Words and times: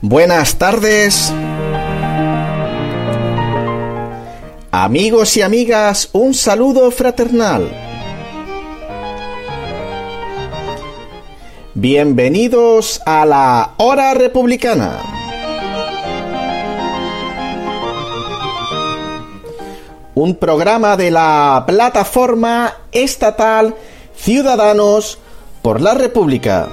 Buenas 0.00 0.58
tardes. 0.58 1.32
Amigos 4.70 5.36
y 5.36 5.42
amigas, 5.42 6.10
un 6.12 6.34
saludo 6.34 6.90
fraternal. 6.90 7.70
Bienvenidos 11.74 13.00
a 13.06 13.24
la 13.24 13.74
Hora 13.78 14.14
Republicana. 14.14 15.03
Un 20.14 20.36
programa 20.36 20.96
de 20.96 21.10
la 21.10 21.64
plataforma 21.66 22.74
estatal 22.92 23.74
Ciudadanos 24.16 25.18
por 25.60 25.80
la 25.80 25.94
República. 25.94 26.68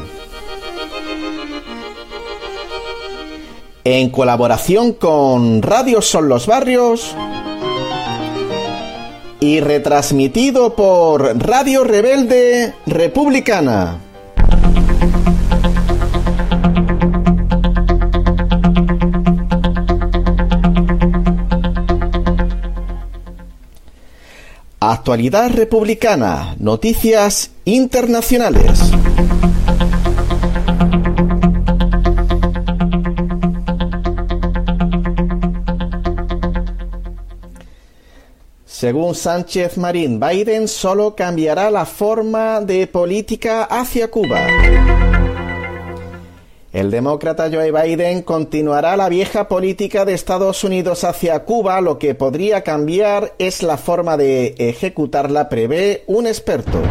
En 3.84 4.12
colaboración 4.12 4.94
con 4.94 5.64
Radio 5.64 6.04
Son 6.04 6.30
los 6.30 6.46
Barrios 6.46 7.16
y 9.40 9.60
retransmitido 9.60 10.76
por 10.76 11.36
Radio 11.44 11.84
Rebelde 11.84 12.76
Republicana. 12.86 14.11
Actualidad 24.84 25.52
republicana, 25.52 26.56
noticias 26.58 27.52
internacionales. 27.66 28.80
Según 38.66 39.14
Sánchez 39.14 39.78
Marín, 39.78 40.20
Biden 40.20 40.68
solo 40.68 41.16
cambiará 41.16 41.70
la 41.70 41.86
forma 41.86 42.62
de 42.62 42.88
política 42.88 43.66
hacia 43.66 44.10
Cuba. 44.10 44.40
El 46.72 46.90
demócrata 46.90 47.50
Joe 47.52 47.72
Biden 47.72 48.22
continuará 48.22 48.96
la 48.96 49.10
vieja 49.10 49.50
política 49.50 50.06
de 50.06 50.14
Estados 50.14 50.64
Unidos 50.64 51.04
hacia 51.04 51.44
Cuba, 51.44 51.82
lo 51.82 52.00
que 52.00 52.16
podría 52.16 52.64
cambiar 52.64 53.34
es 53.40 53.62
la 53.62 53.76
forma 53.76 54.16
de 54.16 54.56
ejecutarla, 54.58 55.50
prevé 55.50 56.04
un 56.08 56.28
experto. 56.28 56.82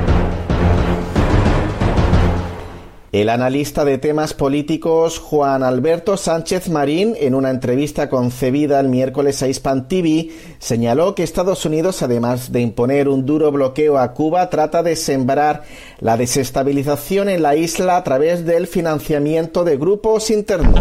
El 3.13 3.29
analista 3.29 3.85
de 3.85 3.99
temas 3.99 4.35
políticos 4.35 5.19
Juan 5.19 5.65
Alberto 5.65 6.17
Sánchez 6.17 6.69
Marín, 6.69 7.17
en 7.19 7.35
una 7.35 7.51
entrevista 7.51 8.09
concebida 8.09 8.79
el 8.79 8.89
miércoles 8.89 9.43
a 9.43 9.49
Hispan 9.49 9.89
TV, 9.89 10.31
señaló 10.61 11.17
que 11.17 11.25
Estados 11.25 11.67
Unidos, 11.67 12.03
además 12.03 12.53
de 12.53 12.61
imponer 12.61 13.09
un 13.09 13.27
duro 13.27 13.51
bloqueo 13.51 13.99
a 13.99 14.13
Cuba, 14.13 14.49
trata 14.49 14.85
de 14.85 14.95
sembrar 14.95 15.65
la 15.99 16.17
desestabilización 16.17 17.29
en 17.29 17.43
la 17.43 17.57
isla 17.57 17.97
a 17.97 18.05
través 18.05 18.47
del 18.47 18.69
financiamiento 18.69 19.65
de 19.65 19.77
grupos 19.77 20.31
internos. 20.31 20.81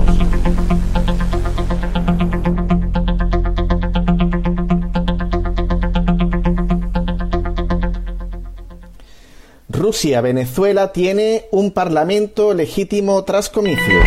Rusia, 9.79 10.19
Venezuela 10.19 10.91
tiene 10.91 11.45
un 11.51 11.71
parlamento 11.71 12.53
legítimo 12.53 13.23
tras 13.23 13.49
comicios. 13.49 14.05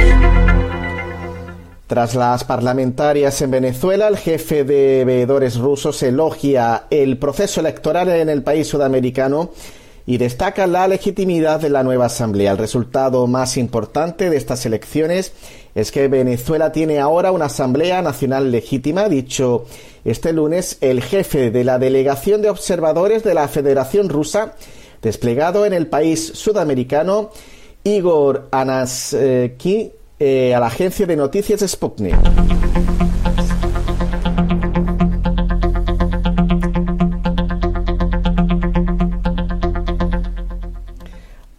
Tras 1.86 2.14
las 2.14 2.44
parlamentarias 2.44 3.40
en 3.40 3.52
Venezuela, 3.52 4.06
el 4.06 4.18
jefe 4.18 4.64
de 4.64 5.06
veedores 5.06 5.56
rusos 5.56 6.02
elogia 6.02 6.84
el 6.90 7.16
proceso 7.16 7.60
electoral 7.60 8.10
en 8.10 8.28
el 8.28 8.42
país 8.42 8.68
sudamericano 8.68 9.50
y 10.04 10.18
destaca 10.18 10.66
la 10.66 10.86
legitimidad 10.88 11.60
de 11.60 11.70
la 11.70 11.82
nueva 11.82 12.06
asamblea. 12.06 12.52
El 12.52 12.58
resultado 12.58 13.26
más 13.26 13.56
importante 13.56 14.28
de 14.28 14.36
estas 14.36 14.66
elecciones 14.66 15.32
es 15.74 15.90
que 15.90 16.08
Venezuela 16.08 16.70
tiene 16.70 16.98
ahora 16.98 17.32
una 17.32 17.46
asamblea 17.46 18.02
nacional 18.02 18.52
legítima, 18.52 19.08
dicho 19.08 19.64
este 20.04 20.34
lunes 20.34 20.76
el 20.82 21.02
jefe 21.02 21.50
de 21.50 21.64
la 21.64 21.78
delegación 21.78 22.42
de 22.42 22.50
observadores 22.50 23.24
de 23.24 23.32
la 23.32 23.48
Federación 23.48 24.10
Rusa 24.10 24.54
desplegado 25.02 25.66
en 25.66 25.72
el 25.72 25.88
país 25.88 26.32
sudamericano, 26.34 27.30
Igor 27.84 28.48
Anaski, 28.52 29.92
eh, 30.18 30.54
a 30.54 30.60
la 30.60 30.66
agencia 30.66 31.04
de 31.04 31.16
noticias 31.16 31.60
Sputnik. 31.68 32.16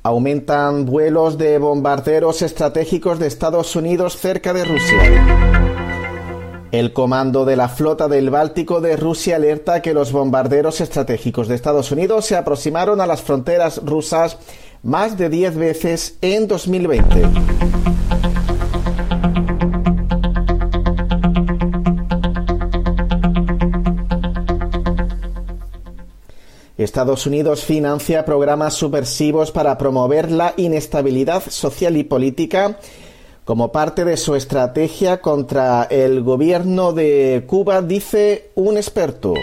Aumentan 0.05 0.85
vuelos 0.85 1.37
de 1.37 1.57
bombarderos 1.57 2.41
estratégicos 2.41 3.19
de 3.19 3.27
Estados 3.27 3.75
Unidos 3.75 4.17
cerca 4.17 4.53
de 4.53 4.65
Rusia. 4.65 5.62
El 6.73 6.91
comando 6.91 7.45
de 7.45 7.56
la 7.56 7.69
flota 7.69 8.07
del 8.07 8.31
Báltico 8.31 8.81
de 8.81 8.97
Rusia 8.97 9.35
alerta 9.35 9.79
que 9.84 9.94
los 9.94 10.11
bombarderos 10.11 10.81
estratégicos 10.81 11.47
de 11.47 11.53
Estados 11.53 11.91
Unidos 11.91 12.25
se 12.25 12.35
aproximaron 12.35 13.00
a 13.00 13.06
las 13.06 13.22
fronteras 13.22 13.79
rusas 13.85 14.39
más 14.81 15.16
de 15.16 15.29
10 15.29 15.56
veces 15.56 16.17
en 16.22 16.47
2020. 16.47 17.29
Estados 26.75 27.28
Unidos 27.28 27.63
financia 27.63 28.25
programas 28.25 28.73
subversivos 28.73 29.51
para 29.51 29.78
promover 29.78 30.31
la 30.31 30.56
inestabilidad 30.57 31.44
social 31.47 31.97
y 31.97 32.03
política 32.03 32.79
como 33.45 33.71
parte 33.71 34.05
de 34.05 34.17
su 34.17 34.35
estrategia 34.35 35.19
contra 35.19 35.83
el 35.83 36.23
gobierno 36.23 36.93
de 36.93 37.43
Cuba, 37.45 37.81
dice 37.81 38.51
un 38.55 38.77
experto. 38.77 39.33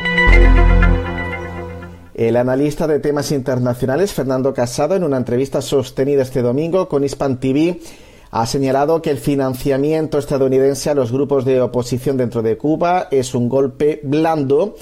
El 2.14 2.36
analista 2.36 2.86
de 2.86 2.98
temas 2.98 3.30
internacionales 3.32 4.12
Fernando 4.12 4.52
Casado, 4.54 4.94
en 4.94 5.04
una 5.04 5.16
entrevista 5.16 5.60
sostenida 5.60 6.22
este 6.22 6.42
domingo 6.42 6.88
con 6.88 7.04
Hispan 7.04 7.40
TV, 7.40 7.80
ha 8.30 8.46
señalado 8.46 9.02
que 9.02 9.10
el 9.10 9.18
financiamiento 9.18 10.18
estadounidense 10.18 10.88
a 10.88 10.94
los 10.94 11.12
grupos 11.12 11.44
de 11.44 11.60
oposición 11.60 12.16
dentro 12.16 12.42
de 12.42 12.56
Cuba 12.56 13.08
es 13.10 13.34
un 13.34 13.48
golpe 13.48 14.00
blando 14.02 14.76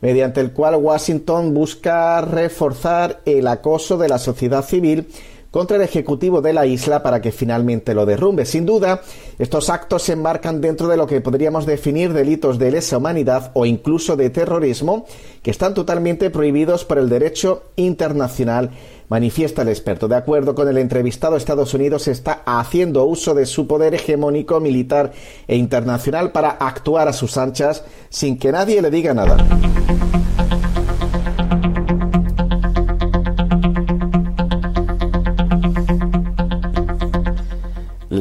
mediante 0.00 0.40
el 0.40 0.52
cual 0.52 0.76
Washington 0.76 1.54
busca 1.54 2.20
reforzar 2.20 3.20
el 3.24 3.46
acoso 3.46 3.98
de 3.98 4.08
la 4.08 4.18
sociedad 4.18 4.64
civil 4.64 5.08
contra 5.54 5.76
el 5.76 5.84
Ejecutivo 5.84 6.42
de 6.42 6.52
la 6.52 6.66
isla 6.66 7.00
para 7.00 7.20
que 7.20 7.30
finalmente 7.30 7.94
lo 7.94 8.06
derrumbe. 8.06 8.44
Sin 8.44 8.66
duda, 8.66 9.02
estos 9.38 9.70
actos 9.70 10.02
se 10.02 10.14
enmarcan 10.14 10.60
dentro 10.60 10.88
de 10.88 10.96
lo 10.96 11.06
que 11.06 11.20
podríamos 11.20 11.64
definir 11.64 12.12
delitos 12.12 12.58
de 12.58 12.72
lesa 12.72 12.98
humanidad 12.98 13.52
o 13.54 13.64
incluso 13.64 14.16
de 14.16 14.30
terrorismo, 14.30 15.06
que 15.44 15.52
están 15.52 15.72
totalmente 15.72 16.28
prohibidos 16.28 16.84
por 16.84 16.98
el 16.98 17.08
derecho 17.08 17.62
internacional 17.76 18.70
manifiesta 19.08 19.62
el 19.62 19.68
experto. 19.68 20.08
De 20.08 20.16
acuerdo 20.16 20.56
con 20.56 20.66
el 20.66 20.76
entrevistado, 20.76 21.36
Estados 21.36 21.72
Unidos 21.72 22.08
está 22.08 22.42
haciendo 22.46 23.04
uso 23.04 23.32
de 23.32 23.46
su 23.46 23.68
poder 23.68 23.94
hegemónico 23.94 24.58
militar 24.58 25.12
e 25.46 25.54
internacional 25.54 26.32
para 26.32 26.50
actuar 26.50 27.06
a 27.06 27.12
sus 27.12 27.36
anchas 27.36 27.84
sin 28.08 28.40
que 28.40 28.50
nadie 28.50 28.82
le 28.82 28.90
diga 28.90 29.14
nada. 29.14 29.36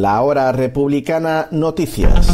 La 0.03 0.21
hora 0.21 0.51
republicana 0.51 1.47
Noticias. 1.51 2.27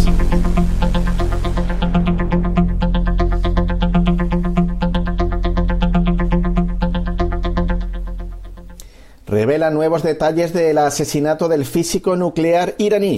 Revela 9.28 9.70
nuevos 9.70 10.02
detalles 10.02 10.52
del 10.52 10.80
asesinato 10.80 11.48
del 11.48 11.64
físico 11.64 12.16
nuclear 12.16 12.74
iraní. 12.80 13.18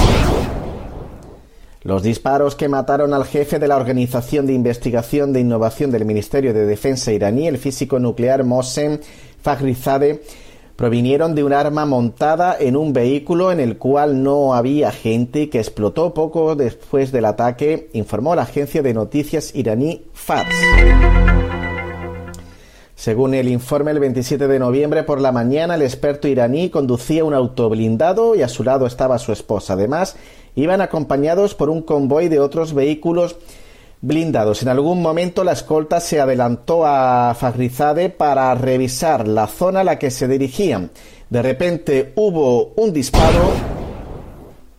Los 1.83 2.03
disparos 2.03 2.55
que 2.55 2.67
mataron 2.67 3.13
al 3.13 3.23
jefe 3.23 3.57
de 3.57 3.69
la 3.69 3.77
Organización 3.77 4.47
de 4.47 4.51
Investigación 4.51 5.31
de 5.31 5.39
Innovación 5.39 5.91
del 5.91 6.03
Ministerio 6.03 6.53
de 6.53 6.65
Defensa 6.65 7.13
iraní, 7.13 7.47
el 7.47 7.57
físico 7.57 7.99
nuclear 7.99 8.43
Mohsen 8.43 8.99
Faghrizadeh, 9.41 10.21
provinieron 10.75 11.35
de 11.35 11.43
un 11.43 11.53
arma 11.53 11.85
montada 11.85 12.55
en 12.59 12.75
un 12.75 12.93
vehículo 12.93 13.51
en 13.51 13.59
el 13.59 13.77
cual 13.77 14.23
no 14.23 14.53
había 14.53 14.91
gente 14.91 15.49
que 15.49 15.59
explotó 15.59 16.13
poco 16.13 16.55
después 16.55 17.11
del 17.11 17.25
ataque, 17.25 17.89
informó 17.93 18.35
la 18.35 18.43
agencia 18.43 18.81
de 18.81 18.93
noticias 18.93 19.55
iraní 19.55 20.03
Fars. 20.13 20.55
Según 22.95 23.33
el 23.33 23.47
informe, 23.47 23.89
el 23.89 23.99
27 23.99 24.47
de 24.47 24.59
noviembre 24.59 25.01
por 25.01 25.19
la 25.19 25.31
mañana, 25.31 25.73
el 25.73 25.81
experto 25.81 26.27
iraní 26.27 26.69
conducía 26.69 27.23
un 27.23 27.33
auto 27.33 27.67
blindado 27.67 28.35
y 28.35 28.43
a 28.43 28.47
su 28.47 28.63
lado 28.63 28.85
estaba 28.85 29.17
su 29.17 29.31
esposa. 29.31 29.73
Además, 29.73 30.15
iban 30.53 30.81
acompañados 30.81 31.55
por 31.55 31.71
un 31.71 31.81
convoy 31.81 32.29
de 32.29 32.39
otros 32.39 32.75
vehículos 32.75 33.37
blindados. 34.01 34.63
En 34.63 34.69
algún 34.69 35.01
momento 35.01 35.43
la 35.43 35.53
escolta 35.53 35.99
se 35.99 36.19
adelantó 36.19 36.85
a 36.85 37.35
Fagrizade 37.39 38.09
para 38.09 38.53
revisar 38.55 39.27
la 39.27 39.47
zona 39.47 39.81
a 39.81 39.83
la 39.83 39.99
que 39.99 40.11
se 40.11 40.27
dirigían. 40.27 40.91
De 41.29 41.41
repente 41.41 42.11
hubo 42.15 42.73
un 42.75 42.91
disparo 42.91 43.51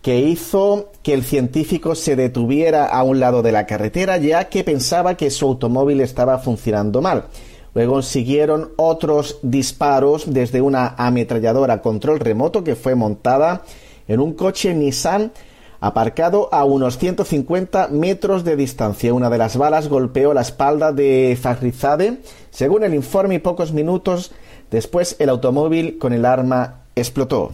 que 0.02 0.18
hizo 0.18 0.90
que 1.02 1.14
el 1.14 1.22
científico 1.22 1.94
se 1.94 2.16
detuviera 2.16 2.86
a 2.86 3.04
un 3.04 3.20
lado 3.20 3.40
de 3.42 3.52
la 3.52 3.66
carretera 3.66 4.18
ya 4.18 4.48
que 4.48 4.64
pensaba 4.64 5.16
que 5.16 5.30
su 5.30 5.46
automóvil 5.46 6.00
estaba 6.00 6.38
funcionando 6.38 7.00
mal. 7.00 7.26
Luego 7.74 8.02
siguieron 8.02 8.72
otros 8.76 9.38
disparos 9.42 10.24
desde 10.26 10.60
una 10.60 10.94
ametralladora 10.98 11.80
control 11.80 12.20
remoto 12.20 12.64
que 12.64 12.74
fue 12.74 12.94
montada 12.96 13.62
en 14.08 14.20
un 14.20 14.34
coche 14.34 14.74
Nissan 14.74 15.32
aparcado 15.82 16.48
a 16.52 16.64
unos 16.64 16.96
150 16.96 17.88
metros 17.88 18.44
de 18.44 18.56
distancia. 18.56 19.12
Una 19.12 19.28
de 19.28 19.36
las 19.36 19.56
balas 19.56 19.88
golpeó 19.88 20.32
la 20.32 20.40
espalda 20.40 20.92
de 20.92 21.36
Fagrizade. 21.38 22.20
Según 22.50 22.84
el 22.84 22.94
informe, 22.94 23.40
pocos 23.40 23.72
minutos 23.72 24.32
después 24.70 25.16
el 25.18 25.28
automóvil 25.28 25.98
con 25.98 26.12
el 26.12 26.24
arma 26.24 26.84
explotó. 26.94 27.50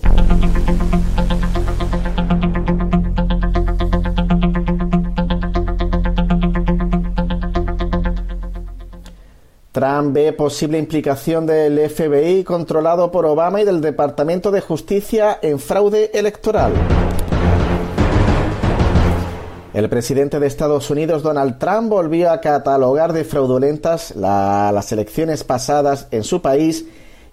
Trump 9.72 10.12
ve 10.12 10.32
posible 10.32 10.76
implicación 10.76 11.46
del 11.46 11.88
FBI 11.88 12.44
controlado 12.44 13.10
por 13.10 13.24
Obama 13.24 13.62
y 13.62 13.64
del 13.64 13.80
Departamento 13.80 14.50
de 14.50 14.60
Justicia 14.60 15.38
en 15.40 15.58
fraude 15.58 16.10
electoral. 16.12 16.72
El 19.78 19.88
presidente 19.88 20.40
de 20.40 20.48
Estados 20.48 20.90
Unidos, 20.90 21.22
Donald 21.22 21.58
Trump, 21.58 21.88
volvió 21.88 22.32
a 22.32 22.40
catalogar 22.40 23.12
de 23.12 23.22
fraudulentas 23.22 24.16
las 24.16 24.90
elecciones 24.90 25.44
pasadas 25.44 26.08
en 26.10 26.24
su 26.24 26.42
país 26.42 26.86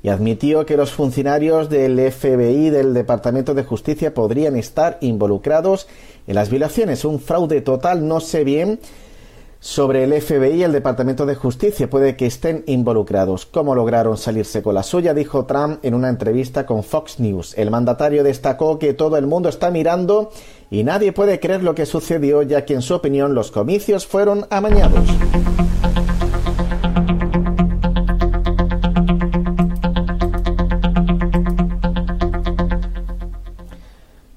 y 0.04 0.10
admitió 0.10 0.64
que 0.64 0.78
los 0.78 0.92
funcionarios 0.92 1.72
del 1.72 2.00
FBI 2.12 2.70
del 2.70 2.94
Departamento 2.94 3.56
de 3.56 3.64
Justicia 3.64 4.14
podrían 4.14 4.56
estar 4.58 5.00
involucrados 5.02 5.88
en 6.28 6.36
las 6.36 6.52
violaciones. 6.52 7.04
Un 7.04 7.20
fraude 7.20 7.62
total, 7.62 8.08
no 8.08 8.20
sé 8.20 8.44
bien 8.44 8.80
sobre 9.60 10.04
el 10.04 10.22
FBI 10.22 10.58
y 10.58 10.64
el 10.64 10.72
Departamento 10.72 11.26
de 11.26 11.34
Justicia. 11.34 11.90
Puede 11.90 12.16
que 12.16 12.28
estén 12.28 12.64
involucrados. 12.68 13.48
¿Cómo 13.48 13.74
lograron 13.74 14.18
salirse 14.18 14.62
con 14.62 14.76
la 14.76 14.84
suya? 14.84 15.16
Dijo 15.16 15.48
Trump 15.48 15.80
en 15.82 15.96
una 15.96 16.10
entrevista 16.10 16.68
con 16.68 16.84
Fox 16.84 17.20
News. 17.20 17.58
El 17.58 17.72
mandatario 17.72 18.24
destacó 18.24 18.78
que 18.78 18.94
todo 18.94 19.18
el 19.18 19.26
mundo 19.26 19.50
está 19.50 19.72
mirando 19.72 20.30
y 20.70 20.84
nadie 20.84 21.12
puede 21.12 21.40
creer 21.40 21.64
lo 21.64 21.76
que 21.76 21.86
sucedió, 21.86 22.42
ya 22.42 22.66
que 22.66 22.74
en 22.74 22.82
su 22.82 22.96
opinión 22.96 23.34
los 23.34 23.52
comicios 23.52 24.06
fueron 24.06 24.46
amañados. 24.50 25.08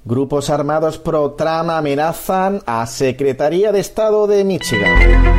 Grupos 0.05 0.49
armados 0.49 0.99
pro-Trump 0.99 1.69
amenazan 1.69 2.63
a 2.65 2.87
Secretaría 2.87 3.73
de 3.73 3.81
Estado 3.81 4.27
de 4.27 4.43
Michigan. 4.43 5.39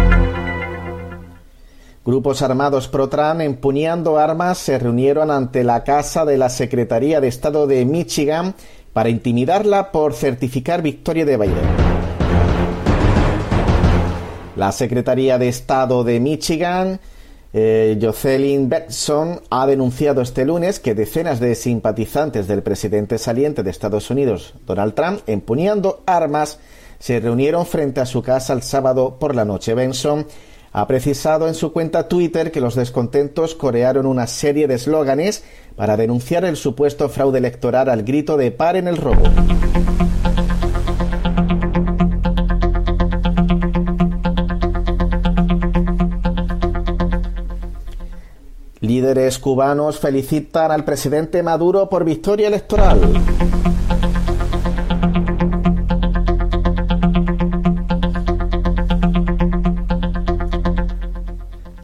Grupos 2.05 2.41
armados 2.41 2.87
pro-Trump 2.87 3.41
empuñando 3.41 4.17
armas 4.17 4.57
se 4.57 4.79
reunieron 4.79 5.31
ante 5.31 5.63
la 5.63 5.83
casa 5.83 6.23
de 6.23 6.37
la 6.37 6.49
Secretaría 6.49 7.19
de 7.19 7.27
Estado 7.27 7.67
de 7.67 7.83
Michigan 7.85 8.55
para 8.93 9.09
intimidarla 9.09 9.91
por 9.91 10.13
certificar 10.13 10.81
victoria 10.81 11.25
de 11.25 11.37
Biden. 11.37 11.89
La 14.55 14.71
Secretaría 14.71 15.37
de 15.37 15.47
Estado 15.47 16.03
de 16.03 16.19
Michigan 16.19 16.99
eh, 17.51 17.97
Jocelyn 17.99 18.69
Betson 18.69 19.41
ha 19.49 19.65
denunciado 19.65 20.21
este 20.21 20.45
lunes 20.45 20.79
que 20.79 20.93
decenas 20.93 21.39
de 21.39 21.55
simpatizantes 21.55 22.47
del 22.47 22.61
presidente 22.61 23.17
saliente 23.17 23.63
de 23.63 23.71
Estados 23.71 24.11
Unidos, 24.11 24.53
Donald 24.67 24.93
Trump, 24.93 25.21
empuñando 25.25 26.03
armas, 26.05 26.59
se 26.99 27.19
reunieron 27.19 27.65
frente 27.65 28.01
a 28.01 28.05
su 28.05 28.21
casa 28.21 28.53
el 28.53 28.61
sábado 28.61 29.17
por 29.19 29.33
la 29.33 29.45
noche. 29.45 29.73
Benson 29.73 30.27
ha 30.71 30.87
precisado 30.87 31.47
en 31.47 31.55
su 31.55 31.73
cuenta 31.73 32.07
Twitter 32.07 32.51
que 32.51 32.61
los 32.61 32.75
descontentos 32.75 33.55
corearon 33.55 34.05
una 34.05 34.27
serie 34.27 34.67
de 34.67 34.75
eslóganes 34.75 35.43
para 35.75 35.97
denunciar 35.97 36.45
el 36.45 36.57
supuesto 36.57 37.09
fraude 37.09 37.39
electoral 37.39 37.89
al 37.89 38.03
grito 38.03 38.37
de 38.37 38.51
paren 38.51 38.87
el 38.87 38.97
robo. 38.97 39.23
Líderes 48.81 49.39
cubanos 49.39 49.99
felicitan 49.99 50.71
al 50.71 50.85
presidente 50.85 51.43
Maduro 51.43 51.89
por 51.89 52.05
victoria 52.05 52.47
electoral. 52.47 52.99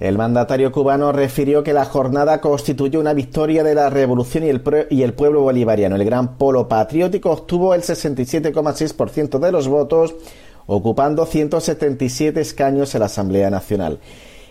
El 0.05 0.19
mandatario 0.19 0.71
cubano 0.71 1.11
refirió 1.11 1.63
que 1.63 1.73
la 1.73 1.83
jornada 1.83 2.39
constituyó 2.39 2.99
una 2.99 3.15
victoria 3.15 3.63
de 3.63 3.73
la 3.73 3.89
revolución 3.89 4.43
y 4.43 4.49
el, 5.01 5.13
pueblo 5.13 5.41
bolivariano. 5.41 5.95
El 5.95 6.05
gran 6.05 6.37
polo 6.37 6.67
patriótico 6.67 7.31
obtuvo 7.31 7.73
el 7.73 7.81
67,6% 7.81 9.39
de 9.39 9.51
los 9.51 9.67
votos, 9.67 10.13
ocupando 10.67 11.25
177 11.25 12.39
escaños 12.39 12.93
en 12.93 12.99
la 12.99 13.07
Asamblea 13.07 13.49
Nacional. 13.49 13.97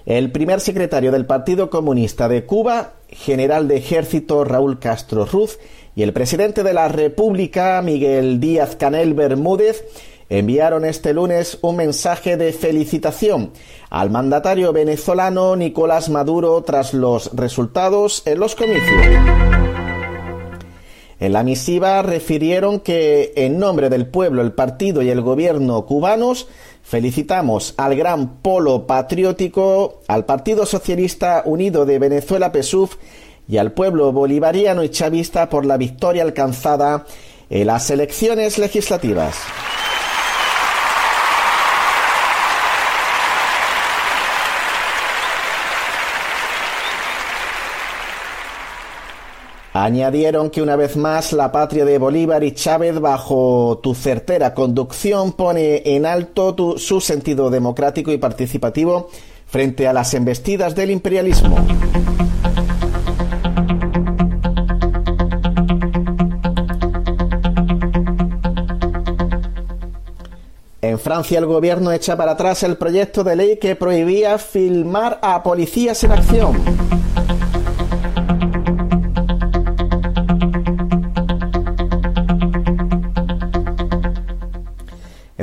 El 0.07 0.33
primer 0.33 0.59
secretario 0.59 1.13
del 1.13 1.25
Partido 1.25 1.71
Comunista 1.71 2.29
de 2.29 2.45
Cuba, 2.45 2.95
general 3.09 3.69
de 3.69 3.77
ejército 3.77 4.43
Raúl 4.43 4.81
Castro 4.81 5.25
Ruz, 5.25 5.61
y 5.95 6.03
el 6.03 6.13
presidente 6.13 6.65
de 6.65 6.75
la 6.75 6.89
República, 6.89 7.81
Miguel 7.81 8.41
Díaz 8.41 8.75
Canel 8.75 9.15
Bermúdez, 9.15 9.85
enviaron 10.29 10.85
este 10.85 11.13
lunes 11.13 11.59
un 11.63 11.77
mensaje 11.77 12.37
de 12.37 12.53
felicitación 12.53 13.53
al 13.91 14.11
mandatario 14.11 14.73
venezolano 14.73 15.57
Nicolás 15.57 16.09
Maduro 16.09 16.63
tras 16.63 16.95
los 16.95 17.35
resultados 17.35 18.23
en 18.27 18.41
los 18.41 18.55
comicios. 18.55 19.07
En 21.21 21.33
la 21.33 21.43
misiva 21.43 22.03
refirieron 22.03 22.81
que 22.81 23.33
en 23.37 23.59
nombre 23.59 23.89
del 23.89 24.07
pueblo, 24.07 24.43
el 24.43 24.53
partido 24.53 25.01
y 25.01 25.11
el 25.11 25.23
gobierno 25.23 25.87
cubanos 25.87 26.49
Felicitamos 26.85 27.73
al 27.79 27.97
gran 27.97 28.37
polo 28.43 28.87
patriótico, 28.87 30.03
al 30.07 30.27
Partido 30.27 30.67
Socialista 30.67 31.43
Unido 31.47 31.87
de 31.87 31.99
Venezuela 31.99 32.53
PSUV 32.53 32.91
y 33.49 33.57
al 33.57 33.73
pueblo 33.73 34.13
bolivariano 34.13 34.85
y 34.85 34.91
chavista 34.91 35.49
por 35.49 35.65
la 35.65 35.79
victoria 35.79 36.23
alcanzada 36.23 37.07
en 37.49 37.67
las 37.67 37.89
elecciones 37.89 38.59
legislativas. 38.59 39.35
Añadieron 49.77 50.51
que 50.51 50.63
una 50.63 50.77
vez 50.77 50.97
más 50.97 51.33
la 51.33 51.51
patria 51.51 51.85
de 51.85 51.99
Bolívar 51.99 52.45
y 52.45 52.53
Chávez 52.53 53.01
bajo 53.01 53.81
tu 53.83 53.93
certera 53.93 54.55
conducción 54.55 55.33
pone 55.33 55.83
en 55.85 56.07
alto 56.07 56.79
su 56.79 57.01
sentido 57.01 57.51
democrático 57.51 58.13
y 58.13 58.19
participativo 58.19 59.11
frente 59.47 59.89
a 59.89 59.93
las 59.93 60.15
embestidas 60.15 60.77
del 60.77 60.93
imperialismo. 60.93 61.57
En 70.83 71.01
Francia 71.01 71.41
el 71.41 71.47
gobierno 71.47 71.91
echa 71.91 72.17
para 72.17 72.33
atrás 72.33 72.63
el 72.63 72.77
proyecto 72.77 73.25
de 73.25 73.35
ley 73.35 73.59
que 73.59 73.75
prohibía 73.75 74.39
filmar 74.39 75.19
a 75.21 75.43
policías 75.43 76.05
en 76.05 76.13
acción. 76.13 77.04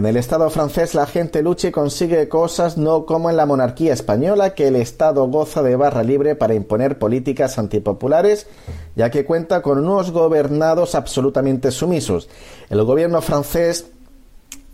En 0.01 0.07
el 0.07 0.17
Estado 0.17 0.49
francés 0.49 0.95
la 0.95 1.05
gente 1.05 1.43
lucha 1.43 1.67
y 1.67 1.71
consigue 1.71 2.27
cosas 2.27 2.75
no 2.75 3.05
como 3.05 3.29
en 3.29 3.37
la 3.37 3.45
monarquía 3.45 3.93
española, 3.93 4.55
que 4.55 4.69
el 4.69 4.75
Estado 4.75 5.27
goza 5.27 5.61
de 5.61 5.75
barra 5.75 6.01
libre 6.01 6.33
para 6.33 6.55
imponer 6.55 6.97
políticas 6.97 7.59
antipopulares, 7.59 8.47
ya 8.95 9.11
que 9.11 9.25
cuenta 9.25 9.61
con 9.61 9.77
unos 9.77 10.09
gobernados 10.09 10.95
absolutamente 10.95 11.69
sumisos. 11.69 12.29
El 12.71 12.83
gobierno 12.83 13.21
francés 13.21 13.91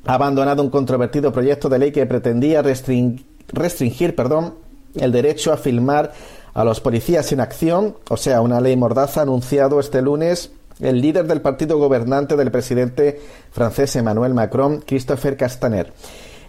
ha 0.06 0.14
abandonado 0.14 0.64
un 0.64 0.70
controvertido 0.70 1.34
proyecto 1.34 1.68
de 1.68 1.80
ley 1.80 1.92
que 1.92 2.06
pretendía 2.06 2.62
restringir, 2.62 4.16
perdón, 4.16 4.54
el 4.96 5.12
derecho 5.12 5.52
a 5.52 5.58
filmar 5.58 6.14
a 6.54 6.64
los 6.64 6.80
policías 6.80 7.34
en 7.34 7.42
acción, 7.42 7.98
o 8.10 8.16
sea, 8.16 8.40
una 8.40 8.62
ley 8.62 8.78
mordaza 8.78 9.24
anunciado 9.24 9.82
este 9.82 10.02
lunes 10.02 10.52
el 10.80 11.02
líder 11.02 11.26
del 11.26 11.42
partido 11.42 11.78
gobernante 11.78 12.36
del 12.36 12.52
presidente 12.52 13.20
francés 13.52 13.96
Emmanuel 13.96 14.34
Macron, 14.34 14.82
Christopher 14.82 15.38
Castaner. 15.38 15.94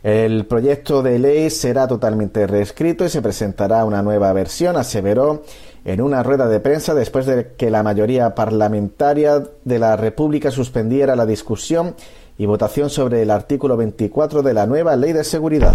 El 0.03 0.47
proyecto 0.47 1.03
de 1.03 1.19
ley 1.19 1.51
será 1.51 1.89
totalmente 1.89 2.47
reescrito 2.47 3.05
y 3.05 3.09
se 3.09 3.21
presentará 3.21 3.85
una 3.85 4.03
nueva 4.03 4.33
versión, 4.33 4.77
aseveró 4.77 5.43
en 5.85 6.01
una 6.01 6.23
rueda 6.23 6.49
de 6.49 6.61
prensa 6.61 6.95
después 6.95 7.27
de 7.27 7.55
que 7.57 7.71
la 7.71 7.83
mayoría 7.83 8.35
parlamentaria 8.35 9.43
de 9.65 9.79
la 9.79 9.97
República 9.97 10.51
suspendiera 10.51 11.17
la 11.17 11.27
discusión 11.27 11.95
y 12.37 12.47
votación 12.47 12.91
sobre 12.91 13.23
el 13.23 13.31
artículo 13.31 13.77
24 13.77 14.43
de 14.43 14.55
la 14.55 14.67
nueva 14.67 14.95
Ley 14.95 15.13
de 15.13 15.25
Seguridad. 15.25 15.75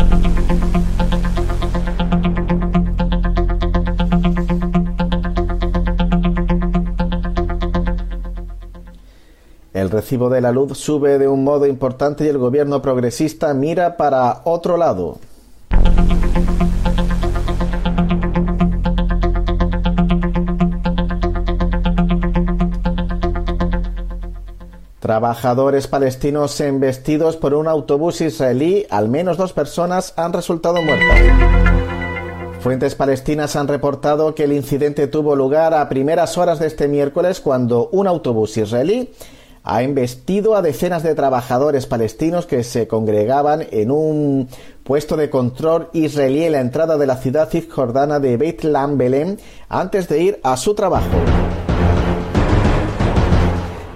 El 9.84 9.92
recibo 9.92 10.30
de 10.30 10.40
la 10.40 10.54
luz 10.54 10.78
sube 10.78 11.18
de 11.18 11.28
un 11.28 11.44
modo 11.44 11.68
importante 11.68 12.24
y 12.24 12.30
el 12.30 12.38
gobierno 12.38 12.82
progresista 12.82 13.54
mira 13.54 13.98
para 13.98 14.40
otro 14.46 14.78
lado. 14.78 15.18
Trabajadores 25.02 25.88
palestinos 25.88 26.62
embestidos 26.62 27.36
por 27.36 27.54
un 27.54 27.68
autobús 27.68 28.22
israelí, 28.22 28.86
al 28.90 29.10
menos 29.10 29.36
dos 29.36 29.52
personas 29.52 30.14
han 30.16 30.32
resultado 30.32 30.82
muertas. 30.82 31.20
Fuentes 32.62 32.96
palestinas 32.96 33.58
han 33.58 33.68
reportado 33.68 34.34
que 34.34 34.46
el 34.46 34.54
incidente 34.54 35.08
tuvo 35.08 35.36
lugar 35.36 35.74
a 35.74 35.90
primeras 35.90 36.38
horas 36.38 36.60
de 36.60 36.68
este 36.68 36.88
miércoles 36.88 37.42
cuando 37.42 37.90
un 37.92 38.08
autobús 38.08 38.56
israelí 38.56 39.10
ha 39.64 39.82
investido 39.82 40.56
a 40.56 40.62
decenas 40.62 41.04
de 41.04 41.16
trabajadores 41.16 41.86
palestinos 41.86 42.46
que 42.46 42.64
se 42.64 42.88
congregaban 42.88 43.66
en 43.72 43.92
un 43.92 44.50
puesto 44.84 45.16
de 45.16 45.30
control 45.30 45.90
israelí 45.94 46.44
en 46.44 46.52
la 46.52 46.60
entrada 46.60 46.98
de 46.98 47.08
la 47.08 47.18
ciudad 47.18 47.50
cisjordana 47.50 48.20
de 48.20 48.36
Beit 48.38 48.64
Lam 48.64 48.98
Belém 48.98 49.38
antes 49.70 50.10
de 50.10 50.22
ir 50.22 50.40
a 50.44 50.58
su 50.58 50.76
trabajo. 50.76 51.18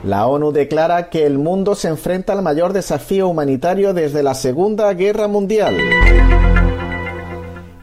La 0.05 0.25
ONU 0.25 0.53
declara 0.53 1.09
que 1.09 1.25
el 1.25 1.37
mundo 1.37 1.75
se 1.75 1.89
enfrenta 1.89 2.31
al 2.31 2.41
mayor 2.41 2.71
desafío 2.71 3.27
humanitario 3.27 3.93
desde 3.93 4.23
la 4.23 4.35
Segunda 4.35 4.93
Guerra 4.93 5.27
Mundial. 5.27 5.75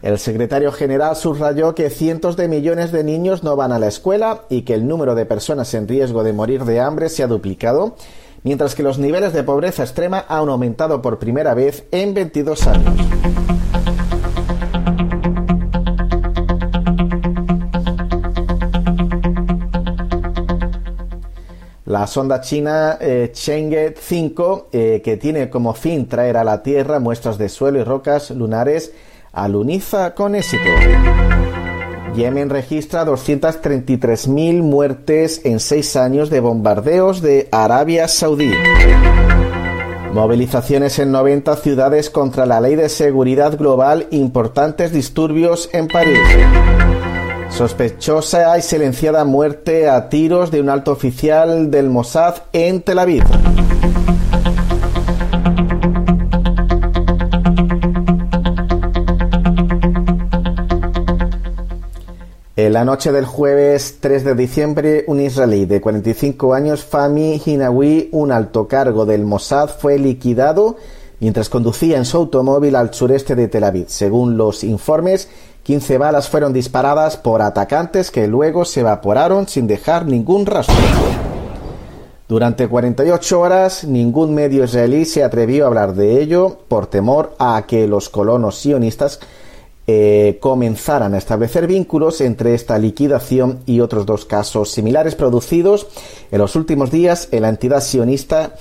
El 0.04 0.18
secretario 0.18 0.70
general 0.70 1.16
subrayó 1.16 1.74
que 1.74 1.88
cientos 1.88 2.36
de 2.36 2.46
millones 2.46 2.92
de 2.92 3.02
niños 3.02 3.42
no 3.42 3.56
van 3.56 3.72
a 3.72 3.78
la 3.78 3.86
escuela 3.86 4.42
y 4.50 4.60
que 4.60 4.74
el 4.74 4.86
número 4.86 5.14
de 5.14 5.24
personas 5.24 5.72
en 5.72 5.88
riesgo 5.88 6.22
de 6.22 6.34
morir 6.34 6.66
de 6.66 6.78
hambre 6.78 7.08
se 7.08 7.22
ha 7.22 7.26
duplicado, 7.26 7.96
mientras 8.42 8.74
que 8.74 8.82
los 8.82 8.98
niveles 8.98 9.32
de 9.32 9.44
pobreza 9.44 9.82
extrema 9.82 10.26
han 10.28 10.50
aumentado 10.50 11.00
por 11.00 11.18
primera 11.18 11.54
vez 11.54 11.84
en 11.90 12.12
22 12.12 12.66
años. 12.66 12.94
La 21.86 22.06
sonda 22.06 22.42
china 22.42 22.98
eh, 23.00 23.30
Chang'e 23.32 23.94
5, 23.98 24.68
eh, 24.70 25.00
que 25.02 25.16
tiene 25.16 25.48
como 25.48 25.72
fin 25.72 26.06
traer 26.08 26.36
a 26.36 26.44
la 26.44 26.62
Tierra 26.62 26.98
muestras 26.98 27.38
de 27.38 27.48
suelo 27.48 27.78
y 27.78 27.84
rocas 27.84 28.30
lunares, 28.30 28.92
aluniza 29.34 30.14
con 30.14 30.34
éxito. 30.34 30.70
Yemen 32.14 32.48
registra 32.48 33.04
233.000 33.04 34.62
muertes 34.62 35.40
en 35.44 35.58
seis 35.58 35.96
años 35.96 36.30
de 36.30 36.40
bombardeos 36.40 37.20
de 37.22 37.48
Arabia 37.50 38.06
Saudí. 38.06 38.52
Movilizaciones 40.12 41.00
en 41.00 41.10
90 41.10 41.56
ciudades 41.56 42.10
contra 42.10 42.46
la 42.46 42.60
ley 42.60 42.76
de 42.76 42.88
seguridad 42.88 43.58
global, 43.58 44.06
importantes 44.12 44.92
disturbios 44.92 45.68
en 45.72 45.88
París. 45.88 46.20
Sospechosa 47.48 48.56
y 48.56 48.62
silenciada 48.62 49.24
muerte 49.24 49.88
a 49.88 50.08
tiros 50.08 50.52
de 50.52 50.60
un 50.60 50.68
alto 50.68 50.92
oficial 50.92 51.70
del 51.72 51.90
Mossad 51.90 52.36
en 52.52 52.80
Tel 52.82 53.00
Aviv. 53.00 53.24
La 62.70 62.84
noche 62.84 63.10
del 63.10 63.26
jueves 63.26 63.98
3 64.00 64.24
de 64.24 64.34
diciembre, 64.34 65.04
un 65.08 65.20
israelí 65.20 65.66
de 65.66 65.80
45 65.80 66.54
años, 66.54 66.84
Fahmy 66.84 67.42
Hinawi, 67.44 68.10
un 68.12 68.30
alto 68.30 68.68
cargo 68.68 69.04
del 69.04 69.24
Mossad, 69.24 69.68
fue 69.68 69.98
liquidado 69.98 70.76
mientras 71.20 71.48
conducía 71.48 71.96
en 71.96 72.04
su 72.04 72.16
automóvil 72.16 72.76
al 72.76 72.94
sureste 72.94 73.34
de 73.34 73.48
Tel 73.48 73.64
Aviv. 73.64 73.86
Según 73.88 74.36
los 74.36 74.62
informes, 74.62 75.28
15 75.64 75.98
balas 75.98 76.28
fueron 76.28 76.52
disparadas 76.52 77.16
por 77.16 77.42
atacantes 77.42 78.10
que 78.10 78.28
luego 78.28 78.64
se 78.64 78.80
evaporaron 78.80 79.48
sin 79.48 79.66
dejar 79.66 80.06
ningún 80.06 80.46
rastro. 80.46 80.76
Durante 82.28 82.68
48 82.68 83.40
horas, 83.40 83.84
ningún 83.84 84.34
medio 84.34 84.64
israelí 84.64 85.04
se 85.04 85.24
atrevió 85.24 85.64
a 85.64 85.66
hablar 85.68 85.94
de 85.94 86.20
ello 86.22 86.58
por 86.68 86.86
temor 86.86 87.34
a 87.38 87.64
que 87.66 87.86
los 87.86 88.08
colonos 88.08 88.58
sionistas 88.58 89.20
eh, 89.86 90.38
comenzaran 90.40 91.12
a 91.14 91.18
establecer 91.18 91.66
vínculos 91.66 92.20
entre 92.20 92.54
esta 92.54 92.78
liquidación 92.78 93.60
y 93.66 93.80
otros 93.80 94.06
dos 94.06 94.24
casos 94.24 94.70
similares 94.70 95.14
producidos 95.14 95.86
en 96.30 96.38
los 96.38 96.56
últimos 96.56 96.90
días 96.90 97.28
en 97.32 97.42
la 97.42 97.50
entidad 97.50 97.82
sionista 97.82 98.54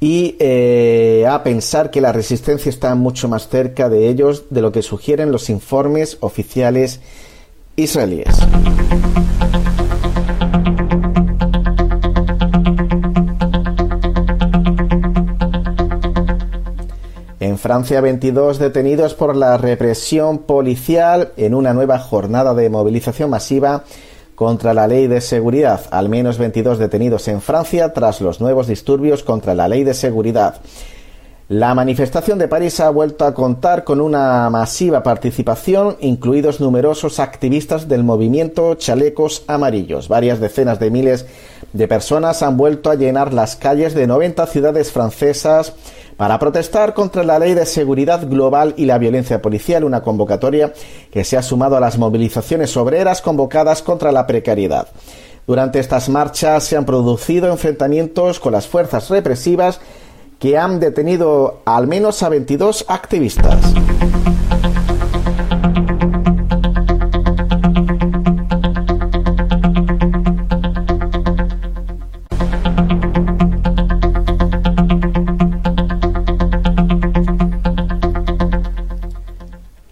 y 0.00 0.36
eh, 0.38 1.26
a 1.28 1.42
pensar 1.42 1.90
que 1.90 2.00
la 2.00 2.12
resistencia 2.12 2.70
está 2.70 2.94
mucho 2.94 3.28
más 3.28 3.48
cerca 3.48 3.88
de 3.88 4.08
ellos 4.08 4.44
de 4.50 4.60
lo 4.60 4.70
que 4.70 4.82
sugieren 4.82 5.32
los 5.32 5.50
informes 5.50 6.18
oficiales 6.20 7.00
israelíes. 7.76 8.28
Francia, 17.58 18.00
22 18.00 18.58
detenidos 18.58 19.14
por 19.14 19.36
la 19.36 19.58
represión 19.58 20.38
policial 20.38 21.32
en 21.36 21.54
una 21.54 21.74
nueva 21.74 21.98
jornada 21.98 22.54
de 22.54 22.70
movilización 22.70 23.30
masiva 23.30 23.84
contra 24.34 24.72
la 24.72 24.86
ley 24.86 25.08
de 25.08 25.20
seguridad. 25.20 25.80
Al 25.90 26.08
menos 26.08 26.38
22 26.38 26.78
detenidos 26.78 27.26
en 27.28 27.40
Francia 27.40 27.92
tras 27.92 28.20
los 28.20 28.40
nuevos 28.40 28.68
disturbios 28.68 29.24
contra 29.24 29.54
la 29.54 29.68
ley 29.68 29.82
de 29.82 29.94
seguridad. 29.94 30.60
La 31.48 31.74
manifestación 31.74 32.38
de 32.38 32.46
París 32.46 32.78
ha 32.78 32.90
vuelto 32.90 33.24
a 33.24 33.32
contar 33.32 33.82
con 33.82 34.02
una 34.02 34.48
masiva 34.50 35.02
participación, 35.02 35.96
incluidos 36.00 36.60
numerosos 36.60 37.18
activistas 37.20 37.88
del 37.88 38.04
movimiento 38.04 38.74
Chalecos 38.74 39.44
Amarillos. 39.46 40.08
Varias 40.08 40.40
decenas 40.40 40.78
de 40.78 40.90
miles 40.90 41.26
de 41.72 41.88
personas 41.88 42.42
han 42.42 42.58
vuelto 42.58 42.90
a 42.90 42.96
llenar 42.96 43.32
las 43.32 43.56
calles 43.56 43.94
de 43.94 44.06
90 44.06 44.46
ciudades 44.46 44.92
francesas 44.92 45.72
para 46.18 46.38
protestar 46.40 46.94
contra 46.94 47.22
la 47.22 47.38
ley 47.38 47.54
de 47.54 47.64
seguridad 47.64 48.28
global 48.28 48.74
y 48.76 48.86
la 48.86 48.98
violencia 48.98 49.40
policial, 49.40 49.84
una 49.84 50.02
convocatoria 50.02 50.72
que 51.12 51.22
se 51.22 51.36
ha 51.36 51.42
sumado 51.42 51.76
a 51.76 51.80
las 51.80 51.96
movilizaciones 51.96 52.76
obreras 52.76 53.22
convocadas 53.22 53.82
contra 53.82 54.10
la 54.10 54.26
precariedad. 54.26 54.88
Durante 55.46 55.78
estas 55.78 56.08
marchas 56.08 56.64
se 56.64 56.76
han 56.76 56.84
producido 56.84 57.48
enfrentamientos 57.50 58.40
con 58.40 58.52
las 58.52 58.66
fuerzas 58.66 59.08
represivas 59.08 59.80
que 60.40 60.58
han 60.58 60.80
detenido 60.80 61.62
al 61.64 61.86
menos 61.86 62.22
a 62.24 62.28
22 62.28 62.86
activistas. 62.88 63.56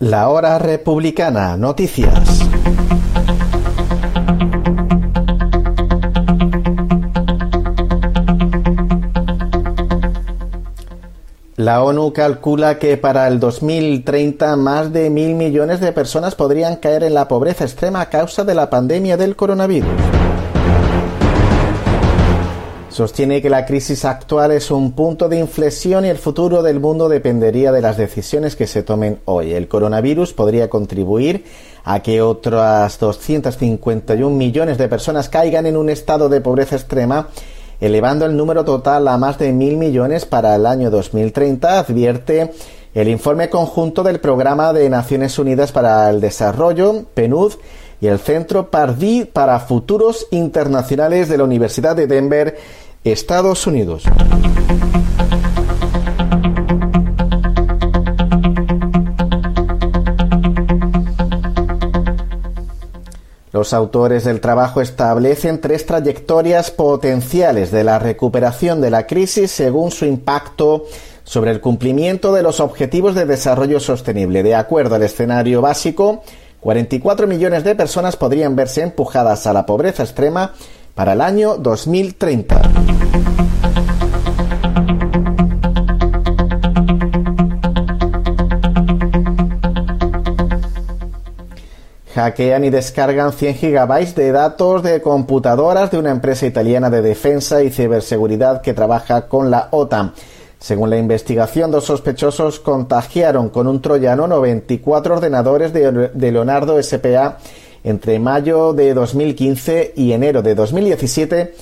La 0.07 0.29
hora 0.29 0.57
republicana, 0.61 1.57
noticias. 1.57 2.39
La 11.57 11.83
ONU 11.83 12.13
calcula 12.13 12.79
que 12.79 12.97
para 12.97 13.27
el 13.27 13.41
2030 13.41 14.55
más 14.55 14.93
de 14.93 15.11
mil 15.11 15.35
millones 15.35 15.81
de 15.81 15.91
personas 15.91 16.37
podrían 16.37 16.77
caer 16.77 17.03
en 17.03 17.13
la 17.13 17.27
pobreza 17.27 17.65
extrema 17.65 18.03
a 18.03 18.09
causa 18.09 18.45
de 18.45 18.55
la 18.55 18.71
pandemia 18.71 19.17
del 19.17 19.35
coronavirus. 19.35 20.16
Sostiene 22.97 23.43
que 23.43 23.51
la 23.51 23.67
crisis 23.67 24.07
actual 24.07 24.53
es 24.53 24.71
un 24.71 24.93
punto 24.93 25.29
de 25.29 25.39
inflexión 25.39 26.07
y 26.07 26.09
el 26.09 26.17
futuro 26.17 26.63
del 26.63 26.81
mundo 26.81 27.11
dependería 27.11 27.71
de 27.71 27.83
las 27.83 27.99
decisiones 27.99 28.57
que 28.57 28.67
se 28.67 28.83
tomen 28.83 29.21
hoy. 29.27 29.53
El 29.53 29.69
coronavirus 29.69 30.33
podría 30.33 30.71
contribuir 30.71 31.45
a 31.85 32.01
que 32.01 32.23
otras 32.23 32.99
251 32.99 34.35
millones 34.35 34.79
de 34.79 34.89
personas 34.89 35.29
caigan 35.29 35.67
en 35.67 35.77
un 35.77 35.91
estado 35.91 36.31
de 36.31 36.41
pobreza 36.41 36.77
extrema, 36.77 37.29
elevando 37.81 38.25
el 38.25 38.35
número 38.35 38.65
total 38.65 39.09
a 39.09 39.19
más 39.19 39.39
de 39.39 39.53
mil 39.53 39.77
millones 39.77 40.25
para 40.25 40.57
el 40.57 40.65
año 40.65 40.91
2030, 40.91 41.79
advierte 41.79 42.55
el 42.95 43.09
informe 43.09 43.51
conjunto 43.51 44.05
del 44.05 44.21
Programa 44.21 44.73
de 44.73 44.89
Naciones 44.89 45.39
Unidas 45.39 45.71
para 45.71 46.09
el 46.09 46.23
Desarrollo, 46.23 47.05
PNUD, 47.13 47.53
y 48.01 48.09
el 48.09 48.19
Centro 48.19 48.71
Pardí 48.71 49.25
para 49.25 49.59
Futuros 49.61 50.27
Internacionales 50.31 51.29
de 51.29 51.39
la 51.39 51.45
Universidad 51.45 51.97
de 51.97 52.07
Denver, 52.07 52.57
Estados 53.13 53.67
Unidos. 53.67 54.05
Los 63.53 63.73
autores 63.73 64.25
del 64.25 64.41
trabajo 64.41 64.81
establecen 64.81 65.61
tres 65.61 65.87
trayectorias 65.87 66.71
potenciales 66.71 67.71
de 67.71 67.85
la 67.85 67.99
recuperación 67.99 68.81
de 68.81 68.91
la 68.91 69.07
crisis 69.07 69.51
según 69.51 69.93
su 69.93 70.05
impacto 70.05 70.85
sobre 71.25 71.53
el 71.53 71.61
cumplimiento 71.61 72.35
de 72.35 72.43
los 72.43 72.61
objetivos 72.61 73.15
de 73.15 73.25
desarrollo 73.25 73.81
sostenible. 73.81 74.43
De 74.43 74.55
acuerdo 74.55 74.97
al 74.97 75.05
escenario 75.05 75.63
básico, 75.63 76.23
44 76.61 77.27
millones 77.27 77.65
de 77.65 77.75
personas 77.75 78.17
podrían 78.17 78.57
verse 78.57 78.83
empujadas 78.83 79.47
a 79.47 79.53
la 79.53 79.65
pobreza 79.65 80.03
extrema 80.03 80.53
para 80.97 81.13
el 81.13 81.21
año 81.21 81.59
2030. 81.59 82.63
Hackean 92.15 92.65
y 92.65 92.71
descargan 92.71 93.31
100 93.35 93.55
gigabytes 93.57 94.15
de 94.15 94.33
datos 94.33 94.83
de 94.83 95.03
computadoras 95.03 95.91
de 95.91 95.99
una 95.99 96.11
empresa 96.11 96.47
italiana 96.47 96.89
de 96.89 97.03
defensa 97.03 97.63
y 97.63 97.71
ciberseguridad 97.71 98.63
que 98.63 98.73
trabaja 98.73 99.29
con 99.29 99.51
la 99.51 99.69
OTAN. 99.73 100.15
Según 100.59 100.89
la 100.89 100.97
investigación, 100.97 101.71
dos 101.71 101.85
sospechosos 101.85 102.59
contagiaron 102.59 103.51
con 103.51 103.67
un 103.67 103.83
troyano 103.83 104.27
94 104.27 105.17
ordenadores 105.17 105.75
de, 105.75 106.11
Leonardo 106.33 106.83
SPA 106.83 107.37
entre 107.87 108.19
mayo 108.19 108.73
de 108.73 108.93
2015 108.95 109.95
y 109.97 110.13
enero 110.13 110.43
de 110.43 110.57
2017. 110.57 111.55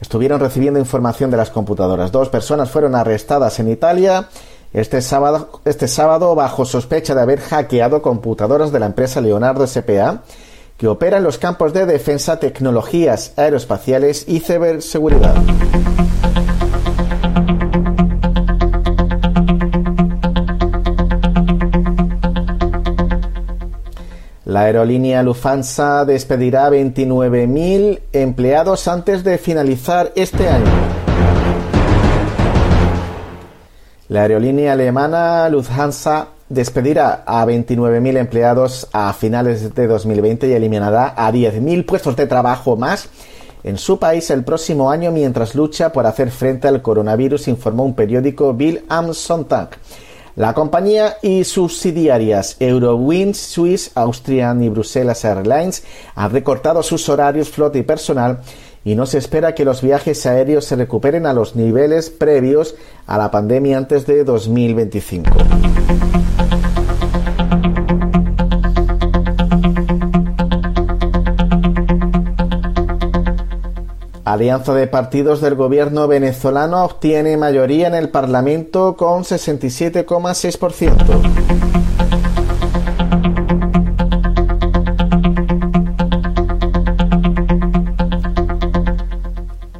Estuvieron 0.00 0.40
recibiendo 0.40 0.80
información 0.80 1.30
de 1.30 1.36
las 1.36 1.50
computadoras. 1.50 2.10
Dos 2.10 2.30
personas 2.30 2.70
fueron 2.70 2.94
arrestadas 2.94 3.60
en 3.60 3.70
Italia 3.70 4.28
este 4.72 5.00
sábado, 5.02 5.60
este 5.64 5.86
bajo 6.34 6.64
sospecha 6.64 7.14
de 7.14 7.20
haber 7.20 7.40
hackeado 7.40 8.02
computadoras 8.02 8.72
de 8.72 8.80
la 8.80 8.86
empresa 8.86 9.20
Leonardo 9.20 9.66
SPA 9.66 10.22
que 10.78 10.88
opera 10.88 11.18
en 11.18 11.24
los 11.24 11.38
campos 11.38 11.72
de 11.72 11.86
defensa, 11.86 12.38
tecnologías 12.38 13.32
aeroespaciales 13.36 14.24
y 14.28 14.40
ciberseguridad. 14.40 15.34
La 24.56 24.62
aerolínea 24.62 25.22
Lufthansa 25.22 26.06
despedirá 26.06 26.70
29.000 26.70 28.00
empleados 28.14 28.88
antes 28.88 29.22
de 29.22 29.36
finalizar 29.36 30.12
este 30.16 30.48
año. 30.48 30.64
La 34.08 34.22
aerolínea 34.22 34.72
alemana 34.72 35.46
Lufthansa 35.50 36.28
despedirá 36.48 37.22
a 37.26 37.44
29.000 37.44 38.16
empleados 38.16 38.88
a 38.94 39.12
finales 39.12 39.74
de 39.74 39.86
2020 39.86 40.48
y 40.48 40.52
eliminará 40.54 41.12
a 41.14 41.30
10.000 41.30 41.84
puestos 41.84 42.16
de 42.16 42.26
trabajo 42.26 42.76
más 42.76 43.10
en 43.62 43.76
su 43.76 43.98
país 43.98 44.30
el 44.30 44.42
próximo 44.42 44.90
año 44.90 45.12
mientras 45.12 45.54
lucha 45.54 45.92
por 45.92 46.06
hacer 46.06 46.30
frente 46.30 46.66
al 46.66 46.80
coronavirus, 46.80 47.48
informó 47.48 47.84
un 47.84 47.94
periódico 47.94 48.54
Bill 48.54 48.86
am 48.88 49.12
Sonntag. 49.12 49.76
La 50.36 50.52
compañía 50.52 51.16
y 51.22 51.44
subsidiarias 51.44 52.56
Eurowings, 52.60 53.38
Swiss, 53.38 53.90
Austrian 53.94 54.62
y 54.62 54.68
Bruselas 54.68 55.24
Airlines 55.24 55.82
han 56.14 56.30
recortado 56.30 56.82
sus 56.82 57.08
horarios, 57.08 57.48
flota 57.48 57.78
y 57.78 57.82
personal 57.82 58.40
y 58.84 58.96
no 58.96 59.06
se 59.06 59.16
espera 59.16 59.54
que 59.54 59.64
los 59.64 59.80
viajes 59.80 60.26
aéreos 60.26 60.66
se 60.66 60.76
recuperen 60.76 61.24
a 61.24 61.32
los 61.32 61.56
niveles 61.56 62.10
previos 62.10 62.74
a 63.06 63.16
la 63.16 63.30
pandemia 63.30 63.78
antes 63.78 64.04
de 64.06 64.24
2025. 64.24 65.30
Alianza 74.26 74.74
de 74.74 74.86
Partidos 74.88 75.40
del 75.40 75.54
Gobierno 75.54 76.08
venezolano 76.08 76.84
obtiene 76.84 77.36
mayoría 77.36 77.86
en 77.86 77.94
el 77.94 78.08
Parlamento 78.08 78.96
con 78.96 79.22
67,6%. 79.22 81.20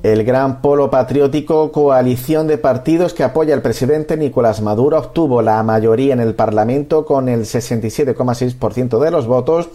El 0.05 0.23
Gran 0.23 0.63
Polo 0.63 0.91
Patriótico, 0.91 1.73
coalición 1.73 2.47
de 2.47 2.57
partidos 2.57 3.15
que 3.15 3.25
apoya 3.25 3.53
al 3.53 3.63
presidente 3.63 4.17
Nicolás 4.17 4.63
Maduro, 4.63 4.97
obtuvo 4.97 5.43
la 5.43 5.61
mayoría 5.65 6.13
en 6.13 6.21
el 6.21 6.37
Parlamento 6.37 7.05
con 7.05 7.29
el 7.29 7.41
67,6% 7.41 9.01
de 9.01 9.11
los 9.11 9.27
votos, 9.27 9.69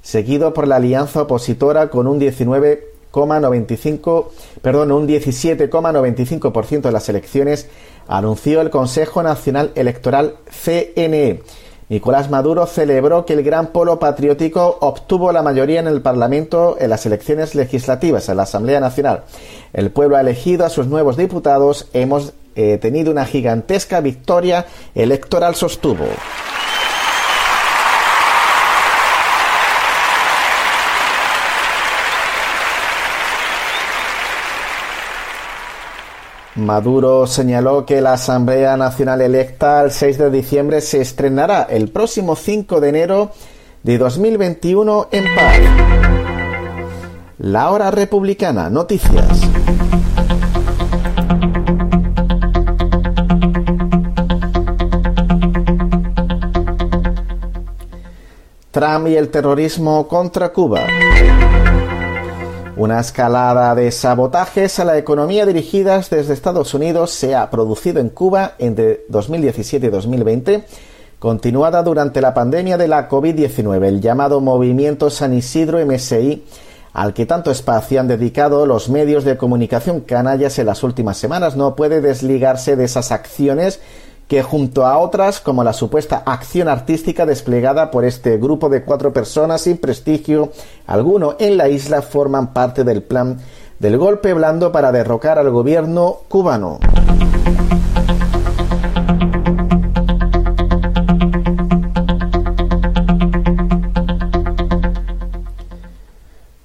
seguido 0.00 0.54
por 0.54 0.68
la 0.68 0.76
alianza 0.76 1.22
opositora 1.22 1.90
con 1.90 2.06
un 2.06 2.20
19 2.20 2.91
perdón, 4.62 4.90
un 4.90 5.06
17,95% 5.06 6.80
de 6.80 6.92
las 6.92 7.08
elecciones, 7.08 7.68
anunció 8.08 8.60
el 8.60 8.70
Consejo 8.70 9.22
Nacional 9.22 9.70
Electoral 9.76 10.34
CNE. 10.50 11.42
Nicolás 11.88 12.30
Maduro 12.30 12.66
celebró 12.66 13.26
que 13.26 13.34
el 13.34 13.42
Gran 13.42 13.66
Polo 13.66 13.98
Patriótico 13.98 14.78
obtuvo 14.80 15.30
la 15.30 15.42
mayoría 15.42 15.78
en 15.78 15.86
el 15.86 16.00
Parlamento 16.00 16.76
en 16.80 16.88
las 16.88 17.04
elecciones 17.04 17.54
legislativas, 17.54 18.30
en 18.30 18.38
la 18.38 18.44
Asamblea 18.44 18.80
Nacional. 18.80 19.24
El 19.74 19.90
pueblo 19.90 20.16
ha 20.16 20.22
elegido 20.22 20.64
a 20.64 20.70
sus 20.70 20.86
nuevos 20.86 21.18
diputados. 21.18 21.88
Hemos 21.92 22.32
eh, 22.54 22.78
tenido 22.80 23.10
una 23.10 23.26
gigantesca 23.26 24.00
victoria 24.00 24.64
electoral, 24.94 25.54
sostuvo. 25.54 26.06
Maduro 36.56 37.26
señaló 37.26 37.86
que 37.86 38.02
la 38.02 38.12
Asamblea 38.12 38.76
Nacional 38.76 39.22
electa 39.22 39.82
el 39.82 39.90
6 39.90 40.18
de 40.18 40.30
diciembre 40.30 40.82
se 40.82 41.00
estrenará 41.00 41.62
el 41.62 41.88
próximo 41.88 42.36
5 42.36 42.78
de 42.78 42.88
enero 42.90 43.30
de 43.82 43.96
2021 43.96 45.08
en 45.12 45.24
paz. 45.34 45.60
La 47.38 47.70
hora 47.70 47.90
republicana, 47.90 48.68
noticias. 48.68 49.40
Trump 58.70 59.08
y 59.08 59.16
el 59.16 59.30
terrorismo 59.30 60.06
contra 60.06 60.52
Cuba. 60.52 60.80
Una 62.74 63.00
escalada 63.00 63.74
de 63.74 63.90
sabotajes 63.90 64.78
a 64.78 64.86
la 64.86 64.96
economía 64.96 65.44
dirigidas 65.44 66.08
desde 66.08 66.32
Estados 66.32 66.72
Unidos 66.72 67.10
se 67.10 67.34
ha 67.34 67.50
producido 67.50 68.00
en 68.00 68.08
Cuba 68.08 68.54
entre 68.58 69.04
2017 69.10 69.86
y 69.86 69.90
2020, 69.90 70.64
continuada 71.18 71.82
durante 71.82 72.22
la 72.22 72.32
pandemia 72.32 72.78
de 72.78 72.88
la 72.88 73.10
COVID-19, 73.10 73.84
el 73.84 74.00
llamado 74.00 74.40
Movimiento 74.40 75.10
San 75.10 75.34
Isidro 75.34 75.84
MSI, 75.84 76.44
al 76.94 77.12
que 77.12 77.26
tanto 77.26 77.50
espacio 77.50 78.00
han 78.00 78.08
dedicado 78.08 78.64
los 78.64 78.88
medios 78.88 79.24
de 79.24 79.36
comunicación 79.36 80.00
canallas 80.00 80.58
en 80.58 80.66
las 80.66 80.82
últimas 80.82 81.18
semanas, 81.18 81.56
no 81.56 81.76
puede 81.76 82.00
desligarse 82.00 82.74
de 82.74 82.84
esas 82.84 83.12
acciones 83.12 83.80
que 84.32 84.42
junto 84.42 84.86
a 84.86 84.96
otras, 84.96 85.40
como 85.40 85.62
la 85.62 85.74
supuesta 85.74 86.22
acción 86.24 86.66
artística 86.66 87.26
desplegada 87.26 87.90
por 87.90 88.06
este 88.06 88.38
grupo 88.38 88.70
de 88.70 88.82
cuatro 88.82 89.12
personas 89.12 89.60
sin 89.60 89.76
prestigio 89.76 90.52
alguno 90.86 91.36
en 91.38 91.58
la 91.58 91.68
isla, 91.68 92.00
forman 92.00 92.54
parte 92.54 92.82
del 92.82 93.02
plan 93.02 93.36
del 93.78 93.98
golpe 93.98 94.32
blando 94.32 94.72
para 94.72 94.90
derrocar 94.90 95.38
al 95.38 95.50
gobierno 95.50 96.20
cubano. 96.30 96.78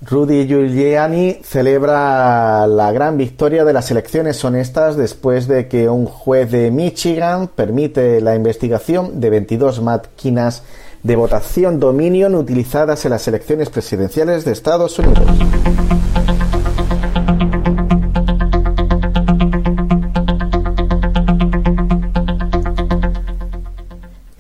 Rudy 0.10 0.48
Giuliani 0.48 1.40
celebra 1.44 2.66
la 2.66 2.94
gran 2.94 3.18
victoria 3.18 3.66
de 3.66 3.74
las 3.74 3.92
elecciones 3.92 4.44
honestas 4.46 4.96
después 4.96 5.50
de 5.50 5.68
que 5.68 5.90
un 5.90 6.06
juez 6.06 6.50
de 6.50 6.72
Michigan 6.72 7.50
permite 7.54 8.22
la 8.22 8.34
investigación 8.34 9.20
de 9.20 9.30
22 9.30 9.82
máquinas 9.82 10.64
de 11.04 11.16
votación 11.18 11.82
Dominion 11.82 12.36
utilizadas 12.36 13.04
en 13.04 13.12
las 13.12 13.28
elecciones 13.28 13.70
presidenciales 13.70 14.46
de 14.46 14.54
Estados 14.54 14.98
Unidos. 14.98 15.26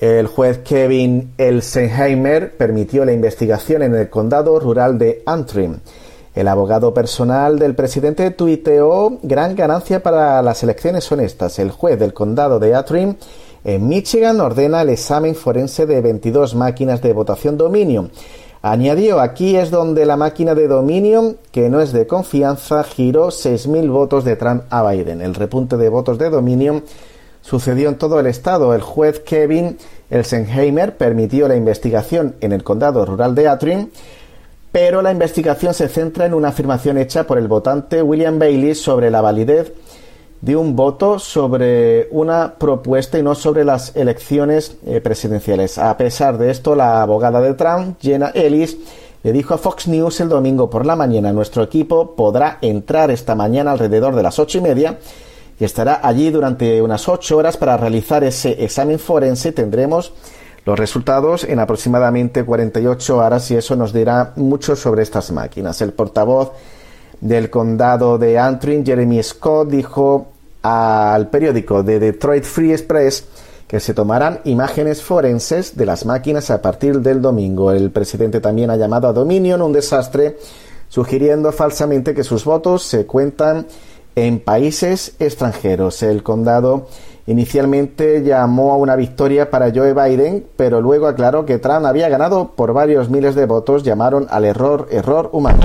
El 0.08 0.28
juez 0.28 0.60
Kevin 0.60 1.34
Elsenheimer 1.38 2.56
permitió 2.56 3.04
la 3.04 3.12
investigación 3.12 3.84
en 3.84 3.93
el 3.93 4.10
condado 4.10 4.58
rural 4.58 4.98
de 4.98 5.22
Antrim. 5.26 5.80
El 6.34 6.48
abogado 6.48 6.93
personal 6.93 7.60
del 7.60 7.76
presidente 7.76 8.32
tuiteó 8.32 9.20
gran 9.22 9.54
ganancia 9.54 10.02
para 10.02 10.41
las 10.41 10.63
elecciones 10.63 11.12
honestas. 11.12 11.60
El 11.60 11.72
juez 11.72 12.00
del 12.00 12.13
condado 12.13 12.58
de 12.58 12.74
Antrim 12.74 13.15
en 13.65 13.89
Michigan 13.89 14.39
ordena 14.39 14.82
el 14.82 14.91
examen 14.91 15.36
forense 15.36 15.86
de 15.86 16.00
22 16.00 16.56
máquinas 16.56 17.02
de 17.02 17.12
votación 17.12 17.58
Dominion. 17.58 18.10
Añadió, 18.62 19.20
aquí 19.20 19.58
es 19.58 19.72
donde 19.72 20.06
la 20.06 20.15
máquina 20.15 20.56
de 20.56 20.70
Dominion, 20.70 21.36
que 21.52 21.70
no 21.70 21.82
es 21.82 21.91
de 21.91 22.08
confianza, 22.08 22.82
giró 22.84 23.28
6.000 23.28 23.91
votos 23.91 24.24
de 24.24 24.38
Trump 24.38 24.63
a 24.70 24.89
Biden. 24.89 25.22
El 25.22 25.36
repunte 25.36 25.76
de 25.76 25.89
votos 25.89 26.17
de 26.17 26.30
Dominion 26.30 26.82
sucedió 27.47 27.88
en 27.88 27.97
todo 27.97 28.19
el 28.19 28.27
estado. 28.27 28.73
El 28.73 28.81
juez 28.81 29.21
Kevin 29.21 29.77
Elsenheimer 30.10 30.97
permitió 30.97 31.47
la 31.47 31.55
investigación 31.55 32.36
en 32.41 32.51
el 32.51 32.63
condado 32.63 33.05
rural 33.05 33.36
de 33.36 33.47
Atrin, 33.47 33.91
pero 34.73 35.01
la 35.01 35.12
investigación 35.12 35.73
se 35.73 35.88
centra 35.88 36.25
en 36.25 36.33
una 36.33 36.49
afirmación 36.49 36.97
hecha 36.97 37.25
por 37.25 37.38
el 37.38 37.47
votante 37.47 38.01
William 38.01 38.38
Bailey 38.38 38.75
sobre 38.75 39.10
la 39.10 39.21
validez 39.21 39.71
de 40.41 40.55
un 40.57 40.75
voto 40.75 41.19
sobre 41.19 42.10
una 42.12 42.55
propuesta 42.55 43.17
y 43.17 43.23
no 43.23 43.33
sobre 43.33 43.63
las 43.63 43.95
elecciones 43.95 44.75
eh, 44.86 44.99
presidenciales. 44.99 45.77
A 45.77 45.95
pesar 45.95 46.38
de 46.38 46.51
esto, 46.51 46.75
la 46.75 47.01
abogada 47.01 47.39
de 47.39 47.53
Trump, 47.53 47.97
Jenna 48.01 48.31
Ellis, 48.36 48.77
le 49.23 49.31
dijo 49.31 49.53
a 49.53 49.57
Fox 49.57 49.88
News 49.88 50.19
el 50.19 50.29
domingo 50.29 50.69
por 50.69 50.86
la 50.86 50.97
mañana, 50.97 51.31
nuestro 51.31 51.63
equipo 51.63 52.13
podrá 52.15 52.60
entrar 52.62 53.10
esta 53.10 53.36
mañana 53.36 53.71
alrededor 53.71 54.15
de 54.15 54.23
las 54.23 54.38
ocho 54.38 54.57
y 54.57 54.62
media 54.62 54.99
y 55.60 55.65
estará 55.65 56.02
allí 56.04 56.30
durante 56.30 56.82
unas 56.82 57.08
ocho 57.08 57.38
horas 57.38 57.58
para 57.58 57.78
realizar 57.78 58.24
ese 58.24 58.63
examen 58.63 59.00
forense. 59.00 59.52
Tendremos 59.52 60.13
los 60.65 60.78
resultados 60.78 61.43
en 61.43 61.60
aproximadamente 61.60 62.43
48 62.43 63.17
horas 63.17 63.50
y 63.52 63.56
eso 63.56 63.76
nos 63.76 63.93
dirá 63.93 64.34
mucho 64.36 64.76
sobre 64.76 65.04
estas 65.04 65.32
máquinas. 65.32 65.82
El 65.82 65.93
portavoz 65.93 66.52
del 67.22 67.50
condado 67.50 68.17
de 68.17 68.38
Antrim, 68.38 68.86
Jeremy 68.86 69.24
Scott, 69.24 69.70
dijo 69.70 70.28
al 70.62 71.30
periódico 71.30 71.84
de 71.84 72.00
Detroit 72.00 72.43
Free 72.43 72.74
Express 72.74 73.26
que 73.67 73.80
se 73.80 73.93
tomarán 73.93 74.39
imágenes 74.46 75.02
forenses 75.02 75.76
de 75.76 75.86
las 75.86 76.06
máquinas 76.06 76.50
a 76.52 76.62
partir 76.62 77.00
del 77.02 77.22
domingo. 77.22 77.72
El 77.72 77.91
presidente 77.91 78.39
también 78.39 78.70
ha 78.70 78.78
llamado 78.78 79.08
a 79.08 79.13
Dominion 79.13 79.62
un 79.62 79.74
desastre, 79.74 80.38
sugiriendo 80.88 81.52
falsamente 81.52 82.13
que 82.13 82.24
sus 82.24 82.46
votos 82.46 82.84
se 82.84 83.06
cuentan 83.06 83.67
en 84.17 84.39
países 84.39 85.15
extranjeros. 85.19 86.01
El 86.01 86.23
condado 86.23 86.88
inicialmente 87.27 88.23
llamó 88.23 88.73
a 88.73 88.77
una 88.77 88.95
victoria 88.95 89.51
para 89.51 89.71
Joe 89.71 89.93
Biden, 89.93 90.47
pero 90.58 90.82
luego 90.82 91.06
aclaró 91.06 91.45
que 91.45 91.60
Trump 91.60 91.86
había 91.86 92.10
ganado 92.10 92.53
por 92.56 92.73
varios 92.73 93.12
miles 93.12 93.36
de 93.36 93.45
votos. 93.45 93.84
Llamaron 93.84 94.25
al 94.32 94.45
error 94.45 94.88
error 94.89 95.30
humano. 95.34 95.60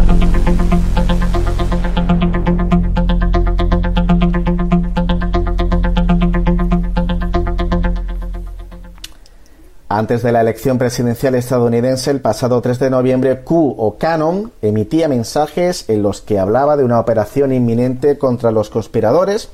Antes 9.95 10.23
de 10.23 10.33
la 10.33 10.41
elección 10.41 10.79
presidencial 10.79 11.35
estadounidense, 11.35 12.11
el 12.11 12.23
pasado 12.23 12.63
3 12.63 12.79
de 12.79 12.89
noviembre, 12.89 13.41
Q 13.41 13.75
o 13.77 13.99
Canon 13.99 14.51
emitía 14.63 15.07
mensajes 15.07 15.85
en 15.91 16.03
los 16.03 16.23
que 16.23 16.39
hablaba 16.39 16.79
de 16.79 16.85
una 16.85 16.99
operación 16.99 17.53
inminente 17.53 18.17
contra 18.17 18.53
los 18.53 18.71
conspiradores 18.71 19.51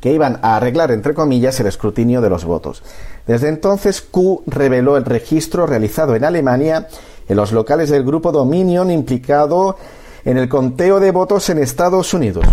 que 0.00 0.12
iban 0.12 0.40
a 0.42 0.56
arreglar, 0.56 0.90
entre 0.90 1.14
comillas, 1.14 1.60
el 1.60 1.68
escrutinio 1.68 2.20
de 2.20 2.28
los 2.28 2.44
votos. 2.44 2.82
Desde 3.28 3.48
entonces, 3.48 4.02
Q 4.02 4.42
reveló 4.48 4.96
el 4.96 5.04
registro 5.04 5.68
realizado 5.68 6.16
en 6.16 6.24
Alemania 6.24 6.88
en 7.28 7.36
los 7.36 7.52
locales 7.52 7.88
del 7.88 8.02
grupo 8.02 8.32
Dominion 8.32 8.90
implicado 8.90 9.76
en 10.24 10.36
el 10.36 10.48
conteo 10.48 10.98
de 10.98 11.12
votos 11.12 11.48
en 11.48 11.58
Estados 11.58 12.12
Unidos. 12.12 12.44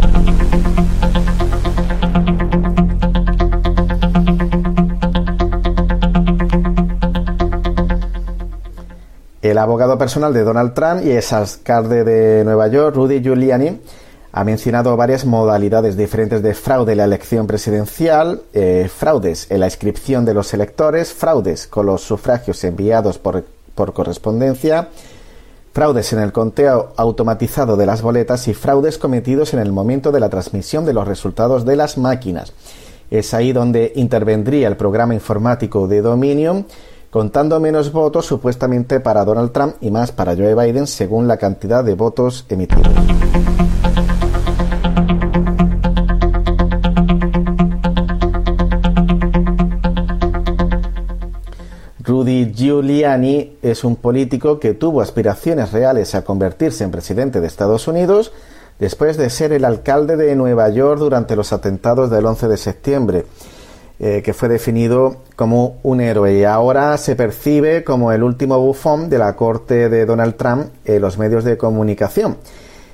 El 9.44 9.58
abogado 9.58 9.98
personal 9.98 10.34
de 10.34 10.46
Donald 10.46 10.74
Trump 10.74 11.02
y 11.04 11.12
ex 11.12 11.34
alcalde 11.34 12.06
de 12.06 12.46
Nueva 12.46 12.70
York, 12.70 12.96
Rudy 12.96 13.20
Giuliani, 13.22 13.78
ha 14.32 14.44
mencionado 14.46 14.96
varias 14.96 15.26
modalidades 15.26 15.98
diferentes 15.98 16.42
de 16.42 16.54
fraude 16.54 16.94
en 16.94 17.00
la 17.00 17.04
elección 17.04 17.46
presidencial, 17.46 18.44
eh, 18.54 18.90
fraudes 18.90 19.52
en 19.52 19.60
la 19.60 19.66
inscripción 19.66 20.24
de 20.24 20.34
los 20.34 20.54
electores, 20.54 21.12
fraudes 21.12 21.68
con 21.68 21.88
los 21.88 22.04
sufragios 22.04 22.64
enviados 22.64 23.18
por, 23.18 23.44
por 23.76 23.92
correspondencia, 23.92 24.88
fraudes 25.74 26.14
en 26.14 26.20
el 26.20 26.32
conteo 26.32 26.94
automatizado 26.96 27.76
de 27.76 27.86
las 27.86 28.02
boletas 28.02 28.48
y 28.48 28.54
fraudes 28.54 28.98
cometidos 28.98 29.54
en 29.54 29.60
el 29.60 29.74
momento 29.74 30.14
de 30.14 30.22
la 30.22 30.30
transmisión 30.30 30.86
de 30.86 30.94
los 30.94 31.06
resultados 31.06 31.66
de 31.66 31.76
las 31.76 31.98
máquinas. 31.98 32.54
Es 33.12 33.34
ahí 33.34 33.52
donde 33.52 33.92
intervendría 33.98 34.70
el 34.70 34.78
programa 34.78 35.14
informático 35.14 35.90
de 35.90 36.02
Dominion 36.02 36.66
contando 37.14 37.60
menos 37.60 37.92
votos 37.92 38.26
supuestamente 38.26 39.00
para 39.00 39.24
Donald 39.24 39.52
Trump 39.52 39.76
y 39.82 39.92
más 39.92 40.12
para 40.12 40.36
Joe 40.36 40.56
Biden 40.56 40.88
según 40.88 41.28
la 41.28 41.38
cantidad 41.38 41.84
de 41.84 41.94
votos 41.94 42.44
emitidos. 42.50 42.92
Rudy 52.00 52.52
Giuliani 52.52 53.58
es 53.62 53.84
un 53.84 53.98
político 53.98 54.60
que 54.60 54.74
tuvo 54.74 55.02
aspiraciones 55.02 55.72
reales 55.72 56.16
a 56.16 56.24
convertirse 56.24 56.84
en 56.84 56.90
presidente 56.90 57.42
de 57.42 57.46
Estados 57.46 57.88
Unidos 57.88 58.32
después 58.80 59.18
de 59.18 59.30
ser 59.30 59.54
el 59.54 59.66
alcalde 59.66 60.18
de 60.18 60.36
Nueva 60.36 60.68
York 60.70 60.98
durante 60.98 61.36
los 61.36 61.54
atentados 61.54 62.10
del 62.10 62.26
11 62.26 62.48
de 62.48 62.58
septiembre 62.58 63.26
eh, 64.00 64.22
que 64.24 64.34
fue 64.34 64.50
definido 64.50 65.18
como 65.36 65.78
un 65.84 66.02
héroe 66.02 66.34
y 66.34 66.44
ahora 66.44 66.98
se 66.98 67.16
percibe 67.16 67.84
como 67.84 68.12
el 68.12 68.24
último 68.24 68.60
bufón 68.60 69.10
de 69.10 69.20
la 69.20 69.36
corte 69.36 69.88
de 69.90 70.06
Donald 70.06 70.36
Trump 70.36 70.68
en 70.86 71.02
los 71.02 71.18
medios 71.18 71.44
de 71.44 71.58
comunicación. 71.58 72.38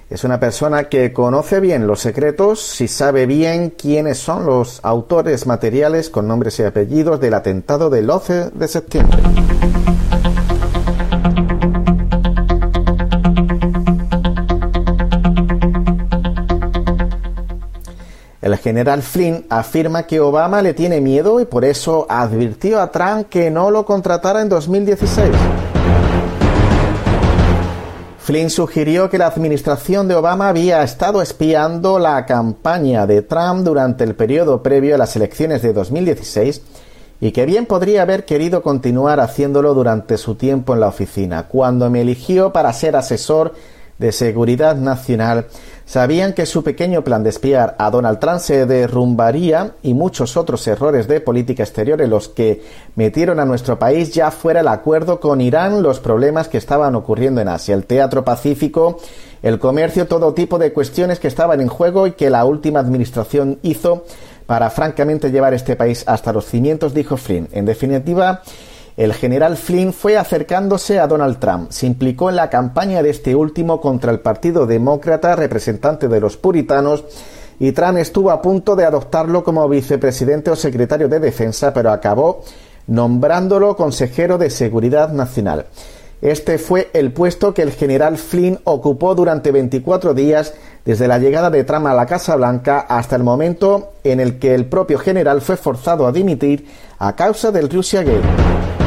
Es 0.10 0.24
una 0.24 0.40
persona 0.40 0.86
que 0.86 1.14
conoce 1.14 1.60
bien 1.60 1.86
los 1.86 2.00
secretos 2.00 2.82
y 2.82 2.88
sabe 2.88 3.28
bien 3.28 3.70
quiénes 3.70 4.18
son 4.18 4.46
los 4.46 4.80
autores 4.84 5.46
materiales 5.46 6.10
con 6.10 6.28
nombres 6.28 6.60
y 6.60 6.64
apellidos 6.64 7.20
del 7.20 7.36
atentado 7.36 7.92
del 7.92 8.10
11 8.10 8.50
de 8.56 8.68
septiembre. 8.68 9.20
El 18.50 18.58
general 18.58 19.04
Flynn 19.04 19.46
afirma 19.48 20.08
que 20.08 20.20
Obama 20.20 20.64
le 20.64 20.74
tiene 20.74 21.02
miedo 21.02 21.40
y 21.40 21.46
por 21.46 21.64
eso 21.64 22.08
advirtió 22.10 22.82
a 22.82 22.92
Trump 22.92 23.30
que 23.30 23.52
no 23.52 23.70
lo 23.70 23.86
contratara 23.86 24.42
en 24.42 24.50
2016. 24.50 25.30
Flynn 28.18 28.50
sugirió 28.50 29.08
que 29.08 29.20
la 29.20 29.28
administración 29.28 30.08
de 30.08 30.16
Obama 30.16 30.50
había 30.50 30.82
estado 30.82 31.22
espiando 31.22 32.00
la 32.00 32.26
campaña 32.26 33.06
de 33.06 33.22
Trump 33.22 33.64
durante 33.64 34.04
el 34.04 34.16
periodo 34.16 34.64
previo 34.64 34.96
a 34.96 34.98
las 34.98 35.16
elecciones 35.16 35.62
de 35.62 35.72
2016 35.72 36.64
y 37.22 37.32
que 37.32 37.46
bien 37.46 37.68
podría 37.68 38.02
haber 38.02 38.26
querido 38.26 38.64
continuar 38.64 39.20
haciéndolo 39.20 39.76
durante 39.76 40.18
su 40.18 40.34
tiempo 40.34 40.74
en 40.74 40.80
la 40.80 40.88
oficina. 40.88 41.44
Cuando 41.44 41.92
me 41.92 42.02
eligió 42.02 42.52
para 42.52 42.74
ser 42.74 42.96
asesor 42.96 43.54
de 44.00 44.12
seguridad 44.12 44.76
nacional, 44.76 45.46
sabían 45.90 46.34
que 46.34 46.46
su 46.46 46.64
pequeño 46.64 47.04
plan 47.04 47.24
de 47.24 47.32
espiar 47.32 47.76
a 47.80 47.90
Donald 47.90 48.20
Trump 48.20 48.38
se 48.38 48.68
derrumbaría 48.68 49.72
y 49.82 49.96
muchos 49.96 50.38
otros 50.38 50.68
errores 50.68 51.08
de 51.08 51.20
política 51.20 51.64
exterior 51.64 52.00
en 52.00 52.12
los 52.12 52.30
que 52.30 52.62
metieron 52.96 53.40
a 53.40 53.46
nuestro 53.46 53.80
país 53.80 54.14
ya 54.14 54.30
fuera 54.30 54.60
el 54.60 54.68
acuerdo 54.68 55.20
con 55.20 55.42
Irán, 55.42 55.82
los 55.82 56.00
problemas 56.00 56.48
que 56.48 56.60
estaban 56.60 56.94
ocurriendo 56.94 57.42
en 57.42 57.48
Asia, 57.48 57.74
el 57.74 57.88
teatro 57.88 58.24
pacífico, 58.24 59.00
el 59.42 59.58
comercio, 59.58 60.06
todo 60.06 60.36
tipo 60.36 60.60
de 60.60 60.74
cuestiones 60.74 61.20
que 61.20 61.28
estaban 61.28 61.60
en 61.60 61.70
juego 61.70 62.06
y 62.06 62.12
que 62.12 62.30
la 62.30 62.46
última 62.46 62.80
administración 62.80 63.58
hizo 63.64 64.06
para 64.46 64.70
francamente 64.70 65.32
llevar 65.32 65.56
este 65.56 65.76
país 65.76 66.04
hasta 66.06 66.32
los 66.32 66.46
cimientos, 66.46 66.94
dijo 66.94 67.18
Flynn. 67.18 67.48
En 67.52 67.66
definitiva, 67.66 68.44
el 69.00 69.14
general 69.14 69.56
Flynn 69.56 69.94
fue 69.94 70.18
acercándose 70.18 71.00
a 71.00 71.08
Donald 71.08 71.40
Trump. 71.40 71.72
Se 71.72 71.88
implicó 71.88 72.30
en 72.30 72.36
la 72.36 72.50
campaña 72.50 73.02
de 73.02 73.12
este 73.12 73.34
último 73.34 73.80
contra 73.80 74.12
el 74.12 74.20
Partido 74.20 74.68
Demócrata, 74.68 75.38
representante 75.38 76.10
de 76.10 76.20
los 76.20 76.36
puritanos, 76.36 77.06
y 77.62 77.72
Trump 77.72 77.98
estuvo 77.98 78.30
a 78.30 78.42
punto 78.42 78.76
de 78.76 78.84
adoptarlo 78.84 79.42
como 79.42 79.70
vicepresidente 79.70 80.52
o 80.52 80.56
secretario 80.58 81.08
de 81.08 81.22
Defensa, 81.22 81.74
pero 81.74 81.92
acabó 81.92 82.42
nombrándolo 82.88 83.78
consejero 83.78 84.38
de 84.38 84.50
Seguridad 84.50 85.14
Nacional. 85.14 85.68
Este 86.22 86.58
fue 86.58 86.90
el 86.92 87.14
puesto 87.14 87.54
que 87.54 87.62
el 87.62 87.72
general 87.72 88.18
Flynn 88.18 88.60
ocupó 88.66 89.16
durante 89.16 89.54
24 89.54 90.14
días 90.14 90.54
desde 90.84 91.08
la 91.08 91.20
llegada 91.20 91.50
de 91.50 91.64
Trump 91.64 91.88
a 91.88 91.94
la 91.94 92.06
Casa 92.06 92.36
Blanca 92.36 92.80
hasta 92.82 93.16
el 93.16 93.24
momento 93.24 93.94
en 94.04 94.20
el 94.20 94.40
que 94.40 94.54
el 94.54 94.66
propio 94.66 95.00
general 95.00 95.40
fue 95.40 95.56
forzado 95.56 96.06
a 96.06 96.12
dimitir 96.12 96.68
a 96.98 97.16
causa 97.16 97.50
del 97.50 97.70
Russia 97.70 98.04
Gate. 98.04 98.79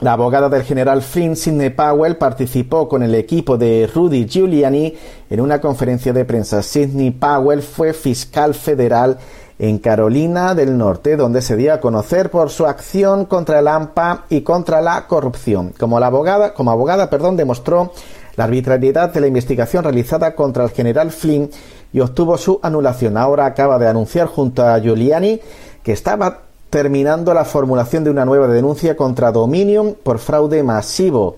La 0.00 0.12
abogada 0.12 0.50
del 0.50 0.62
general 0.62 1.00
Flynn, 1.00 1.36
Sidney 1.36 1.70
Powell, 1.70 2.16
participó 2.16 2.86
con 2.86 3.02
el 3.02 3.14
equipo 3.14 3.56
de 3.56 3.90
Rudy 3.92 4.26
Giuliani 4.26 4.94
en 5.30 5.40
una 5.40 5.58
conferencia 5.58 6.12
de 6.12 6.26
prensa. 6.26 6.62
Sidney 6.62 7.12
Powell 7.12 7.62
fue 7.62 7.94
fiscal 7.94 8.52
federal 8.52 9.16
en 9.58 9.78
Carolina 9.78 10.54
del 10.54 10.76
Norte, 10.76 11.16
donde 11.16 11.40
se 11.40 11.56
dio 11.56 11.72
a 11.72 11.80
conocer 11.80 12.30
por 12.30 12.50
su 12.50 12.66
acción 12.66 13.24
contra 13.24 13.58
el 13.58 13.68
AMPA 13.68 14.26
y 14.28 14.42
contra 14.42 14.82
la 14.82 15.06
corrupción. 15.06 15.72
Como, 15.78 15.98
la 15.98 16.08
abogada, 16.08 16.52
como 16.52 16.70
abogada 16.70 17.08
perdón, 17.08 17.38
demostró 17.38 17.92
la 18.36 18.44
arbitrariedad 18.44 19.10
de 19.14 19.20
la 19.22 19.28
investigación 19.28 19.82
realizada 19.82 20.34
contra 20.34 20.64
el 20.64 20.70
general 20.70 21.10
Flynn 21.10 21.48
y 21.90 22.00
obtuvo 22.00 22.36
su 22.36 22.60
anulación. 22.62 23.16
Ahora 23.16 23.46
acaba 23.46 23.78
de 23.78 23.88
anunciar 23.88 24.26
junto 24.26 24.62
a 24.62 24.78
Giuliani 24.78 25.40
que 25.82 25.92
estaba 25.92 26.45
terminando 26.70 27.32
la 27.32 27.44
formulación 27.44 28.04
de 28.04 28.10
una 28.10 28.24
nueva 28.24 28.48
denuncia 28.48 28.96
contra 28.96 29.32
Dominion 29.32 29.96
por 30.02 30.18
fraude 30.18 30.62
masivo. 30.62 31.36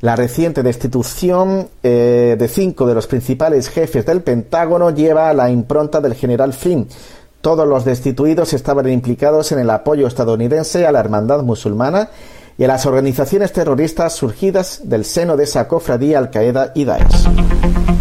La 0.00 0.16
reciente 0.16 0.62
destitución 0.62 1.68
eh, 1.82 2.36
de 2.38 2.48
cinco 2.48 2.86
de 2.86 2.94
los 2.94 3.06
principales 3.06 3.68
jefes 3.68 4.06
del 4.06 4.22
Pentágono 4.22 4.90
lleva 4.90 5.32
la 5.34 5.50
impronta 5.50 6.00
del 6.00 6.14
general 6.14 6.54
Flynn. 6.54 6.88
Todos 7.42 7.68
los 7.68 7.84
destituidos 7.84 8.52
estaban 8.52 8.88
implicados 8.88 9.52
en 9.52 9.58
el 9.58 9.70
apoyo 9.70 10.06
estadounidense 10.06 10.86
a 10.86 10.92
la 10.92 11.00
hermandad 11.00 11.42
musulmana 11.42 12.08
y 12.56 12.64
a 12.64 12.68
las 12.68 12.86
organizaciones 12.86 13.52
terroristas 13.52 14.14
surgidas 14.14 14.80
del 14.84 15.04
seno 15.04 15.36
de 15.36 15.44
esa 15.44 15.68
cofradía 15.68 16.18
Al-Qaeda 16.18 16.72
y 16.74 16.84
Daesh. 16.84 17.99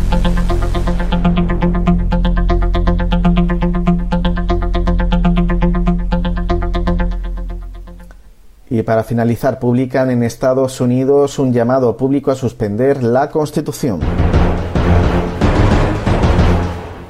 Y 8.80 8.84
para 8.84 9.04
finalizar, 9.04 9.60
publican 9.60 10.10
en 10.10 10.24
Estados 10.24 10.80
Unidos 10.80 11.38
un 11.38 11.52
llamado 11.52 11.98
público 11.98 12.32
a 12.32 12.36
suspender 12.36 13.04
la 13.04 13.30
Constitución. 13.30 14.00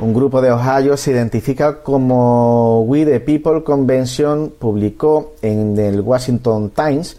Un 0.02 0.12
grupo 0.12 0.42
de 0.42 0.52
Ohio 0.52 0.98
se 0.98 1.12
identifica 1.12 1.84
como 1.84 2.82
We 2.88 3.06
the 3.06 3.20
People 3.20 3.64
Convention 3.64 4.52
publicó 4.58 5.34
en 5.44 5.78
el 5.78 6.02
Washington 6.02 6.72
Times 6.72 7.18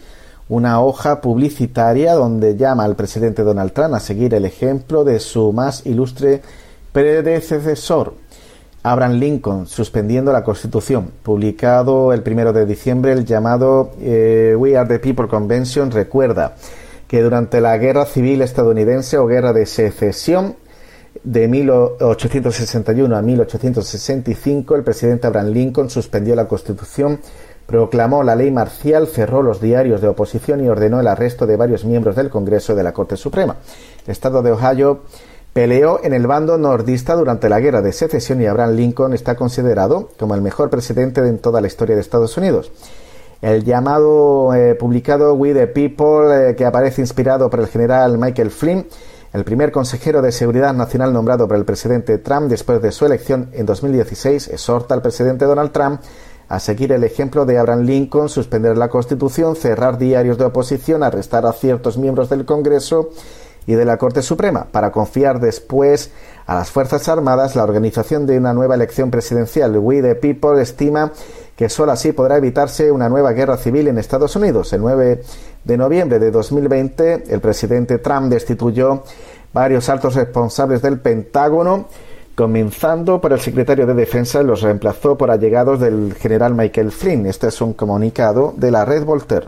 una 0.49 0.81
hoja 0.81 1.21
publicitaria 1.21 2.13
donde 2.13 2.57
llama 2.57 2.83
al 2.83 2.97
presidente 2.97 3.43
Donald 3.43 3.71
Trump 3.71 3.93
a 3.93 4.01
seguir 4.01 4.33
el 4.33 4.43
ejemplo 4.43 5.05
de 5.05 5.21
su 5.21 5.53
más 5.53 5.85
ilustre 5.85 6.41
predecesor, 6.91 8.15
Abraham 8.83 9.13
Lincoln 9.13 9.67
suspendiendo 9.67 10.31
la 10.31 10.43
Constitución. 10.43 11.11
Publicado 11.21 12.13
el 12.13 12.23
primero 12.23 12.51
de 12.51 12.65
diciembre, 12.65 13.11
el 13.11 13.25
llamado 13.25 13.91
eh, 13.99 14.55
We 14.57 14.75
Are 14.77 14.87
the 14.87 14.99
People 14.99 15.27
Convention 15.27 15.91
recuerda 15.91 16.55
que 17.07 17.21
durante 17.21 17.61
la 17.61 17.77
Guerra 17.77 18.05
Civil 18.05 18.41
estadounidense 18.41 19.17
o 19.17 19.27
Guerra 19.27 19.53
de 19.53 19.65
Secesión 19.65 20.55
de 21.23 21.47
1861 21.47 23.15
a 23.15 23.21
1865, 23.21 24.75
el 24.75 24.83
presidente 24.83 25.27
Abraham 25.27 25.49
Lincoln 25.49 25.89
suspendió 25.89 26.35
la 26.35 26.47
Constitución, 26.47 27.19
proclamó 27.67 28.23
la 28.23 28.35
ley 28.35 28.49
marcial, 28.49 29.07
cerró 29.07 29.43
los 29.43 29.61
diarios 29.61 30.01
de 30.01 30.07
oposición 30.07 30.63
y 30.63 30.69
ordenó 30.69 30.99
el 30.99 31.07
arresto 31.07 31.45
de 31.45 31.57
varios 31.57 31.85
miembros 31.85 32.15
del 32.15 32.29
Congreso 32.29 32.75
de 32.75 32.83
la 32.83 32.93
Corte 32.93 33.17
Suprema. 33.17 33.57
El 34.05 34.11
Estado 34.11 34.41
de 34.41 34.51
Ohio 34.51 35.01
Peleó 35.53 35.99
en 36.01 36.13
el 36.13 36.27
bando 36.27 36.57
nordista 36.57 37.13
durante 37.13 37.49
la 37.49 37.59
Guerra 37.59 37.81
de 37.81 37.91
Secesión 37.91 38.41
y 38.41 38.45
Abraham 38.45 38.75
Lincoln 38.75 39.13
está 39.13 39.35
considerado 39.35 40.09
como 40.17 40.33
el 40.33 40.41
mejor 40.41 40.69
presidente 40.69 41.19
en 41.27 41.39
toda 41.39 41.59
la 41.59 41.67
historia 41.67 41.95
de 41.95 42.01
Estados 42.01 42.37
Unidos. 42.37 42.71
El 43.41 43.65
llamado 43.65 44.53
eh, 44.53 44.75
publicado 44.75 45.33
We 45.33 45.53
the 45.53 45.67
People, 45.67 46.51
eh, 46.51 46.55
que 46.55 46.63
aparece 46.63 47.01
inspirado 47.01 47.49
por 47.49 47.59
el 47.59 47.67
general 47.67 48.17
Michael 48.17 48.49
Flynn, 48.49 48.87
el 49.33 49.43
primer 49.43 49.73
consejero 49.73 50.21
de 50.21 50.31
Seguridad 50.31 50.73
Nacional 50.73 51.11
nombrado 51.11 51.49
por 51.49 51.57
el 51.57 51.65
presidente 51.65 52.17
Trump 52.17 52.47
después 52.47 52.81
de 52.81 52.93
su 52.93 53.05
elección 53.05 53.49
en 53.51 53.65
2016, 53.65 54.47
exhorta 54.47 54.93
al 54.93 55.01
presidente 55.01 55.43
Donald 55.43 55.73
Trump 55.73 55.99
a 56.47 56.59
seguir 56.59 56.93
el 56.93 57.03
ejemplo 57.03 57.45
de 57.45 57.57
Abraham 57.57 57.81
Lincoln, 57.81 58.29
suspender 58.29 58.77
la 58.77 58.87
Constitución, 58.87 59.57
cerrar 59.57 59.97
diarios 59.97 60.37
de 60.37 60.45
oposición, 60.45 61.03
arrestar 61.03 61.45
a 61.45 61.51
ciertos 61.51 61.97
miembros 61.97 62.29
del 62.29 62.45
Congreso 62.45 63.09
y 63.67 63.73
de 63.73 63.85
la 63.85 63.97
Corte 63.97 64.21
Suprema 64.21 64.67
para 64.71 64.91
confiar 64.91 65.39
después 65.39 66.11
a 66.47 66.55
las 66.55 66.71
Fuerzas 66.71 67.07
Armadas 67.07 67.55
la 67.55 67.63
organización 67.63 68.25
de 68.25 68.37
una 68.37 68.53
nueva 68.53 68.75
elección 68.75 69.11
presidencial. 69.11 69.77
We 69.77 70.01
the 70.01 70.15
People 70.15 70.61
estima 70.61 71.11
que 71.55 71.69
solo 71.69 71.91
así 71.91 72.11
podrá 72.11 72.37
evitarse 72.37 72.91
una 72.91 73.07
nueva 73.07 73.33
guerra 73.33 73.57
civil 73.57 73.87
en 73.87 73.99
Estados 73.99 74.35
Unidos. 74.35 74.73
El 74.73 74.81
9 74.81 75.21
de 75.63 75.77
noviembre 75.77 76.17
de 76.17 76.31
2020, 76.31 77.25
el 77.29 77.39
presidente 77.39 77.99
Trump 77.99 78.31
destituyó 78.31 79.03
varios 79.53 79.87
altos 79.89 80.15
responsables 80.15 80.81
del 80.81 80.99
Pentágono, 80.99 81.85
comenzando 82.35 83.21
por 83.21 83.33
el 83.33 83.39
secretario 83.39 83.85
de 83.85 83.93
Defensa, 83.93 84.41
los 84.41 84.61
reemplazó 84.61 85.17
por 85.17 85.29
allegados 85.29 85.79
del 85.79 86.15
general 86.15 86.55
Michael 86.55 86.91
Flynn. 86.91 87.27
Este 87.27 87.47
es 87.49 87.61
un 87.61 87.73
comunicado 87.73 88.53
de 88.57 88.71
la 88.71 88.85
red 88.85 89.03
Voltaire. 89.03 89.45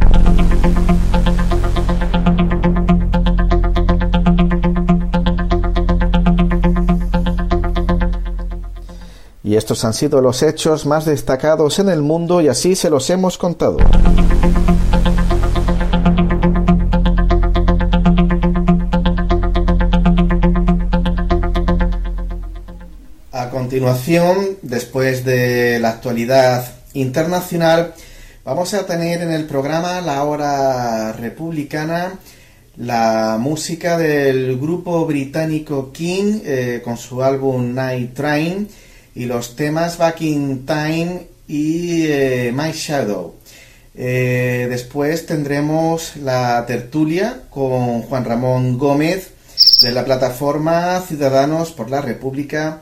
Y 9.46 9.58
estos 9.58 9.84
han 9.84 9.94
sido 9.94 10.22
los 10.22 10.42
hechos 10.42 10.86
más 10.86 11.04
destacados 11.04 11.78
en 11.80 11.90
el 11.90 12.02
mundo 12.02 12.40
y 12.40 12.48
así 12.48 12.76
se 12.76 12.90
los 12.90 13.10
hemos 13.10 13.38
contado. 13.38 13.78
A 23.34 23.50
continuación, 23.50 24.60
después 24.62 25.26
de 25.26 25.78
la 25.80 25.90
actualidad 25.90 26.66
internacional, 26.94 27.96
vamos 28.46 28.74
a 28.74 28.86
tener 28.86 29.24
en 29.24 29.34
el 29.34 29.44
programa 29.44 30.00
La 30.00 30.24
Hora 30.24 31.12
Republicana 31.12 32.14
la 32.78 33.38
música 33.42 33.98
del 33.98 34.58
grupo 34.58 35.06
británico 35.06 35.92
King 35.92 36.40
eh, 36.46 36.82
con 36.82 36.96
su 36.98 37.22
álbum 37.22 37.74
Night 37.74 38.14
Train 38.14 38.70
y 39.16 39.26
los 39.26 39.56
temas 39.56 39.98
Back 39.98 40.22
in 40.22 40.66
Time 40.66 41.28
y 41.48 42.06
eh, 42.08 42.52
My 42.54 42.72
Shadow. 42.72 43.36
Eh, 43.96 44.68
después 44.70 45.26
tendremos 45.26 46.16
la 46.18 46.66
tertulia 46.66 47.44
con 47.50 48.02
Juan 48.02 48.26
Ramón 48.26 48.78
Gómez 48.78 49.32
de 49.82 49.92
la 49.92 50.04
plataforma 50.04 51.00
Ciudadanos 51.02 51.72
por 51.72 51.92
la 51.92 52.02
República 52.02 52.82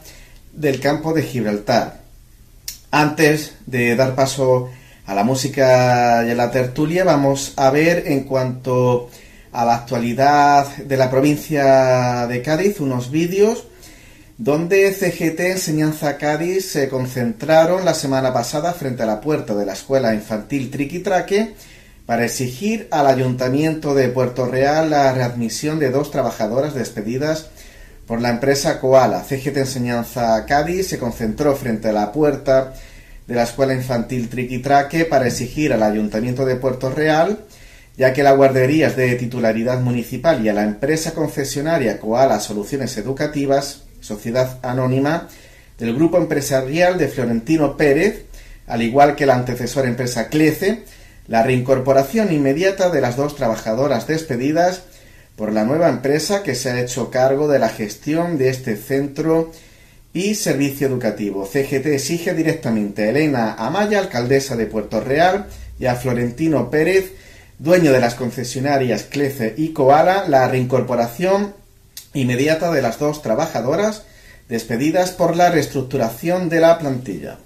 del 0.54 0.80
Campo 0.80 1.14
de 1.14 1.24
Gibraltar. 1.24 2.02
Antes 2.92 3.56
de 3.66 3.96
dar 3.96 4.16
paso 4.16 4.70
a 5.06 5.14
la 5.14 5.24
música 5.24 6.24
y 6.26 6.32
a 6.32 6.36
la 6.36 6.52
tertulia, 6.52 7.04
vamos 7.04 7.54
a 7.58 7.70
ver 7.72 8.04
en 8.08 8.24
cuanto 8.24 9.10
a 9.52 9.66
la 9.66 9.76
actualidad 9.76 10.78
de 10.78 10.98
la 10.98 11.10
provincia 11.10 12.28
de 12.28 12.42
Cádiz 12.42 12.80
unos 12.80 13.12
vídeos 13.12 13.66
donde 14.44 14.92
CGT 14.92 15.40
Enseñanza 15.52 16.18
Cádiz 16.18 16.66
se 16.66 16.90
concentraron 16.90 17.86
la 17.86 17.94
semana 17.94 18.34
pasada 18.34 18.74
frente 18.74 19.04
a 19.04 19.06
la 19.06 19.22
puerta 19.22 19.54
de 19.54 19.68
la 19.68 19.74
escuela 19.74 20.16
infantil 20.16 20.72
Triquitraque 20.72 21.54
para 22.08 22.26
exigir 22.26 22.88
al 22.90 23.06
Ayuntamiento 23.06 23.94
de 23.94 24.10
Puerto 24.10 24.48
Real 24.48 24.90
la 24.90 25.14
readmisión 25.14 25.78
de 25.78 25.92
dos 25.92 26.10
trabajadoras 26.10 26.74
despedidas 26.74 27.52
por 28.08 28.20
la 28.20 28.32
empresa 28.32 28.80
Koala. 28.80 29.24
CGT 29.24 29.58
Enseñanza 29.58 30.44
Cádiz 30.48 30.88
se 30.88 30.98
concentró 30.98 31.56
frente 31.56 31.90
a 31.90 31.94
la 31.94 32.12
puerta 32.12 32.74
de 33.28 33.36
la 33.36 33.44
escuela 33.44 33.76
infantil 33.76 34.28
Triquitraque 34.28 35.06
para 35.06 35.28
exigir 35.28 35.72
al 35.72 35.84
Ayuntamiento 35.84 36.46
de 36.46 36.56
Puerto 36.56 36.90
Real 36.90 37.46
ya 37.96 38.12
que 38.12 38.24
la 38.24 38.32
guardería 38.32 38.88
es 38.88 38.96
de 38.96 39.14
titularidad 39.18 39.82
municipal 39.82 40.44
y 40.44 40.50
a 40.50 40.54
la 40.54 40.64
empresa 40.64 41.14
concesionaria 41.14 42.00
Koala 42.00 42.40
Soluciones 42.40 42.98
Educativas 42.98 43.84
sociedad 44.02 44.60
anónima 44.62 45.30
del 45.78 45.96
grupo 45.96 46.18
empresarial 46.18 46.98
de 46.98 47.08
Florentino 47.08 47.78
Pérez, 47.78 48.26
al 48.68 48.82
igual 48.82 49.16
que 49.16 49.26
la 49.26 49.36
antecesora 49.36 49.88
empresa 49.88 50.28
Clece, 50.28 50.84
la 51.28 51.44
reincorporación 51.44 52.32
inmediata 52.32 52.90
de 52.90 53.02
las 53.02 53.16
dos 53.16 53.36
trabajadoras 53.36 54.06
despedidas 54.06 54.84
por 55.36 55.52
la 55.52 55.64
nueva 55.64 55.90
empresa 55.90 56.44
que 56.44 56.56
se 56.56 56.70
ha 56.70 56.82
hecho 56.82 57.10
cargo 57.10 57.48
de 57.48 57.58
la 57.58 57.70
gestión 57.70 58.38
de 58.38 58.50
este 58.50 58.76
centro 58.76 59.52
y 60.14 60.36
servicio 60.36 60.88
educativo. 60.88 61.46
CGT 61.46 61.88
exige 61.88 62.34
directamente 62.34 63.04
a 63.04 63.10
Elena 63.10 63.54
Amaya, 63.54 64.00
alcaldesa 64.00 64.56
de 64.56 64.66
Puerto 64.66 65.00
Real, 65.00 65.48
y 65.80 65.88
a 65.88 65.96
Florentino 65.96 66.70
Pérez, 66.70 67.14
dueño 67.58 67.92
de 67.92 68.00
las 68.00 68.14
concesionarias 68.16 69.04
Clece 69.04 69.56
y 69.58 69.70
Koala, 69.70 70.26
la 70.28 70.48
reincorporación 70.48 71.56
inmediata 72.14 72.72
de 72.72 72.82
las 72.82 73.00
dos 73.00 73.22
trabajadoras 73.22 74.04
despedidas 74.50 75.12
por 75.12 75.36
la 75.36 75.50
reestructuración 75.50 76.50
de 76.50 76.60
la 76.60 76.78
plantilla. 76.78 77.38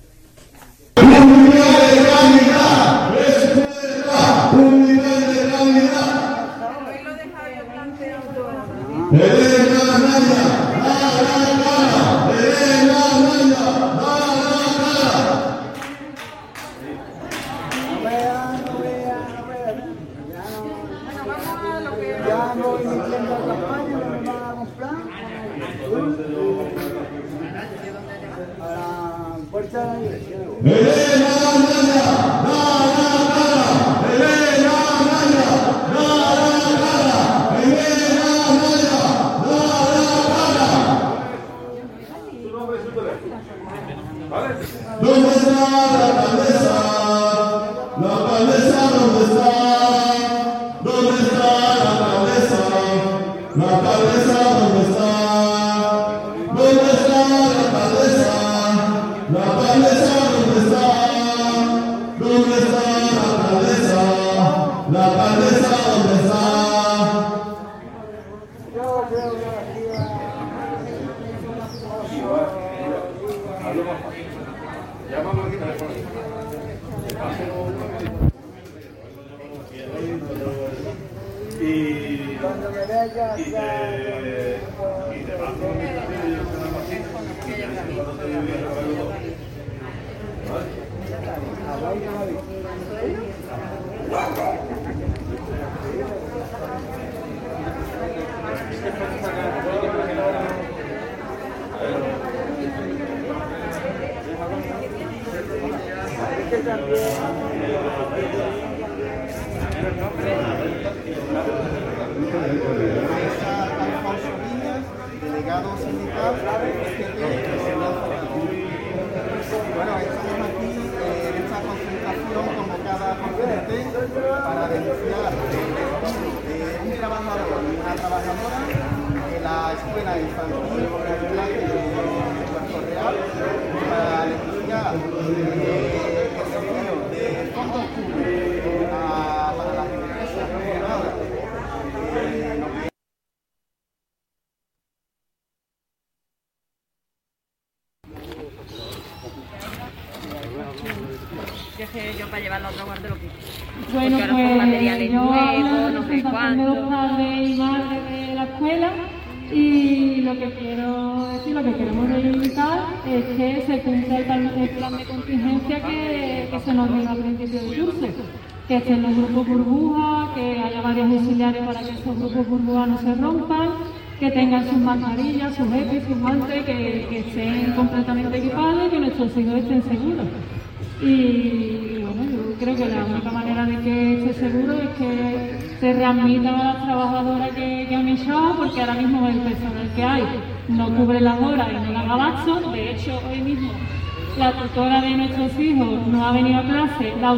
que 9.11 9.64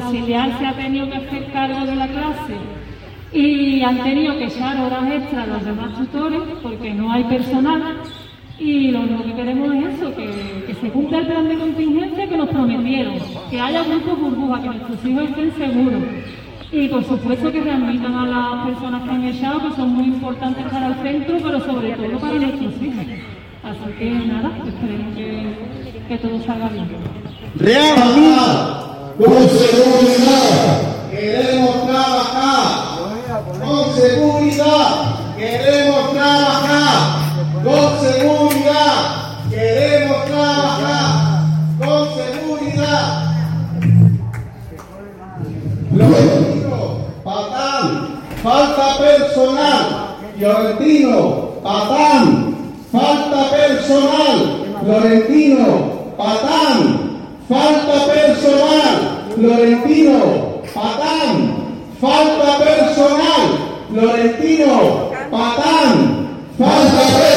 auxiliar 0.08 0.58
se 0.58 0.66
ha 0.66 0.74
tenido 0.74 1.10
que 1.10 1.18
hacer 1.18 1.52
cargo 1.52 1.86
de 1.86 1.96
la 1.96 2.08
clase 2.08 2.56
y 3.34 3.82
han 3.82 4.04
tenido 4.04 4.38
que 4.38 4.46
echar 4.46 4.80
horas 4.80 5.12
extras 5.12 5.48
los 5.48 5.66
demás 5.66 5.98
tutores 5.98 6.42
porque 6.64 6.94
no 6.94 7.12
hay 7.12 7.24
personal 7.26 7.98
y 8.60 8.92
lo 8.92 9.02
único 9.02 9.24
que 9.24 9.34
queremos 9.34 9.76
es 9.76 9.96
eso, 9.96 10.16
que, 10.16 10.76
se 10.82 10.90
cumpla 10.90 11.20
el 11.20 11.28
plan 11.28 11.48
de 11.48 11.58
contingencia 11.58 12.28
que 12.28 12.38
nos 12.38 12.50
prometieron, 12.50 13.16
que 13.52 13.60
haya 13.60 13.84
grupos 13.84 14.20
burbujas, 14.20 14.62
que 14.62 14.68
nuestros 14.68 15.06
hijos 15.06 15.24
estén 15.24 15.52
seguros 15.58 16.02
y 16.72 16.88
por 16.88 17.04
supuesto 17.04 17.52
que 17.52 17.62
readmitan 17.62 18.14
a 18.16 18.26
las 18.26 18.68
personas 18.68 19.04
que 19.04 19.10
han 19.10 19.24
echado, 19.26 19.70
que 19.70 19.76
son 19.76 19.94
muy 19.94 20.06
importantes 20.06 20.66
para 20.72 20.88
el 20.88 20.96
centro, 20.96 21.38
pero 21.44 21.60
sobre 21.60 21.92
todo 21.92 22.20
para 22.20 22.34
nuestros 22.34 22.82
hijos. 22.82 23.06
Así 23.64 23.94
que 24.00 24.10
nada, 24.10 24.52
esperemos 24.66 25.16
que 25.16 25.88
que 26.08 26.18
todo 26.18 26.42
salga 26.44 26.70
bien. 26.70 26.88
Real, 27.56 27.96
con 29.18 29.50
seguridad, 29.50 31.10
queremos 31.10 31.88
trabajar. 31.88 32.88
Con 33.64 33.96
seguridad, 33.96 35.36
queremos 35.36 36.14
trabajar. 36.14 37.20
Con 37.64 38.00
seguridad, 38.00 39.50
queremos 39.50 40.26
trabajar. 40.26 41.44
Con 41.80 42.08
seguridad. 42.16 43.24
Florentino, 45.92 46.98
patán, 47.24 48.22
falta 48.44 48.98
personal. 49.00 50.18
Fiorentino, 50.38 51.50
patán, 51.64 52.56
falta 52.92 53.50
personal. 53.50 54.64
Florentino, 54.84 55.98
Patán, 56.18 57.07
falta 57.48 58.06
personal, 58.08 59.26
Florentino, 59.36 60.62
Patán, 60.74 61.56
falta 62.00 62.58
personal, 62.60 63.44
Florentino, 63.90 65.12
Patán, 65.32 66.28
falta 66.58 67.02
personal. 67.02 67.37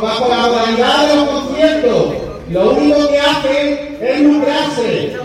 con 0.00 0.30
la 0.30 0.48
cualidad 0.48 1.08
de 1.08 1.16
los 1.16 1.28
conciertos. 1.28 2.14
Lo 2.50 2.70
único 2.70 3.08
que 3.08 3.18
hace 3.18 3.98
es 4.00 4.20
lucrarse. 4.20 5.16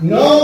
No 0.00 0.43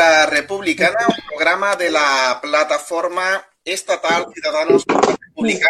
Republicana, 0.00 1.06
un 1.08 1.26
programa 1.28 1.76
de 1.76 1.90
la 1.90 2.38
plataforma 2.40 3.46
estatal 3.62 4.26
Ciudadanos 4.32 4.84
por 4.86 5.06
la 5.06 5.16
República, 5.20 5.68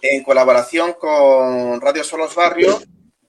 en 0.00 0.22
colaboración 0.22 0.92
con 0.92 1.80
Radio 1.80 2.04
Solos 2.04 2.32
Barrio, 2.34 2.80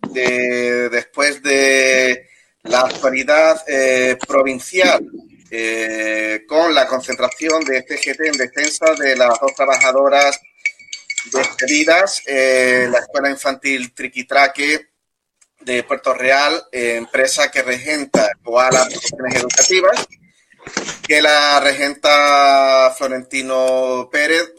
después 0.02 1.42
de 1.42 2.28
la 2.64 2.82
actualidad 2.82 3.64
eh, 3.68 4.18
provincial 4.28 5.04
eh, 5.50 6.44
con 6.48 6.76
la 6.76 6.88
concentración 6.88 7.64
de 7.64 7.82
CGT 7.82 8.26
en 8.26 8.38
defensa 8.38 8.94
de 8.94 9.16
las 9.16 9.40
dos 9.40 9.56
trabajadoras 9.56 10.40
despedidas, 11.32 12.22
eh, 12.28 12.88
la 12.92 13.00
Escuela 13.00 13.32
Infantil 13.32 13.92
Triquitraque 13.92 14.90
de 15.66 15.84
Puerto 15.84 16.14
Real, 16.14 16.68
empresa 16.72 17.52
que 17.52 17.64
regenta 17.64 18.30
las 18.72 18.88
Producciones 18.88 19.36
Educativas, 19.36 20.08
que 21.08 21.22
la 21.22 21.60
regenta 21.60 22.94
Florentino 22.98 24.10
Pérez. 24.12 24.54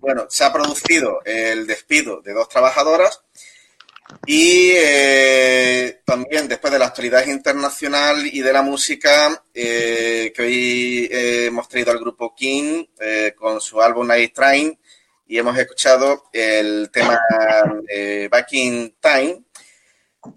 bueno, 0.00 0.26
se 0.28 0.44
ha 0.44 0.52
producido 0.52 1.20
el 1.24 1.66
despido 1.66 2.20
de 2.20 2.32
dos 2.32 2.48
trabajadoras 2.48 3.24
y 4.26 4.72
eh, 4.76 6.00
también 6.04 6.48
después 6.48 6.72
de 6.72 6.78
la 6.78 6.86
actualidad 6.86 7.26
internacional 7.26 8.26
y 8.26 8.40
de 8.40 8.52
la 8.52 8.62
música, 8.62 9.42
eh, 9.52 10.32
que 10.34 10.42
hoy 10.42 11.08
eh, 11.10 11.46
hemos 11.46 11.68
traído 11.68 11.90
al 11.90 11.98
grupo 11.98 12.34
King 12.34 12.86
con 13.36 13.60
su 13.60 13.80
álbum 13.80 14.06
Night 14.06 14.34
Train 14.34 14.78
y 15.26 15.38
hemos 15.38 15.56
escuchado 15.58 16.24
el 16.32 16.90
tema 16.90 17.18
Back 18.30 18.52
in 18.52 18.94
Time. 19.00 19.42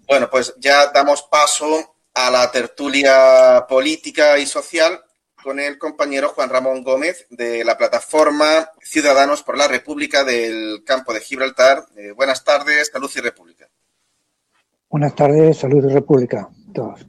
Bueno, 0.06 0.28
pues 0.30 0.54
ya 0.58 0.88
damos 0.92 1.22
paso 1.22 1.96
a 2.14 2.30
la 2.30 2.50
tertulia 2.50 3.66
política 3.68 4.38
y 4.38 4.46
social 4.46 5.00
con 5.42 5.60
el 5.60 5.78
compañero 5.78 6.28
Juan 6.30 6.50
Ramón 6.50 6.82
Gómez 6.82 7.26
de 7.30 7.64
la 7.64 7.78
plataforma 7.78 8.70
Ciudadanos 8.82 9.42
por 9.42 9.56
la 9.56 9.68
República 9.68 10.24
del 10.24 10.82
campo 10.84 11.12
de 11.14 11.20
Gibraltar. 11.20 11.86
Eh, 11.96 12.12
buenas 12.12 12.42
tardes, 12.44 12.90
Salud 12.92 13.10
y 13.14 13.20
República. 13.20 13.68
Buenas 14.88 15.14
tardes, 15.14 15.58
Salud 15.58 15.84
y 15.84 15.92
República. 15.92 16.48
Todos. 16.74 17.00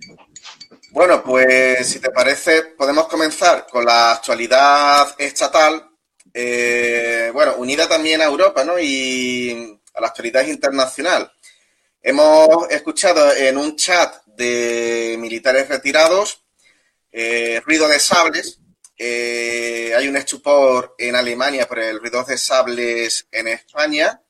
Bueno, 0.92 1.24
pues 1.24 1.88
si 1.88 2.00
te 2.00 2.10
parece, 2.10 2.64
podemos 2.78 3.08
comenzar 3.08 3.68
con 3.72 3.86
la 3.86 4.14
actualidad 4.14 5.08
estatal, 5.18 5.90
eh, 6.34 7.32
bueno, 7.34 7.56
unida 7.58 7.88
también 7.88 8.22
a 8.22 8.26
Europa, 8.26 8.64
¿no? 8.64 8.80
Y 8.80 9.80
a 9.94 10.02
la 10.02 10.08
actualidad 10.08 10.46
internacional. 10.46 11.32
Hemos 12.10 12.68
escuchado 12.72 13.36
en 13.36 13.56
un 13.56 13.76
chat 13.76 14.26
de 14.26 15.16
militares 15.20 15.70
retirados 15.70 16.44
eh, 17.12 17.62
ruido 17.64 17.88
de 17.88 18.00
sables. 18.00 18.60
Eh, 18.98 19.94
hay 19.96 20.08
un 20.08 20.18
estupor 20.18 20.96
en 20.98 21.16
Alemania 21.16 21.68
por 21.68 21.78
el 21.78 22.00
ruido 22.00 22.24
de 22.24 22.36
sables 22.36 23.28
en 23.32 23.50
España. 23.50 24.24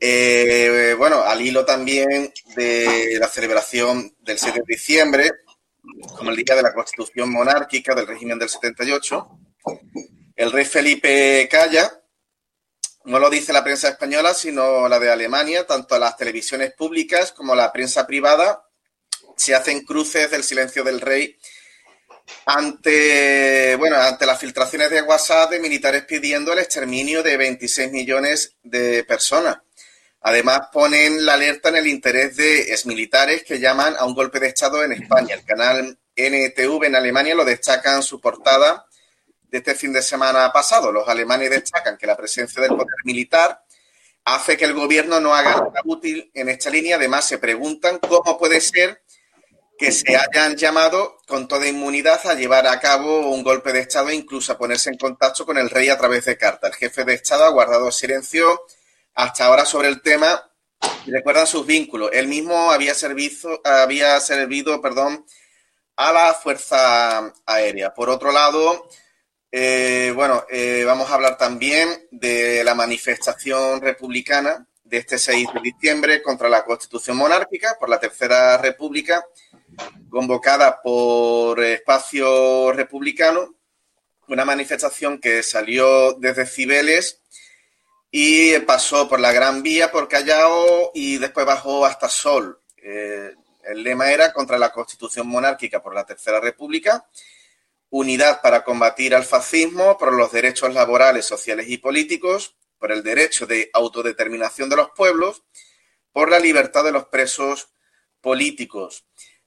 Eh, 0.00 0.96
bueno, 0.98 1.22
al 1.22 1.40
hilo 1.40 1.64
también 1.64 2.32
de 2.56 3.16
la 3.16 3.28
celebración 3.28 4.16
del 4.18 4.40
7 4.40 4.62
de 4.66 4.74
diciembre, 4.74 5.30
como 6.16 6.30
el 6.30 6.36
día 6.36 6.56
de 6.56 6.62
la 6.62 6.74
constitución 6.74 7.30
monárquica 7.30 7.94
del 7.94 8.08
régimen 8.08 8.40
del 8.40 8.48
78. 8.48 9.28
El 10.34 10.50
rey 10.50 10.64
Felipe 10.64 11.48
calla, 11.48 12.01
no 13.04 13.18
lo 13.18 13.30
dice 13.30 13.52
la 13.52 13.64
prensa 13.64 13.88
española, 13.88 14.34
sino 14.34 14.88
la 14.88 14.98
de 14.98 15.10
Alemania, 15.10 15.66
tanto 15.66 15.98
las 15.98 16.16
televisiones 16.16 16.72
públicas 16.72 17.32
como 17.32 17.54
la 17.54 17.72
prensa 17.72 18.06
privada 18.06 18.64
se 19.36 19.54
hacen 19.54 19.84
cruces 19.84 20.30
del 20.30 20.44
silencio 20.44 20.84
del 20.84 21.00
rey 21.00 21.36
ante, 22.46 23.76
bueno, 23.76 23.96
ante 23.96 24.26
las 24.26 24.38
filtraciones 24.38 24.90
de 24.90 25.02
WhatsApp 25.02 25.50
de 25.50 25.60
militares 25.60 26.04
pidiendo 26.04 26.52
el 26.52 26.60
exterminio 26.60 27.22
de 27.22 27.36
26 27.36 27.90
millones 27.90 28.56
de 28.62 29.04
personas. 29.04 29.58
Además, 30.20 30.68
ponen 30.72 31.26
la 31.26 31.34
alerta 31.34 31.70
en 31.70 31.76
el 31.76 31.88
interés 31.88 32.36
de 32.36 32.72
exmilitares 32.72 33.42
que 33.42 33.58
llaman 33.58 33.96
a 33.98 34.04
un 34.04 34.14
golpe 34.14 34.38
de 34.38 34.48
Estado 34.48 34.84
en 34.84 34.92
España. 34.92 35.34
El 35.34 35.44
canal 35.44 35.98
NTV 36.14 36.84
en 36.84 36.94
Alemania 36.94 37.34
lo 37.34 37.44
destaca 37.44 37.96
en 37.96 38.02
su 38.02 38.20
portada 38.20 38.86
de 39.52 39.58
este 39.58 39.74
fin 39.74 39.92
de 39.92 40.02
semana 40.02 40.50
pasado. 40.50 40.90
Los 40.90 41.06
alemanes 41.06 41.50
destacan 41.50 41.98
que 41.98 42.06
la 42.06 42.16
presencia 42.16 42.60
del 42.62 42.70
poder 42.70 42.96
militar 43.04 43.62
hace 44.24 44.56
que 44.56 44.64
el 44.64 44.72
gobierno 44.72 45.20
no 45.20 45.34
haga 45.34 45.50
nada 45.50 45.82
útil 45.84 46.30
en 46.32 46.48
esta 46.48 46.70
línea. 46.70 46.96
Además, 46.96 47.26
se 47.26 47.36
preguntan 47.36 47.98
cómo 47.98 48.38
puede 48.38 48.62
ser 48.62 49.02
que 49.78 49.92
se 49.92 50.16
hayan 50.16 50.56
llamado 50.56 51.18
con 51.26 51.48
toda 51.48 51.68
inmunidad 51.68 52.26
a 52.26 52.34
llevar 52.34 52.66
a 52.66 52.80
cabo 52.80 53.28
un 53.28 53.42
golpe 53.42 53.72
de 53.72 53.80
Estado 53.80 54.08
e 54.08 54.14
incluso 54.14 54.52
a 54.52 54.58
ponerse 54.58 54.88
en 54.88 54.96
contacto 54.96 55.44
con 55.44 55.58
el 55.58 55.68
rey 55.68 55.90
a 55.90 55.98
través 55.98 56.24
de 56.24 56.38
carta. 56.38 56.68
El 56.68 56.74
jefe 56.74 57.04
de 57.04 57.14
Estado 57.14 57.44
ha 57.44 57.50
guardado 57.50 57.92
silencio 57.92 58.62
hasta 59.14 59.44
ahora 59.44 59.66
sobre 59.66 59.88
el 59.88 60.00
tema 60.00 60.50
y 61.04 61.10
recuerdan 61.10 61.46
sus 61.46 61.66
vínculos. 61.66 62.08
Él 62.14 62.26
mismo 62.26 62.72
había, 62.72 62.94
servido, 62.94 63.60
había 63.64 64.18
servido 64.20 64.80
perdón, 64.80 65.26
a 65.96 66.12
la 66.12 66.32
Fuerza 66.32 67.34
Aérea. 67.44 67.92
Por 67.92 68.08
otro 68.08 68.32
lado, 68.32 68.88
eh, 69.52 70.12
bueno, 70.16 70.44
eh, 70.50 70.82
vamos 70.84 71.10
a 71.10 71.14
hablar 71.14 71.36
también 71.36 72.08
de 72.10 72.64
la 72.64 72.74
manifestación 72.74 73.80
republicana 73.80 74.66
de 74.82 74.96
este 74.96 75.18
6 75.18 75.48
de 75.54 75.60
diciembre 75.60 76.22
contra 76.22 76.48
la 76.48 76.64
Constitución 76.64 77.16
monárquica 77.16 77.76
por 77.78 77.88
la 77.88 78.00
Tercera 78.00 78.58
República 78.58 79.24
convocada 80.10 80.80
por 80.82 81.62
Espacio 81.62 82.72
Republicano, 82.72 83.54
una 84.28 84.44
manifestación 84.44 85.18
que 85.18 85.42
salió 85.42 86.14
desde 86.14 86.46
Cibeles 86.46 87.20
y 88.10 88.58
pasó 88.60 89.08
por 89.08 89.20
la 89.20 89.32
Gran 89.32 89.62
Vía, 89.62 89.90
por 89.90 90.08
Callao 90.08 90.90
y 90.94 91.18
después 91.18 91.46
bajó 91.46 91.86
hasta 91.86 92.08
Sol. 92.08 92.60
Eh, 92.76 93.34
el 93.64 93.82
lema 93.82 94.10
era 94.10 94.32
contra 94.32 94.58
la 94.58 94.72
Constitución 94.72 95.26
monárquica 95.28 95.82
por 95.82 95.94
la 95.94 96.04
Tercera 96.04 96.40
República, 96.40 97.06
unidad 97.92 98.40
para 98.40 98.64
combatir 98.64 99.14
al 99.14 99.22
fascismo, 99.22 99.98
por 99.98 100.14
los 100.14 100.32
derechos 100.32 100.72
laborales, 100.72 101.26
sociales 101.26 101.66
y 101.68 101.76
políticos, 101.76 102.56
por 102.78 102.90
el 102.90 103.02
derecho 103.02 103.46
de 103.46 103.70
autodeterminación 103.74 104.70
de 104.70 104.76
los 104.76 104.90
pueblos, 104.96 105.44
por 106.10 106.30
la 106.30 106.38
libertad 106.38 106.84
de 106.84 106.92
los 106.92 107.06
presos 107.06 107.68
políticos. 108.22 109.04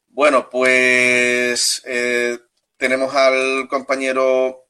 Bueno, 0.08 0.48
pues 0.48 1.82
eh, 1.86 2.38
tenemos 2.78 3.16
al 3.16 3.68
compañero 3.68 4.68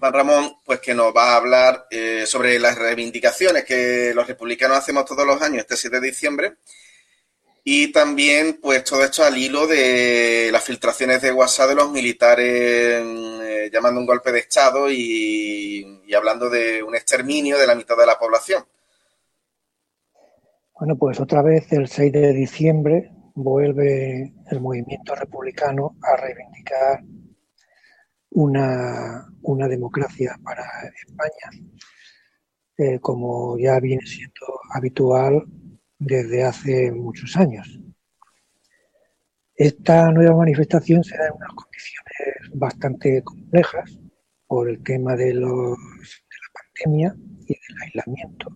Juan 0.00 0.12
Ramón, 0.12 0.56
pues 0.64 0.80
que 0.80 0.92
nos 0.92 1.14
va 1.16 1.34
a 1.34 1.36
hablar 1.36 1.86
eh, 1.90 2.24
sobre 2.26 2.58
las 2.58 2.76
reivindicaciones 2.76 3.64
que 3.64 4.12
los 4.12 4.26
republicanos 4.26 4.76
hacemos 4.76 5.04
todos 5.04 5.24
los 5.24 5.40
años, 5.40 5.60
este 5.60 5.76
7 5.76 6.00
de 6.00 6.06
diciembre, 6.08 6.56
y 7.70 7.92
también, 7.92 8.60
pues 8.62 8.82
todo 8.82 9.04
esto 9.04 9.22
al 9.22 9.36
hilo 9.36 9.66
de 9.66 10.48
las 10.50 10.64
filtraciones 10.64 11.20
de 11.20 11.32
WhatsApp 11.32 11.68
de 11.68 11.74
los 11.74 11.92
militares 11.92 12.46
eh, 12.48 13.68
llamando 13.70 14.00
un 14.00 14.06
golpe 14.06 14.32
de 14.32 14.38
Estado 14.38 14.90
y, 14.90 16.10
hablando 16.16 16.48
de 16.48 16.82
un 16.82 16.96
exterminio 16.96 17.58
de 17.58 17.66
la 17.66 17.74
mitad 17.74 17.94
de 17.94 18.06
la 18.06 18.18
población. 18.18 18.64
Bueno, 20.80 20.96
pues 20.96 21.20
otra 21.20 21.42
vez 21.42 21.70
el 21.70 21.88
6 21.88 22.10
de 22.10 22.32
diciembre 22.32 23.12
vuelve 23.34 24.32
el 24.50 24.60
movimiento 24.62 25.14
republicano 25.14 25.98
a 26.00 26.16
reivindicar 26.16 27.02
una, 28.30 29.28
democracia 29.68 30.38
para 30.42 30.64
España, 31.06 31.68
eh, 32.78 32.98
como 32.98 33.58
ya 33.58 33.78
viene 33.78 34.06
siendo 34.06 34.58
habitual 34.72 35.44
desde 35.98 36.44
hace 36.44 36.92
muchos 36.92 37.36
años. 37.36 37.80
Esta 39.54 40.10
nueva 40.12 40.36
manifestación 40.36 41.02
se 41.02 41.16
da 41.16 41.26
en 41.26 41.34
unas 41.34 41.52
condiciones 41.52 42.50
bastante 42.54 43.22
complejas 43.24 43.98
por 44.46 44.68
el 44.68 44.82
tema 44.82 45.16
de, 45.16 45.34
los, 45.34 45.76
de 45.76 46.36
la 46.42 46.52
pandemia 46.54 47.16
y 47.40 47.54
del 47.54 47.82
aislamiento. 47.82 48.48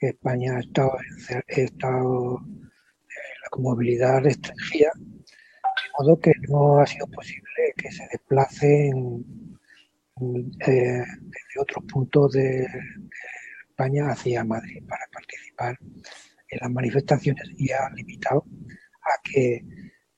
España 0.00 0.56
ha 0.56 0.60
estado, 0.60 0.92
ha 0.96 1.60
estado 1.60 2.40
movilidad 3.58 4.22
restringida, 4.22 4.90
de 4.94 5.90
modo 5.98 6.18
que 6.18 6.32
no 6.48 6.78
ha 6.80 6.86
sido 6.86 7.06
posible 7.08 7.74
que 7.76 7.90
se 7.90 8.04
desplacen 8.10 9.24
eh, 10.66 11.04
desde 11.04 11.60
otros 11.60 11.84
puntos 11.84 12.32
de, 12.32 12.66
España 13.80 14.10
hacia 14.10 14.44
Madrid 14.44 14.82
para 14.86 15.06
participar 15.10 15.78
en 16.50 16.58
las 16.60 16.70
manifestaciones 16.70 17.48
y 17.56 17.70
ha 17.70 17.88
limitado 17.90 18.44
a 19.02 19.20
que, 19.22 19.64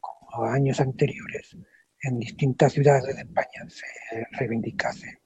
como 0.01 0.45
años 0.45 0.81
anteriores, 0.81 1.57
en 2.03 2.19
distintas 2.19 2.73
ciudades 2.73 3.15
de 3.15 3.23
España 3.23 3.69
se 3.69 4.27
reivindicase 4.33 5.21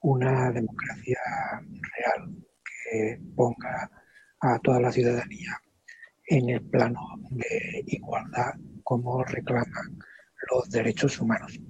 una 0.00 0.50
democracia 0.50 1.18
real 1.96 2.34
que 2.64 3.20
ponga 3.36 3.90
a 4.40 4.58
toda 4.58 4.80
la 4.80 4.90
ciudadanía 4.90 5.60
en 6.26 6.50
el 6.50 6.62
plano 6.62 7.00
de 7.30 7.84
igualdad 7.86 8.54
como 8.82 9.22
reclaman 9.22 9.98
los 10.50 10.70
derechos 10.70 11.20
humanos 11.20 11.60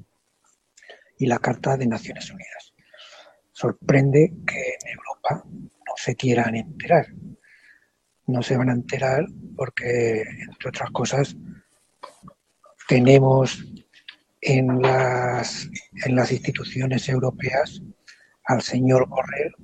y 1.19 1.27
la 1.27 1.39
Carta 1.39 1.77
de 1.77 1.87
Naciones 1.87 2.31
Unidas. 2.31 2.73
Sorprende 3.53 4.33
que 4.47 4.59
en 4.59 4.97
Europa 4.97 5.45
no 5.47 5.93
se 5.97 6.17
quieran 6.17 6.57
enterar. 6.57 7.07
No 8.33 8.43
se 8.43 8.57
van 8.57 8.71
a 8.71 8.73
enterar 8.73 9.27
porque, 9.57 10.23
entre 10.23 10.71
otras 10.71 10.91
cosas, 10.91 11.37
tenemos 12.89 13.63
en 14.41 14.81
las, 14.81 15.69
en 16.07 16.17
las 16.17 16.33
instituciones 16.33 17.09
europeas 17.11 17.83
al 18.45 18.63
señor 18.63 19.07
Borrell 19.07 19.55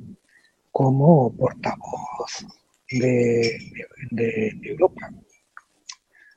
como 0.71 1.35
portavoz 1.35 2.47
de, 2.91 3.59
Europa. 4.62 5.11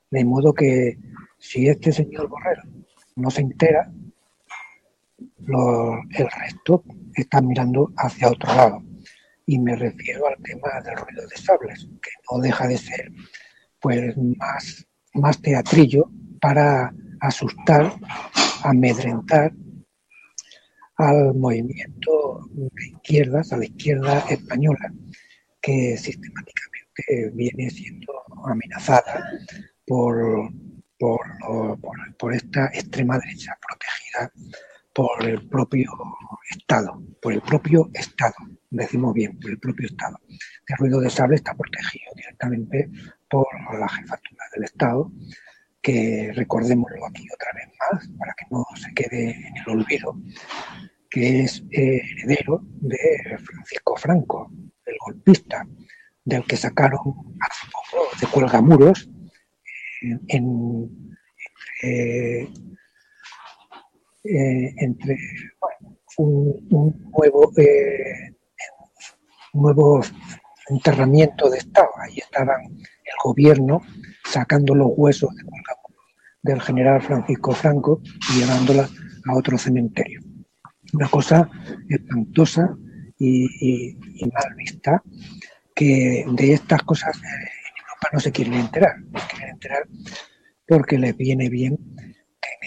De 0.10 0.24
modo 0.24 0.54
que 0.54 0.98
si 1.38 1.68
este 1.68 1.92
señor 1.92 2.30
Borrell 2.30 2.86
no 3.18 3.30
se 3.30 3.42
entera, 3.42 3.92
el 5.38 6.30
resto 6.40 6.84
está 7.14 7.42
mirando 7.42 7.92
hacia 7.98 8.30
otro 8.30 8.56
lado. 8.56 8.91
Y 9.52 9.60
me 9.60 9.76
refiero 9.76 10.28
al 10.28 10.42
tema 10.42 10.70
del 10.86 10.96
ruido 10.96 11.28
de 11.28 11.36
sables, 11.36 11.86
que 12.02 12.12
no 12.32 12.40
deja 12.40 12.70
de 12.70 12.78
ser 12.78 13.12
pues 13.82 14.16
más, 14.16 14.88
más 15.14 15.42
teatrillo 15.42 16.10
para 16.40 16.94
asustar, 17.20 17.94
amedrentar 18.64 19.52
al 20.96 21.34
movimiento 21.34 22.48
de 22.54 22.88
izquierdas, 22.94 23.52
a 23.52 23.58
la 23.58 23.66
izquierda 23.66 24.20
española, 24.30 24.94
que 25.62 25.98
sistemáticamente 25.98 27.32
viene 27.34 27.70
siendo 27.72 28.14
amenazada 28.46 29.32
por, 29.86 30.50
por, 30.98 32.34
esta 32.34 32.68
extrema 32.68 33.20
derecha 33.20 33.58
protegida 33.68 34.32
por 34.94 35.26
el 35.26 35.46
propio 35.50 35.92
Estado, 36.50 37.04
por 37.22 37.34
el 37.34 37.42
propio 37.42 37.90
Estado, 37.94 38.36
decimos 38.72 39.14
bien, 39.14 39.38
por 39.40 39.52
el 39.52 39.60
propio 39.60 39.86
Estado. 39.86 40.18
El 40.68 40.78
ruido 40.78 41.00
de 41.00 41.10
sable 41.10 41.36
está 41.36 41.54
protegido 41.54 42.12
directamente 42.16 42.90
por 43.30 43.48
la 43.78 43.88
jefatura 43.88 44.46
del 44.56 44.64
Estado, 44.64 45.12
que 45.82 46.32
recordémoslo 46.34 47.06
aquí 47.06 47.28
otra 47.34 47.52
vez 47.54 47.68
más, 47.80 48.08
para 48.18 48.34
que 48.34 48.46
no 48.50 48.66
se 48.76 48.94
quede 48.94 49.32
en 49.32 49.58
el 49.58 49.70
olvido, 49.70 50.16
que 51.10 51.42
es 51.42 51.64
heredero 51.72 52.62
de 52.82 53.38
Francisco 53.40 53.96
Franco, 53.98 54.52
el 54.86 54.96
golpista, 55.06 55.68
del 56.24 56.44
que 56.46 56.56
sacaron 56.56 57.02
hace 57.40 57.68
poco 57.72 58.08
de 58.20 58.28
cuelgamuros 58.28 59.10
en, 60.28 61.18
entre, 64.24 65.18
un, 66.18 67.12
nuevo 67.12 67.52
eh, 67.58 68.36
nuevo 69.54 70.02
enterramiento 70.70 71.50
de 71.50 71.58
Estado. 71.58 71.90
Ahí 72.02 72.18
estaban 72.18 72.62
el 72.64 73.16
gobierno 73.24 73.82
sacando 74.24 74.76
los 74.76 74.90
huesos 74.96 75.30
del 76.44 76.62
general 76.62 77.02
Francisco 77.02 77.52
Franco 77.54 78.02
y 78.32 78.40
llevándolas 78.40 78.92
a 79.28 79.36
otro 79.36 79.58
cementerio. 79.58 80.22
Una 80.94 81.08
cosa 81.08 81.50
espantosa 81.90 82.76
y, 83.18 83.96
mal 84.34 84.56
vista 84.56 85.04
que 85.76 86.26
de 86.32 86.54
estas 86.54 86.84
cosas 86.84 87.16
en 87.16 87.24
Europa 87.24 88.10
no 88.14 88.20
se 88.20 88.32
quieren 88.32 88.54
enterar. 88.56 89.00
No 89.00 89.20
se 89.20 89.28
quieren 89.28 89.50
enterar 89.50 89.88
porque 90.68 90.98
les 90.98 91.16
viene 91.18 91.50
bien 91.50 91.78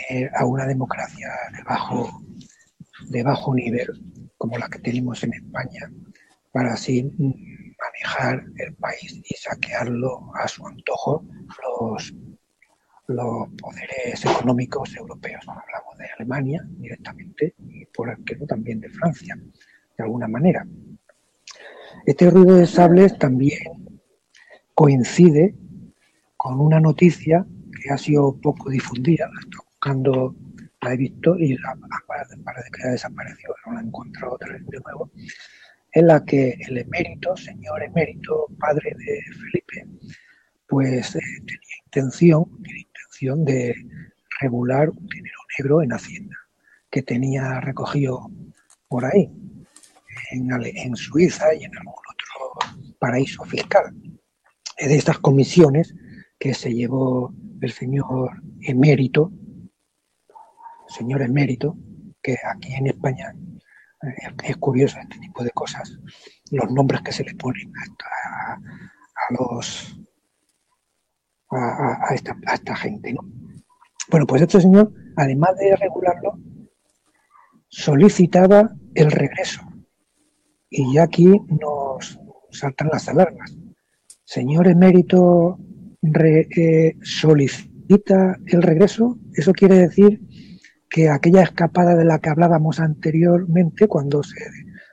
tener 0.08 0.30
a 0.36 0.44
una 0.44 0.66
democracia 0.66 1.28
de 1.56 1.62
bajo, 1.62 2.22
de 3.08 3.22
bajo 3.22 3.54
nivel 3.54 3.88
como 4.36 4.58
la 4.58 4.68
que 4.68 4.78
tenemos 4.78 5.22
en 5.24 5.32
España 5.32 5.90
para 6.54 6.74
así 6.74 7.02
manejar 7.18 8.44
el 8.58 8.74
país 8.74 9.20
y 9.28 9.34
saquearlo 9.34 10.32
a 10.36 10.46
su 10.46 10.64
antojo 10.64 11.26
los, 11.90 12.14
los 13.08 13.48
poderes 13.60 14.24
económicos 14.24 14.94
europeos. 14.94 15.44
Hablamos 15.48 15.98
de 15.98 16.06
Alemania 16.16 16.64
directamente 16.78 17.54
y 17.58 17.84
por 17.86 18.22
qué 18.22 18.36
no 18.36 18.46
también 18.46 18.80
de 18.80 18.88
Francia, 18.88 19.36
de 19.36 20.04
alguna 20.04 20.28
manera. 20.28 20.64
Este 22.06 22.30
ruido 22.30 22.54
de 22.54 22.68
sables 22.68 23.18
también 23.18 24.00
coincide 24.74 25.56
con 26.36 26.60
una 26.60 26.78
noticia 26.78 27.44
que 27.82 27.90
ha 27.90 27.98
sido 27.98 28.32
poco 28.40 28.70
difundida, 28.70 29.26
la 29.26 29.40
estoy 29.40 29.60
buscando, 29.72 30.36
la 30.82 30.92
he 30.92 30.96
visto 30.96 31.36
y 31.36 31.56
la, 31.58 31.76
que 32.72 32.86
ha 32.86 32.92
desaparecido, 32.92 33.56
no 33.66 33.72
la 33.72 33.80
he 33.80 33.84
encontrado 33.84 34.34
otra 34.34 34.52
vez 34.52 34.64
de 34.66 34.78
nuevo, 34.78 35.10
en 35.94 36.08
la 36.08 36.24
que 36.24 36.56
el 36.58 36.78
emérito, 36.78 37.36
señor 37.36 37.82
emérito, 37.82 38.48
padre 38.58 38.94
de 38.98 39.20
Felipe, 39.32 39.86
pues 40.66 41.14
eh, 41.14 41.20
tenía 41.46 41.76
intención, 41.86 42.44
tiene 42.62 42.80
intención 42.80 43.44
de 43.44 43.74
regular 44.40 44.90
un 44.90 45.06
dinero 45.06 45.38
negro 45.56 45.82
en 45.82 45.92
Hacienda 45.92 46.36
que 46.90 47.02
tenía 47.02 47.60
recogido 47.60 48.28
por 48.88 49.04
ahí, 49.04 49.30
en, 50.32 50.48
en 50.52 50.96
Suiza 50.96 51.54
y 51.54 51.64
en 51.64 51.78
algún 51.78 51.94
otro 51.94 52.94
paraíso 52.98 53.44
fiscal. 53.44 53.94
Es 54.76 54.88
de 54.88 54.96
estas 54.96 55.18
comisiones 55.20 55.94
que 56.40 56.54
se 56.54 56.74
llevó 56.74 57.32
el 57.60 57.70
señor 57.70 58.42
emérito, 58.62 59.32
señor 60.88 61.22
emérito, 61.22 61.76
que 62.20 62.36
aquí 62.44 62.74
en 62.74 62.88
España 62.88 63.34
es, 64.42 64.56
curioso 64.56 64.98
este 65.00 65.18
tipo 65.18 65.42
de 65.42 65.50
cosas, 65.50 65.98
los 66.50 66.70
nombres 66.70 67.02
que 67.02 67.12
se 67.12 67.24
le 67.24 67.34
ponen 67.34 67.72
a, 67.76 68.58
los 69.30 69.98
a, 71.50 72.14
esta, 72.14 72.76
gente. 72.76 73.14
Bueno, 74.10 74.26
pues 74.26 74.42
este 74.42 74.60
señor, 74.60 74.92
además 75.16 75.56
de 75.56 75.76
regularlo, 75.76 76.38
solicitaba 77.68 78.70
el 78.94 79.10
regreso. 79.10 79.62
Y 80.70 80.94
ya 80.94 81.04
aquí 81.04 81.30
nos 81.48 82.18
saltan 82.50 82.88
las 82.92 83.08
alarmas. 83.08 83.56
Señor 84.24 84.68
emérito 84.68 85.58
eh, 86.02 86.96
solicita 87.02 88.38
el 88.46 88.62
regreso, 88.62 89.18
eso 89.34 89.52
quiere 89.52 89.76
decir 89.76 90.20
que 90.94 91.08
aquella 91.08 91.42
escapada 91.42 91.96
de 91.96 92.04
la 92.04 92.20
que 92.20 92.30
hablábamos 92.30 92.78
anteriormente, 92.78 93.88
cuando 93.88 94.22
se, 94.22 94.38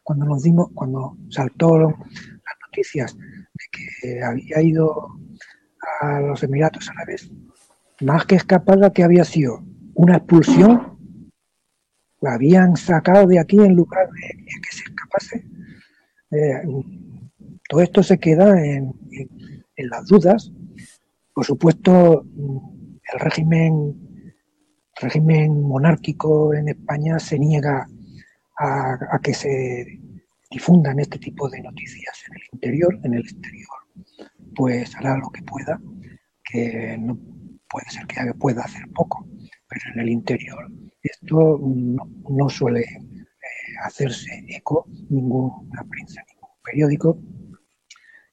cuando 0.01 0.25
nos 0.25 0.41
dimos, 0.41 0.69
cuando 0.73 1.15
saltó 1.29 1.77
las 1.77 1.93
noticias 2.65 3.15
de 3.15 3.65
que 3.71 4.23
había 4.23 4.63
ido 4.63 5.19
a 6.01 6.19
los 6.21 6.41
Emiratos 6.41 6.89
Árabes, 6.89 7.29
más 7.99 8.25
que 8.25 8.33
escapada 8.33 8.91
que 8.91 9.03
había 9.03 9.23
sido 9.23 9.63
una 9.93 10.17
expulsión, 10.17 10.97
la 12.19 12.33
habían 12.33 12.77
sacado 12.77 13.27
de 13.27 13.37
aquí 13.37 13.59
en 13.59 13.75
lugar 13.75 14.09
de 14.09 14.43
que 14.43 14.75
se 14.75 14.83
escapase. 14.85 15.45
Eh, 16.31 16.63
todo 17.69 17.79
esto 17.79 18.01
se 18.01 18.17
queda 18.17 18.59
en 18.65 18.91
las 19.77 20.07
dudas. 20.07 20.51
Por 21.31 21.45
supuesto, 21.45 22.25
el 23.13 23.19
régimen 23.19 24.10
régimen 25.01 25.61
monárquico 25.63 26.53
en 26.53 26.69
España 26.69 27.19
se 27.19 27.37
niega 27.39 27.87
a, 28.57 29.19
que 29.23 29.33
se 29.33 29.99
difundan 30.49 30.99
este 30.99 31.17
tipo 31.17 31.49
de 31.49 31.61
noticias 31.61 32.23
en 32.27 32.35
el 32.35 32.41
interior, 32.53 32.99
en 33.03 33.13
el 33.15 33.21
exterior, 33.21 33.77
pues 34.55 34.95
hará 34.95 35.17
lo 35.17 35.29
que 35.29 35.41
pueda, 35.43 35.81
que 36.43 36.97
no 36.99 37.17
puede 37.69 37.89
ser 37.89 38.05
que 38.05 38.33
pueda 38.35 38.61
hacer 38.63 38.87
poco, 38.93 39.25
pero 39.67 39.81
en 39.93 39.99
el 40.01 40.09
interior 40.09 40.69
esto 41.01 41.59
no, 41.61 42.49
suele 42.49 42.81
eh, 42.81 43.07
hacerse 43.83 44.45
eco 44.49 44.85
ninguna 45.09 45.83
prensa, 45.89 46.21
ningún 46.27 46.49
periódico 46.63 47.17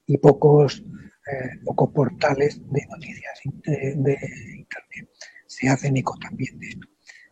y 0.06 0.18
pocos, 0.18 0.80
eh, 0.80 1.60
pocos 1.64 1.90
portales 1.90 2.60
de 2.70 2.86
noticias 2.86 3.40
de 3.64 4.18
internet 4.56 5.07
se 5.58 5.68
hacen 5.68 5.96
eco 5.96 6.16
también 6.20 6.58
de 6.58 6.68
esto. 6.68 6.86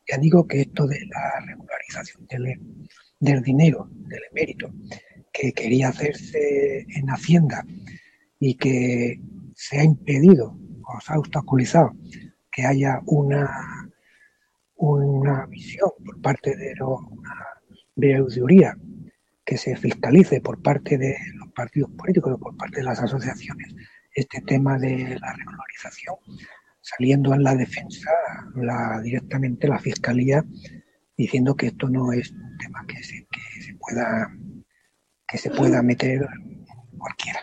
Ya 0.08 0.18
digo 0.18 0.46
que 0.46 0.62
esto 0.62 0.86
de 0.86 0.98
la 1.06 1.40
regularización 1.46 2.26
del, 3.20 3.42
dinero, 3.42 3.88
del 3.90 4.20
emérito, 4.30 4.72
que 5.32 5.52
quería 5.52 5.88
hacerse 5.88 6.86
en 6.88 7.08
Hacienda 7.08 7.64
y 8.40 8.54
que 8.54 9.20
se 9.54 9.78
ha 9.78 9.84
impedido 9.84 10.58
o 10.84 11.00
se 11.00 11.12
ha 11.12 11.18
obstaculizado 11.18 11.92
que 12.50 12.64
haya 12.64 13.00
una, 13.06 13.90
una 14.76 15.46
visión 15.46 15.90
por 16.04 16.20
parte 16.20 16.56
de 16.56 16.74
una 16.82 17.46
veeduría 17.94 18.76
que 19.44 19.56
se 19.56 19.76
fiscalice 19.76 20.40
por 20.40 20.60
parte 20.62 20.98
de 20.98 21.16
los 21.34 21.52
partidos 21.52 21.90
políticos 21.92 22.34
o 22.34 22.38
por 22.38 22.56
parte 22.56 22.78
de 22.78 22.84
las 22.84 23.00
asociaciones 23.00 23.74
este 24.16 24.40
tema 24.40 24.78
de 24.78 25.18
la 25.20 25.32
regularización, 25.34 26.16
saliendo 26.86 27.34
en 27.34 27.42
la 27.42 27.56
defensa 27.56 28.10
la, 28.54 29.00
directamente 29.02 29.66
la 29.66 29.78
Fiscalía 29.78 30.44
diciendo 31.16 31.56
que 31.56 31.66
esto 31.68 31.88
no 31.88 32.12
es 32.12 32.30
un 32.30 32.56
tema 32.58 32.84
que 32.86 33.02
se, 33.02 33.26
que 33.26 33.62
se 33.62 33.74
pueda 33.74 34.30
que 35.26 35.38
se 35.38 35.50
pueda 35.50 35.82
meter 35.82 36.24
cualquiera. 36.96 37.40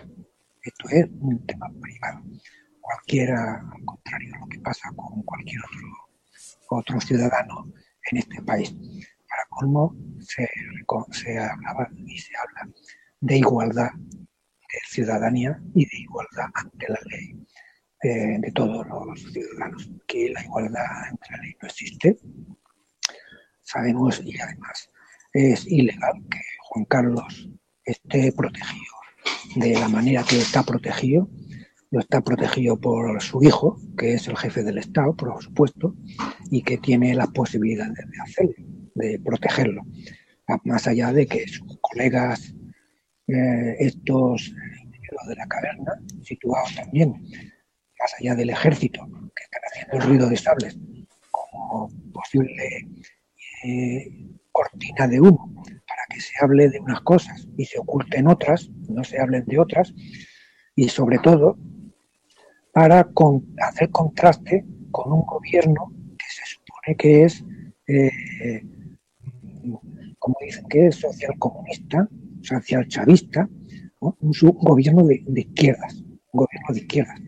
Esto 0.61 0.89
es 0.89 1.09
un 1.19 1.45
tema 1.45 1.67
privado. 1.81 2.23
Cualquiera, 2.79 3.59
al 3.59 3.83
contrario 3.83 4.35
a 4.35 4.39
lo 4.39 4.47
que 4.47 4.59
pasa 4.59 4.89
con 4.95 5.21
cualquier 5.23 5.59
otro, 5.65 6.79
otro 6.79 7.01
ciudadano 7.01 7.73
en 8.09 8.19
este 8.19 8.41
país. 8.43 8.73
Para 9.27 9.43
colmo, 9.49 9.93
se, 10.21 10.47
se 11.11 11.37
hablaba 11.37 11.89
y 12.05 12.17
se 12.17 12.31
habla 12.37 12.73
de 13.19 13.37
igualdad 13.37 13.91
de 13.91 14.79
ciudadanía 14.85 15.61
y 15.75 15.85
de 15.85 15.97
igualdad 15.97 16.49
ante 16.53 16.87
la 16.87 16.99
ley 17.09 17.45
eh, 18.03 18.37
de 18.39 18.51
todos 18.51 18.85
los 18.87 19.31
ciudadanos. 19.31 19.89
Que 20.07 20.29
la 20.29 20.43
igualdad 20.43 20.83
entre 21.09 21.31
la 21.31 21.43
ley 21.43 21.55
no 21.61 21.67
existe. 21.67 22.17
Sabemos 23.61 24.21
y 24.23 24.37
además 24.39 24.89
es 25.31 25.65
ilegal 25.67 26.21
que 26.29 26.39
Juan 26.63 26.85
Carlos 26.85 27.49
esté 27.85 28.31
protegido 28.33 28.93
de 29.55 29.73
la 29.73 29.87
manera 29.87 30.23
que 30.23 30.37
está 30.37 30.63
protegido. 30.63 31.29
Lo 31.91 31.99
está 31.99 32.21
protegido 32.21 32.79
por 32.79 33.21
su 33.21 33.41
hijo, 33.43 33.79
que 33.97 34.15
es 34.15 34.27
el 34.27 34.35
jefe 34.35 34.63
del 34.63 34.79
Estado, 34.79 35.15
por 35.15 35.41
supuesto, 35.41 35.95
y 36.49 36.63
que 36.63 36.77
tiene 36.79 37.13
las 37.13 37.27
posibilidades 37.29 37.93
de 37.95 38.21
hacerlo, 38.21 38.55
de 38.95 39.19
protegerlo. 39.19 39.83
Más 40.65 40.87
allá 40.87 41.13
de 41.13 41.27
que 41.27 41.47
sus 41.47 41.77
colegas, 41.79 42.53
eh, 43.27 43.75
estos 43.79 44.53
individuos 44.81 45.27
de 45.27 45.35
la 45.35 45.47
caverna, 45.47 45.93
situados 46.23 46.75
también 46.75 47.13
más 48.03 48.13
allá 48.19 48.35
del 48.35 48.49
ejército, 48.49 49.07
que 49.33 49.43
están 49.43 49.61
haciendo 49.71 49.97
el 49.97 50.03
ruido 50.03 50.29
de 50.29 50.35
sables, 50.35 50.77
como 51.31 51.89
posible 52.13 52.89
eh, 53.63 54.27
cortina 54.51 55.07
de 55.07 55.21
humo 55.21 55.63
para 55.87 56.03
que 56.09 56.19
se 56.19 56.33
hable 56.41 56.69
de 56.69 56.79
unas 56.79 56.99
cosas 57.01 57.47
y 57.57 57.63
se 57.63 57.79
oculten 57.79 58.27
otras, 58.27 58.69
no 58.89 59.03
se 59.05 59.19
hablen 59.21 59.45
de 59.45 59.57
otras, 59.57 59.93
y 60.75 60.89
sobre 60.89 61.17
todo 61.19 61.57
para 62.73 63.09
hacer 63.61 63.89
contraste 63.89 64.65
con 64.91 65.13
un 65.13 65.21
gobierno 65.21 65.93
que 66.17 66.25
se 66.27 66.55
supone 66.55 66.97
que 66.97 67.23
es, 67.23 67.43
eh, 67.87 68.61
como 70.19 70.35
dicen, 70.41 70.65
que 70.67 70.87
es 70.87 70.95
social 70.95 71.35
comunista, 71.39 72.09
social 72.41 72.85
chavista, 72.89 73.47
un, 73.99 74.33
gobierno 74.41 75.05
de, 75.05 75.23
izquierdas, 75.35 75.95
un 76.31 76.45
gobierno 76.45 76.73
de 76.73 76.79
izquierdas, 76.79 77.19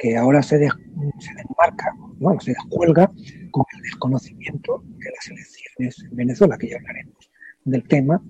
que 0.00 0.16
ahora 0.16 0.42
se, 0.42 0.56
desmarca, 0.58 1.94
bueno, 2.18 2.40
se 2.40 2.52
descuelga 2.52 3.12
con 3.50 3.64
el 3.76 3.82
desconocimiento 3.82 4.82
de 4.96 5.10
las 5.10 5.28
elecciones 5.28 6.08
en 6.10 6.16
Venezuela, 6.16 6.56
que 6.56 6.70
ya 6.70 6.76
hablaremos 6.76 7.30
del 7.64 7.86
tema 7.86 8.22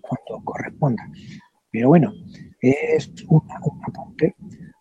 cuando 0.00 0.42
corresponda. 0.42 1.06
Pero 1.70 1.88
bueno, 1.88 2.14
es 2.62 3.12
un 3.28 3.42
apunte 3.50 4.34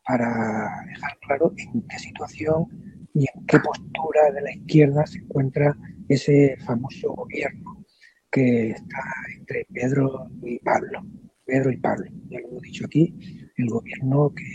para 0.07 0.85
dejar 0.87 1.17
claro 1.19 1.53
en 1.57 1.81
qué 1.81 1.99
situación 1.99 2.65
y 3.13 3.25
en 3.25 3.45
qué 3.45 3.59
postura 3.59 4.31
de 4.31 4.41
la 4.41 4.53
izquierda 4.53 5.05
se 5.05 5.19
encuentra 5.19 5.77
ese 6.07 6.55
famoso 6.65 7.11
gobierno 7.13 7.85
que 8.31 8.69
está 8.69 9.03
entre 9.37 9.67
Pedro 9.73 10.29
y 10.43 10.59
Pablo. 10.59 11.05
Pedro 11.45 11.71
y 11.71 11.77
Pablo, 11.77 12.05
ya 12.29 12.39
lo 12.39 12.47
hemos 12.47 12.61
dicho 12.61 12.85
aquí, 12.85 13.13
el 13.57 13.67
gobierno 13.67 14.33
que 14.33 14.45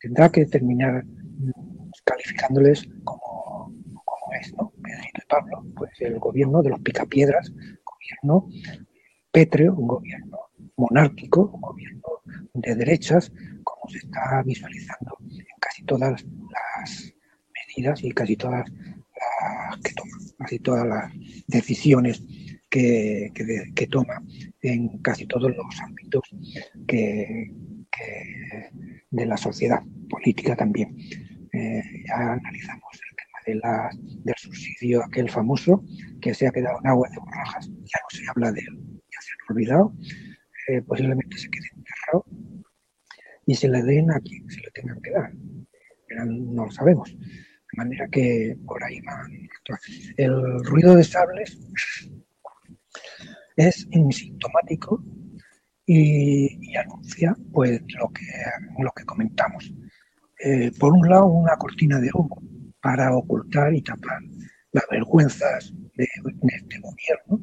tendrá 0.00 0.30
que 0.30 0.46
terminar 0.46 1.04
calificándoles 2.04 2.88
como, 3.04 3.72
como 4.04 4.32
es, 4.40 4.52
¿no? 4.54 4.72
Pedro 4.82 5.02
y 5.14 5.26
Pablo, 5.28 5.64
pues 5.76 5.90
el 6.00 6.18
gobierno 6.18 6.62
de 6.62 6.70
los 6.70 6.80
picapiedras, 6.80 7.52
gobierno 7.84 8.48
pétreo, 9.30 9.74
un 9.74 9.86
gobierno 9.86 10.38
monárquico, 10.76 11.50
un 11.52 11.60
gobierno 11.60 12.08
de 12.54 12.74
derechas, 12.74 13.32
como 13.64 13.90
se 13.90 13.98
está 13.98 14.42
visualizando 14.44 15.16
en 15.20 15.44
casi 15.60 15.84
todas 15.84 16.10
las 16.10 17.14
medidas 17.54 18.02
y 18.02 18.10
casi 18.12 18.36
todas 18.36 18.70
las 18.70 19.78
que 19.82 19.92
toma, 19.92 20.16
casi 20.38 20.58
todas 20.58 20.86
las 20.86 21.12
decisiones 21.46 22.22
que, 22.68 23.32
toma 23.90 24.22
en 24.62 24.98
casi 24.98 25.26
todos 25.26 25.54
los 25.54 25.80
ámbitos 25.80 26.22
que, 26.86 27.52
de 29.10 29.26
la 29.26 29.36
sociedad 29.36 29.82
política 30.08 30.54
también. 30.54 30.96
Eh, 31.52 31.82
ya 32.06 32.32
analizamos 32.32 32.92
el 32.92 33.16
tema 33.16 33.38
de 33.46 33.54
la, 33.56 33.90
del 34.24 34.34
subsidio 34.36 35.02
aquel 35.04 35.30
famoso 35.30 35.82
que 36.20 36.34
se 36.34 36.46
ha 36.46 36.50
quedado 36.50 36.78
en 36.82 36.88
agua 36.88 37.08
de 37.10 37.18
borrajas, 37.18 37.68
ya 37.68 38.00
no 38.02 38.10
se 38.10 38.24
habla 38.28 38.52
de 38.52 38.60
él 38.60 38.98
olvidado, 39.48 39.92
eh, 40.68 40.82
posiblemente 40.82 41.36
se 41.38 41.50
quede 41.50 41.66
enterrado 41.74 42.24
y 43.46 43.54
se 43.54 43.68
le 43.68 43.82
den 43.82 44.10
a 44.10 44.20
quien 44.20 44.48
se 44.50 44.60
le 44.60 44.70
tengan 44.72 45.00
que 45.00 45.10
dar. 45.10 45.32
no 46.26 46.66
lo 46.66 46.70
sabemos. 46.70 47.14
De 47.16 47.76
manera 47.76 48.08
que 48.08 48.56
por 48.66 48.82
ahí 48.82 49.00
va. 49.00 49.26
El 50.16 50.64
ruido 50.64 50.96
de 50.96 51.04
sables 51.04 51.58
es 53.56 53.88
sintomático 54.10 55.02
y, 55.86 56.76
anuncia 56.76 57.36
pues 57.52 57.80
lo 57.98 58.08
que, 58.10 58.26
lo 58.78 58.90
que 58.92 59.04
comentamos. 59.04 59.72
Eh, 60.40 60.70
por 60.78 60.92
un 60.92 61.08
lado, 61.08 61.26
una 61.26 61.56
cortina 61.56 61.98
de 61.98 62.10
humo 62.14 62.40
para 62.80 63.14
ocultar 63.16 63.74
y 63.74 63.82
tapar 63.82 64.20
las 64.72 64.84
vergüenzas 64.90 65.72
de 65.96 66.04
este 66.04 66.78
gobierno 66.78 67.40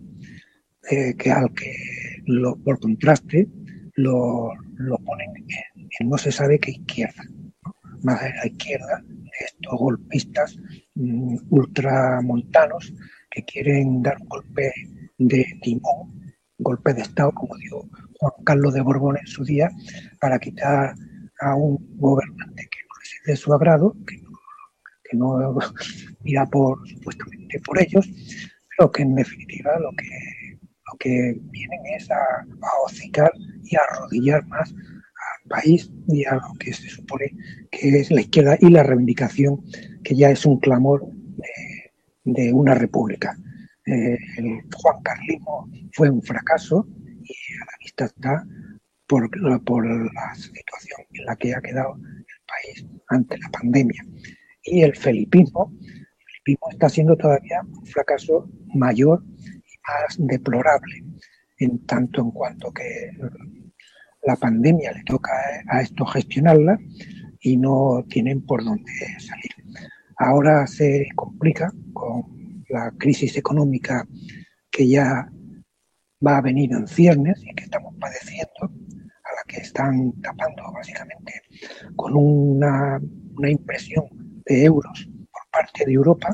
eh, 0.89 1.15
que 1.17 1.31
al 1.31 1.53
que 1.53 1.73
por 2.63 2.79
contraste 2.79 3.49
lo, 3.95 4.51
lo 4.77 4.97
ponen 4.99 5.29
en, 5.35 6.09
no 6.09 6.17
se 6.17 6.31
sabe 6.31 6.59
qué 6.59 6.71
izquierda, 6.71 7.23
más 8.03 8.21
de 8.21 8.29
la 8.29 8.47
izquierda, 8.47 9.03
estos 9.39 9.79
golpistas 9.79 10.57
mm, 10.95 11.37
ultramontanos 11.49 12.93
que 13.31 13.43
quieren 13.43 14.01
dar 14.01 14.17
un 14.21 14.27
golpe 14.27 14.71
de 15.17 15.45
timón, 15.61 16.35
golpe 16.57 16.93
de 16.93 17.01
Estado, 17.01 17.31
como 17.31 17.57
dijo 17.57 17.87
Juan 18.19 18.33
Carlos 18.43 18.73
de 18.73 18.81
Borbón 18.81 19.17
en 19.17 19.27
su 19.27 19.43
día, 19.43 19.69
para 20.19 20.39
quitar 20.39 20.95
a 21.41 21.55
un 21.55 21.77
gobernante 21.97 22.69
de 23.25 23.35
su 23.35 23.53
agrado, 23.53 23.95
que 24.05 25.17
no, 25.17 25.57
que 25.57 26.15
mira 26.23 26.45
por, 26.51 26.87
supuestamente 26.87 27.59
por 27.65 27.81
ellos, 27.81 28.07
pero 28.77 28.91
que 28.91 29.03
en 29.03 29.15
definitiva 29.15 29.79
lo 29.79 29.91
que 29.91 30.35
lo 30.91 30.97
que 30.99 31.39
vienen 31.51 31.79
es 31.97 32.09
a, 32.11 32.15
a 32.15 32.69
hocicar 32.85 33.31
y 33.63 33.75
a 33.75 33.79
arrodillar 33.91 34.45
más 34.47 34.71
al 34.71 35.49
país 35.49 35.91
y 36.07 36.25
a 36.25 36.35
lo 36.35 36.53
que 36.59 36.73
se 36.73 36.89
supone 36.89 37.31
que 37.71 37.89
es 37.99 38.11
la 38.11 38.21
izquierda 38.21 38.57
y 38.59 38.69
la 38.69 38.83
reivindicación 38.83 39.63
que 40.03 40.15
ya 40.15 40.29
es 40.29 40.45
un 40.45 40.59
clamor 40.59 41.07
de, 42.23 42.53
una 42.53 42.75
república. 42.75 43.35
Eh, 43.85 44.17
el 44.37 44.61
Juan 44.73 45.01
Carlismo 45.03 45.69
fue 45.93 46.09
un 46.09 46.21
fracaso 46.21 46.87
y 47.23 47.33
a 47.33 47.65
la 47.65 47.77
vista 47.79 48.05
está 48.05 48.45
por, 49.07 49.29
por 49.63 49.85
la 49.85 50.35
situación 50.35 51.01
en 51.13 51.25
la 51.25 51.35
que 51.35 51.53
ha 51.53 51.61
quedado 51.61 51.97
país 52.45 52.85
ante 53.07 53.37
la 53.37 53.49
pandemia. 53.49 54.05
Y 54.63 54.81
el 54.81 54.95
felipismo, 54.95 55.73
el 56.45 56.57
está 56.71 56.89
siendo 56.89 57.15
todavía 57.15 57.61
un 57.61 57.85
fracaso 57.85 58.49
mayor 58.73 59.23
más 59.23 60.15
deplorable, 60.17 61.03
en 61.59 61.85
tanto 61.85 62.21
en 62.21 62.31
cuanto 62.31 62.71
que 62.71 63.11
la 64.23 64.35
pandemia 64.35 64.91
le 64.91 65.03
toca 65.03 65.31
a 65.67 65.81
esto 65.81 66.05
gestionarla 66.05 66.77
y 67.39 67.57
no 67.57 68.03
tienen 68.09 68.43
por 68.45 68.63
dónde 68.63 68.91
salir. 69.19 69.51
Ahora 70.17 70.65
se 70.65 71.07
complica 71.15 71.71
con 71.93 72.63
la 72.69 72.91
crisis 72.97 73.37
económica 73.37 74.07
que 74.71 74.87
ya 74.87 75.29
va 76.25 76.37
a 76.37 76.41
venir 76.41 76.71
en 76.73 76.87
ciernes 76.87 77.41
y 77.43 77.53
que 77.53 77.65
estamos 77.65 77.93
padeciendo, 77.99 78.71
que 79.47 79.57
están 79.57 80.13
tapando 80.21 80.71
básicamente 80.73 81.41
con 81.95 82.15
una, 82.15 82.99
una 83.37 83.49
impresión 83.49 84.05
de 84.45 84.63
euros 84.63 85.09
por 85.31 85.41
parte 85.51 85.85
de 85.85 85.93
Europa. 85.93 86.29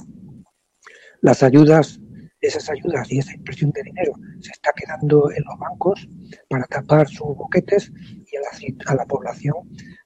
Las 1.21 1.43
ayudas 1.43 2.01
esas 2.41 2.69
ayudas 2.71 3.11
y 3.11 3.19
esa 3.19 3.35
impresión 3.35 3.71
de 3.71 3.83
dinero 3.83 4.13
se 4.39 4.51
está 4.51 4.71
quedando 4.73 5.31
en 5.31 5.43
los 5.43 5.59
bancos 5.59 6.09
para 6.49 6.65
tapar 6.65 7.07
sus 7.07 7.37
boquetes 7.37 7.91
y 7.95 8.35
a 8.35 8.39
la, 8.41 8.91
a 8.91 8.95
la 8.95 9.05
población 9.05 9.55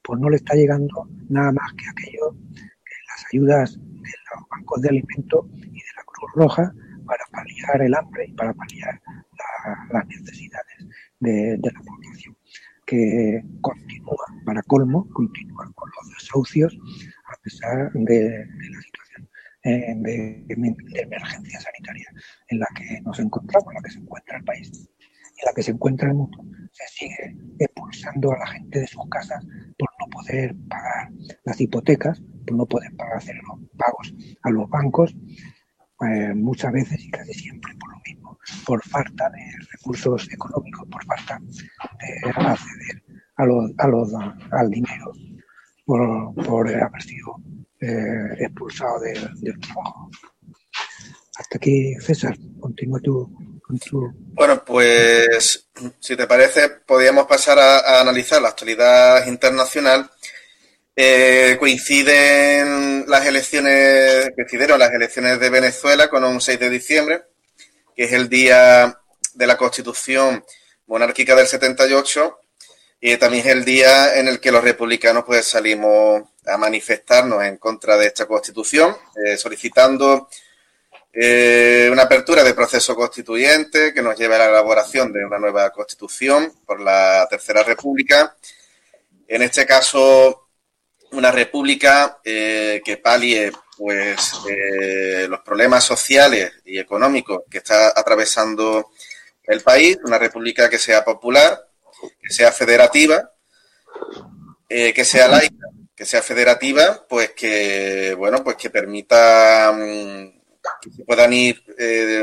pues 0.03 0.19
no 0.19 0.29
le 0.29 0.35
está 0.35 0.53
llegando 0.53 1.07
nada 1.29 1.51
más 1.53 1.73
que 1.73 1.85
aquello, 1.89 2.35
que 2.53 2.95
las 3.07 3.25
ayudas 3.31 3.79
de 3.79 4.11
los 4.35 4.49
bancos 4.49 4.81
de 4.81 4.89
alimentos 4.89 5.45
y 5.53 5.79
de 5.79 5.93
la 5.95 6.03
Cruz 6.05 6.31
Roja 6.35 6.73
para 7.05 7.23
paliar 7.31 7.81
el 7.81 7.95
hambre 7.95 8.25
y 8.27 8.33
para 8.33 8.53
paliar 8.53 9.01
las 9.91 10.07
necesidades 10.07 10.87
de, 11.19 11.57
la 11.61 11.81
población. 11.81 12.34
Que 12.85 13.43
continúa, 13.61 14.25
para 14.45 14.61
colmo, 14.63 15.07
continúa 15.13 15.71
con 15.73 15.89
los 15.89 16.13
desahucios 16.15 16.77
a 17.25 17.41
pesar 17.41 17.91
de, 17.93 18.45
la 18.45 18.81
situación 18.81 19.29
eh, 19.63 19.95
de, 19.97 20.45
emergencia 21.01 21.59
sanitaria 21.59 22.11
en 22.49 22.59
la 22.59 22.67
que 22.75 23.01
nos 23.01 23.19
encontramos, 23.19 23.67
en 23.69 23.75
la 23.75 23.81
que 23.81 23.91
se 23.91 23.99
encuentra 23.99 24.37
el 24.37 24.43
país 24.43 24.89
en 25.37 25.45
la 25.45 25.53
que 25.53 25.63
se 25.63 25.71
encuentra 25.71 26.07
el 26.07 26.15
mundo. 26.15 26.37
Se 26.71 26.87
sigue 26.87 27.35
expulsando 27.59 28.31
a 28.31 28.39
la 28.39 28.47
gente 28.47 28.79
de 28.79 28.87
sus 28.87 29.07
casas 29.09 29.45
por 29.77 29.89
no 29.99 30.07
poder 30.09 30.55
pagar 30.69 31.09
las 31.43 31.59
hipotecas, 31.59 32.21
por 32.45 32.57
no 32.57 32.65
poder 32.65 32.91
hacer 33.15 33.35
los 33.35 33.59
pagos 33.77 34.13
a 34.43 34.49
los 34.49 34.69
bancos, 34.69 35.15
eh, 36.01 36.33
muchas 36.35 36.73
veces 36.73 37.03
y 37.05 37.09
casi 37.09 37.33
siempre 37.33 37.73
por 37.79 37.91
lo 37.91 38.01
mismo, 38.05 38.24
por 38.65 38.81
falta 38.83 39.29
de 39.29 39.43
recursos 39.71 40.27
económicos, 40.31 40.87
por 40.89 41.03
falta 41.05 41.39
de 41.39 42.29
acceder 42.29 43.03
a 43.37 43.45
los, 43.45 43.71
a 43.77 43.87
los, 43.87 44.09
al 44.51 44.69
dinero, 44.69 45.11
por, 45.85 46.33
por 46.45 46.67
haber 46.69 47.01
sido 47.01 47.35
eh, 47.79 48.35
expulsado 48.39 48.99
del 48.99 49.59
trabajo. 49.59 50.09
Hasta 51.37 51.57
aquí, 51.57 51.95
César, 51.99 52.37
continúa 52.59 52.99
tú 53.01 53.59
con 53.61 53.77
tu... 53.79 54.09
Bueno, 54.33 54.63
pues 54.63 55.69
si 55.99 56.15
te 56.15 56.27
parece, 56.27 56.69
podríamos 56.85 57.25
pasar 57.25 57.59
a 57.59 57.99
analizar 57.99 58.41
la 58.41 58.49
actualidad 58.49 59.27
internacional 59.27 60.09
eh, 60.97 61.57
coinciden 61.59 63.03
las 63.07 63.25
elecciones, 63.25 64.31
coincidieron 64.33 64.79
las 64.79 64.93
elecciones 64.93 65.39
de 65.41 65.49
Venezuela 65.49 66.07
con 66.07 66.23
un 66.23 66.39
6 66.39 66.57
de 66.57 66.69
diciembre, 66.69 67.23
que 67.95 68.03
es 68.03 68.13
el 68.13 68.29
día 68.29 68.99
de 69.33 69.47
la 69.47 69.57
constitución 69.57 70.43
monárquica 70.87 71.35
del 71.35 71.47
78 71.47 72.39
y 72.99 73.17
también 73.17 73.45
es 73.45 73.51
el 73.51 73.65
día 73.65 74.15
en 74.15 74.27
el 74.27 74.39
que 74.39 74.51
los 74.51 74.63
republicanos 74.63 75.23
pues 75.25 75.45
salimos 75.45 76.23
a 76.45 76.57
manifestarnos 76.57 77.43
en 77.43 77.57
contra 77.57 77.97
de 77.97 78.07
esta 78.07 78.25
constitución, 78.25 78.95
eh, 79.23 79.37
solicitando 79.37 80.29
eh, 81.13 81.89
una 81.91 82.03
apertura 82.03 82.43
de 82.43 82.53
proceso 82.53 82.95
constituyente 82.95 83.93
que 83.93 84.01
nos 84.01 84.17
lleve 84.17 84.35
a 84.35 84.39
la 84.39 84.49
elaboración 84.49 85.13
de 85.13 85.25
una 85.25 85.39
nueva 85.39 85.69
constitución 85.69 86.51
por 86.65 86.81
la 86.81 87.27
Tercera 87.29 87.63
República. 87.63 88.35
En 89.27 89.41
este 89.41 89.65
caso, 89.65 90.49
una 91.11 91.31
república 91.31 92.19
eh, 92.23 92.81
que 92.83 92.97
palie 92.97 93.51
pues 93.77 94.33
eh, 94.49 95.27
los 95.29 95.41
problemas 95.41 95.83
sociales 95.83 96.53
y 96.65 96.79
económicos 96.79 97.41
que 97.49 97.59
está 97.59 97.89
atravesando 97.95 98.91
el 99.43 99.61
país, 99.61 99.97
una 100.03 100.17
república 100.17 100.69
que 100.69 100.79
sea 100.79 101.03
popular, 101.03 101.67
que 102.21 102.33
sea 102.33 102.51
federativa, 102.51 103.31
eh, 104.69 104.93
que 104.93 105.05
sea 105.05 105.27
laica, 105.27 105.67
que 105.95 106.05
sea 106.05 106.21
federativa, 106.21 107.05
pues 107.07 107.31
que 107.31 108.15
bueno, 108.17 108.43
pues 108.43 108.55
que 108.55 108.69
permita 108.69 109.71
mm, 109.71 110.41
que 110.81 110.91
se 110.91 111.03
puedan 111.05 111.31
ir 111.31 111.63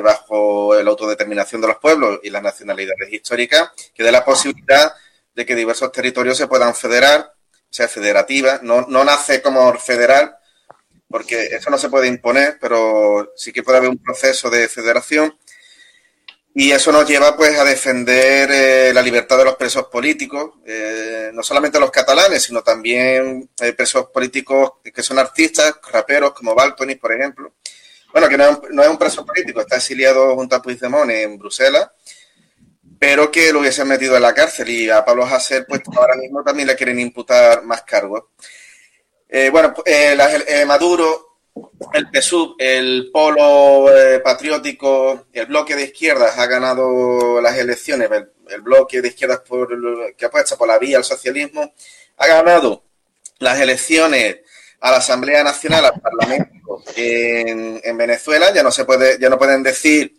bajo 0.03 0.75
la 0.75 0.91
autodeterminación 0.91 1.61
de 1.61 1.69
los 1.69 1.77
pueblos 1.77 2.21
y 2.23 2.31
las 2.31 2.43
nacionalidades 2.43 3.13
históricas, 3.13 3.71
que 3.95 4.03
dé 4.03 4.11
la 4.11 4.25
posibilidad 4.25 4.93
de 5.35 5.47
que 5.47 5.55
diversos 5.55 5.93
territorios 5.93 6.37
se 6.37 6.49
puedan 6.49 6.75
federar 6.75 7.33
sea 7.73 7.89
federativa, 7.89 8.61
no, 8.63 8.83
no 8.83 9.03
nace 9.03 9.41
como 9.41 9.73
federal, 9.79 10.37
porque 11.13 11.45
eso 11.53 11.71
no 11.71 11.79
se 11.79 11.89
puede 11.89 12.09
imponer, 12.09 12.59
pero 12.61 13.33
sí 13.37 13.53
que 13.53 13.63
puede 13.63 13.79
haber 13.79 13.91
un 13.91 14.03
proceso 14.03 14.51
de 14.51 14.69
federación. 14.69 15.39
Y 16.55 16.73
eso 16.73 16.91
nos 16.93 17.09
lleva 17.09 17.37
pues 17.37 17.57
a 17.59 17.65
defender 17.65 18.51
eh, 18.51 18.93
la 18.93 19.01
libertad 19.01 19.39
de 19.39 19.45
los 19.45 19.57
presos 19.57 19.87
políticos, 19.87 20.55
eh, 20.67 21.31
no 21.33 21.43
solamente 21.43 21.79
los 21.79 21.91
catalanes, 21.91 22.43
sino 22.43 22.63
también 22.63 23.49
presos 23.77 24.09
políticos 24.09 24.73
que 24.83 25.03
son 25.03 25.19
artistas, 25.19 25.77
raperos 25.91 26.33
como 26.33 26.55
Baltoni, 26.55 26.97
por 26.97 27.13
ejemplo. 27.13 27.55
Bueno, 28.13 28.29
que 28.29 28.37
no 28.37 28.45
es, 28.51 28.59
no 28.71 28.83
es 28.83 28.89
un 28.89 28.99
preso 28.99 29.25
político, 29.25 29.61
está 29.61 29.77
exiliado 29.77 30.35
junto 30.35 30.57
a 30.57 30.63
Puigdemont 30.63 31.11
en 31.11 31.39
Bruselas 31.39 31.89
pero 33.03 33.33
que 33.33 33.53
lo 33.53 33.59
hubiesen 33.59 33.89
metido 33.89 34.15
en 34.15 34.23
la 34.23 34.33
cárcel 34.33 34.71
y 34.71 34.89
a 34.89 35.05
Pablo 35.05 35.25
Hasél 35.25 35.67
pues 35.67 35.83
ahora 35.97 36.15
mismo 36.15 36.45
también 36.45 36.69
le 36.69 36.77
quieren 36.77 37.01
imputar 37.01 37.65
más 37.65 37.83
cargos. 37.83 38.27
Eh, 39.35 39.49
bueno, 39.49 39.73
eh, 39.87 40.15
eh, 40.47 40.65
Maduro, 40.67 41.39
el 41.95 42.07
PSUV, 42.13 42.55
el 42.59 43.09
polo 43.11 43.91
patriótico, 44.23 45.29
el 45.33 45.47
bloque 45.47 45.75
de 45.75 45.85
izquierdas 45.85 46.37
ha 46.37 46.45
ganado 46.45 47.41
las 47.41 47.57
elecciones, 47.57 48.11
el, 48.11 48.61
bloque 48.61 49.01
de 49.01 49.09
izquierdas 49.09 49.41
por, 49.41 49.71
que 50.17 50.27
apuesta 50.27 50.57
por 50.59 50.69
la 50.69 50.79
vía 50.79 50.99
al 50.99 51.05
socialismo, 51.05 51.73
ha 52.19 52.27
ganado 52.27 52.85
las 53.39 53.59
elecciones 53.59 54.41
a 54.81 54.91
la 54.91 54.99
Asamblea 54.99 55.43
Nacional, 55.43 55.87
al 55.87 55.99
Parlamento 55.99 56.83
en, 56.95 57.81
en 57.83 57.97
Venezuela, 57.97 58.53
ya 58.53 58.63
no 58.63 58.71
se 58.71 58.85
puede, 58.85 59.19
ya 59.19 59.31
no 59.31 59.39
pueden 59.39 59.63
decir 59.63 60.13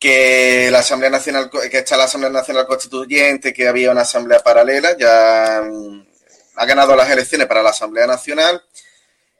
que 0.00 0.68
la 0.72 0.80
Asamblea 0.80 1.10
Nacional, 1.10 1.48
que 1.48 1.78
está 1.78 1.96
la 1.96 2.04
Asamblea 2.04 2.32
Nacional 2.32 2.66
Constituyente, 2.66 3.52
que 3.54 3.68
había 3.68 3.92
una 3.92 4.00
asamblea 4.00 4.40
paralela, 4.40 4.96
ya 4.96 5.62
mm, 5.64 6.15
ha 6.56 6.66
ganado 6.66 6.96
las 6.96 7.10
elecciones 7.10 7.46
para 7.46 7.62
la 7.62 7.70
Asamblea 7.70 8.06
Nacional, 8.06 8.62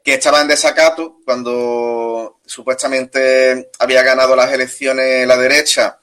que 0.03 0.13
estaba 0.13 0.41
en 0.41 0.47
desacato 0.47 1.19
cuando 1.25 2.39
supuestamente 2.45 3.69
había 3.79 4.03
ganado 4.03 4.35
las 4.35 4.51
elecciones 4.51 5.27
la 5.27 5.37
derecha, 5.37 5.99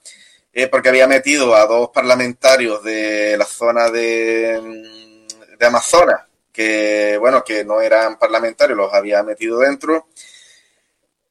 eh, 0.53 0.67
porque 0.67 0.89
había 0.89 1.07
metido 1.07 1.55
a 1.55 1.65
dos 1.65 1.89
parlamentarios 1.89 2.83
de 2.83 3.35
la 3.37 3.45
zona 3.45 3.89
de, 3.89 4.61
mm, 4.61 5.57
de 5.57 5.65
Amazonas, 5.65 6.21
que 6.51 7.17
bueno, 7.19 7.43
que 7.43 7.65
no 7.65 7.81
eran 7.81 8.17
parlamentarios, 8.17 8.77
los 8.77 8.93
había 8.93 9.23
metido 9.23 9.59
dentro 9.59 10.07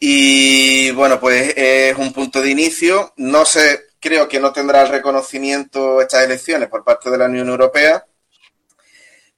y 0.06 0.90
bueno, 0.90 1.18
pues 1.18 1.54
es 1.56 1.96
un 1.96 2.12
punto 2.12 2.42
de 2.42 2.50
inicio. 2.50 3.14
No 3.16 3.46
sé, 3.46 3.86
creo 3.98 4.28
que 4.28 4.38
no 4.38 4.52
tendrá 4.52 4.82
el 4.82 4.88
reconocimiento 4.88 6.02
estas 6.02 6.24
elecciones 6.24 6.68
por 6.68 6.84
parte 6.84 7.10
de 7.10 7.16
la 7.16 7.24
Unión 7.24 7.48
Europea. 7.48 8.04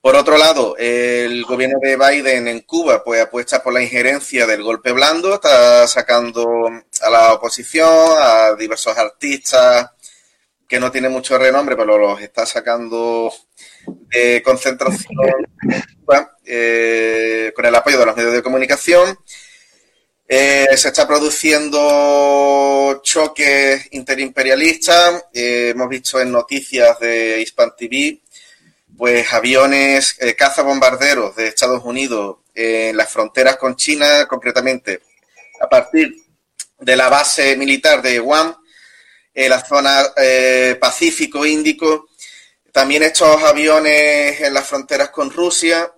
Por 0.06 0.14
otro 0.14 0.38
lado, 0.38 0.76
el 0.78 1.42
gobierno 1.42 1.80
de 1.82 1.96
Biden 1.96 2.46
en 2.46 2.60
Cuba 2.60 3.02
pues 3.02 3.20
apuesta 3.20 3.60
por 3.60 3.72
la 3.72 3.82
injerencia 3.82 4.46
del 4.46 4.62
golpe 4.62 4.92
blando, 4.92 5.34
está 5.34 5.84
sacando 5.88 6.70
a 7.02 7.10
la 7.10 7.32
oposición, 7.32 7.88
a 8.16 8.54
diversos 8.54 8.96
artistas 8.96 9.90
que 10.68 10.78
no 10.78 10.92
tienen 10.92 11.10
mucho 11.10 11.36
renombre, 11.36 11.74
pero 11.74 11.98
los 11.98 12.20
está 12.20 12.46
sacando 12.46 13.34
de 13.88 14.40
concentración 14.44 15.08
eh, 16.44 17.52
con 17.52 17.66
el 17.66 17.74
apoyo 17.74 17.98
de 17.98 18.06
los 18.06 18.16
medios 18.16 18.32
de 18.32 18.44
comunicación. 18.44 19.18
Eh, 20.28 20.68
se 20.76 20.86
está 20.86 21.08
produciendo 21.08 23.00
choques 23.02 23.88
interimperialistas. 23.90 25.24
Eh, 25.34 25.70
hemos 25.70 25.88
visto 25.88 26.20
en 26.20 26.30
noticias 26.30 26.96
de 27.00 27.40
Hispan 27.40 27.74
TV, 27.76 28.20
pues 28.96 29.32
aviones, 29.32 30.16
eh, 30.20 30.34
cazabombarderos 30.34 31.36
de 31.36 31.48
Estados 31.48 31.84
Unidos 31.84 32.38
en 32.54 32.96
las 32.96 33.10
fronteras 33.10 33.56
con 33.56 33.76
China, 33.76 34.26
concretamente 34.26 35.02
a 35.60 35.68
partir 35.68 36.14
de 36.78 36.96
la 36.96 37.08
base 37.08 37.56
militar 37.56 38.02
de 38.02 38.18
Guam, 38.18 38.56
en 39.34 39.50
la 39.50 39.64
zona 39.64 40.02
Pacífico-Índico. 40.80 42.08
También 42.72 43.02
estos 43.02 43.42
aviones 43.42 44.40
en 44.40 44.52
las 44.52 44.66
fronteras 44.66 45.10
con 45.10 45.30
Rusia, 45.30 45.92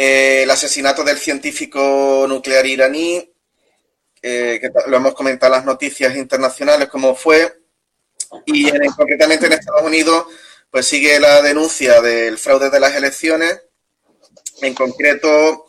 eh, 0.00 0.44
el 0.44 0.50
asesinato 0.52 1.02
del 1.02 1.18
científico 1.18 2.24
nuclear 2.28 2.64
iraní, 2.64 3.32
eh, 4.22 4.58
que 4.60 4.70
lo 4.86 4.96
hemos 4.96 5.12
comentado 5.12 5.52
en 5.52 5.58
las 5.58 5.66
noticias 5.66 6.14
internacionales, 6.14 6.88
cómo 6.88 7.16
fue, 7.16 7.62
y 8.46 8.70
concretamente 8.94 9.46
en 9.46 9.54
Estados 9.54 9.82
Unidos, 9.82 10.26
pues 10.70 10.86
sigue 10.86 11.18
la 11.20 11.42
denuncia 11.42 12.00
del 12.00 12.38
fraude 12.38 12.70
de 12.70 12.80
las 12.80 12.94
elecciones, 12.94 13.62
en 14.60 14.74
concreto 14.74 15.66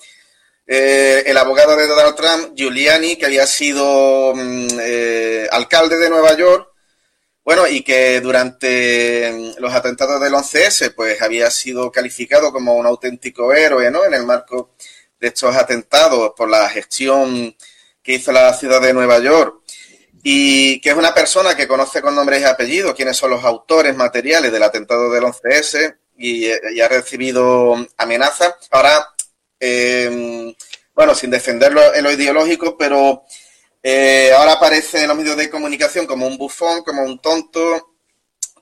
eh, 0.67 1.23
el 1.25 1.37
abogado 1.37 1.75
de 1.75 1.87
Donald 1.87 2.15
Trump, 2.15 2.53
Giuliani, 2.55 3.15
que 3.15 3.25
había 3.25 3.47
sido 3.47 4.33
mm, 4.35 4.67
alcalde 5.51 5.97
de 5.97 6.09
Nueva 6.09 6.35
York, 6.35 6.69
bueno, 7.43 7.67
y 7.67 7.81
que 7.81 8.21
durante 8.21 9.31
mm, 9.31 9.61
los 9.61 9.73
atentados 9.73 10.21
del 10.21 10.33
11S, 10.33 10.93
pues 10.95 11.21
había 11.21 11.49
sido 11.49 11.91
calificado 11.91 12.51
como 12.51 12.75
un 12.75 12.85
auténtico 12.85 13.53
héroe, 13.53 13.89
¿no? 13.89 14.05
En 14.05 14.13
el 14.13 14.25
marco 14.25 14.75
de 15.19 15.27
estos 15.29 15.55
atentados 15.55 16.33
por 16.37 16.49
la 16.49 16.69
gestión 16.69 17.55
que 18.03 18.13
hizo 18.13 18.31
la 18.31 18.53
ciudad 18.53 18.81
de 18.81 18.93
Nueva 18.93 19.19
York 19.19 19.58
y 20.23 20.81
que 20.81 20.89
es 20.89 20.95
una 20.95 21.13
persona 21.13 21.55
que 21.55 21.67
conoce 21.67 22.01
con 22.01 22.15
nombres 22.15 22.41
y 22.41 22.45
apellidos 22.45 22.93
quiénes 22.93 23.17
son 23.17 23.31
los 23.31 23.43
autores 23.43 23.95
materiales 23.95 24.51
del 24.51 24.63
atentado 24.63 25.09
del 25.11 25.23
11S 25.23 25.95
y, 26.17 26.49
ha 26.51 26.87
recibido 26.87 27.75
amenazas. 27.97 28.55
Ahora, 28.71 29.07
em, 29.59 30.53
bueno, 30.93 31.15
sin 31.15 31.29
defenderlo 31.29 31.93
en 31.93 32.03
lo 32.03 32.11
ideológico, 32.11 32.77
pero 32.77 33.23
eh, 33.81 34.31
ahora 34.35 34.53
aparece 34.53 35.01
en 35.01 35.07
los 35.07 35.17
medios 35.17 35.37
de 35.37 35.49
comunicación 35.49 36.05
como 36.05 36.27
un 36.27 36.37
bufón, 36.37 36.83
como 36.83 37.03
un 37.03 37.19
tonto, 37.19 37.93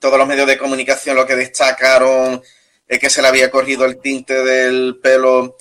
todos 0.00 0.18
los 0.18 0.28
medios 0.28 0.46
de 0.46 0.58
comunicación 0.58 1.16
lo 1.16 1.26
que 1.26 1.34
destacaron 1.36 2.40
es 2.86 2.98
que 2.98 3.10
se 3.10 3.20
le 3.20 3.28
había 3.28 3.50
corrido 3.50 3.84
el 3.84 4.00
tinte 4.00 4.42
del 4.42 4.98
pelo 5.02 5.56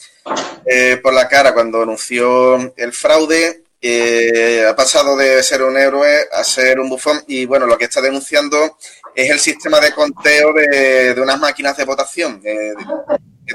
eh, 0.65 0.97
por 1.01 1.13
la 1.13 1.27
cara 1.27 1.53
cuando 1.53 1.81
anunció 1.81 2.73
el 2.77 2.93
fraude. 2.93 3.63
Eh, 3.79 4.65
ha 4.67 4.75
pasado 4.75 5.15
de 5.15 5.43
ser 5.43 5.61
un 5.61 5.77
héroe 5.77 6.27
a 6.31 6.43
ser 6.43 6.79
un 6.79 6.89
bufón 6.89 7.23
y 7.27 7.45
bueno, 7.45 7.67
lo 7.67 7.77
que 7.77 7.85
está 7.85 8.01
denunciando 8.01 8.77
es 9.13 9.29
el 9.29 9.39
sistema 9.39 9.79
de 9.79 9.93
conteo 9.93 10.51
de, 10.53 11.15
unas 11.21 11.39
máquinas 11.39 11.77
de 11.77 11.85
votación, 11.85 12.41
que 12.41 12.73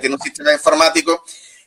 tiene 0.00 0.14
un 0.14 0.20
sistema 0.20 0.52
informático 0.52 1.24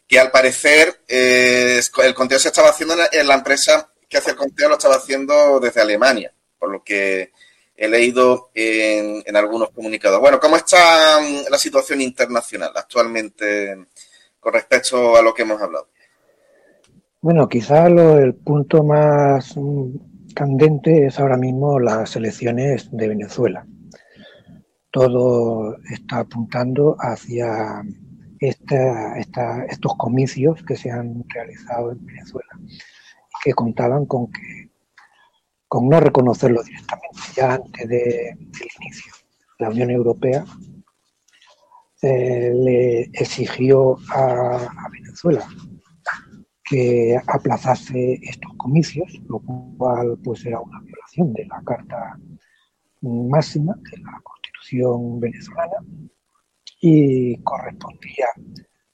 que 0.07 0.19
al 0.19 0.31
parecer 0.31 1.01
eh, 1.07 1.81
el 2.03 2.13
conteo 2.13 2.39
se 2.39 2.49
estaba 2.49 2.69
haciendo 2.69 2.95
en 3.11 3.27
la 3.27 3.35
empresa 3.35 3.89
que 4.07 4.17
hace 4.17 4.31
el 4.31 4.35
conteo, 4.35 4.69
lo 4.69 4.75
estaba 4.75 4.95
haciendo 4.95 5.59
desde 5.59 5.81
Alemania, 5.81 6.33
por 6.59 6.69
lo 6.71 6.83
que 6.83 7.31
he 7.75 7.87
leído 7.87 8.51
en, 8.53 9.35
algunos 9.35 9.71
comunicados. 9.71 10.19
Bueno, 10.19 10.39
¿cómo 10.39 10.55
está 10.55 11.19
mm, 11.19 11.49
la 11.49 11.57
situación 11.57 12.01
internacional 12.01 12.71
actualmente 12.75 13.85
con 14.39 14.53
respecto 14.53 15.17
a 15.17 15.21
lo 15.21 15.33
que 15.33 15.41
hemos 15.41 15.61
hablado? 15.61 15.89
Bueno, 17.25 17.49
quizá 17.49 17.87
el 17.87 18.35
punto 18.35 18.83
más 18.83 19.57
mm, 19.57 20.33
candente 20.35 21.07
es 21.07 21.19
ahora 21.19 21.37
mismo 21.37 21.79
las 21.79 22.15
elecciones 22.15 22.87
de 22.91 23.07
Venezuela. 23.07 23.65
Todo 24.91 25.75
está 25.91 26.19
apuntando 26.19 26.95
hacia 26.99 27.81
estos 28.39 29.97
comicios 29.97 30.61
que 30.67 30.75
se 30.75 30.91
han 30.91 31.23
realizado 31.27 31.93
en 31.93 32.05
Venezuela 32.05 32.59
y 32.59 33.43
que 33.43 33.53
contaban 33.53 34.05
con 34.05 34.31
que 34.31 34.69
con 35.67 35.89
no 35.89 35.99
reconocerlo 35.99 36.61
directamente 36.61 37.19
ya 37.35 37.55
antes 37.55 37.89
de, 37.89 38.37
del 38.37 38.69
inicio. 38.81 39.13
La 39.57 39.71
Unión 39.71 39.89
Europea 39.89 40.45
eh, 42.03 42.51
le 42.53 43.01
exigió 43.13 43.97
a, 44.13 44.89
Venezuela 44.91 45.43
que 46.65 47.17
aplazase 47.27 48.19
estos 48.23 48.51
comicios, 48.57 49.21
lo 49.27 49.39
cual 49.39 50.17
pues 50.23 50.45
era 50.45 50.59
una 50.59 50.81
violación 50.81 51.33
de 51.33 51.45
la 51.45 51.61
Carta 51.63 52.19
Máxima 53.01 53.75
de 53.91 53.97
la 53.99 54.19
Constitución 54.23 55.19
venezolana 55.19 55.77
y 56.81 57.37
correspondía 57.43 58.27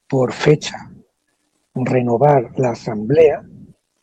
por 0.07 0.33
fecha 0.33 0.91
renovar 1.73 2.51
la 2.57 2.71
asamblea, 2.71 3.41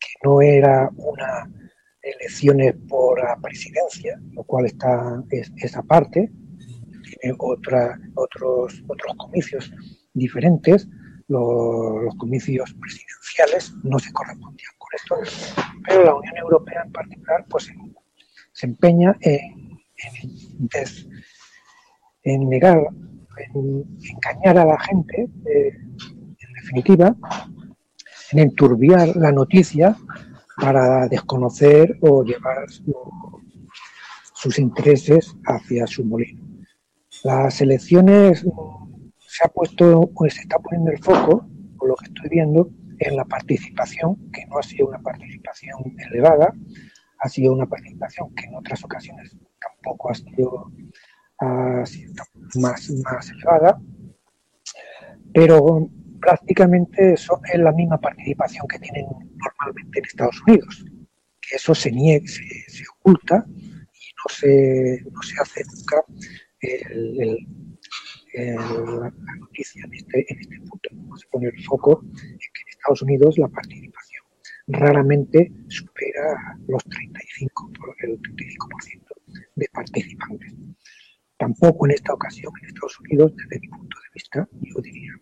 que 0.01 0.09
no 0.24 0.40
era 0.40 0.90
una 0.97 1.51
elecciones 2.03 2.74
por 2.89 3.23
la 3.23 3.36
presidencia, 3.36 4.20
lo 4.32 4.43
cual 4.45 4.66
está 4.66 5.23
es, 5.31 5.53
esa 5.57 5.82
parte, 5.82 6.31
tiene 7.03 7.36
otra, 7.39 7.99
otros, 8.15 8.82
otros 8.86 9.15
comicios 9.16 9.70
diferentes, 10.15 10.89
los, 11.29 12.15
comicios 12.17 12.75
presidenciales 12.75 13.75
no 13.83 13.99
se 13.99 14.13
correspondían 14.13 14.73
con 14.79 14.89
esto, 14.95 15.63
pero 15.87 16.05
la 16.05 16.15
Unión 16.15 16.37
Europea 16.39 16.83
en 16.85 16.93
particular 16.93 17.45
pues 17.49 17.71
se 18.53 18.67
empeña 18.67 19.17
en, 19.21 19.79
en, 22.23 22.49
negar, 22.49 22.79
en 23.55 23.85
engañar 24.15 24.59
a 24.59 24.65
la 24.65 24.81
gente, 24.81 25.29
eh, 25.47 25.73
en 25.77 26.53
definitiva, 26.55 27.15
en 28.33 28.39
enturbiar 28.39 29.17
la 29.17 29.33
noticia 29.33 29.97
para 30.57 31.07
desconocer 31.09 31.97
o 32.01 32.25
llevar 32.25 32.67
sus 34.35 34.59
intereses 34.59 35.37
hacia 35.47 35.87
su 35.87 36.05
molino. 36.05 36.43
Las 37.23 37.61
elecciones 37.61 38.45
se 39.39 39.44
ha 39.44 39.48
puesto, 39.48 40.10
pues 40.16 40.35
se 40.35 40.40
está 40.40 40.59
poniendo 40.59 40.90
el 40.90 40.98
foco, 40.98 41.48
por 41.78 41.89
lo 41.89 41.94
que 41.94 42.06
estoy 42.06 42.28
viendo, 42.28 42.70
en 42.98 43.15
la 43.15 43.24
participación, 43.24 44.16
que 44.32 44.44
no 44.47 44.59
ha 44.59 44.62
sido 44.65 44.89
una 44.89 44.98
participación 44.98 45.94
elevada, 46.10 46.52
ha 47.20 47.28
sido 47.28 47.52
una 47.52 47.66
participación 47.66 48.35
que 48.35 48.47
en 48.47 48.56
otras 48.56 48.82
ocasiones 48.82 49.36
tampoco 49.60 50.10
ha 50.10 50.15
sido, 50.15 50.73
más, 52.56 52.90
más 53.05 53.31
elevada, 53.31 53.81
pero 55.32 55.89
prácticamente 56.20 57.12
eso 57.12 57.40
es 57.52 57.60
la 57.60 57.70
misma 57.70 58.01
participación 58.01 58.66
que 58.66 58.81
tienen 58.81 59.06
normalmente 59.06 60.01
en 60.01 60.05
Estados 60.05 60.43
Unidos, 60.48 60.85
que 61.40 61.55
eso 61.55 61.77
se, 61.77 61.93
niega, 61.93 62.27
se, 62.27 62.82
oculta 62.98 63.47
y 63.47 64.10
no 64.19 64.35
se, 64.35 65.05
no 65.12 65.23
se 65.23 65.40
hace 65.40 65.62
nunca 65.65 66.05
la 68.47 69.36
noticia 69.39 69.85
en 69.85 69.94
este, 69.94 70.32
en 70.32 70.40
este 70.40 70.60
punto. 70.60 70.89
Vamos 70.93 71.24
a 71.24 71.31
poner 71.31 71.55
el 71.55 71.65
foco 71.65 72.02
en 72.02 72.39
que 72.39 72.62
en 72.62 72.69
Estados 72.69 73.02
Unidos 73.02 73.39
la 73.39 73.48
participación 73.48 74.24
raramente 74.69 75.51
supera 75.69 76.56
los 76.66 76.85
35, 76.85 77.73
el 78.01 78.20
35% 78.20 79.05
de 79.56 79.69
participantes. 79.73 80.55
Tampoco 81.36 81.86
en 81.86 81.93
esta 81.93 82.12
ocasión 82.12 82.52
en 82.60 82.69
Estados 82.69 83.01
Unidos, 83.01 83.32
desde 83.36 83.60
mi 83.60 83.69
punto 83.69 83.97
de 83.98 84.09
vista, 84.15 84.48
yo 84.60 84.81
diría 84.82 85.12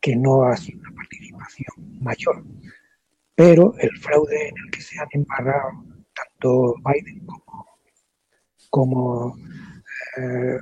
que 0.00 0.16
no 0.16 0.44
ha 0.44 0.56
sido 0.56 0.80
una 0.80 0.94
participación 0.94 1.98
mayor. 2.00 2.44
Pero 3.34 3.74
el 3.78 3.90
fraude 3.98 4.48
en 4.48 4.54
el 4.64 4.70
que 4.70 4.80
se 4.80 4.98
han 4.98 5.08
embarrado 5.12 5.84
tanto 6.14 6.74
Biden 6.84 7.26
como, 8.70 9.36
eh, 10.16 10.58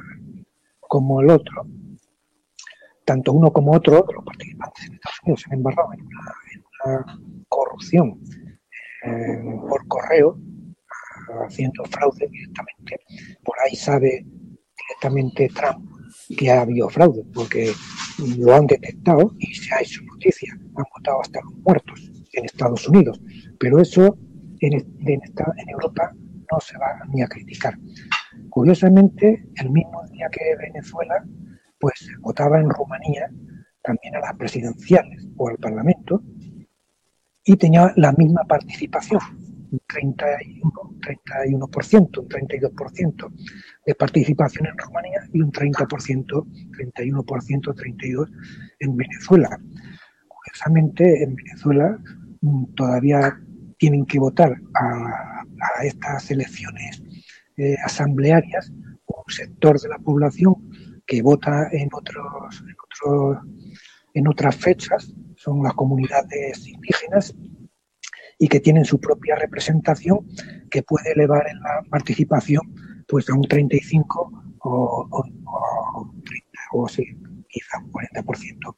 como, 0.89 1.21
el 1.21 1.31
otro, 1.31 1.67
tanto 3.05 3.33
uno 3.33 3.53
como 3.53 3.73
otro 3.73 4.05
los 4.13 4.25
participantes 4.25 4.87
en 4.87 4.95
Estados 4.95 5.19
Unidos 5.23 5.41
se 5.43 5.51
han 5.51 5.59
embarrado 5.59 5.93
en 5.93 6.01
una, 6.03 7.21
corrupción 7.49 8.21
eh, 9.05 9.43
por 9.69 9.87
correo, 9.89 10.39
haciendo 11.47 11.85
fraude 11.85 12.29
directamente. 12.29 13.01
Por 13.45 13.57
ahí 13.61 13.75
sabe 13.75 14.25
directamente 14.77 15.49
Trump 15.49 15.89
que 16.37 16.51
ha 16.51 16.63
habido 16.63 16.89
fraude, 16.89 17.25
porque 17.35 17.73
lo 18.39 18.55
han 18.55 18.67
detectado 18.67 19.35
y 19.39 19.55
se 19.55 19.75
ha 19.75 19.81
hecho 19.81 20.03
noticia. 20.05 20.53
Han 20.53 20.85
votado 20.97 21.21
hasta 21.21 21.41
los 21.43 21.55
muertos 21.59 22.11
en 22.33 22.45
Estados 22.45 22.89
Unidos. 22.89 23.21
Pero 23.59 23.81
eso 23.81 24.19
en, 24.61 24.75
en, 24.75 25.21
en 25.21 25.69
Europa 25.69 26.13
no 26.51 26.61
se 26.61 26.79
va 26.79 27.01
ni 27.13 27.23
a 27.23 27.27
criticar. 27.27 27.79
Curiosamente, 28.51 29.47
el 29.57 29.71
mismo 29.71 30.05
día 30.09 30.29
que 30.31 30.57
Venezuela, 30.57 31.25
pues 31.79 32.11
votaba 32.21 32.61
en 32.61 32.71
Rumanía 32.71 33.31
también 33.83 34.17
a 34.17 34.21
las 34.21 34.35
presidenciales 34.35 35.27
o 35.37 35.49
al 35.49 35.57
Parlamento 35.59 36.23
y 37.45 37.57
tenía 37.57 37.93
la 37.97 38.13
misma 38.13 38.43
participación 38.45 39.21
un 39.71 39.81
31, 39.87 40.73
31%, 41.01 42.19
un 42.19 42.29
32% 42.29 43.33
de 43.87 43.95
participación 43.95 44.67
en 44.67 44.79
Rumanía 44.79 45.21
y 45.33 45.41
un 45.41 45.53
30%, 45.53 45.87
31%, 45.87 47.75
32% 47.75 48.31
en 48.81 48.97
Venezuela. 48.97 49.61
Curiosamente, 50.27 51.23
en 51.23 51.35
Venezuela 51.35 51.99
mm, 52.41 52.65
todavía 52.75 53.39
tienen 53.79 54.07
que 54.07 54.19
votar 54.19 54.57
a, 54.75 55.45
estas 55.83 56.31
elecciones 56.31 57.03
eh, 57.59 57.77
asamblearias 57.85 58.73
un 59.07 59.33
sector 59.33 59.81
de 59.81 59.89
la 59.89 59.99
población 59.99 60.55
que 61.07 61.23
vota 61.23 61.69
en 61.73 61.89
otros, 61.93 62.63
en 62.63 62.77
otros 62.85 63.39
en 64.15 64.27
otras 64.27 64.57
fechas, 64.57 65.15
son 65.37 65.63
las 65.63 65.75
comunidades 65.75 66.67
indígenas 66.67 67.35
y 68.39 68.49
que 68.49 68.61
tienen 68.61 68.85
su 68.85 69.01
propia 69.01 69.37
representación 69.37 70.27
que 70.71 70.83
puede 70.83 71.13
elevar 71.13 71.47
en 71.49 71.61
la 71.61 71.83
participación 71.89 72.63
pues 73.07 73.29
a 73.31 73.35
un 73.35 73.43
35 73.43 74.59
o, 74.61 75.09
o, 75.11 76.13
30 76.25 76.49
o 76.73 76.89
sí, 76.89 77.05
quizá 77.49 77.79
un 77.79 77.93
40% 77.93 78.77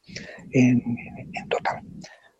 en, 0.51 0.81
en, 1.33 1.49
total. 1.49 1.81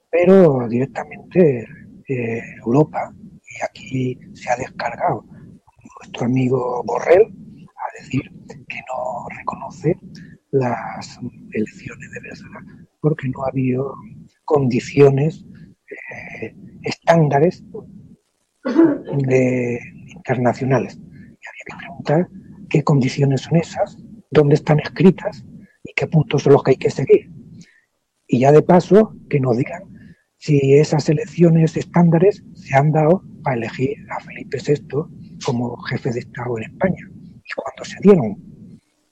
Pero 0.09 0.67
directamente 0.67 1.65
eh, 2.07 2.41
Europa, 2.65 3.13
y 3.15 3.63
aquí 3.63 4.19
se 4.33 4.49
ha 4.49 4.55
descargado 4.55 5.25
nuestro 6.11 6.25
amigo 6.25 6.83
Borrell 6.85 7.21
a 7.23 8.01
decir 8.01 8.21
que 8.67 8.79
no 8.89 9.27
reconoce 9.37 9.97
las 10.51 11.19
elecciones 11.53 12.11
de 12.11 12.19
Venezuela 12.19 12.65
porque 12.99 13.29
no 13.29 13.43
ha 13.43 13.49
habido 13.49 13.95
condiciones 14.43 15.45
eh, 15.89 16.53
estándares 16.83 17.63
de, 19.25 19.79
internacionales. 20.07 20.97
Y 20.97 21.47
había 21.47 21.65
que 21.65 21.77
preguntar 21.77 22.27
qué 22.69 22.83
condiciones 22.83 23.41
son 23.41 23.55
esas, 23.57 23.97
dónde 24.29 24.55
están 24.55 24.79
escritas 24.81 25.45
y 25.83 25.93
qué 25.95 26.07
puntos 26.07 26.43
son 26.43 26.53
los 26.53 26.63
que 26.63 26.71
hay 26.71 26.77
que 26.77 26.91
seguir. 26.91 27.31
Y 28.27 28.39
ya 28.39 28.51
de 28.51 28.61
paso, 28.61 29.15
que 29.29 29.39
nos 29.39 29.57
digan 29.57 29.83
si 30.37 30.75
esas 30.75 31.07
elecciones 31.07 31.77
estándares 31.77 32.43
se 32.53 32.75
han 32.75 32.91
dado 32.91 33.23
para 33.43 33.55
elegir 33.57 33.95
a 34.09 34.19
Felipe 34.19 34.57
VI 34.57 35.30
como 35.45 35.75
jefe 35.83 36.11
de 36.11 36.19
Estado 36.19 36.57
en 36.57 36.63
España. 36.65 37.09
y 37.43 37.53
cuándo 37.55 37.83
se 37.83 37.97
dieron, 38.01 38.37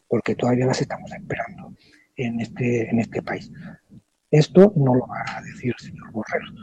porque 0.07 0.35
todavía 0.35 0.65
las 0.65 0.81
estamos 0.81 1.11
esperando 1.11 1.73
en 2.15 2.39
este, 2.39 2.89
en 2.89 2.99
este 2.99 3.21
país. 3.21 3.51
Esto 4.31 4.71
no 4.75 4.95
lo 4.95 5.07
va 5.07 5.23
a 5.25 5.41
decir 5.41 5.73
el 5.77 5.85
señor 5.85 6.11
Borrell, 6.11 6.53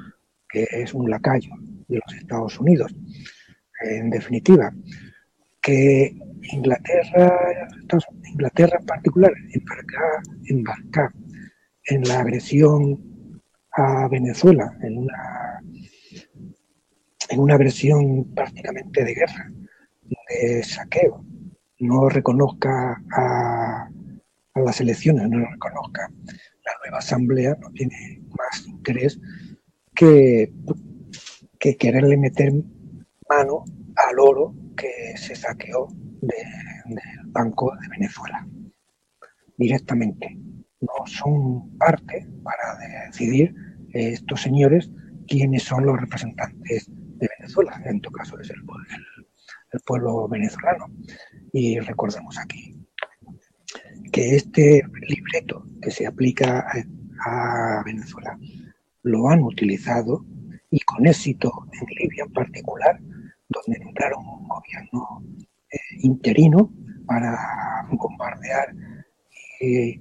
que 0.49 0.67
es 0.71 0.95
un 0.95 1.11
lacayo 1.11 1.51
de 1.89 1.97
los 1.97 2.15
Estados 2.17 2.59
Unidos. 2.61 2.95
En 3.83 4.11
definitiva, 4.11 4.73
que 5.61 6.17
Inglaterra, 6.53 7.69
Inglaterra 8.25 8.79
en 8.81 8.87
particular, 8.87 9.33
embarcar 10.49 11.13
en 11.87 12.03
la 12.03 12.21
agresión 12.21 13.43
a 13.73 14.09
Venezuela, 14.09 14.73
en 14.83 14.99
una, 14.99 15.61
en 17.29 17.41
una 17.41 17.55
agresión 17.55 18.33
prácticamente 18.35 19.05
de 19.05 19.15
guerra, 19.15 19.53
de 20.03 20.63
saqueo, 20.63 21.25
no 21.81 22.09
reconozca 22.09 23.03
a, 23.13 23.89
las 24.55 24.81
elecciones, 24.81 25.29
no 25.29 25.47
reconozca 25.51 26.11
la 26.65 26.73
nueva 26.83 26.99
asamblea, 26.99 27.57
no 27.61 27.71
tiene 27.73 28.23
más 28.39 28.67
interés 28.67 29.21
que, 29.95 30.51
que 31.59 31.77
quererle 31.77 32.17
meter 32.17 32.53
mano 33.29 33.65
al 33.97 34.19
oro 34.19 34.55
que 34.77 35.17
se 35.17 35.35
saqueó 35.35 35.89
del 36.21 36.99
Banco 37.27 37.73
de 37.81 37.89
Venezuela 37.89 38.47
directamente. 39.57 40.39
No 40.81 41.07
son 41.07 41.77
parte 41.79 42.27
para 42.43 43.07
decidir 43.07 43.55
estos 43.93 44.43
señores 44.43 44.91
quiénes 45.27 45.65
son 45.65 45.87
los 45.87 46.01
representantes 46.01 46.91
En 47.85 48.01
tu 48.01 48.11
caso 48.11 48.39
es 48.41 48.51
el, 48.51 48.63
el 49.73 49.81
pueblo 49.81 50.29
venezolano. 50.29 50.87
Y 51.53 51.79
recordemos 51.81 52.39
aquí 52.39 52.75
que 54.13 54.37
este 54.37 54.83
libreto 55.09 55.65
que 55.81 55.91
se 55.91 56.07
aplica 56.07 56.67
a, 57.25 57.83
Venezuela 57.85 58.39
lo 59.03 59.29
han 59.29 59.43
utilizado 59.43 60.25
y 60.71 60.81
con 60.81 61.07
éxito 61.07 61.51
en 61.73 61.87
Libia 61.97 62.25
en 62.25 62.33
particular, 62.33 63.01
donde 63.49 63.79
nombraron 63.79 64.27
un 64.27 64.49
gobierno 64.49 65.23
eh, 65.71 65.79
interino 66.03 66.71
para 67.07 67.87
bombardear 67.91 68.75
y, 69.61 70.01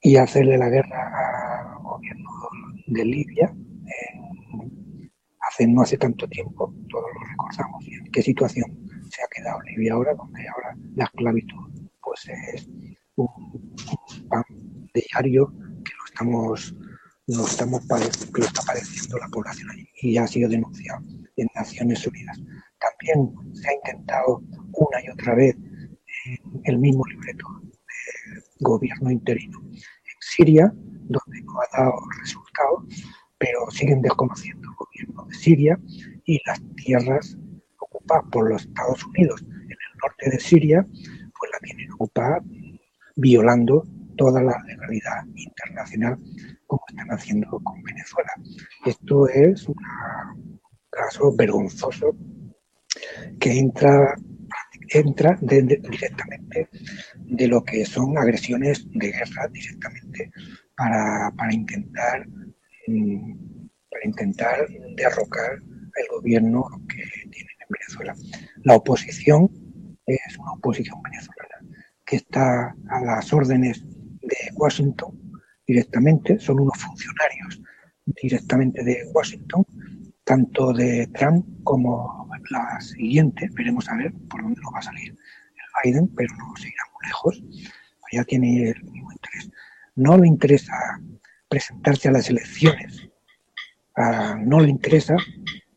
y, 0.00 0.16
hacerle 0.16 0.56
la 0.56 0.68
guerra 0.68 1.74
al 1.74 1.82
gobierno 1.82 2.30
de 2.86 3.04
Libia 3.04 3.54
no 5.66 5.82
hace 5.82 5.98
tanto 5.98 6.28
tiempo, 6.28 6.74
todos 6.88 7.06
lo 7.14 7.30
recordamos, 7.30 7.84
y 7.86 7.94
en 7.94 8.10
qué 8.10 8.22
situación 8.22 8.88
se 9.10 9.22
ha 9.22 9.28
quedado 9.28 9.60
Libia 9.62 9.94
ahora, 9.94 10.14
donde 10.14 10.46
ahora 10.48 10.76
la 10.94 11.04
esclavitud 11.04 11.68
pues 12.02 12.28
es 12.54 12.68
un, 13.16 13.28
pan 14.28 14.44
diario 14.94 15.52
que 15.84 15.92
lo 15.98 16.04
estamos 16.06 16.74
lo 17.26 17.44
estamos 17.44 17.82
lo 17.86 18.44
está 18.44 18.62
padeciendo 18.62 19.18
la 19.18 19.28
población 19.28 19.70
allí 19.70 19.86
y 20.00 20.16
ha 20.16 20.26
sido 20.26 20.48
denunciado 20.48 21.00
en 21.36 21.46
Naciones 21.54 22.06
Unidas. 22.06 22.38
También 22.78 23.34
se 23.54 23.68
ha 23.68 23.74
intentado 23.74 24.42
una 24.72 25.04
y 25.04 25.10
otra 25.10 25.34
vez 25.34 25.54
el 26.64 26.78
mismo 26.78 27.04
libreto 27.06 27.46
de 27.62 28.42
gobierno 28.60 29.10
interino 29.10 29.58
en 29.60 30.16
Siria, 30.20 30.72
donde 30.74 31.42
no 31.42 31.52
ha 31.60 31.76
dado 31.76 32.00
resultado, 32.20 32.86
pero 33.38 33.70
siguen 33.70 34.02
desconociendo 34.02 34.68
el 34.68 34.76
gobierno 34.76 35.24
de 35.26 35.34
Siria 35.34 35.78
y 36.24 36.40
las 36.46 36.60
tierras 36.76 37.38
ocupadas 37.78 38.24
por 38.30 38.50
los 38.50 38.62
Estados 38.62 39.04
Unidos 39.04 39.42
en 39.42 39.70
el 39.70 39.98
norte 40.02 40.30
de 40.30 40.40
Siria, 40.40 40.86
pues 41.38 41.52
la 41.52 41.58
tienen 41.60 41.92
ocupada 41.92 42.42
violando 43.16 43.86
toda 44.16 44.42
la 44.42 44.56
legalidad 44.66 45.24
internacional 45.34 46.18
como 46.66 46.82
están 46.88 47.08
haciendo 47.08 47.48
con 47.62 47.82
Venezuela. 47.82 48.30
Esto 48.84 49.28
es 49.28 49.66
un 49.68 49.76
caso 50.90 51.34
vergonzoso 51.34 52.16
que 53.38 53.58
entra, 53.58 54.14
entra 54.90 55.38
directamente 55.40 56.68
de 57.16 57.48
lo 57.48 57.62
que 57.62 57.84
son 57.84 58.18
agresiones 58.18 58.86
de 58.90 59.12
guerra 59.12 59.48
directamente 59.52 60.30
para, 60.76 61.32
intentar 61.52 62.28
mm, 62.28 62.47
para 63.90 64.04
intentar 64.04 64.68
derrocar 64.96 65.54
el 65.54 66.06
gobierno 66.10 66.64
que 66.88 67.02
tienen 67.30 67.56
en 67.60 67.68
Venezuela. 67.68 68.14
La 68.64 68.76
oposición 68.76 69.50
es 70.06 70.38
una 70.38 70.52
oposición 70.52 71.02
venezolana 71.02 71.48
que 72.04 72.16
está 72.16 72.74
a 72.88 73.04
las 73.04 73.32
órdenes 73.32 73.84
de 73.84 74.36
Washington 74.54 75.18
directamente, 75.66 76.38
son 76.38 76.60
unos 76.60 76.78
funcionarios 76.78 77.60
directamente 78.06 78.82
de 78.82 79.04
Washington, 79.12 79.64
tanto 80.24 80.72
de 80.72 81.06
Trump 81.08 81.46
como 81.64 82.28
la 82.50 82.80
siguiente, 82.80 83.50
veremos 83.54 83.88
a 83.88 83.96
ver 83.96 84.12
por 84.30 84.42
dónde 84.42 84.60
nos 84.62 84.72
va 84.74 84.78
a 84.78 84.82
salir 84.82 85.10
el 85.10 85.92
Biden, 85.92 86.08
pero 86.16 86.34
no 86.36 86.56
seguirá 86.56 86.82
muy 86.94 87.06
lejos, 87.06 87.42
ya 88.12 88.24
tiene 88.24 88.70
el 88.70 88.84
mismo 88.84 89.12
interés. 89.12 89.50
No 89.96 90.16
le 90.16 90.28
interesa 90.28 90.72
presentarse 91.48 92.08
a 92.08 92.12
las 92.12 92.28
elecciones, 92.30 93.08
ah, 93.96 94.36
no 94.38 94.60
le 94.60 94.70
interesa 94.70 95.16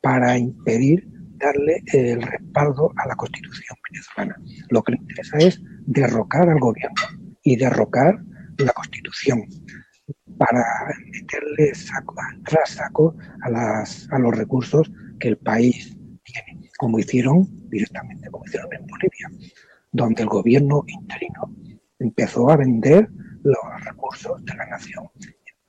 para 0.02 0.38
impedir 0.38 1.08
darle 1.38 1.84
el 1.94 2.22
respaldo 2.22 2.92
a 2.98 3.08
la 3.08 3.16
constitución 3.16 3.78
venezolana. 3.90 4.36
Lo 4.70 4.84
que 4.84 4.94
le 4.94 4.98
interesa 5.00 5.38
es 5.40 5.62
derrocar 5.86 6.50
al 6.50 6.60
gobierno 6.60 7.02
y 7.44 7.56
derrocar 7.56 8.22
la 8.58 8.74
Constitución 8.74 9.46
para 10.38 10.64
meterle 11.12 11.74
saco, 11.76 12.16
tras 12.46 12.70
saco 12.72 13.16
a, 13.44 13.50
las, 13.50 14.08
a 14.12 14.20
los 14.20 14.36
recursos 14.36 14.92
que 15.20 15.30
el 15.30 15.38
país 15.38 15.96
tiene, 16.24 16.70
como 16.78 17.00
hicieron 17.00 17.48
directamente, 17.70 18.30
como 18.30 18.46
hicieron 18.46 18.70
en 18.74 18.88
Bolivia, 18.88 19.30
donde 19.92 20.24
el 20.24 20.30
gobierno 20.30 20.84
interino 20.88 21.54
empezó 22.00 22.50
a 22.50 22.58
vender 22.58 23.10
los 23.44 23.86
recursos 23.86 24.44
de 24.46 24.56
la 24.56 24.66
nación, 24.68 25.10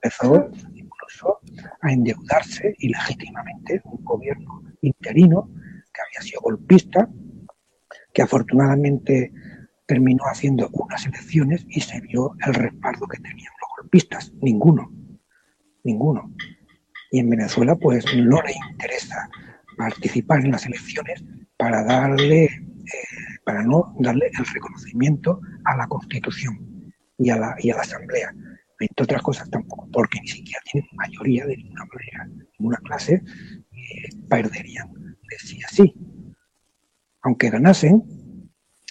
empezó 0.02 0.50
incluso 0.74 1.40
a 1.80 1.92
endeudarse 1.92 2.74
ilegítimamente 2.78 3.80
un 3.84 4.04
gobierno 4.04 4.62
interino 4.80 5.48
que 5.92 6.00
había 6.02 6.28
sido 6.28 6.40
golpista, 6.40 7.08
que 8.12 8.22
afortunadamente 8.22 9.32
terminó 9.86 10.24
haciendo 10.24 10.68
unas 10.72 11.06
elecciones 11.06 11.64
y 11.68 11.80
se 11.80 12.00
vio 12.00 12.34
el 12.44 12.54
respaldo 12.54 13.06
que 13.06 13.18
tenían 13.18 13.52
los 13.60 13.70
golpistas. 13.78 14.32
Ninguno. 14.40 14.90
Ninguno. 15.84 16.34
Y 17.10 17.20
en 17.20 17.30
Venezuela, 17.30 17.76
pues 17.76 18.04
no 18.16 18.40
le 18.42 18.54
interesa 18.70 19.28
participar 19.76 20.44
en 20.44 20.52
las 20.52 20.66
elecciones 20.66 21.22
para 21.56 21.84
darle, 21.84 22.44
eh, 22.44 22.50
para 23.44 23.62
no 23.62 23.94
darle 24.00 24.30
el 24.38 24.46
reconocimiento 24.46 25.40
a 25.64 25.76
la 25.76 25.86
Constitución 25.86 26.92
y 27.18 27.30
a 27.30 27.36
la, 27.36 27.54
y 27.58 27.70
a 27.70 27.76
la 27.76 27.82
Asamblea. 27.82 28.34
Otras 28.98 29.22
cosas 29.22 29.50
tampoco, 29.50 29.88
porque 29.92 30.20
ni 30.20 30.28
siquiera 30.28 30.60
tienen 30.70 30.88
mayoría 30.92 31.46
de 31.46 31.56
ninguna 31.56 31.84
manera, 31.84 32.44
ninguna 32.58 32.78
clase, 32.78 33.14
eh, 33.14 34.16
perderían 34.28 34.92
de 34.92 35.38
sí 35.38 35.60
a 35.62 35.68
sí. 35.68 35.94
Aunque 37.22 37.50
ganasen, 37.50 38.02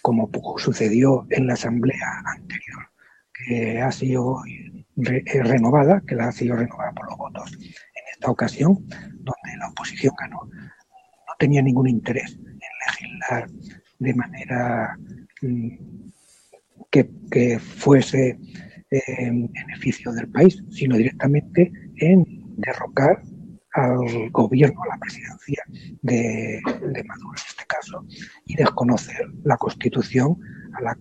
como 0.02 0.30
sucedió 0.58 1.28
en 1.30 1.48
la 1.48 1.54
asamblea 1.54 2.24
anterior, 2.26 2.90
que 3.34 3.82
ha 3.82 3.92
sido 3.92 4.42
eh, 4.46 5.44
renovada, 5.44 6.02
que 6.06 6.16
la 6.16 6.28
ha 6.28 6.32
sido 6.32 6.56
renovada 6.56 6.92
por 6.92 7.10
los 7.10 7.18
votos 7.18 7.52
en 7.54 8.04
esta 8.12 8.32
ocasión, 8.32 8.86
donde 8.88 9.58
la 9.58 9.70
oposición 9.70 10.14
ganó, 10.20 10.44
no 10.46 11.34
tenía 11.40 11.62
ningún 11.62 11.88
interés 11.88 12.34
en 12.34 12.60
legislar 12.88 13.50
de 14.00 14.14
manera 14.14 14.98
mm, 15.42 15.78
que, 16.90 17.60
fuese 17.60 18.38
en 18.92 19.52
beneficio 19.52 20.12
del 20.12 20.28
país, 20.30 20.62
sino 20.70 20.98
directamente 20.98 21.72
en 21.98 22.26
derrocar 22.58 23.24
al 23.74 24.30
gobierno, 24.32 24.84
a 24.84 24.88
la 24.88 24.98
presidencia 24.98 25.64
de, 26.02 26.62
Maduro 27.08 27.32
en 27.32 27.44
este 27.48 27.66
caso, 27.68 28.06
y 28.46 28.56
desconocer 28.56 29.26
la 29.44 29.56
constitución 29.58 30.38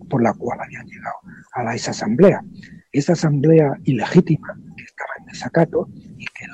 por 0.09 0.21
la 0.21 0.33
cual 0.33 0.59
habían 0.61 0.85
llegado 0.85 1.15
a 1.53 1.63
la, 1.63 1.75
esa 1.75 1.91
asamblea. 1.91 2.43
Esa 2.91 3.13
asamblea 3.13 3.77
ilegítima 3.83 4.57
que 4.77 4.83
estaba 4.83 5.09
en 5.19 5.25
desacato 5.25 5.89
y 6.17 6.25
que, 6.25 6.45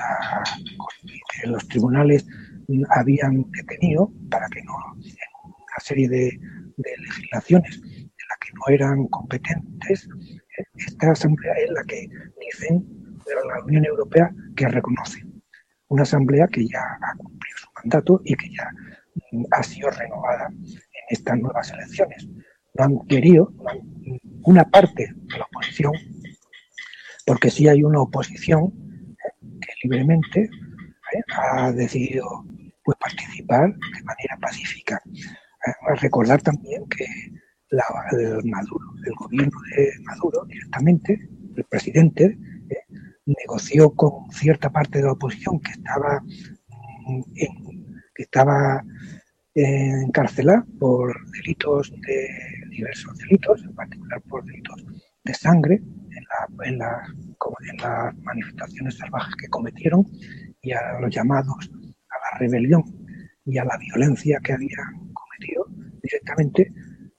los 1.46 1.68
tribunales 1.68 2.26
habían 2.90 3.46
detenido 3.52 4.12
para 4.30 4.48
que 4.50 4.64
no, 4.64 4.74
en 4.96 5.14
una 5.46 5.80
serie 5.80 6.10
de, 6.10 6.40
de 6.78 6.98
legislaciones 6.98 7.80
de 7.80 8.24
las 8.28 8.38
que 8.40 8.54
no 8.54 8.74
eran 8.74 9.08
competentes, 9.08 10.10
esta 10.76 11.12
asamblea 11.12 11.54
es 11.54 11.70
la 11.72 11.84
que 11.84 12.08
dicen 12.40 12.86
de 13.26 13.36
la 13.48 13.64
Unión 13.64 13.86
Europea 13.86 14.34
que 14.56 14.68
reconoce 14.68 15.28
una 15.90 16.04
asamblea 16.04 16.48
que 16.48 16.68
ya 16.68 16.82
ha 17.02 17.16
cumplido 17.18 17.58
su 17.58 17.68
mandato 17.76 18.22
y 18.26 18.36
que 18.36 18.50
ya 18.50 18.70
mm, 19.32 19.46
ha 19.52 19.64
sido 19.64 19.90
renovada 19.90 20.48
en 20.50 21.04
estas 21.10 21.38
nuevas 21.40 21.72
elecciones. 21.72 22.28
No 22.76 22.84
han 22.84 23.08
querido, 23.08 23.54
una 24.44 24.64
parte 24.70 25.14
de 25.14 25.38
la 25.38 25.46
oposición, 25.46 25.94
porque 27.26 27.50
sí 27.50 27.68
hay 27.68 27.84
una 27.84 28.02
oposición 28.02 28.74
¿eh? 29.12 29.58
que 29.62 29.74
libremente 29.84 30.42
¿eh? 30.44 31.24
ha 31.36 31.72
decidido 31.72 32.46
pues, 32.84 32.98
participar 33.00 33.74
de 33.74 34.04
manera 34.04 34.38
pacífica. 34.40 35.02
A 35.88 35.96
recordar 35.96 36.42
también 36.42 36.88
que 36.88 37.06
la, 37.70 37.84
el, 38.12 38.44
Maduro, 38.46 38.86
el 39.06 39.14
gobierno 39.14 39.60
de 39.76 39.92
Maduro 40.04 40.46
directamente, 40.46 41.30
el 41.56 41.64
presidente, 41.66 42.38
¿eh? 42.70 42.96
negoció 43.26 43.92
con 43.92 44.32
cierta 44.32 44.70
parte 44.70 45.00
de 45.00 45.06
la 45.06 45.14
oposición 45.14 45.60
que 45.60 45.72
estaba 45.72 46.22
mm, 46.22 47.22
que 48.16 48.24
estaba 48.24 48.84
encarcelada 49.54 50.66
por 50.80 51.16
delitos 51.32 51.92
de 51.92 52.28
diversos 52.70 53.18
delitos, 53.18 53.64
en 53.64 53.74
particular 53.74 54.22
por 54.24 54.44
delitos 54.46 54.86
de 55.24 55.34
sangre 55.34 55.76
en, 55.76 56.74
en 56.74 56.78
las 56.78 58.16
manifestaciones 58.24 58.98
salvajes 58.98 59.36
que 59.36 59.48
cometieron 59.48 60.06
y 60.62 60.72
a 60.72 61.00
los 61.00 61.14
llamados 61.14 61.72
a 62.10 62.16
la 62.34 62.40
rebelión 62.40 62.84
y 63.46 63.58
a 63.58 63.66
la 63.66 63.78
violencia 63.78 64.40
que 64.44 64.54
habían 64.54 65.14
cometido 65.14 65.66
directamente 66.02 66.72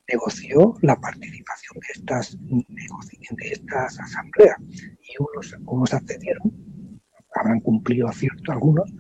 negoció 0.09 0.74
la 0.82 0.97
participación 0.97 1.80
de 1.80 1.86
estas, 1.94 2.39
de 2.40 3.48
estas 3.48 4.01
asambleas 4.01 4.56
y 4.60 5.14
unos, 5.20 5.56
unos 5.66 5.94
accedieron, 5.94 6.52
habrán 7.35 7.60
cumplido 7.60 8.10
cierto 8.12 8.52
algunos, 8.52 8.93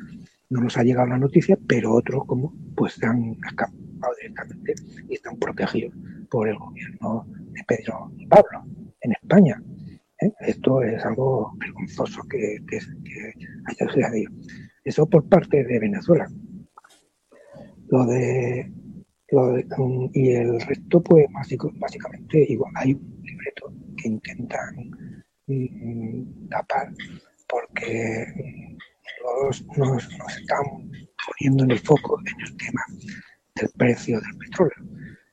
no 0.50 0.60
nos 0.60 0.76
ha 0.76 0.82
llegado 0.82 1.08
la 1.08 1.18
noticia, 1.18 1.58
pero 1.66 1.94
otros 1.94 2.24
como 2.26 2.54
pues 2.76 2.94
se 2.94 3.06
han 3.06 3.36
escapado 3.46 4.14
directamente 4.20 4.74
y 5.08 5.14
están 5.14 5.36
protegidos 5.38 5.94
por 6.30 6.48
el 6.48 6.58
gobierno 6.58 7.26
de 7.52 7.64
Pedro 7.66 8.12
Pablo 8.28 8.64
en 9.00 9.12
España. 9.12 9.62
¿eh? 10.20 10.32
Esto 10.40 10.82
es 10.82 11.04
algo 11.04 11.52
vergonzoso 11.58 12.22
que, 12.28 12.58
que, 12.66 12.78
que 12.78 13.32
haya 13.66 13.92
sucedido. 13.92 14.32
Eso 14.84 15.06
por 15.06 15.28
parte 15.28 15.64
de 15.64 15.78
Venezuela. 15.78 16.30
Lo 17.88 18.04
de, 18.06 18.70
lo 19.30 19.58
y 20.14 20.30
el 20.30 20.60
resto, 20.60 21.02
pues 21.02 21.26
básicamente 21.32 22.46
igual. 22.48 22.72
Hay 22.76 22.94
un 22.94 23.20
libreto 23.22 23.72
que 23.96 24.08
intentan 24.08 24.90
mm, 25.46 26.48
tapar 26.48 26.92
porque 27.48 28.76
nos, 29.42 29.64
nos, 29.76 30.08
están 30.36 30.64
poniendo 31.26 31.64
en 31.64 31.70
el 31.72 31.78
foco 31.80 32.20
en 32.20 32.40
el 32.40 32.56
tema 32.56 32.82
del 33.56 33.70
precio 33.76 34.20
del 34.20 34.38
petróleo. 34.38 34.76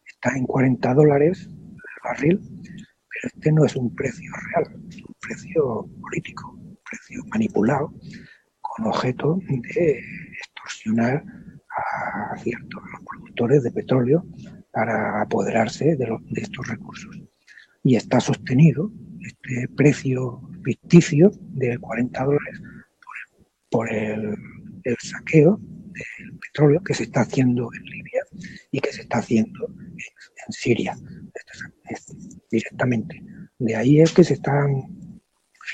Está 0.06 0.36
en 0.36 0.46
40 0.46 0.94
dólares 0.94 1.48
el 1.48 2.04
barril, 2.04 2.40
pero 2.64 3.34
este 3.36 3.52
no 3.52 3.66
es 3.66 3.76
un 3.76 3.94
precio 3.96 4.32
real, 4.52 4.76
es 4.90 4.98
un 4.98 5.16
precio 5.22 5.90
político, 6.02 6.52
un 6.52 6.78
precio 6.90 7.24
manipulado 7.30 7.94
con 8.62 8.88
objeto 8.88 9.40
de 9.48 10.00
extorsionar 10.38 11.24
a 11.76 12.38
ciertos 12.38 12.82
productores 13.10 13.64
de 13.64 13.72
petróleo 13.72 14.26
para 14.72 15.22
apoderarse 15.22 15.96
de, 15.96 16.06
de 16.06 16.42
estos 16.42 16.68
recursos. 16.68 17.22
Y 17.84 17.96
está 17.96 18.20
sostenido 18.20 18.92
este 19.26 19.68
precio 19.76 20.42
ficticio 20.64 21.32
de 21.40 21.78
40 21.78 22.24
dólares 22.24 22.62
por 23.70 23.92
el, 23.92 24.36
saqueo 25.00 25.60
del 25.60 26.40
petróleo 26.40 26.82
que 26.84 26.94
se 26.94 27.04
está 27.04 27.22
haciendo 27.22 27.70
en 27.74 27.84
Libia 27.84 28.24
y 28.72 28.80
que 28.80 28.92
se 28.92 29.02
está 29.02 29.18
haciendo 29.18 29.68
en, 29.68 30.54
Siria 30.54 30.96
directamente. 32.52 33.22
De 33.58 33.76
ahí 33.76 34.00
es 34.00 34.14
que 34.14 34.24
se 34.24 34.36
están 34.36 35.20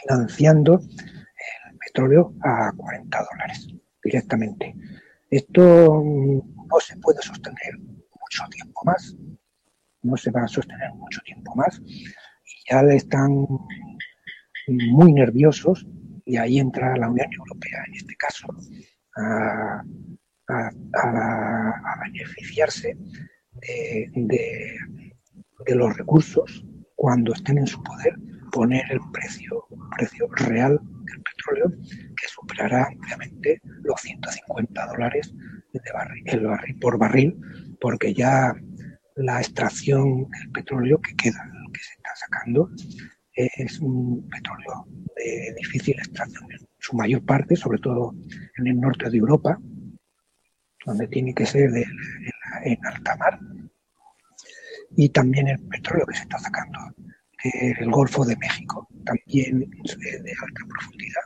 financiando 0.01 0.79
el 0.79 1.77
petróleo 1.77 2.33
a 2.41 2.71
40 2.75 3.27
dólares 3.31 3.67
directamente. 4.01 4.73
Esto 5.31 6.03
no 6.03 6.79
se 6.81 6.97
puede 6.97 7.21
sostener 7.21 7.77
mucho 7.79 8.43
tiempo 8.51 8.81
más, 8.83 9.15
no 10.01 10.17
se 10.17 10.29
va 10.29 10.43
a 10.43 10.47
sostener 10.47 10.93
mucho 10.95 11.21
tiempo 11.21 11.55
más. 11.55 11.79
Y 11.79 12.69
ya 12.69 12.81
están 12.93 13.47
muy 14.67 15.13
nerviosos 15.13 15.87
y 16.25 16.35
ahí 16.35 16.59
entra 16.59 16.97
la 16.97 17.09
Unión 17.09 17.31
Europea, 17.31 17.81
en 17.87 17.93
este 17.95 18.15
caso, 18.17 18.47
a, 19.15 19.83
beneficiarse 22.03 22.97
de, 24.13 24.77
los 25.67 25.97
recursos 25.97 26.65
cuando 26.95 27.33
estén 27.33 27.57
en 27.57 27.67
su 27.67 27.81
poder, 27.81 28.17
poner 28.51 28.83
el 28.91 28.99
precio, 29.13 29.65
precio 29.95 30.27
real 30.31 30.81
del 31.11 31.21
petróleo 31.21 31.71
que 32.15 32.27
superará 32.27 32.85
ampliamente 32.85 33.61
los 33.83 33.99
150 34.01 34.87
dólares 34.87 35.33
el 36.25 36.41
barril 36.45 36.79
por 36.79 36.97
barril, 36.97 37.37
porque 37.79 38.13
ya 38.13 38.53
la 39.15 39.39
extracción 39.39 40.29
del 40.29 40.51
petróleo 40.51 40.99
que 41.01 41.15
queda, 41.15 41.51
que 41.73 41.79
se 41.79 41.93
está 41.93 42.15
sacando, 42.15 42.69
es 43.33 43.79
un 43.79 44.27
petróleo 44.29 44.85
de 45.15 45.53
difícil 45.57 45.97
extracción 45.97 46.51
en 46.51 46.67
su 46.79 46.95
mayor 46.95 47.23
parte, 47.25 47.55
sobre 47.55 47.79
todo 47.79 48.13
en 48.57 48.67
el 48.67 48.79
norte 48.79 49.09
de 49.09 49.17
Europa, 49.17 49.57
donde 50.85 51.07
tiene 51.07 51.33
que 51.33 51.45
ser 51.45 51.69
en, 52.63 52.85
alta 52.85 53.15
mar, 53.17 53.39
y 54.97 55.09
también 55.09 55.47
el 55.47 55.59
petróleo 55.67 56.05
que 56.05 56.15
se 56.15 56.23
está 56.23 56.37
sacando 56.39 56.79
del 57.43 57.89
Golfo 57.89 58.25
de 58.25 58.35
México, 58.37 58.87
también 59.05 59.59
de 59.59 60.33
alta 60.41 60.61
profundidad, 60.67 61.21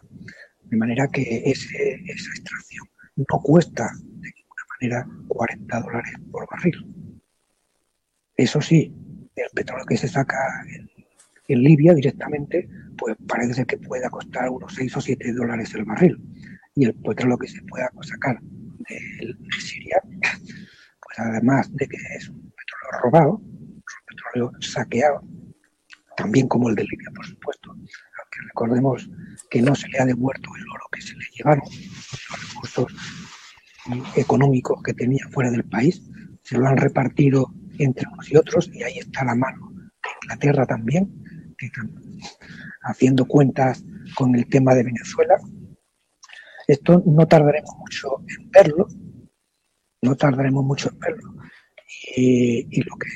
de 0.63 0.77
manera 0.77 1.07
que 1.07 1.43
esa 1.45 1.69
extracción 1.75 2.87
no 3.15 3.39
cuesta 3.41 3.89
de 4.03 4.31
ninguna 4.31 4.63
manera 4.79 5.07
40 5.27 5.81
dólares 5.81 6.13
por 6.31 6.47
barril. 6.49 6.95
Eso 8.35 8.61
sí, 8.61 8.93
el 9.35 9.49
petróleo 9.53 9.85
que 9.85 9.97
se 9.97 10.07
saca 10.07 10.37
en 11.47 11.63
Libia 11.63 11.93
directamente, 11.93 12.67
pues 12.97 13.15
parece 13.27 13.53
ser 13.53 13.65
que 13.65 13.77
pueda 13.77 14.09
costar 14.09 14.49
unos 14.49 14.73
6 14.73 14.97
o 14.97 15.01
7 15.01 15.33
dólares 15.33 15.73
el 15.75 15.85
barril. 15.85 16.17
Y 16.75 16.85
el 16.85 16.93
petróleo 16.95 17.37
que 17.37 17.47
se 17.47 17.61
pueda 17.63 17.89
sacar 18.01 18.39
de, 18.41 19.35
Siria, 19.59 20.01
pues 20.01 21.19
además 21.19 21.73
de 21.73 21.87
que 21.87 21.97
es 22.17 22.29
un 22.29 22.51
petróleo 22.51 23.01
robado, 23.03 23.31
un 23.37 23.83
petróleo 24.07 24.51
saqueado, 24.59 25.23
también 26.15 26.47
como 26.47 26.69
el 26.69 26.75
de 26.75 26.83
Libia, 26.83 27.11
por 27.15 27.25
supuesto, 27.25 27.71
aunque 27.71 28.39
recordemos 28.47 29.09
que 29.49 29.61
no 29.61 29.75
se 29.75 29.87
le 29.89 29.99
ha 29.99 30.05
devuelto 30.05 30.49
el 30.55 30.69
oro 30.69 30.85
que 30.91 31.01
se 31.01 31.15
le 31.15 31.25
llevaron, 31.35 31.63
los 31.65 32.53
recursos 32.53 32.93
económicos 34.15 34.81
que 34.83 34.93
tenía 34.93 35.27
fuera 35.29 35.51
del 35.51 35.65
país, 35.65 36.01
se 36.41 36.57
lo 36.57 36.67
han 36.67 36.77
repartido 36.77 37.53
entre 37.79 38.07
unos 38.07 38.31
y 38.31 38.37
otros 38.37 38.69
y 38.73 38.83
ahí 38.83 38.99
está 38.99 39.25
la 39.25 39.35
mano 39.35 39.71
de 39.71 40.09
Inglaterra 40.23 40.65
también, 40.65 41.11
haciendo 42.81 43.25
cuentas 43.25 43.83
con 44.15 44.35
el 44.35 44.47
tema 44.47 44.73
de 44.75 44.83
Venezuela. 44.83 45.35
Esto 46.67 47.03
no 47.05 47.27
tardaremos 47.27 47.75
mucho 47.77 48.19
en 48.27 48.49
verlo, 48.49 48.87
no 50.01 50.15
tardaremos 50.15 50.63
mucho 50.63 50.89
en 50.91 50.99
verlo. 50.99 51.35
Y, 52.15 52.81
lo 52.83 52.95
que 52.97 53.09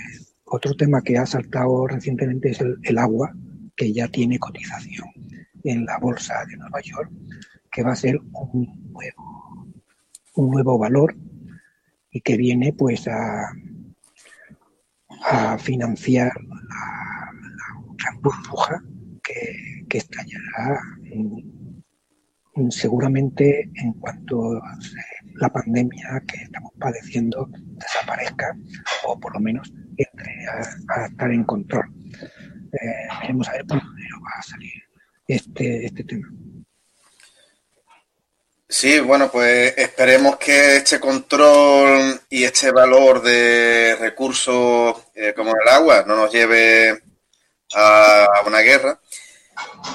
otro 0.49 0.75
tema 0.75 1.01
que 1.01 1.17
ha 1.17 1.25
saltado 1.25 1.87
recientemente 1.87 2.49
es 2.51 2.61
el, 2.61 2.97
agua, 2.97 3.33
que 3.75 3.93
ya 3.93 4.07
tiene 4.07 4.39
cotización 4.39 5.07
en 5.63 5.85
la 5.85 5.97
bolsa 5.99 6.45
de 6.45 6.57
Nueva 6.57 6.81
York, 6.81 7.11
que 7.71 7.83
va 7.83 7.91
a 7.91 7.95
ser 7.95 8.19
un 8.31 8.91
nuevo, 8.91 9.67
un 10.35 10.51
nuevo 10.51 10.77
valor 10.77 11.15
y 12.11 12.21
que 12.21 12.37
viene 12.37 12.73
pues 12.73 13.07
a, 13.07 13.53
financiar 15.59 16.31
la, 16.41 17.31
gran 17.97 18.21
burbuja 18.21 18.81
que, 19.21 19.85
que 19.87 19.97
estallará 19.97 20.79
mm, 21.13 22.69
seguramente 22.69 23.69
en 23.75 23.93
cuanto 23.93 24.61
la 25.35 25.49
pandemia 25.49 26.23
que 26.27 26.43
estamos 26.43 26.71
padeciendo 26.79 27.49
desaparezca 27.51 28.55
o 29.05 29.19
por 29.19 29.33
lo 29.33 29.39
menos 29.39 29.71
entre 29.97 30.31
a, 30.47 31.05
estar 31.05 31.31
en 31.31 31.43
control. 31.43 31.85
Eh, 32.71 33.07
a 33.09 33.51
ver 33.53 33.65
por 33.65 33.81
dónde 33.81 34.03
va 34.23 34.39
a 34.39 34.43
salir 34.43 34.83
este, 35.27 35.85
este 35.85 36.03
tema. 36.03 36.27
Sí, 38.71 38.99
bueno, 38.99 39.31
pues 39.31 39.75
esperemos 39.77 40.37
que 40.37 40.77
este 40.77 40.99
control 40.99 42.21
y 42.29 42.43
este 42.43 42.71
valor 42.71 43.23
de 43.23 43.95
recursos 43.99 44.95
eh, 45.15 45.33
como 45.35 45.51
el 45.51 45.67
agua 45.67 46.03
no 46.05 46.15
nos 46.15 46.31
lleve 46.31 47.01
a 47.73 48.27
una 48.45 48.59
guerra. 48.59 48.99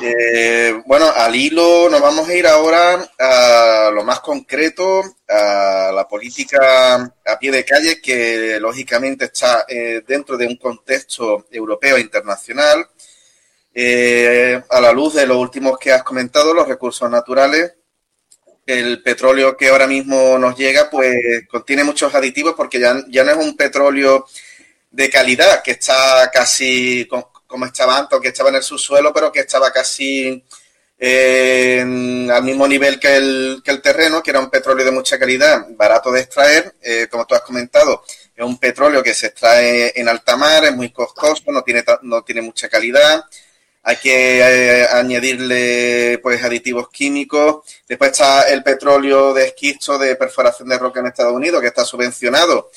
Eh, 0.00 0.82
bueno, 0.86 1.10
al 1.14 1.34
hilo 1.34 1.88
nos 1.88 2.00
vamos 2.00 2.28
a 2.28 2.34
ir 2.34 2.46
ahora 2.46 3.08
a 3.18 3.90
lo 3.92 4.02
más 4.04 4.20
concreto, 4.20 5.02
a 5.28 5.92
la 5.94 6.06
política 6.08 7.14
a 7.24 7.38
pie 7.38 7.50
de 7.50 7.64
calle, 7.64 8.00
que 8.00 8.58
lógicamente 8.60 9.26
está 9.26 9.64
eh, 9.68 10.02
dentro 10.06 10.36
de 10.36 10.46
un 10.46 10.56
contexto 10.56 11.46
europeo 11.50 11.96
e 11.96 12.00
internacional. 12.00 12.86
Eh, 13.72 14.62
a 14.70 14.80
la 14.80 14.92
luz 14.92 15.14
de 15.14 15.26
los 15.26 15.36
últimos 15.36 15.78
que 15.78 15.92
has 15.92 16.02
comentado, 16.02 16.54
los 16.54 16.68
recursos 16.68 17.08
naturales, 17.10 17.74
el 18.66 19.02
petróleo 19.02 19.56
que 19.56 19.68
ahora 19.68 19.86
mismo 19.86 20.38
nos 20.38 20.56
llega, 20.56 20.88
pues 20.90 21.16
contiene 21.48 21.84
muchos 21.84 22.14
aditivos 22.14 22.54
porque 22.56 22.80
ya, 22.80 22.96
ya 23.08 23.24
no 23.24 23.32
es 23.32 23.36
un 23.36 23.56
petróleo 23.56 24.26
de 24.90 25.10
calidad, 25.10 25.62
que 25.62 25.72
está 25.72 26.30
casi 26.32 27.06
como 27.54 27.66
estaba 27.66 27.96
antes, 27.96 28.18
que 28.18 28.28
estaba 28.28 28.48
en 28.48 28.56
el 28.56 28.64
subsuelo, 28.64 29.12
pero 29.12 29.30
que 29.30 29.38
estaba 29.38 29.70
casi 29.70 30.42
al 31.00 32.42
mismo 32.42 32.66
nivel 32.66 32.98
que 32.98 33.14
el, 33.14 33.62
que 33.64 33.70
el 33.70 33.80
terreno, 33.80 34.20
que 34.20 34.32
era 34.32 34.40
un 34.40 34.50
petróleo 34.50 34.84
de 34.84 34.90
mucha 34.90 35.20
calidad, 35.20 35.64
barato 35.70 36.10
de 36.10 36.22
extraer, 36.22 36.74
eh, 36.82 37.06
como 37.08 37.24
tú 37.24 37.36
has 37.36 37.42
comentado, 37.42 38.02
es 38.34 38.44
un 38.44 38.58
petróleo 38.58 39.04
que 39.04 39.14
se 39.14 39.28
extrae 39.28 39.92
en 39.94 40.08
alta 40.08 40.36
mar, 40.36 40.64
es 40.64 40.74
muy 40.74 40.90
costoso, 40.90 41.44
no 41.52 41.62
tiene, 41.62 41.84
no 42.02 42.24
tiene 42.24 42.42
mucha 42.42 42.68
calidad, 42.68 43.24
hay 43.84 43.96
que 43.98 44.40
eh, 44.40 44.88
añadirle 44.90 46.18
pues 46.24 46.42
aditivos 46.42 46.88
químicos. 46.88 47.64
Después 47.86 48.10
está 48.10 48.48
el 48.48 48.64
petróleo 48.64 49.32
de 49.32 49.46
esquisto 49.46 49.96
de 49.96 50.16
perforación 50.16 50.68
de 50.70 50.78
roca 50.78 50.98
en 50.98 51.06
Estados 51.06 51.34
Unidos, 51.34 51.60
que 51.60 51.68
está 51.68 51.84
subvencionado 51.84 52.72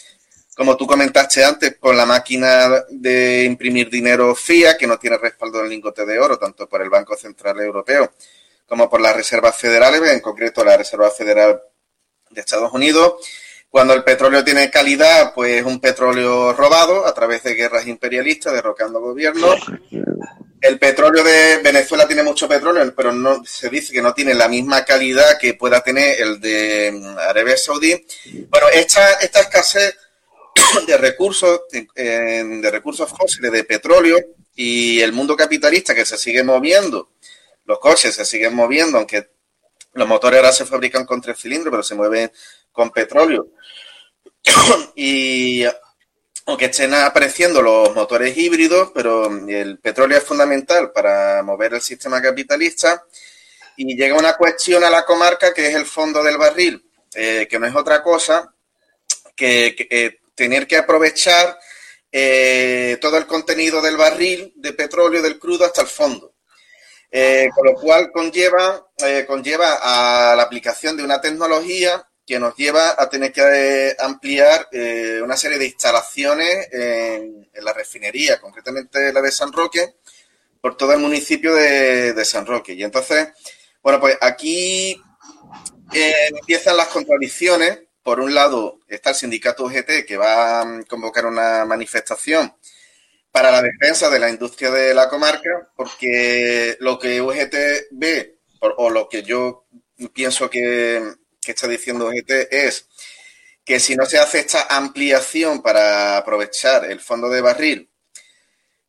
como 0.58 0.76
tú 0.76 0.88
comentaste 0.88 1.46
antes, 1.46 1.78
con 1.78 1.96
la 1.96 2.08
máquina 2.08 2.84
de 2.90 3.44
imprimir 3.44 3.92
dinero 3.92 4.34
FIA, 4.34 4.76
que 4.76 4.88
no 4.88 4.98
tiene 4.98 5.20
respaldo 5.20 5.62
en 5.62 5.70
lingote 5.70 6.04
de 6.04 6.20
oro, 6.20 6.40
tanto 6.40 6.68
por 6.68 6.82
el 6.82 6.90
Banco 6.90 7.16
Central 7.16 7.62
Europeo 7.62 8.12
como 8.66 8.90
por 8.90 9.00
las 9.00 9.16
reservas 9.16 9.56
federales, 9.56 10.02
en 10.12 10.20
concreto 10.20 10.66
la 10.66 10.76
Reserva 10.76 11.10
Federal 11.12 11.62
de 12.32 12.42
Estados 12.42 12.74
Unidos. 12.74 13.14
Cuando 13.70 13.94
el 13.94 14.04
petróleo 14.04 14.44
tiene 14.44 14.72
calidad, 14.72 15.34
pues 15.34 15.58
es 15.58 15.64
un 15.64 15.80
petróleo 15.80 16.52
robado 16.54 17.06
a 17.06 17.14
través 17.14 17.44
de 17.44 17.54
guerras 17.54 17.86
imperialistas, 17.86 18.54
derrocando 18.54 19.00
gobiernos. 19.00 19.60
El 20.60 20.80
petróleo 20.80 21.24
de 21.24 21.60
Venezuela 21.64 22.08
tiene 22.08 22.24
mucho 22.24 22.48
petróleo, 22.48 22.92
pero 22.96 23.14
no 23.14 23.44
se 23.46 23.70
dice 23.70 23.94
que 23.94 24.02
no 24.02 24.14
tiene 24.14 24.34
la 24.34 24.48
misma 24.48 24.84
calidad 24.84 25.38
que 25.40 25.54
pueda 25.54 25.82
tener 25.82 26.20
el 26.20 26.42
de 26.42 27.16
Arabia 27.20 27.56
Saudí. 27.56 28.06
Bueno, 28.50 28.68
esta, 28.74 29.14
esta 29.14 29.42
escasez 29.42 29.96
de 30.88 30.98
recursos, 30.98 31.62
de 31.72 32.70
recursos 32.72 33.10
fósiles, 33.10 33.52
de 33.52 33.64
petróleo 33.64 34.18
y 34.56 35.02
el 35.02 35.14
mundo 35.14 35.36
capitalista 35.36 35.94
que 35.94 36.06
se 36.06 36.18
sigue 36.18 36.44
moviendo. 36.44 37.12
Los 37.66 37.80
coches 37.80 38.16
se 38.16 38.26
siguen 38.26 38.56
moviendo, 38.56 38.98
aunque 38.98 39.30
los 39.94 40.08
motores 40.08 40.40
ahora 40.40 40.52
se 40.52 40.66
fabrican 40.66 41.06
con 41.06 41.22
tres 41.22 41.40
cilindros, 41.40 41.72
pero 41.72 41.84
se 41.84 41.96
mueven 41.96 42.32
con 42.72 42.92
petróleo. 42.92 43.48
y 44.96 45.64
aunque 46.46 46.66
estén 46.66 46.94
apareciendo 46.94 47.62
los 47.62 47.94
motores 47.94 48.38
híbridos, 48.38 48.92
pero 48.94 49.28
el 49.48 49.80
petróleo 49.80 50.18
es 50.18 50.24
fundamental 50.24 50.92
para 50.92 51.44
mover 51.44 51.74
el 51.74 51.82
sistema 51.82 52.22
capitalista. 52.22 53.06
Y 53.76 53.96
llega 53.96 54.18
una 54.18 54.36
cuestión 54.38 54.84
a 54.84 54.90
la 54.90 55.06
comarca 55.06 55.54
que 55.54 55.68
es 55.68 55.76
el 55.76 55.86
fondo 55.86 56.24
del 56.24 56.38
barril, 56.38 56.90
eh, 57.14 57.48
que 57.50 57.60
no 57.60 57.68
es 57.68 57.76
otra 57.76 58.02
cosa 58.02 58.54
que, 59.36 59.88
eh, 59.90 60.20
tener 60.38 60.68
que 60.68 60.78
aprovechar 60.78 61.60
eh, 62.12 62.98
todo 63.02 63.18
el 63.18 63.26
contenido 63.26 63.82
del 63.82 63.98
barril 63.98 64.54
de 64.56 64.72
petróleo 64.72 65.22
del 65.22 65.40
crudo 65.40 65.66
hasta 65.66 65.82
el 65.82 65.88
fondo. 65.88 66.36
Eh, 67.10 67.50
con 67.54 67.66
lo 67.66 67.74
cual 67.74 68.12
conlleva, 68.12 68.88
eh, 68.98 69.26
conlleva 69.28 69.80
a 69.82 70.36
la 70.36 70.44
aplicación 70.44 70.96
de 70.96 71.04
una 71.04 71.20
tecnología 71.20 72.08
que 72.26 72.38
nos 72.38 72.56
lleva 72.56 72.96
a 72.98 73.10
tener 73.10 73.32
que 73.32 73.96
ampliar 74.00 74.68
una 75.24 75.38
serie 75.38 75.58
de 75.58 75.68
instalaciones 75.68 76.68
en, 76.74 77.50
la 77.62 77.72
refinería, 77.72 78.40
concretamente 78.40 79.14
la 79.14 79.22
de 79.22 79.32
San 79.32 79.52
Roque, 79.54 79.96
por 80.60 80.76
todo 80.76 80.92
el 80.92 81.00
municipio 81.00 81.56
de, 81.56 82.12
de 82.12 82.26
San 82.26 82.46
Roque. 82.46 82.74
Y 82.74 82.84
entonces, 82.84 83.30
bueno, 83.82 84.02
pues 84.02 84.18
aquí 84.20 85.02
empiezan 85.94 86.76
las 86.76 86.88
contradicciones 86.88 87.87
por 88.08 88.22
un 88.22 88.34
lado, 88.34 88.80
está 88.88 89.10
el 89.10 89.18
sindicato 89.18 89.66
UGT 89.66 90.06
que 90.08 90.16
va 90.16 90.62
a 90.62 90.84
convocar 90.86 91.26
una 91.26 91.66
manifestación 91.66 92.56
para 93.34 93.52
la 93.52 93.62
defensa 93.62 94.10
de 94.10 94.18
la 94.18 94.30
industria 94.30 94.72
de 94.72 94.94
la 94.94 95.10
comarca, 95.10 95.70
porque 95.76 96.78
lo 96.80 96.98
que 96.98 97.22
UGT 97.22 97.56
ve, 97.92 98.38
o, 98.62 98.90
lo 98.90 99.10
que 99.10 99.24
yo 99.24 99.68
pienso 100.14 100.50
que, 100.50 101.04
está 101.46 101.68
diciendo 101.68 102.08
UGT 102.08 102.48
es 102.50 102.88
que 103.66 103.78
si 103.78 103.98
no 103.98 104.06
se 104.06 104.20
hace 104.20 104.40
esta 104.40 104.68
ampliación 104.70 105.62
para 105.62 106.16
aprovechar 106.16 106.86
el 106.86 107.02
fondo 107.02 107.28
de 107.28 107.42
barril, 107.42 107.92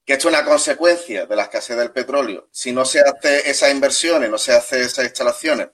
que 0.05 0.13
esto 0.13 0.29
es 0.29 0.35
una 0.37 0.45
consecuencia 0.45 1.27
de 1.27 1.35
la 1.35 1.43
escasez 1.43 1.77
del 1.77 1.91
petróleo, 1.91 2.49
si 2.53 2.71
no 2.71 2.85
se 2.85 3.01
hace 3.01 3.51
esas 3.51 3.73
inversiones, 3.73 4.31
no 4.31 4.39
se 4.39 4.53
hace 4.53 4.83
esas 4.83 5.07
instalaciones, 5.07 5.71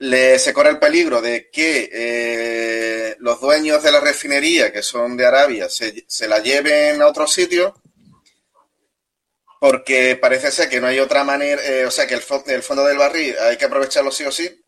le, 0.00 0.38
se 0.38 0.54
corre 0.54 0.70
el 0.70 0.78
peligro 0.78 1.20
de 1.20 1.50
que 1.50 1.90
eh, 1.92 3.16
los 3.18 3.38
dueños 3.38 3.82
de 3.82 3.92
la 3.92 4.00
refinería, 4.00 4.72
que 4.72 4.82
son 4.82 5.14
de 5.16 5.26
Arabia, 5.26 5.68
se, 5.68 6.26
la 6.26 6.38
lleven 6.38 7.02
a 7.02 7.06
otro 7.06 7.26
sitio, 7.26 7.74
porque 9.60 10.16
parece 10.16 10.50
ser 10.50 10.70
que 10.70 10.80
no 10.80 10.86
hay 10.86 10.98
otra 11.00 11.22
manera, 11.22 11.62
eh, 11.62 11.84
o 11.84 11.90
sea, 11.90 12.06
que 12.06 12.14
el, 12.14 12.22
fondo 12.22 12.84
del 12.84 12.96
barril 12.96 13.36
hay 13.40 13.58
que 13.58 13.66
aprovecharlo 13.66 14.10
sí 14.10 14.24
o 14.24 14.32
sí, 14.32 14.64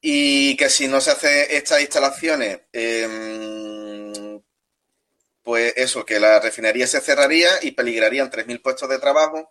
y 0.00 0.56
que 0.56 0.70
si 0.70 0.86
no 0.86 1.00
se 1.00 1.10
hace 1.10 1.56
estas 1.56 1.80
instalaciones, 1.80 2.60
em, 2.72 4.40
pues 5.42 5.72
eso, 5.76 6.06
que 6.06 6.20
la 6.20 6.38
refinería 6.38 6.86
se 6.86 7.00
cerraría 7.00 7.50
y 7.62 7.72
peligrarían 7.72 8.30
3.000 8.30 8.62
puestos 8.62 8.88
de 8.88 8.98
trabajo. 9.00 9.50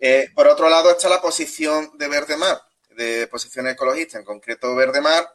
Eh, 0.00 0.30
por 0.34 0.46
otro 0.48 0.68
lado 0.68 0.90
está 0.92 1.08
la 1.08 1.20
posición 1.20 1.90
de 1.98 2.08
Verdemar 2.08 2.62
de 2.96 3.26
posiciones 3.26 3.74
ecologistas, 3.74 4.20
en 4.20 4.24
concreto 4.24 4.74
Verde 4.74 5.00
Mar, 5.00 5.28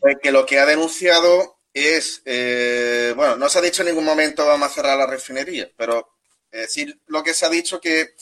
pues 0.00 0.16
que 0.22 0.32
lo 0.32 0.46
que 0.46 0.58
ha 0.58 0.66
denunciado 0.66 1.58
es, 1.72 2.22
eh, 2.24 3.12
bueno, 3.16 3.36
no 3.36 3.48
se 3.48 3.58
ha 3.58 3.62
dicho 3.62 3.82
en 3.82 3.88
ningún 3.88 4.04
momento 4.04 4.46
vamos 4.46 4.70
a 4.70 4.74
cerrar 4.74 4.98
la 4.98 5.06
refinería, 5.06 5.70
pero 5.76 6.08
decir 6.50 6.98
lo 7.06 7.22
que 7.22 7.34
se 7.34 7.46
ha 7.46 7.50
dicho 7.50 7.80
que 7.80 8.14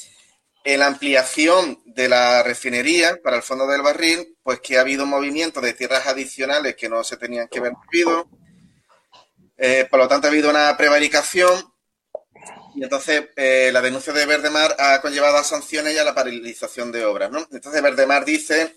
en 0.65 0.81
la 0.81 0.87
ampliación 0.89 1.81
de 1.85 2.09
la 2.09 2.43
refinería 2.43 3.21
para 3.23 3.37
el 3.37 3.43
fondo 3.43 3.69
del 3.69 3.83
barril, 3.83 4.37
pues 4.43 4.61
que 4.61 4.77
ha 4.77 4.81
habido 4.81 5.07
movimientos 5.07 5.63
de 5.63 5.75
tierras 5.75 6.09
adicionales 6.09 6.75
que 6.75 6.89
no 6.89 7.05
se 7.05 7.17
tenían 7.17 7.47
que 7.47 7.61
haber 7.61 7.73
movido. 7.73 8.29
Eh, 9.57 9.87
por 9.89 10.01
lo 10.01 10.09
tanto, 10.09 10.27
ha 10.27 10.31
habido 10.31 10.51
una 10.51 10.77
prevaricación 10.77 11.73
y 12.77 12.85
entonces 12.85 13.29
eh, 13.37 13.71
la 13.73 13.81
denuncia 13.81 14.13
de 14.13 14.27
Verdemar 14.27 14.77
ha 14.79 15.01
conllevado 15.01 15.39
a 15.39 15.45
sanciones 15.45 15.95
y 15.95 15.99
a 15.99 16.05
la 16.05 16.15
paralización 16.15 16.93
de 16.93 17.05
obras. 17.05 17.31
¿no? 17.31 17.49
Entonces 17.51 17.83
Verdemar 17.83 18.25
dice 18.25 18.75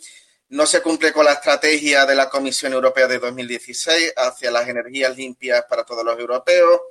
no 0.50 0.66
se 0.66 0.82
cumple 0.82 1.14
con 1.14 1.26
la 1.26 1.34
estrategia 1.34 2.08
de 2.08 2.16
la 2.16 2.28
Comisión 2.28 2.74
Europea 2.74 3.08
de 3.08 3.20
2016 3.20 4.14
hacia 4.18 4.50
las 4.50 4.68
energías 4.68 5.16
limpias 5.16 5.64
para 5.70 5.84
todos 5.84 6.04
los 6.04 6.18
europeos. 6.18 6.82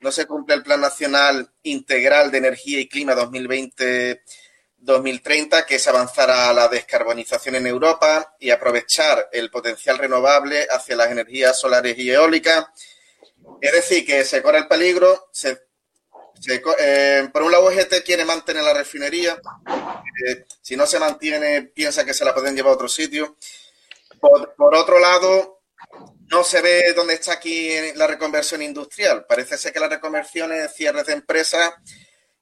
No 0.00 0.12
se 0.12 0.26
cumple 0.26 0.56
el 0.56 0.62
Plan 0.62 0.82
Nacional 0.82 1.50
Integral 1.62 2.30
de 2.30 2.36
Energía 2.36 2.80
y 2.80 2.88
Clima 2.88 3.14
2020-2030, 3.14 5.64
que 5.64 5.76
es 5.76 5.88
avanzar 5.88 6.30
a 6.30 6.52
la 6.52 6.68
descarbonización 6.68 7.54
en 7.54 7.66
Europa 7.66 8.36
y 8.38 8.50
aprovechar 8.50 9.30
el 9.32 9.50
potencial 9.50 9.96
renovable 9.96 10.66
hacia 10.68 10.94
las 10.94 11.10
energías 11.10 11.58
solares 11.58 11.96
y 11.96 12.10
eólicas. 12.10 12.66
Es 13.62 13.72
decir, 13.72 14.04
que 14.04 14.22
se 14.26 14.42
corre 14.42 14.58
el 14.58 14.68
peligro, 14.68 15.30
se 15.32 15.67
eh, 16.78 17.28
por 17.32 17.42
un 17.42 17.52
lado, 17.52 17.66
UGT 17.66 18.02
quiere 18.04 18.24
mantener 18.24 18.62
la 18.62 18.74
refinería. 18.74 19.40
Eh, 20.26 20.44
si 20.60 20.76
no 20.76 20.86
se 20.86 20.98
mantiene, 20.98 21.62
piensa 21.62 22.04
que 22.04 22.14
se 22.14 22.24
la 22.24 22.34
pueden 22.34 22.54
llevar 22.54 22.72
a 22.72 22.74
otro 22.74 22.88
sitio. 22.88 23.36
Por, 24.20 24.74
otro 24.74 24.98
lado, 24.98 25.60
no 26.30 26.44
se 26.44 26.60
ve 26.60 26.92
dónde 26.94 27.14
está 27.14 27.32
aquí 27.32 27.70
la 27.94 28.06
reconversión 28.06 28.62
industrial. 28.62 29.26
Parece 29.28 29.56
ser 29.56 29.72
que 29.72 29.80
la 29.80 29.88
reconversión 29.88 30.52
es 30.52 30.74
cierre 30.74 31.04
de 31.04 31.12
empresas 31.12 31.74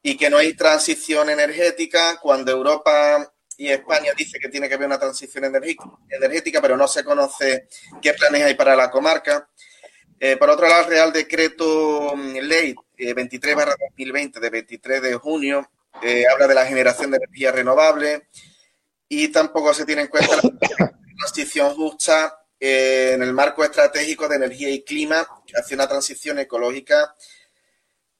y 0.02 0.16
que 0.16 0.30
no 0.30 0.38
hay 0.38 0.54
transición 0.54 1.30
energética 1.30 2.18
cuando 2.20 2.52
Europa 2.52 3.32
y 3.58 3.68
España 3.68 4.12
dice 4.16 4.38
que 4.38 4.48
tiene 4.48 4.68
que 4.68 4.74
haber 4.74 4.86
una 4.86 4.98
transición 4.98 5.44
energética, 5.44 6.60
pero 6.60 6.76
no 6.76 6.86
se 6.86 7.04
conoce 7.04 7.68
qué 8.02 8.14
planes 8.14 8.42
hay 8.42 8.54
para 8.54 8.76
la 8.76 8.90
comarca. 8.90 9.48
Eh, 10.18 10.36
por 10.36 10.48
otro 10.48 10.66
lado, 10.68 10.84
el 10.84 10.90
Real 10.90 11.12
Decreto 11.12 12.14
mm, 12.16 12.36
Ley 12.96 13.12
23 13.12 13.54
eh, 13.54 13.64
2020 13.90 14.40
de 14.40 14.50
23 14.50 15.02
de 15.02 15.14
junio 15.14 15.70
eh, 16.02 16.24
habla 16.30 16.46
de 16.46 16.54
la 16.54 16.66
generación 16.66 17.10
de 17.10 17.18
energía 17.18 17.52
renovable 17.52 18.28
y 19.08 19.28
tampoco 19.28 19.72
se 19.72 19.84
tiene 19.84 20.02
en 20.02 20.08
cuenta 20.08 20.36
la 20.36 20.92
transición 21.18 21.74
justa 21.74 22.38
en 22.58 23.22
el 23.22 23.32
marco 23.32 23.62
estratégico 23.64 24.28
de 24.28 24.36
energía 24.36 24.70
y 24.70 24.82
clima 24.82 25.26
hacia 25.54 25.74
una 25.74 25.86
transición 25.86 26.38
ecológica 26.38 27.14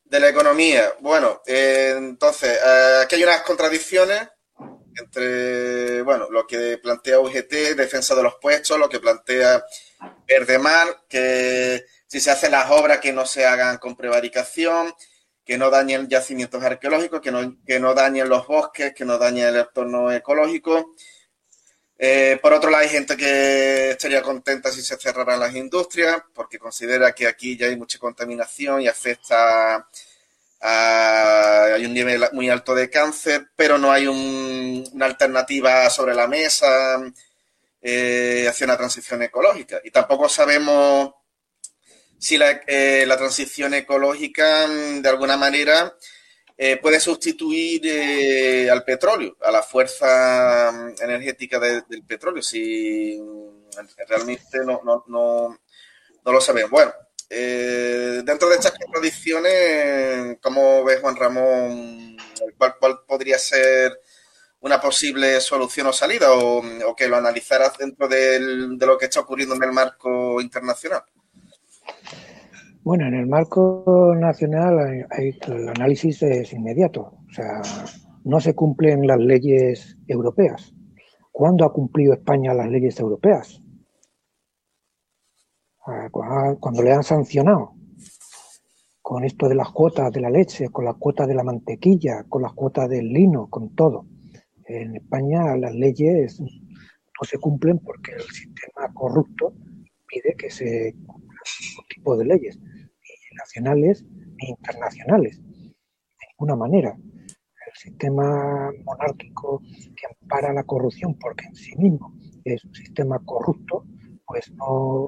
de 0.04 0.20
la 0.20 0.28
economía. 0.28 0.92
Bueno, 1.00 1.42
entonces, 1.46 2.58
aquí 3.02 3.16
hay 3.16 3.24
unas 3.24 3.40
contradicciones 3.42 4.28
entre 4.98 6.02
bueno, 6.02 6.28
lo 6.30 6.46
que 6.46 6.78
plantea 6.78 7.20
UGT, 7.20 7.74
defensa 7.76 8.14
de 8.14 8.22
los 8.22 8.36
puestos, 8.36 8.78
lo 8.78 8.88
que 8.88 9.00
plantea 9.00 9.64
Verdemar, 10.26 11.04
que 11.08 11.84
si 12.06 12.20
se 12.20 12.30
hacen 12.30 12.52
las 12.52 12.70
obras 12.70 12.98
que 12.98 13.12
no 13.12 13.26
se 13.26 13.46
hagan 13.46 13.78
con 13.78 13.96
prevaricación, 13.96 14.94
que 15.44 15.58
no 15.58 15.70
dañen 15.70 16.08
yacimientos 16.08 16.62
arqueológicos, 16.62 17.20
que 17.20 17.30
no, 17.30 17.56
que 17.64 17.78
no 17.78 17.94
dañen 17.94 18.28
los 18.28 18.46
bosques, 18.46 18.94
que 18.94 19.04
no 19.04 19.16
dañen 19.16 19.48
el 19.48 19.56
entorno 19.56 20.12
ecológico. 20.12 20.94
Eh, 21.98 22.38
por 22.42 22.52
otro 22.52 22.68
lado, 22.70 22.82
hay 22.82 22.90
gente 22.90 23.16
que 23.16 23.90
estaría 23.92 24.22
contenta 24.22 24.70
si 24.70 24.82
se 24.82 24.96
cerraran 24.96 25.40
las 25.40 25.54
industrias, 25.54 26.20
porque 26.34 26.58
considera 26.58 27.14
que 27.14 27.26
aquí 27.26 27.56
ya 27.56 27.66
hay 27.66 27.76
mucha 27.76 27.98
contaminación 27.98 28.82
y 28.82 28.88
afecta 28.88 29.88
a, 30.60 31.64
hay 31.74 31.86
un 31.86 31.94
nivel 31.94 32.24
muy 32.32 32.50
alto 32.50 32.74
de 32.74 32.90
cáncer, 32.90 33.48
pero 33.56 33.78
no 33.78 33.92
hay 33.92 34.06
una 34.06 35.06
alternativa 35.06 35.88
sobre 35.90 36.14
la 36.14 36.26
mesa 36.26 37.00
eh, 37.80 38.46
hacia 38.48 38.64
una 38.64 38.76
transición 38.76 39.22
ecológica. 39.22 39.80
Y 39.84 39.90
tampoco 39.90 40.28
sabemos 40.28 41.12
si 42.18 42.38
la, 42.38 42.62
eh, 42.66 43.04
la 43.06 43.16
transición 43.16 43.74
ecológica, 43.74 44.66
mm, 44.66 45.02
de 45.02 45.08
alguna 45.08 45.36
manera, 45.36 45.96
eh, 46.56 46.78
puede 46.78 47.00
sustituir 47.00 47.82
eh, 47.84 48.70
al 48.70 48.84
petróleo, 48.84 49.36
a 49.42 49.50
la 49.50 49.62
fuerza 49.62 50.72
mm, 50.72 51.02
energética 51.02 51.58
del 51.58 51.84
petróleo, 52.06 52.42
si 52.42 53.18
mm, 53.20 54.06
realmente 54.08 54.58
no, 54.64 54.80
no, 54.84 55.04
no, 55.08 55.60
no 56.24 56.32
lo 56.32 56.40
sabemos. 56.40 56.70
Bueno, 56.70 56.92
dentro 57.28 58.48
de 58.48 58.54
estas 58.54 58.72
contradicciones, 58.72 60.38
¿cómo 60.40 60.84
ves, 60.84 61.00
Juan 61.00 61.16
Ramón, 61.16 62.16
cuál, 62.56 62.76
cuál 62.78 63.00
podría 63.06 63.38
ser 63.38 64.00
una 64.60 64.80
posible 64.80 65.40
solución 65.40 65.88
o 65.88 65.92
salida 65.92 66.32
o, 66.32 66.62
o 66.86 66.96
que 66.96 67.08
lo 67.08 67.16
analizaras 67.16 67.76
dentro 67.78 68.08
del, 68.08 68.78
de 68.78 68.86
lo 68.86 68.96
que 68.96 69.06
está 69.06 69.20
ocurriendo 69.20 69.54
en 69.54 69.62
el 69.64 69.72
marco 69.72 70.40
internacional? 70.40 71.04
Bueno, 72.82 73.06
en 73.06 73.14
el 73.14 73.26
marco 73.26 74.14
nacional 74.16 75.06
el 75.18 75.68
análisis 75.68 76.22
es 76.22 76.52
inmediato. 76.52 77.18
O 77.28 77.32
sea, 77.32 77.60
no 78.24 78.40
se 78.40 78.54
cumplen 78.54 79.06
las 79.06 79.18
leyes 79.18 79.98
europeas. 80.06 80.72
¿Cuándo 81.32 81.64
ha 81.64 81.72
cumplido 81.72 82.14
España 82.14 82.54
las 82.54 82.68
leyes 82.68 82.98
europeas? 83.00 83.62
Ah, 85.86 86.08
cuando 86.58 86.82
le 86.82 86.92
han 86.92 87.04
sancionado 87.04 87.74
con 89.02 89.24
esto 89.24 89.48
de 89.48 89.54
las 89.54 89.70
cuotas 89.70 90.10
de 90.10 90.20
la 90.20 90.30
leche, 90.30 90.68
con 90.70 90.84
las 90.84 90.96
cuotas 90.96 91.28
de 91.28 91.34
la 91.34 91.44
mantequilla, 91.44 92.24
con 92.28 92.42
las 92.42 92.52
cuotas 92.54 92.88
del 92.88 93.12
lino, 93.12 93.48
con 93.48 93.72
todo. 93.76 94.06
En 94.64 94.96
España 94.96 95.56
las 95.56 95.72
leyes 95.74 96.40
no 96.40 97.22
se 97.22 97.38
cumplen 97.38 97.78
porque 97.78 98.12
el 98.14 98.22
sistema 98.22 98.92
corrupto 98.92 99.52
pide 100.08 100.34
que 100.36 100.50
se 100.50 100.96
tipo 101.88 102.16
de 102.16 102.24
leyes, 102.24 102.58
ni 102.58 103.36
nacionales 103.36 104.04
ni 104.04 104.50
internacionales, 104.50 105.42
de 105.42 106.26
ninguna 106.30 106.56
manera. 106.56 106.96
El 106.96 107.72
sistema 107.74 108.70
monárquico 108.84 109.60
que 109.60 110.06
ampara 110.20 110.52
la 110.52 110.64
corrupción 110.64 111.18
porque 111.18 111.46
en 111.46 111.54
sí 111.54 111.76
mismo 111.76 112.14
es 112.44 112.64
un 112.64 112.74
sistema 112.74 113.18
corrupto, 113.24 113.84
pues 114.26 114.50
no, 114.52 115.06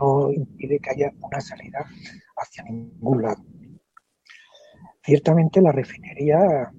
no 0.00 0.32
impide 0.32 0.78
que 0.80 0.90
haya 0.90 1.12
una 1.20 1.40
salida 1.40 1.84
hacia 2.36 2.64
ningún 2.64 3.22
lado. 3.22 3.42
Ciertamente 5.02 5.62
la 5.62 5.72
refinería 5.72 6.72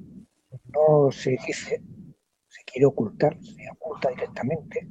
no 0.73 1.11
se 1.11 1.31
dice, 1.31 1.81
se 2.47 2.63
quiere 2.65 2.85
ocultar, 2.85 3.37
se 3.41 3.69
oculta 3.71 4.09
directamente. 4.09 4.89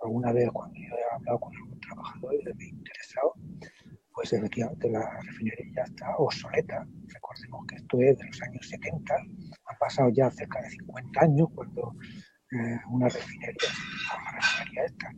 Alguna 0.00 0.32
vez 0.32 0.50
cuando 0.50 0.78
yo 0.78 0.94
he 0.96 1.14
hablado 1.14 1.40
con 1.40 1.52
algún 1.90 2.02
trabajador 2.02 2.34
y 2.34 2.44
le 2.44 2.50
he 2.50 2.68
interesado, 2.68 3.34
pues 4.12 4.32
efectivamente 4.32 4.90
la 4.90 5.20
refinería 5.22 5.66
ya 5.76 5.82
está 5.82 6.16
obsoleta. 6.16 6.86
Recordemos 7.08 7.66
que 7.66 7.76
esto 7.76 8.00
es 8.00 8.18
de 8.18 8.26
los 8.26 8.42
años 8.42 8.68
70, 8.68 9.14
han 9.14 9.78
pasado 9.78 10.10
ya 10.10 10.30
cerca 10.30 10.60
de 10.60 10.70
50 10.70 11.20
años 11.20 11.48
cuando 11.54 11.94
eh, 12.52 12.78
una 12.90 13.08
refinería, 13.08 13.68
la 14.24 14.32
refinería 14.32 14.84
esta, 14.84 15.12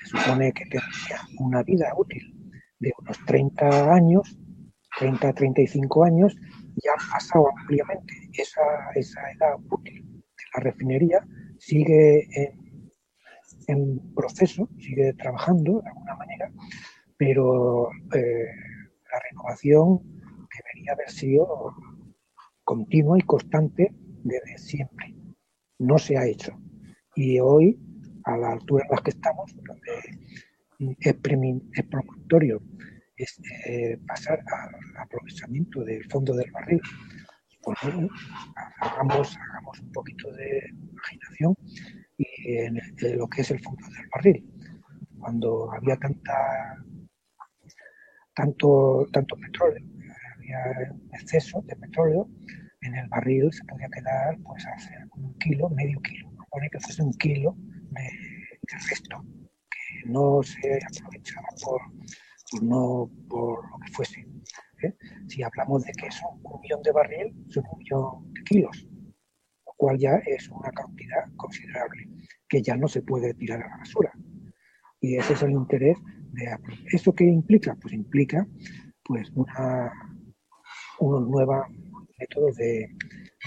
se 0.00 0.18
supone 0.18 0.52
que 0.52 0.64
tenía 0.66 1.20
una 1.38 1.62
vida 1.62 1.92
útil 1.96 2.34
de 2.78 2.92
unos 2.98 3.18
30 3.26 3.92
años, 3.92 4.38
30 4.98 5.32
35 5.32 6.04
años, 6.04 6.36
ya 6.76 6.92
han 6.98 7.10
pasado 7.10 7.48
ampliamente 7.58 8.14
esa, 8.32 8.62
esa 8.94 9.20
edad 9.32 9.56
útil 9.70 10.02
de 10.02 10.44
la 10.54 10.60
refinería, 10.60 11.26
sigue 11.58 12.26
en, 12.32 12.59
en 13.70 14.14
proceso, 14.14 14.68
sigue 14.78 15.12
trabajando 15.14 15.80
de 15.80 15.88
alguna 15.88 16.16
manera, 16.16 16.52
pero 17.16 17.90
eh, 18.14 18.46
la 19.12 19.20
renovación 19.30 20.00
debería 20.56 20.92
haber 20.92 21.10
sido 21.10 21.74
continua 22.64 23.18
y 23.18 23.22
constante 23.22 23.92
desde 24.22 24.58
siempre. 24.58 25.14
No 25.78 25.98
se 25.98 26.16
ha 26.16 26.26
hecho. 26.26 26.52
Y 27.14 27.38
hoy, 27.40 27.78
a 28.24 28.36
la 28.36 28.52
altura 28.52 28.84
en 28.84 28.96
la 28.96 29.02
que 29.02 29.10
estamos, 29.10 29.54
donde 29.54 30.96
es, 31.00 31.14
premonitorio 31.14 32.62
es 33.16 33.40
eh, 33.66 33.98
pasar 34.06 34.40
al 34.46 35.02
aprovechamiento 35.02 35.84
del 35.84 36.04
fondo 36.10 36.34
del 36.34 36.50
barril, 36.50 36.80
pues 37.62 37.78
hagamos, 38.80 39.36
hagamos 39.36 39.80
un 39.80 39.92
poquito 39.92 40.32
de 40.32 40.62
imaginación 40.92 41.54
y 42.20 42.58
en, 42.58 42.80
lo 43.16 43.28
que 43.28 43.40
es 43.40 43.50
el 43.50 43.60
fondo 43.60 43.82
del 43.86 44.08
barril. 44.14 44.50
Cuando 45.18 45.72
había 45.72 45.96
tanta 45.96 46.76
tanto, 48.34 49.06
tanto 49.12 49.36
petróleo, 49.36 49.84
había 50.34 50.94
exceso 51.12 51.62
de 51.66 51.76
petróleo, 51.76 52.28
en 52.82 52.94
el 52.96 53.08
barril 53.08 53.52
se 53.52 53.64
podía 53.64 53.88
quedar 53.88 54.38
pues 54.42 54.66
hacer 54.66 55.06
un 55.16 55.34
kilo, 55.38 55.68
medio 55.70 56.00
kilo, 56.00 56.30
pone 56.50 56.68
que 56.70 56.80
fuese 56.80 57.02
un 57.02 57.12
kilo 57.14 57.54
de, 57.90 58.08
resto, 58.88 59.22
que 59.70 60.10
no 60.10 60.42
se 60.42 60.78
aprovechaba 60.86 61.48
por, 61.62 61.80
no 62.62 63.10
por 63.28 63.70
lo 63.70 63.78
que 63.78 63.92
fuese. 63.92 64.26
¿eh? 64.82 64.94
Si 65.28 65.42
hablamos 65.42 65.84
de 65.84 65.92
que 65.92 66.06
es 66.06 66.20
un 66.22 66.60
millón 66.60 66.82
de 66.82 66.92
barril, 66.92 67.34
son 67.48 67.64
un 67.70 67.78
millón 67.78 68.32
de 68.32 68.42
kilos, 68.44 68.86
lo 68.86 68.89
cual 69.80 69.98
ya 69.98 70.16
es 70.26 70.48
una 70.50 70.70
cantidad 70.72 71.24
considerable, 71.36 72.06
que 72.46 72.60
ya 72.60 72.76
no 72.76 72.86
se 72.86 73.00
puede 73.00 73.32
tirar 73.32 73.62
a 73.62 73.68
la 73.70 73.78
basura. 73.78 74.12
Y 75.00 75.16
ese 75.16 75.32
es 75.32 75.42
el 75.42 75.52
interés 75.52 75.96
¿Eso 76.92 77.14
qué 77.14 77.24
implica? 77.24 77.74
Pues 77.80 77.94
implica 77.94 78.46
pues 79.02 79.30
unos 80.98 81.28
nuevos 81.28 81.66
métodos 82.18 82.56
de, 82.56 82.88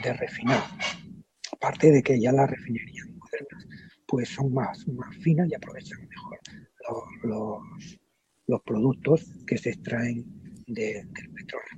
de, 0.04 0.14
refinar. 0.14 0.62
Aparte 1.52 1.92
de 1.92 2.04
que 2.04 2.20
ya 2.20 2.32
las 2.32 2.50
refinerías 2.50 3.08
modernas 3.08 3.68
pues 4.08 4.30
son 4.30 4.54
más, 4.54 4.88
más 4.90 5.16
finas 5.18 5.50
y 5.50 5.56
aprovechan 5.56 6.08
mejor 6.08 6.40
los, 7.24 7.62
los, 8.48 8.62
productos 8.64 9.26
que 9.48 9.58
se 9.58 9.70
extraen 9.70 10.26
del 10.68 11.08
petróleo. 11.10 11.78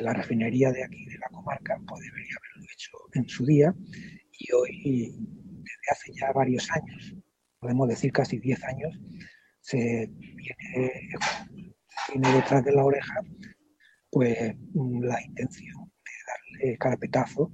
La 0.00 0.12
refinería 0.12 0.70
de 0.72 0.84
aquí, 0.84 1.04
de 1.06 1.18
la 1.18 1.28
comarca, 1.28 1.80
pues 1.86 2.02
debería 2.02 2.34
haberlo 2.36 2.72
hecho 2.72 2.90
en 3.14 3.28
su 3.28 3.44
día 3.44 3.74
y 4.38 4.52
hoy, 4.52 5.14
desde 5.14 5.90
hace 5.90 6.12
ya 6.14 6.32
varios 6.32 6.70
años, 6.70 7.14
podemos 7.58 7.88
decir 7.88 8.12
casi 8.12 8.38
10 8.38 8.64
años, 8.64 8.98
se 9.60 10.10
tiene, 12.08 12.32
detrás 12.32 12.64
de 12.64 12.72
la 12.72 12.84
oreja 12.84 13.22
pues 14.10 14.54
la 14.74 15.22
intención 15.22 15.90
de 16.04 16.12
darle 16.26 16.78
carpetazo 16.78 17.50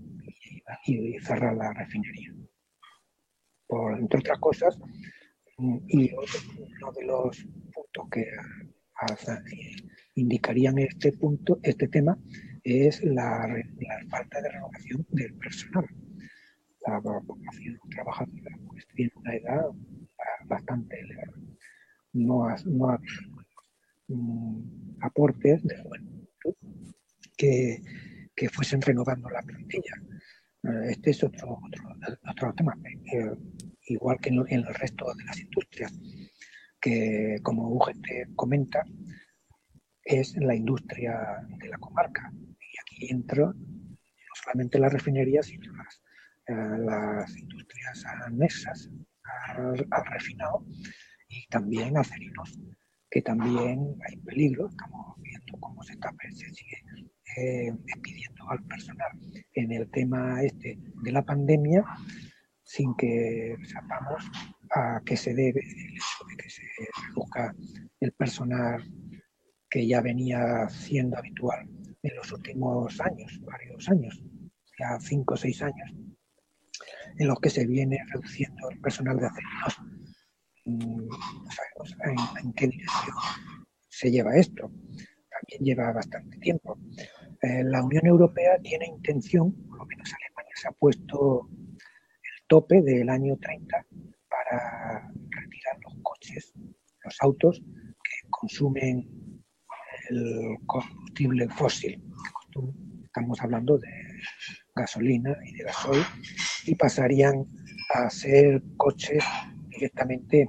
y, 0.85 1.19
cerrar 1.21 1.57
la 1.57 1.73
refinería. 1.73 2.35
Por, 3.67 3.99
entre 3.99 4.21
otras 4.21 4.39
cosas, 4.39 4.79
y 5.59 6.13
uno 6.13 6.93
de 6.93 7.05
los 7.05 7.45
puntos 7.73 8.09
que 8.11 8.25
indicarían 10.21 10.79
este 10.79 11.13
punto, 11.13 11.59
este 11.63 11.89
tema, 11.89 12.19
es 12.65 13.03
la, 13.05 13.49
falta 14.11 14.41
de 14.41 14.51
renovación 14.51 15.07
del 15.11 15.35
personal. 15.35 15.87
La 16.87 17.01
población 17.01 17.79
trabajadora 17.91 18.59
pues, 18.67 18.87
tiene 18.95 19.13
una 19.17 19.35
edad 19.35 19.67
bastante 20.47 21.01
elevada 21.01 21.33
no 22.13 22.45
ha, 22.45 22.57
no 22.67 22.99
mm, 24.09 24.97
aportes 25.01 25.63
de 25.63 25.77
juventud 25.79 26.55
que, 27.37 27.83
que, 28.35 28.49
fuesen 28.49 28.83
renovando 28.83 29.29
la 29.31 29.43
plantilla. 29.43 30.03
Eh, 30.65 30.91
este 30.91 31.11
es 31.11 31.23
otro, 31.23 31.61
otro, 32.29 32.53
tema, 32.55 32.77
eh, 32.85 33.33
igual 33.87 34.19
que 34.21 34.31
en, 34.31 34.45
el 34.49 34.75
resto 34.75 35.07
de 35.15 35.25
las 35.25 35.39
industrias, 35.39 35.93
que 36.81 37.39
como 37.43 37.69
UGT 37.71 38.35
comenta, 38.35 38.85
es 40.09 40.35
la 40.37 40.55
industria 40.55 41.47
de 41.59 41.69
la 41.69 41.79
comarca. 41.79 42.33
Y 42.33 42.81
aquí 42.81 43.13
entra 43.13 43.45
no 43.45 44.35
solamente 44.43 44.79
la 44.79 44.89
refinería, 44.89 45.43
sino 45.43 45.71
las, 45.77 46.03
las 46.79 47.37
industrias 47.37 48.05
anexas 48.27 48.91
al, 49.49 49.77
refinado 50.11 50.65
y 51.29 51.47
también 51.49 51.97
acerinos, 51.99 52.59
que 53.11 53.21
también 53.21 53.97
hay 54.07 54.17
peligro. 54.17 54.69
Estamos 54.69 55.15
viendo 55.19 55.59
cómo 55.61 55.83
se, 55.83 55.93
está, 55.93 56.11
se 56.31 56.55
sigue 56.55 56.83
eh, 57.37 57.73
despidiendo 57.85 58.49
al 58.49 58.65
personal 58.65 59.11
en 59.53 59.73
el 59.73 59.91
tema 59.91 60.43
este 60.43 60.79
de 61.03 61.13
la 61.13 61.23
pandemia 61.23 61.85
sin 62.63 62.95
que 62.97 63.57
sepamos 63.65 64.25
a 64.71 65.01
qué 65.05 65.17
se 65.17 65.35
debe 65.35 65.63
que 66.37 66.51
se 66.51 66.63
reduzca 67.09 67.55
el 68.01 68.13
personal 68.13 68.83
que 69.71 69.87
ya 69.87 70.01
venía 70.01 70.69
siendo 70.69 71.19
habitual 71.19 71.69
en 72.03 72.17
los 72.17 72.33
últimos 72.33 73.01
años, 73.01 73.41
varios 73.43 73.89
años, 73.89 74.23
ya 74.79 74.99
cinco 75.01 75.35
o 75.35 75.37
seis 75.37 75.63
años, 75.63 75.93
en 77.19 77.27
los 77.27 77.39
que 77.41 77.51
se 77.51 77.67
viene 77.67 77.99
reduciendo 78.13 78.71
el 78.71 78.81
personal 78.81 79.19
de 79.19 79.27
acerinos. 79.27 79.77
Mm, 80.65 81.09
no 81.09 81.85
sabemos 81.85 82.37
en, 82.43 82.53
qué 82.53 82.69
dirección 82.69 83.17
se 83.89 84.11
lleva 84.11 84.37
esto. 84.37 84.71
También 85.31 85.65
lleva 85.65 85.93
bastante 85.93 86.39
tiempo. 86.39 86.79
Eh, 87.43 87.63
la 87.65 87.83
Unión 87.83 88.07
Europea 88.07 88.59
tiene 88.63 88.87
intención, 88.87 89.53
por 89.67 89.79
lo 89.79 89.87
menos 89.87 90.13
Alemania 90.13 90.55
se 90.55 90.69
ha 90.69 90.73
puesto 90.73 91.49
tope 92.49 92.83
del 92.83 93.09
año 93.11 93.37
30 93.37 93.87
para 94.29 95.13
retirar 95.31 95.79
los 95.85 95.95
coches, 96.03 96.53
los 97.05 97.17
autos 97.21 97.61
que 97.61 98.29
consumen 98.31 99.28
el 100.09 100.57
combustible 100.67 101.49
fósil. 101.51 102.03
Estamos 103.05 103.41
hablando 103.41 103.79
de 103.79 103.89
gasolina 104.75 105.37
y 105.45 105.53
de 105.53 105.65
gasoil 105.65 106.05
y 106.67 106.75
pasarían 106.75 107.47
a 107.95 108.11
ser 108.11 108.63
coches 108.77 109.25
directamente 109.69 110.49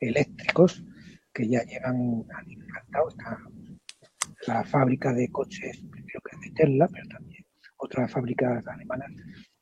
eléctricos 0.00 0.84
que 1.32 1.48
ya 1.48 1.62
llevan 1.64 2.24
la 4.46 4.64
fábrica 4.64 5.12
de 5.12 5.28
coches, 5.30 5.84
primero 5.90 6.20
que 6.20 6.36
es 6.36 6.40
de 6.40 6.50
Tesla, 6.50 6.88
pero 6.92 7.08
también 7.08 7.44
otras 7.76 8.10
fábricas 8.10 8.66
alemanas 8.66 9.10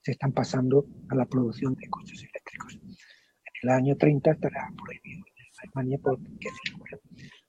se 0.01 0.12
están 0.12 0.32
pasando 0.32 0.86
a 1.10 1.14
la 1.14 1.26
producción 1.26 1.74
de 1.74 1.88
coches 1.88 2.20
eléctricos. 2.22 2.78
En 2.84 3.55
el 3.62 3.68
año 3.70 3.97
30 3.97 4.30
estará 4.30 4.72
prohibido 4.76 5.24
en 5.26 5.68
Alemania 5.68 5.98
porque 6.02 6.48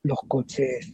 los 0.04 0.20
coches 0.28 0.94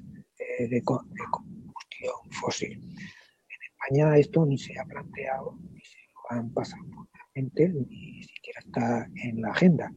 de, 0.59 0.81
combustión 0.83 2.31
fósil. 2.31 2.73
En 2.73 3.59
España 3.71 4.17
esto 4.17 4.45
ni 4.45 4.57
se 4.57 4.77
ha 4.79 4.85
planteado, 4.85 5.57
ni 5.71 5.81
se 5.81 5.97
lo 6.13 6.37
han 6.37 6.53
pasado 6.53 6.83
por 6.85 7.07
la 7.13 7.25
mente, 7.35 7.69
ni 7.69 8.23
siquiera 8.23 8.59
está 8.59 9.09
en 9.15 9.41
la 9.41 9.51
agenda. 9.51 9.91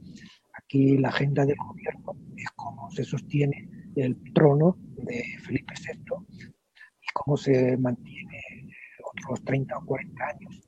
Aquí 0.54 0.98
la 0.98 1.08
agenda 1.08 1.44
del 1.44 1.56
gobierno 1.56 2.16
es 2.36 2.48
cómo 2.56 2.90
se 2.90 3.04
sostiene 3.04 3.68
el 3.96 4.16
trono 4.32 4.76
de 4.96 5.24
Felipe 5.44 5.74
VI 5.78 6.00
y 7.00 7.06
cómo 7.14 7.36
se 7.36 7.76
mantiene 7.76 8.40
otros 9.14 9.44
30 9.44 9.78
o 9.78 9.84
40 9.84 10.24
años 10.26 10.66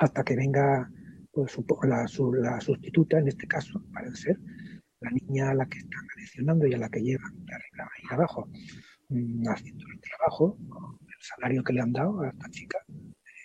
hasta 0.00 0.24
que 0.24 0.34
venga 0.34 0.90
pues, 1.30 1.56
la, 1.82 2.60
sustituta, 2.60 3.18
en 3.18 3.28
este 3.28 3.46
caso, 3.46 3.82
parece 3.92 4.16
ser, 4.16 4.38
la 5.00 5.10
niña 5.10 5.50
a 5.50 5.54
la 5.54 5.66
que 5.66 5.78
están 5.78 6.06
adicionando 6.16 6.66
y 6.66 6.74
a 6.74 6.78
la 6.78 6.88
que 6.88 7.02
llevan 7.02 7.44
de 7.44 7.54
arriba 7.54 7.90
y 8.02 8.14
abajo, 8.14 8.48
haciendo 9.48 9.84
el 9.92 10.00
trabajo, 10.00 10.56
el 10.58 11.20
salario 11.20 11.64
que 11.64 11.72
le 11.72 11.80
han 11.80 11.92
dado 11.92 12.20
a 12.22 12.28
esta 12.28 12.48
chica, 12.50 12.78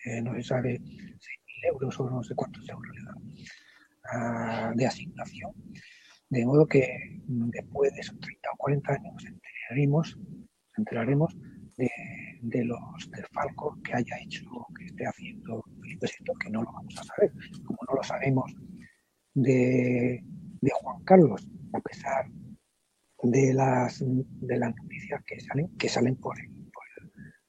eh, 0.05 0.21
no 0.21 0.35
se 0.35 0.43
sabe 0.43 0.79
6.000 0.79 1.19
euros 1.71 1.99
o 1.99 2.09
no 2.09 2.23
sé 2.23 2.35
cuántos 2.35 2.67
euros 2.69 2.95
le 2.95 3.03
dan 3.03 3.33
ah, 4.11 4.73
de 4.75 4.85
asignación. 4.85 5.51
De 6.29 6.45
modo 6.45 6.65
que 6.67 7.21
mm, 7.27 7.49
después 7.49 7.93
de 7.93 8.01
esos 8.01 8.19
30 8.19 8.49
o 8.53 8.57
40 8.57 8.93
años 8.93 9.25
enteraremos, 9.25 10.17
enteraremos 10.77 11.35
de, 11.77 11.89
de 12.41 12.65
los 12.65 13.11
desfalcos 13.11 13.77
que 13.83 13.93
haya 13.93 14.15
hecho, 14.23 14.45
que 14.77 14.85
esté 14.85 15.05
haciendo 15.05 15.63
Felipe 15.81 16.07
VI, 16.07 16.33
que 16.39 16.49
no 16.51 16.63
lo 16.63 16.71
vamos 16.71 16.95
a 16.99 17.03
saber, 17.03 17.31
como 17.65 17.79
no 17.89 17.95
lo 17.95 18.03
sabemos 18.03 18.53
de, 19.33 20.23
de 20.61 20.71
Juan 20.81 21.03
Carlos, 21.03 21.47
a 21.73 21.79
pesar 21.79 22.29
de 22.29 22.44
las, 23.53 24.03
de 24.03 24.57
las 24.57 24.75
noticias 24.75 25.23
que 25.25 25.39
salen, 25.39 25.77
que 25.77 25.89
salen 25.89 26.15
por 26.15 26.39
el, 26.39 26.49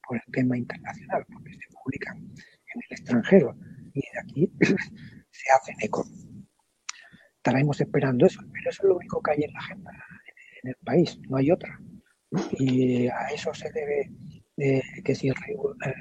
por, 0.07 0.17
el, 0.17 0.31
tema 0.31 0.57
internacional, 0.57 1.25
porque 1.31 1.53
se 1.53 1.75
publican 1.83 2.17
en 2.17 2.81
el 2.89 2.91
extranjero 2.91 3.55
y 3.93 4.01
de 4.01 4.19
aquí 4.21 4.51
se 5.31 5.51
hacen 5.51 5.75
eco. 5.81 6.05
Estaremos 7.37 7.79
esperando 7.79 8.25
eso, 8.25 8.41
pero 8.51 8.69
eso 8.69 8.83
es 8.83 8.87
lo 8.89 8.97
único 8.97 9.21
que 9.21 9.31
hay 9.31 9.43
en 9.43 9.53
la 9.53 9.59
agenda 9.59 9.91
en 10.63 10.69
el 10.69 10.75
país, 10.83 11.19
no 11.29 11.37
hay 11.37 11.51
otra. 11.51 11.79
Y 12.59 13.07
a 13.07 13.27
eso 13.33 13.53
se 13.53 13.71
debe 13.71 14.11
que 15.03 15.15
si 15.15 15.29
el 15.29 15.35
ruido 15.35 15.75
de 15.75 15.93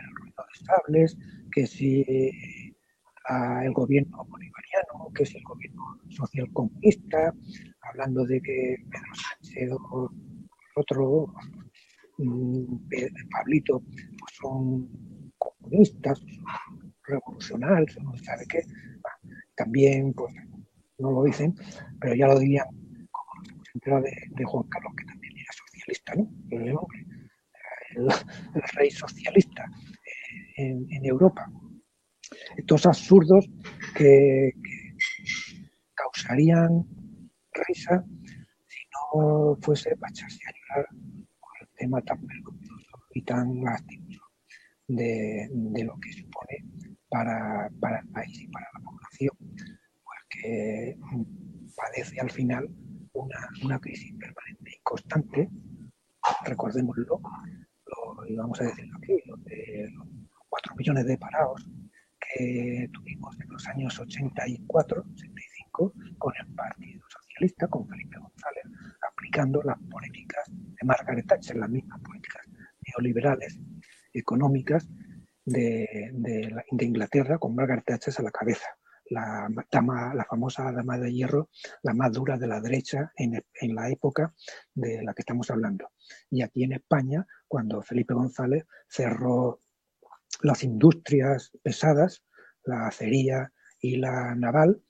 estables, 0.54 1.16
que 1.52 1.66
si 1.66 2.04
el 2.08 3.72
gobierno 3.72 4.24
bolivariano, 4.24 5.12
que 5.14 5.26
si 5.26 5.38
el 5.38 5.44
gobierno 5.44 5.82
social 6.08 6.50
comunista, 6.52 7.34
hablando 7.82 8.24
de 8.24 8.40
que 8.40 8.76
Pedro 8.90 9.14
Sánchez 9.14 9.35
o 9.72 10.10
otro 10.76 11.32
mm, 12.18 12.76
Pablito 13.30 13.80
pues 13.80 14.34
son 14.40 14.88
comunistas, 15.38 16.22
revolucionarios, 17.04 17.96
no 18.02 18.16
sabe 18.16 18.44
qué. 18.48 18.62
También 19.56 20.12
pues 20.12 20.34
no 20.98 21.10
lo 21.10 21.24
dicen, 21.24 21.54
pero 22.00 22.14
ya 22.14 22.26
lo 22.26 22.38
dirían 22.38 22.66
como 23.10 24.00
de, 24.00 24.12
de 24.30 24.44
Juan 24.44 24.68
Carlos, 24.68 24.92
que 24.96 25.04
también 25.04 25.34
era 25.36 25.52
socialista, 25.52 26.14
¿no? 26.14 26.86
El 27.96 28.08
rey 28.74 28.90
socialista 28.90 29.64
eh, 30.56 30.76
en, 30.88 31.04
Europa. 31.04 31.50
Estos 32.56 32.86
absurdos 32.86 33.48
que, 33.96 34.52
causarían 35.94 36.86
risa 37.52 38.04
fuese 39.60 39.96
para 39.96 40.10
echarse 40.10 40.40
a 40.46 40.52
llorar 40.52 40.88
por 41.40 41.50
el 41.60 41.68
tema 41.76 42.02
tan 42.02 42.26
vergonzoso 42.26 43.02
y 43.14 43.22
tan 43.22 43.62
lastimoso 43.62 44.22
de, 44.88 45.48
lo 45.84 45.98
que 45.98 46.12
supone 46.12 46.64
para, 47.08 47.66
el 47.66 48.08
país 48.08 48.40
y 48.40 48.48
para 48.48 48.66
la 48.74 48.80
población, 48.80 49.36
porque 50.04 50.98
padece 51.76 52.20
al 52.20 52.30
final 52.30 52.68
una, 53.12 53.48
una 53.64 53.78
crisis 53.80 54.12
permanente 54.14 54.70
y 54.70 54.80
constante, 54.82 55.50
recordémoslo, 56.44 57.20
y 58.28 58.36
vamos 58.36 58.60
a 58.60 58.64
decirlo 58.64 58.98
aquí, 58.98 59.22
los, 59.26 59.44
de, 59.44 59.90
los 59.92 60.06
4 60.48 60.74
millones 60.76 61.06
de 61.06 61.18
parados 61.18 61.68
que 62.18 62.88
tuvimos 62.92 63.38
en 63.40 63.48
los 63.50 63.66
años 63.68 63.98
84, 63.98 65.04
85, 65.12 65.94
con 66.18 66.32
el 66.40 66.54
Partido 66.54 67.02
Socialista, 67.08 67.68
con 67.68 67.88
Felipe 67.88 68.18
González, 68.18 68.64
aplicando 69.16 69.62
las 69.62 69.78
políticas 69.90 70.44
de 70.48 70.86
Margaret 70.86 71.26
Thatcher, 71.26 71.56
las 71.56 71.70
mismas 71.70 72.00
políticas 72.00 72.42
neoliberales 72.86 73.58
económicas 74.12 74.88
de, 75.44 76.12
Inglaterra, 76.80 77.38
con 77.38 77.54
Margaret 77.54 77.84
Thatcher 77.84 78.14
a 78.18 78.22
la 78.22 78.30
cabeza 78.30 78.66
la, 79.10 79.48
la 80.14 80.24
famosa 80.28 80.72
dama 80.72 80.98
de 80.98 81.12
hierro, 81.12 81.50
la 81.82 81.94
más 81.94 82.12
dura 82.12 82.36
de 82.36 82.46
la 82.46 82.60
derecha 82.60 83.12
en, 83.16 83.42
en, 83.60 83.74
la 83.74 83.88
época 83.88 84.34
de 84.74 85.02
la 85.02 85.14
que 85.14 85.22
estamos 85.22 85.50
hablando. 85.50 85.90
Y 86.30 86.42
aquí 86.42 86.64
en 86.64 86.72
España, 86.72 87.26
cuando 87.46 87.82
Felipe 87.82 88.14
González 88.14 88.64
cerró 88.88 89.62
las 90.42 90.64
industrias 90.64 91.52
pesadas, 91.62 92.24
la 92.64 92.88
acería 92.88 93.52
y 93.80 93.96
la 93.96 94.34
naval, 94.34 94.82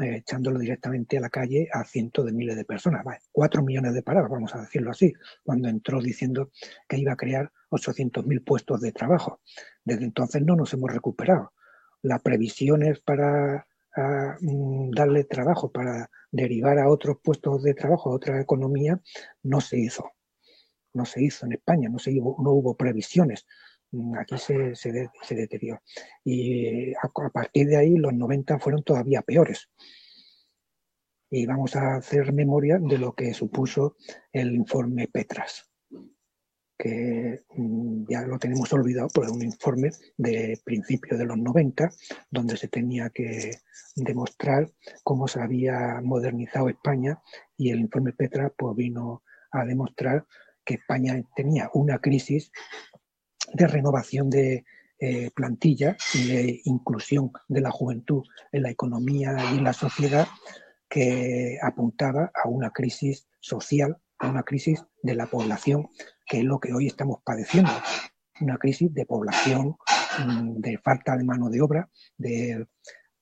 eh, 0.00 0.16
echándolo 0.16 0.58
directamente 0.58 1.18
a 1.18 1.20
la 1.20 1.30
calle 1.30 1.68
a 1.72 1.84
cientos 1.84 2.24
de 2.26 2.32
miles 2.32 2.56
de 2.56 2.64
personas. 2.64 3.04
cuatro 3.32 3.62
millones 3.62 3.94
de 3.94 4.02
parados, 4.02 4.30
vamos 4.30 4.54
a 4.54 4.60
decirlo 4.60 4.90
así, 4.90 5.12
cuando 5.44 5.68
entró 5.68 6.00
diciendo 6.00 6.50
que 6.88 6.98
iba 6.98 7.12
a 7.12 7.16
crear 7.16 7.52
800.000 7.70 8.44
puestos 8.44 8.80
de 8.80 8.92
trabajo. 8.92 9.40
Desde 9.84 10.04
entonces 10.04 10.42
no 10.42 10.56
nos 10.56 10.72
hemos 10.72 10.92
recuperado 10.92 11.52
las 12.02 12.20
previsiones 12.22 13.00
para 13.00 13.66
mm, 14.40 14.90
darle 14.90 15.24
trabajo, 15.24 15.70
para 15.70 16.10
derivar 16.30 16.78
a 16.78 16.88
otros 16.88 17.18
puestos 17.22 17.62
de 17.62 17.74
trabajo, 17.74 18.10
a 18.10 18.14
otra 18.14 18.40
economía, 18.40 19.00
no 19.42 19.60
se 19.60 19.78
hizo. 19.78 20.10
No 20.94 21.06
se 21.06 21.22
hizo 21.22 21.46
en 21.46 21.52
España, 21.52 21.88
no, 21.88 21.98
se 21.98 22.12
no 22.12 22.50
hubo 22.52 22.76
previsiones. 22.76 23.46
Mm, 23.92 24.14
aquí 24.18 24.36
se, 24.38 25.34
deterioró. 25.34 25.80
Y 26.24 26.92
a, 26.94 27.08
partir 27.32 27.68
de 27.68 27.76
ahí 27.76 27.96
los 27.96 28.12
90 28.14 28.58
fueron 28.58 28.82
todavía 28.82 29.22
peores. 29.22 29.70
Y 31.30 31.46
vamos 31.46 31.76
a 31.76 31.96
hacer 31.96 32.32
memoria 32.32 32.78
de 32.78 32.98
lo 32.98 33.14
que 33.14 33.32
supuso 33.32 33.96
el 34.32 34.54
informe 34.54 35.08
Petras, 35.08 35.70
que 36.78 37.44
mm, 37.54 38.04
ya 38.08 38.22
lo 38.22 38.38
tenemos 38.38 38.72
olvidado 38.72 39.08
por 39.08 39.30
un 39.30 39.42
informe 39.42 39.90
de 40.16 40.58
principios 40.64 41.18
de 41.18 41.26
los 41.26 41.38
90, 41.38 41.90
donde 42.30 42.56
se 42.56 42.68
tenía 42.68 43.10
que 43.10 43.58
demostrar 43.96 44.70
cómo 45.04 45.28
se 45.28 45.40
había 45.40 46.00
modernizado 46.02 46.68
España 46.68 47.20
y 47.56 47.70
el 47.70 47.80
informe 47.80 48.12
Petra 48.12 48.50
pues, 48.56 48.76
vino 48.76 49.22
a 49.50 49.64
demostrar 49.64 50.26
que 50.64 50.74
España 50.74 51.20
tenía 51.34 51.70
una 51.74 51.98
crisis 51.98 52.52
de 53.52 53.66
renovación 53.66 54.30
de 54.30 54.64
eh, 54.98 55.30
plantilla 55.34 55.96
y 56.14 56.28
de 56.28 56.60
inclusión 56.64 57.32
de 57.48 57.60
la 57.60 57.70
juventud 57.70 58.22
en 58.52 58.62
la 58.62 58.70
economía 58.70 59.34
y 59.52 59.58
en 59.58 59.64
la 59.64 59.72
sociedad 59.72 60.28
que 60.88 61.58
apuntaba 61.62 62.30
a 62.34 62.48
una 62.48 62.70
crisis 62.70 63.26
social, 63.40 63.96
a 64.18 64.28
una 64.28 64.42
crisis 64.42 64.84
de 65.02 65.14
la 65.14 65.26
población, 65.26 65.88
que 66.26 66.38
es 66.38 66.44
lo 66.44 66.60
que 66.60 66.72
hoy 66.72 66.86
estamos 66.86 67.18
padeciendo. 67.24 67.72
Una 68.40 68.58
crisis 68.58 68.94
de 68.94 69.06
población, 69.06 69.76
mm, 70.24 70.60
de 70.60 70.78
falta 70.78 71.16
de 71.16 71.24
mano 71.24 71.50
de 71.50 71.60
obra, 71.62 71.88
de 72.16 72.66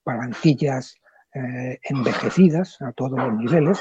plantillas 0.04 0.96
eh, 1.32 1.78
envejecidas 1.84 2.76
a 2.82 2.92
todos 2.92 3.18
los 3.18 3.32
niveles, 3.34 3.78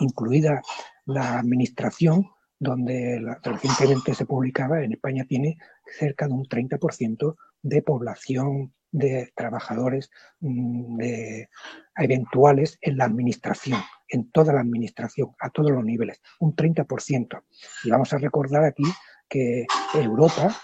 incluida 0.00 0.60
la 1.06 1.38
administración, 1.38 2.28
donde 2.58 3.20
recientemente 3.42 4.14
se 4.14 4.26
publicaba, 4.26 4.82
en 4.82 4.92
España 4.92 5.24
tiene 5.24 5.58
cerca 5.98 6.26
de 6.26 6.34
un 6.34 6.44
30% 6.44 7.36
de 7.62 7.82
población 7.82 8.72
de 8.90 9.32
trabajadores 9.34 10.10
mm, 10.40 10.96
de, 10.96 11.48
eventuales 11.96 12.78
en 12.80 12.96
la 12.96 13.04
administración, 13.04 13.80
en 14.08 14.30
toda 14.30 14.52
la 14.52 14.60
administración, 14.60 15.30
a 15.40 15.50
todos 15.50 15.70
los 15.70 15.84
niveles, 15.84 16.20
un 16.40 16.54
30%. 16.54 17.42
Y 17.84 17.90
vamos 17.90 18.12
a 18.12 18.18
recordar 18.18 18.64
aquí 18.64 18.84
que 19.28 19.66
Europa, 19.94 20.56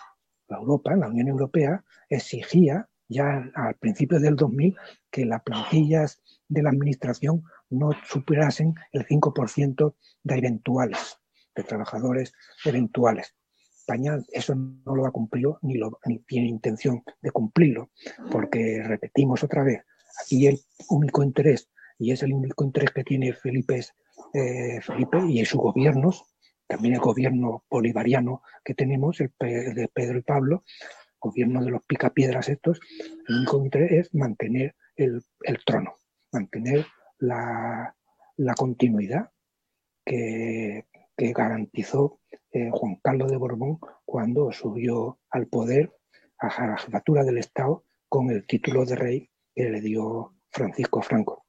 la 0.48 0.56
Europa, 0.56 0.96
la 0.96 1.08
Unión 1.08 1.28
Europea, 1.28 1.84
exigía 2.08 2.88
ya 3.08 3.50
al 3.54 3.74
principio 3.74 4.18
del 4.18 4.36
2000 4.36 4.74
que 5.10 5.26
las 5.26 5.42
plantillas 5.42 6.22
de 6.48 6.62
la 6.62 6.70
administración 6.70 7.42
no 7.68 7.90
superasen 8.06 8.74
el 8.92 9.06
5% 9.06 9.94
de 10.22 10.38
eventuales, 10.38 11.18
de 11.54 11.62
trabajadores 11.62 12.32
eventuales. 12.64 13.34
España 13.84 14.18
eso 14.32 14.54
no 14.54 14.96
lo 14.96 15.06
ha 15.06 15.12
cumplido 15.12 15.58
ni, 15.60 15.74
lo, 15.74 15.98
tiene 16.26 16.48
intención 16.48 17.02
de 17.20 17.30
cumplirlo, 17.30 17.90
porque 18.30 18.82
repetimos 18.82 19.44
otra 19.44 19.62
vez, 19.62 19.82
aquí 20.22 20.46
el 20.46 20.58
único 20.88 21.22
interés, 21.22 21.68
y 21.98 22.12
es 22.12 22.22
el 22.22 22.32
único 22.32 22.64
interés 22.64 22.92
que 22.92 23.04
tiene 23.04 23.34
Felipe, 23.34 23.84
eh, 24.32 24.80
Felipe 24.80 25.18
y 25.28 25.44
sus 25.44 25.60
gobiernos, 25.60 26.24
también 26.66 26.94
el 26.94 27.00
gobierno 27.00 27.64
bolivariano 27.68 28.42
que 28.64 28.74
tenemos, 28.74 29.20
el 29.20 29.32
de 29.38 29.90
Pedro 29.92 30.18
y 30.18 30.22
Pablo, 30.22 30.64
gobierno 31.20 31.62
de 31.62 31.70
los 31.70 31.82
picapiedras 31.84 32.48
estos, 32.48 32.80
el 33.28 33.36
único 33.36 33.62
interés 33.62 33.92
es 33.92 34.14
mantener 34.14 34.74
el, 34.96 35.22
trono, 35.66 35.96
mantener 36.32 36.86
la, 37.18 37.94
la 38.36 38.54
continuidad 38.54 39.30
que, 40.06 40.86
que 41.16 41.32
garantizó 41.32 42.20
eh, 42.52 42.70
Juan 42.72 42.96
Carlos 43.02 43.30
de 43.30 43.36
Borbón 43.36 43.78
cuando 44.04 44.52
subió 44.52 45.18
al 45.30 45.46
poder 45.46 45.92
a 46.38 46.66
la 46.66 46.76
jefatura 46.76 47.24
del 47.24 47.38
Estado 47.38 47.84
con 48.08 48.30
el 48.30 48.46
título 48.46 48.84
de 48.84 48.96
rey 48.96 49.30
que 49.54 49.70
le 49.70 49.80
dio 49.80 50.34
Francisco 50.50 51.02
Franco. 51.02 51.46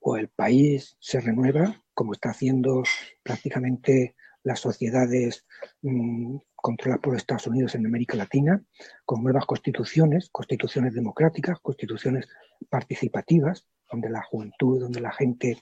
O 0.00 0.16
el 0.16 0.28
país 0.28 0.96
se 1.00 1.20
renueva, 1.20 1.82
como 1.92 2.12
está 2.12 2.30
haciendo 2.30 2.82
prácticamente 3.22 4.14
las 4.42 4.60
sociedades 4.60 5.46
mm, 5.82 6.36
controladas 6.56 7.02
por 7.02 7.16
Estados 7.16 7.46
Unidos 7.46 7.74
en 7.74 7.86
América 7.86 8.16
Latina, 8.16 8.62
con 9.04 9.22
nuevas 9.22 9.44
constituciones, 9.44 10.30
constituciones 10.30 10.94
democráticas, 10.94 11.58
constituciones 11.60 12.28
participativas, 12.68 13.66
donde 13.90 14.08
la 14.08 14.22
juventud, 14.22 14.80
donde 14.80 15.00
la 15.00 15.12
gente 15.12 15.58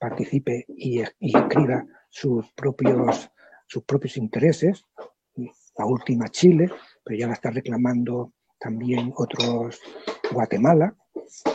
participe 0.00 0.64
y, 0.68 1.02
y 1.18 1.36
escriba 1.36 1.84
sus 2.08 2.50
propios, 2.52 3.30
sus 3.66 3.84
propios 3.84 4.16
intereses. 4.16 4.84
La 5.76 5.86
última 5.86 6.28
Chile, 6.28 6.70
pero 7.04 7.18
ya 7.18 7.26
la 7.28 7.34
está 7.34 7.50
reclamando 7.50 8.32
también 8.58 9.12
otros 9.16 9.80
Guatemala, 10.32 10.96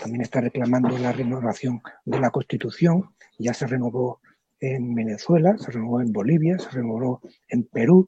también 0.02 0.22
está 0.22 0.40
reclamando 0.42 0.98
la 0.98 1.12
renovación 1.12 1.82
de 2.06 2.20
la 2.20 2.30
Constitución, 2.30 3.14
ya 3.38 3.54
se 3.54 3.68
renovó 3.68 4.22
en 4.60 4.96
Venezuela, 4.96 5.58
se 5.58 5.72
renovó 5.72 6.00
en 6.00 6.14
Bolivia, 6.14 6.58
se 6.58 6.70
renovó 6.70 7.22
en 7.50 7.66
Perú 7.66 8.08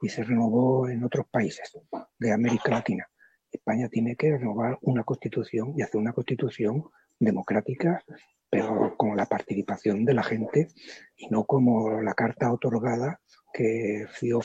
y 0.00 0.08
se 0.08 0.22
renovó 0.22 0.88
en 0.88 1.02
otros 1.02 1.26
países 1.28 1.76
de 2.18 2.32
América 2.32 2.70
Latina. 2.70 3.08
España 3.50 3.88
tiene 3.88 4.14
que 4.14 4.36
renovar 4.36 4.78
una 4.82 5.02
constitución 5.04 5.74
y 5.76 5.82
hacer 5.82 6.00
una 6.00 6.12
constitución 6.12 6.84
democrática 7.18 8.04
pero 8.50 8.96
con 8.96 9.16
la 9.16 9.26
participación 9.26 10.04
de 10.04 10.14
la 10.14 10.22
gente 10.22 10.68
y 11.16 11.28
no 11.28 11.44
como 11.44 12.00
la 12.00 12.14
carta 12.14 12.52
otorgada 12.52 13.20
que 13.52 14.06
dio 14.20 14.40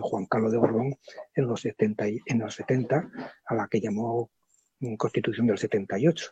Juan 0.00 0.26
Carlos 0.26 0.52
de 0.52 0.58
Borbón 0.58 0.94
en 1.34 1.46
los, 1.46 1.60
70, 1.60 2.06
en 2.26 2.38
los 2.38 2.54
70, 2.54 3.10
a 3.46 3.54
la 3.54 3.68
que 3.68 3.80
llamó 3.80 4.30
Constitución 4.96 5.46
del 5.46 5.58
78, 5.58 6.30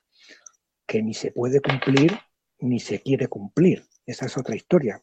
que 0.87 1.03
ni 1.03 1.15
se 1.15 1.33
puede 1.33 1.61
cumplir 1.61 2.13
ni 2.61 2.81
se 2.81 3.03
quiere 3.03 3.29
cumplir. 3.29 3.85
Esa 4.07 4.27
es 4.27 4.37
otra 4.39 4.55
historia. 4.55 5.03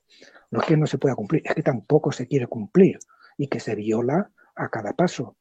No 0.49 0.61
es 0.61 0.67
que 0.67 0.77
no 0.77 0.87
se 0.87 0.97
pueda 0.97 1.15
cumplir, 1.15 1.41
es 1.45 1.53
que 1.53 1.63
tampoco 1.63 2.11
se 2.11 2.27
quiere 2.27 2.47
cumplir 2.47 2.99
y 3.37 3.47
que 3.47 3.59
se 3.59 3.75
viola 3.75 4.31
a 4.55 4.69
cada 4.69 4.93
paso. 4.93 5.37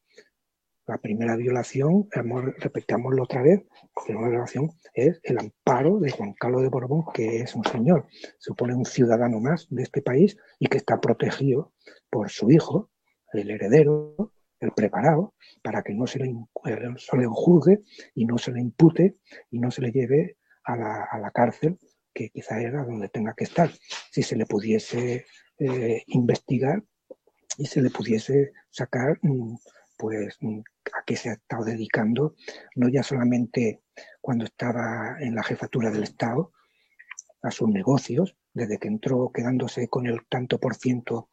La 0.85 0.97
primera 0.97 1.37
violación, 1.37 2.09
repetámoslo 2.57 3.23
otra 3.23 3.41
vez, 3.41 3.63
la 3.95 4.03
primera 4.05 4.29
violación 4.29 4.69
es 4.93 5.21
el 5.23 5.39
amparo 5.39 5.99
de 5.99 6.11
Juan 6.11 6.33
Carlos 6.33 6.61
de 6.61 6.67
Borbón, 6.67 7.05
que 7.13 7.37
es 7.37 7.55
un 7.55 7.63
señor, 7.63 8.07
supone 8.37 8.75
un 8.75 8.85
ciudadano 8.85 9.39
más 9.39 9.67
de 9.69 9.83
este 9.83 10.01
país 10.01 10.35
y 10.59 10.67
que 10.67 10.77
está 10.77 10.99
protegido 10.99 11.71
por 12.09 12.29
su 12.29 12.51
hijo, 12.51 12.89
el 13.31 13.49
heredero, 13.49 14.33
el 14.59 14.71
preparado, 14.73 15.33
para 15.61 15.83
que 15.83 15.93
no 15.93 16.05
se 16.05 16.19
le, 16.19 16.25
eh, 16.65 16.79
se 16.97 17.17
le 17.17 17.27
juzgue 17.27 17.81
y 18.13 18.25
no 18.25 18.37
se 18.37 18.51
le 18.51 18.59
impute 18.59 19.15
y 19.51 19.59
no 19.59 19.71
se 19.71 19.81
le 19.81 19.91
lleve 19.91 20.37
a 20.65 20.75
la, 20.75 21.03
a 21.05 21.17
la 21.17 21.31
cárcel, 21.31 21.79
que 22.13 22.29
quizá 22.29 22.61
era 22.61 22.83
donde 22.83 23.07
tenga 23.07 23.33
que 23.35 23.45
estar. 23.45 23.71
Si 24.11 24.21
se 24.21 24.35
le 24.35 24.45
pudiese 24.45 25.25
eh, 25.59 26.03
investigar 26.07 26.83
y 27.57 27.65
se 27.67 27.81
le 27.81 27.89
pudiese 27.89 28.51
sacar 28.69 29.17
mm, 29.21 29.55
pues 30.03 30.35
mm, 30.41 30.59
a 30.59 31.03
qué 31.05 31.15
se 31.15 31.29
ha 31.29 31.33
estado 31.35 31.63
dedicando, 31.63 32.35
no 32.75 32.89
ya 32.89 33.03
solamente 33.03 33.83
cuando 34.19 34.43
estaba 34.43 35.15
en 35.21 35.33
la 35.33 35.43
jefatura 35.43 35.91
del 35.91 36.03
Estado, 36.03 36.51
a 37.41 37.51
sus 37.51 37.69
negocios, 37.69 38.35
desde 38.53 38.79
que 38.79 38.89
entró 38.89 39.31
quedándose 39.33 39.87
con 39.87 40.05
el 40.05 40.25
tanto 40.27 40.59
por 40.59 40.75
ciento 40.75 41.29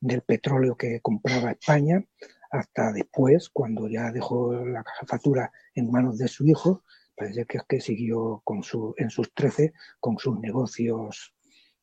del 0.00 0.22
petróleo 0.22 0.78
que 0.78 1.02
compraba 1.02 1.50
España, 1.50 2.06
hasta 2.50 2.90
después, 2.92 3.50
cuando 3.50 3.86
ya 3.86 4.10
dejó 4.12 4.54
la 4.64 4.82
jefatura 4.98 5.52
en 5.74 5.90
manos 5.90 6.16
de 6.16 6.28
su 6.28 6.46
hijo, 6.46 6.84
parece 7.14 7.44
que 7.44 7.58
es 7.58 7.64
que 7.68 7.80
siguió 7.82 8.40
con 8.44 8.62
su, 8.62 8.94
en 8.96 9.10
sus 9.10 9.34
trece 9.34 9.74
con 10.00 10.16
sus 10.16 10.40
negocios 10.40 11.34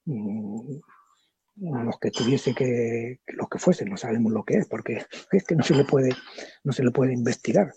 mm, 0.05 0.79
los 1.55 1.99
que 1.99 2.11
tuviese 2.11 2.53
que, 2.53 3.19
los 3.27 3.49
que 3.49 3.59
fuesen, 3.59 3.89
no 3.89 3.97
sabemos 3.97 4.31
lo 4.31 4.43
que 4.43 4.55
es, 4.55 4.67
porque 4.67 5.05
es 5.31 5.43
que 5.43 5.55
no 5.55 5.63
se 5.63 5.75
le 5.75 5.85
puede, 5.85 6.15
no 6.63 6.73
se 6.73 6.83
le 6.83 6.91
puede 6.91 7.13
investigar. 7.13 7.73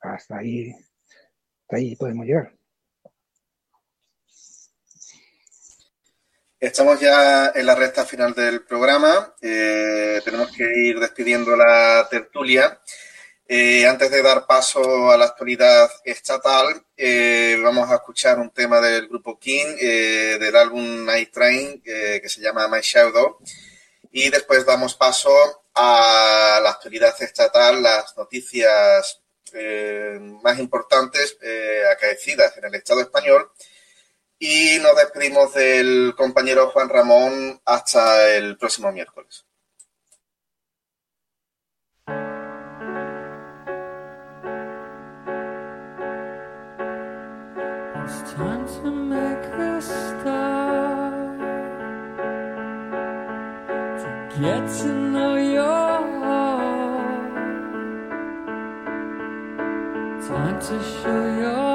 hasta 0.00 0.38
ahí, 0.38 0.72
ahí 1.68 1.96
podemos 1.96 2.26
llegar. 2.26 2.52
Estamos 6.58 6.98
ya 7.00 7.52
en 7.54 7.66
la 7.66 7.74
recta 7.74 8.04
final 8.06 8.34
del 8.34 8.64
programa. 8.64 9.34
Eh, 9.42 10.20
tenemos 10.24 10.50
que 10.56 10.64
ir 10.64 10.98
despidiendo 10.98 11.54
la 11.54 12.08
tertulia. 12.10 12.80
Eh, 13.48 13.86
antes 13.86 14.10
de 14.10 14.22
dar 14.22 14.44
paso 14.44 15.10
a 15.12 15.16
la 15.16 15.26
actualidad 15.26 15.88
estatal, 16.04 16.84
eh, 16.96 17.56
vamos 17.62 17.88
a 17.88 17.94
escuchar 17.94 18.40
un 18.40 18.50
tema 18.50 18.80
del 18.80 19.06
grupo 19.06 19.38
King, 19.38 19.76
eh, 19.80 20.36
del 20.40 20.56
álbum 20.56 21.04
Night 21.04 21.30
Train, 21.32 21.80
que 21.80 22.28
se 22.28 22.40
llama 22.40 22.66
My 22.66 22.80
Shadow. 22.82 23.38
Y 24.10 24.30
después 24.30 24.66
damos 24.66 24.96
paso 24.96 25.30
a 25.74 26.58
la 26.60 26.70
actualidad 26.70 27.14
estatal, 27.22 27.82
las 27.82 28.16
noticias 28.16 29.22
más 30.42 30.58
importantes 30.58 31.38
acaecidas 31.92 32.56
en 32.58 32.64
el 32.64 32.74
Estado 32.74 33.00
español. 33.00 33.52
Y 34.38 34.78
nos 34.80 34.96
despedimos 34.96 35.54
del 35.54 36.14
compañero 36.16 36.70
Juan 36.70 36.88
Ramón 36.88 37.60
hasta 37.64 38.34
el 38.34 38.58
próximo 38.58 38.90
miércoles. 38.92 39.46
Get 54.40 54.68
to 54.80 54.92
know 54.92 55.36
your 55.36 55.64
heart. 56.20 57.32
Time 60.28 60.60
to 60.60 60.82
show 61.00 61.38
your. 61.40 61.65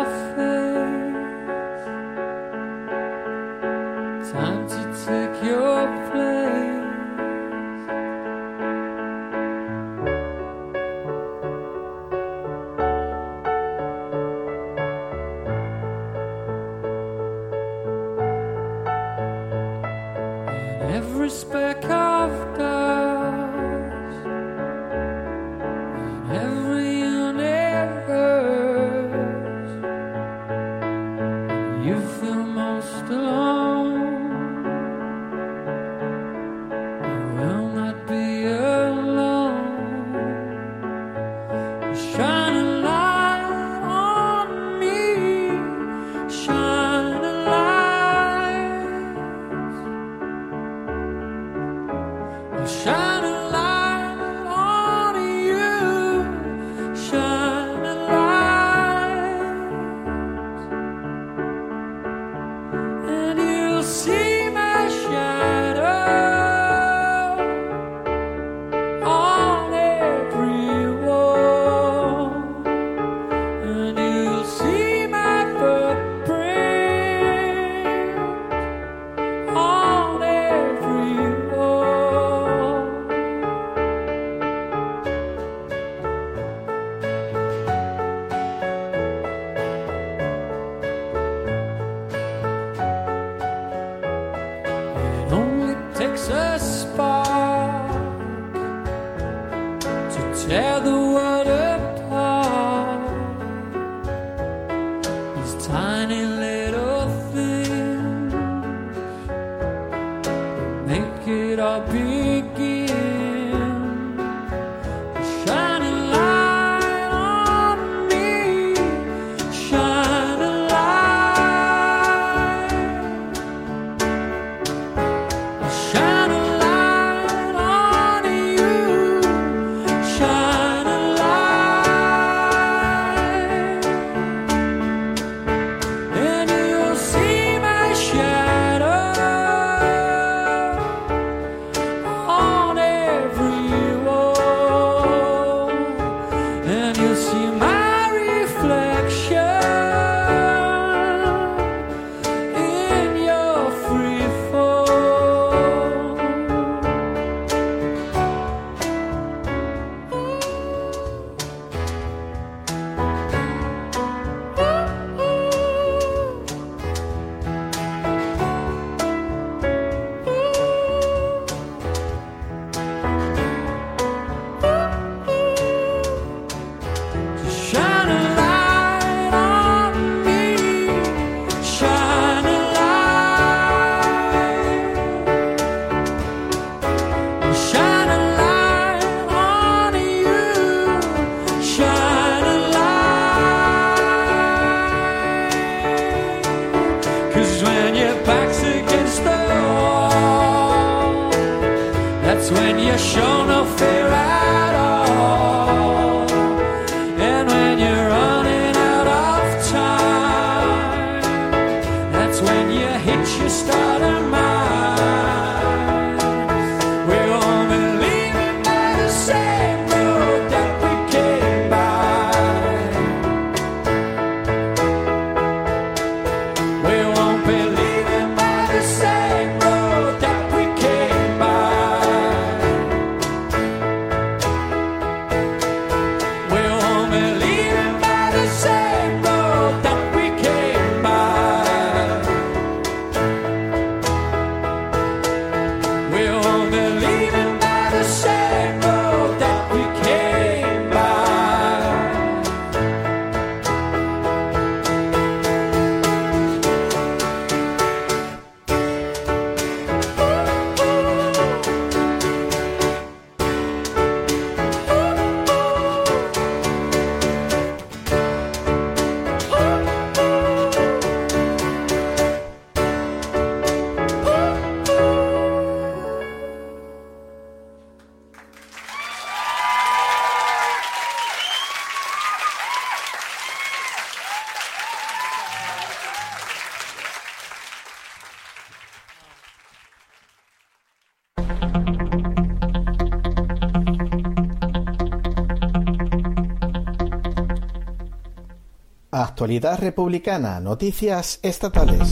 Actualidad 299.41 299.79
Republicana, 299.79 300.59
noticias 300.59 301.39
estatales. 301.41 302.11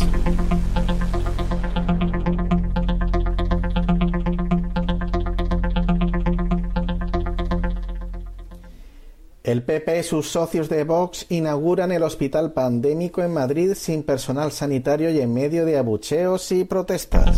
El 9.43 9.61
PP 9.61 9.99
y 9.99 10.01
sus 10.01 10.27
socios 10.27 10.69
de 10.69 10.83
Vox 10.83 11.27
inauguran 11.29 11.91
el 11.91 12.01
hospital 12.01 12.51
pandémico 12.51 13.21
en 13.21 13.31
Madrid 13.31 13.75
sin 13.75 14.01
personal 14.01 14.51
sanitario 14.51 15.11
y 15.11 15.21
en 15.21 15.31
medio 15.31 15.65
de 15.65 15.77
abucheos 15.77 16.51
y 16.51 16.63
protestas. 16.63 17.37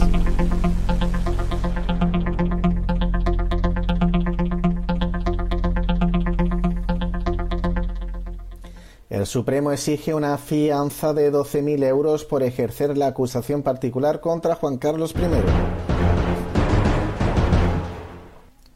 Supremo 9.31 9.71
exige 9.71 10.13
una 10.13 10.37
fianza 10.37 11.13
de 11.13 11.31
12.000 11.31 11.85
euros 11.85 12.25
por 12.25 12.43
ejercer 12.43 12.97
la 12.97 13.07
acusación 13.07 13.63
particular 13.63 14.19
contra 14.19 14.55
Juan 14.55 14.77
Carlos 14.77 15.15
I. 15.15 15.21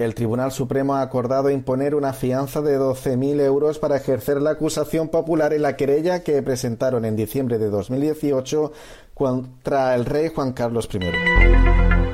El 0.02 0.16
Tribunal 0.16 0.54
Supremo 0.54 0.96
ha 0.96 1.02
acordado 1.02 1.50
imponer 1.50 1.94
una 1.94 2.14
fianza 2.14 2.62
de 2.62 2.80
12.000 2.80 3.42
euros 3.42 3.80
para 3.80 3.98
ejercer 3.98 4.42
la 4.42 4.52
acusación 4.52 5.10
popular 5.10 5.52
en 5.52 5.62
la 5.62 5.76
querella 5.76 6.24
que 6.24 6.42
presentaron 6.42 7.04
en 7.04 7.18
diciembre 7.18 7.58
de 7.58 7.70
2018 7.70 8.72
contra 9.14 9.94
el 9.94 10.06
rey 10.06 10.30
Juan 10.34 10.54
Carlos 10.54 10.88
I. 10.94 12.05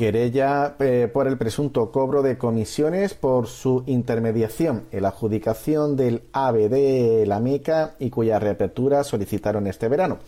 Querella 0.00 0.76
eh, 0.78 1.10
por 1.12 1.28
el 1.28 1.36
presunto 1.36 1.92
cobro 1.92 2.22
de 2.22 2.38
comisiones 2.38 3.12
por 3.12 3.48
su 3.48 3.82
intermediación 3.84 4.84
en 4.92 5.02
la 5.02 5.08
adjudicación 5.08 5.94
del 5.94 6.22
de 6.32 7.24
la 7.26 7.38
Meca 7.38 7.96
y 7.98 8.08
cuya 8.08 8.38
reapertura 8.38 9.04
solicitaron 9.04 9.66
este 9.66 9.88
verano. 9.88 10.20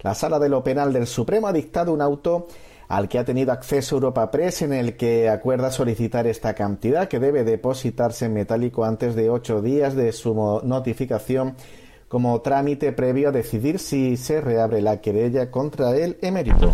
La 0.00 0.14
Sala 0.14 0.38
de 0.38 0.48
lo 0.48 0.64
Penal 0.64 0.94
del 0.94 1.06
Supremo 1.06 1.46
ha 1.46 1.52
dictado 1.52 1.92
un 1.92 2.00
auto 2.00 2.46
al 2.88 3.06
que 3.06 3.18
ha 3.18 3.24
tenido 3.26 3.52
acceso 3.52 3.96
Europa 3.96 4.30
Press, 4.30 4.62
en 4.62 4.72
el 4.72 4.96
que 4.96 5.28
acuerda 5.28 5.70
solicitar 5.70 6.26
esta 6.26 6.54
cantidad 6.54 7.06
que 7.06 7.20
debe 7.20 7.44
depositarse 7.44 8.24
en 8.24 8.32
metálico 8.32 8.86
antes 8.86 9.14
de 9.14 9.28
ocho 9.28 9.60
días 9.60 9.94
de 9.94 10.12
su 10.12 10.62
notificación 10.64 11.54
como 12.08 12.40
trámite 12.40 12.92
previo 12.92 13.28
a 13.28 13.32
decidir 13.32 13.78
si 13.78 14.16
se 14.16 14.40
reabre 14.40 14.80
la 14.80 15.02
querella 15.02 15.50
contra 15.50 15.94
el 15.94 16.16
emérito. 16.22 16.72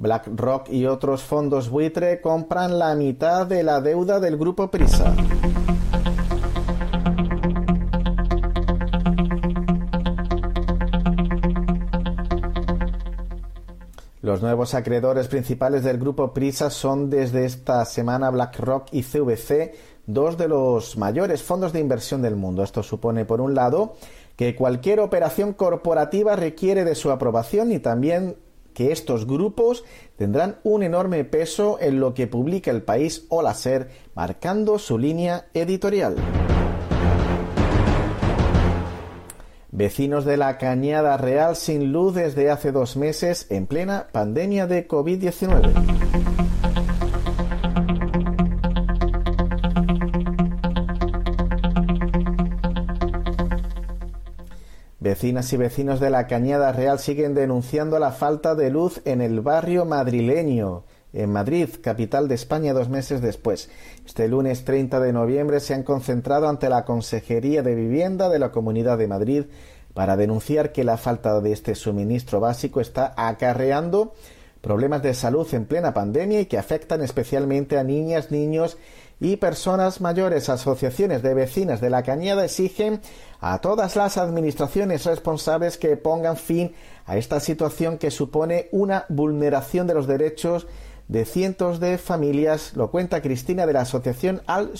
BlackRock 0.00 0.70
y 0.70 0.86
otros 0.86 1.22
fondos 1.22 1.68
buitre 1.68 2.22
compran 2.22 2.78
la 2.78 2.94
mitad 2.94 3.46
de 3.46 3.62
la 3.62 3.82
deuda 3.82 4.18
del 4.18 4.38
grupo 4.38 4.70
Prisa. 4.70 5.14
Los 14.22 14.40
nuevos 14.40 14.74
acreedores 14.74 15.28
principales 15.28 15.84
del 15.84 15.98
grupo 15.98 16.32
Prisa 16.32 16.70
son 16.70 17.10
desde 17.10 17.44
esta 17.44 17.84
semana 17.84 18.30
BlackRock 18.30 18.88
y 18.92 19.02
CVC, 19.02 19.74
dos 20.06 20.38
de 20.38 20.48
los 20.48 20.96
mayores 20.96 21.42
fondos 21.42 21.74
de 21.74 21.80
inversión 21.80 22.22
del 22.22 22.36
mundo. 22.36 22.62
Esto 22.62 22.82
supone, 22.82 23.26
por 23.26 23.42
un 23.42 23.54
lado, 23.54 23.96
que 24.36 24.56
cualquier 24.56 25.00
operación 25.00 25.52
corporativa 25.52 26.36
requiere 26.36 26.84
de 26.84 26.94
su 26.94 27.10
aprobación 27.10 27.72
y 27.72 27.80
también 27.80 28.36
que 28.74 28.92
estos 28.92 29.26
grupos 29.26 29.84
tendrán 30.16 30.58
un 30.62 30.82
enorme 30.82 31.24
peso 31.24 31.78
en 31.80 32.00
lo 32.00 32.14
que 32.14 32.26
publica 32.26 32.70
el 32.70 32.82
país 32.82 33.26
o 33.28 33.42
la 33.42 33.54
SER, 33.54 33.88
marcando 34.14 34.78
su 34.78 34.98
línea 34.98 35.46
editorial. 35.54 36.16
Vecinos 39.72 40.24
de 40.24 40.36
la 40.36 40.58
Cañada 40.58 41.16
Real 41.16 41.54
sin 41.56 41.92
luz 41.92 42.14
desde 42.14 42.50
hace 42.50 42.72
dos 42.72 42.96
meses 42.96 43.46
en 43.50 43.66
plena 43.66 44.08
pandemia 44.12 44.66
de 44.66 44.86
COVID-19. 44.86 46.29
Vecinas 55.00 55.50
y 55.54 55.56
vecinos 55.56 55.98
de 55.98 56.10
la 56.10 56.26
Cañada 56.26 56.72
Real 56.72 56.98
siguen 56.98 57.34
denunciando 57.34 57.98
la 57.98 58.12
falta 58.12 58.54
de 58.54 58.68
luz 58.68 59.00
en 59.06 59.22
el 59.22 59.40
barrio 59.40 59.86
madrileño 59.86 60.84
en 61.14 61.32
Madrid, 61.32 61.70
capital 61.82 62.28
de 62.28 62.34
España, 62.34 62.74
dos 62.74 62.90
meses 62.90 63.22
después. 63.22 63.70
Este 64.04 64.28
lunes 64.28 64.66
30 64.66 65.00
de 65.00 65.14
noviembre 65.14 65.60
se 65.60 65.72
han 65.72 65.84
concentrado 65.84 66.50
ante 66.50 66.68
la 66.68 66.84
Consejería 66.84 67.62
de 67.62 67.74
Vivienda 67.74 68.28
de 68.28 68.38
la 68.38 68.52
Comunidad 68.52 68.98
de 68.98 69.08
Madrid 69.08 69.44
para 69.94 70.18
denunciar 70.18 70.70
que 70.70 70.84
la 70.84 70.98
falta 70.98 71.40
de 71.40 71.52
este 71.52 71.74
suministro 71.74 72.38
básico 72.38 72.82
está 72.82 73.14
acarreando 73.16 74.12
problemas 74.60 75.02
de 75.02 75.14
salud 75.14 75.48
en 75.52 75.64
plena 75.64 75.94
pandemia 75.94 76.40
y 76.40 76.46
que 76.46 76.58
afectan 76.58 77.00
especialmente 77.00 77.78
a 77.78 77.84
niñas, 77.84 78.30
niños 78.30 78.76
y 79.18 79.36
personas 79.36 80.00
mayores. 80.00 80.48
Asociaciones 80.48 81.22
de 81.22 81.34
vecinas 81.34 81.80
de 81.80 81.90
la 81.90 82.02
Cañada 82.02 82.44
exigen 82.44 83.00
a 83.40 83.58
todas 83.60 83.96
las 83.96 84.18
administraciones 84.18 85.04
responsables 85.04 85.78
que 85.78 85.96
pongan 85.96 86.36
fin 86.36 86.74
a 87.06 87.16
esta 87.16 87.40
situación 87.40 87.98
que 87.98 88.10
supone 88.10 88.68
una 88.70 89.06
vulneración 89.08 89.86
de 89.86 89.94
los 89.94 90.06
derechos 90.06 90.66
de 91.08 91.24
cientos 91.24 91.80
de 91.80 91.98
familias, 91.98 92.76
lo 92.76 92.90
cuenta 92.90 93.20
Cristina 93.20 93.66
de 93.66 93.72
la 93.72 93.80
asociación 93.80 94.42
Al 94.46 94.76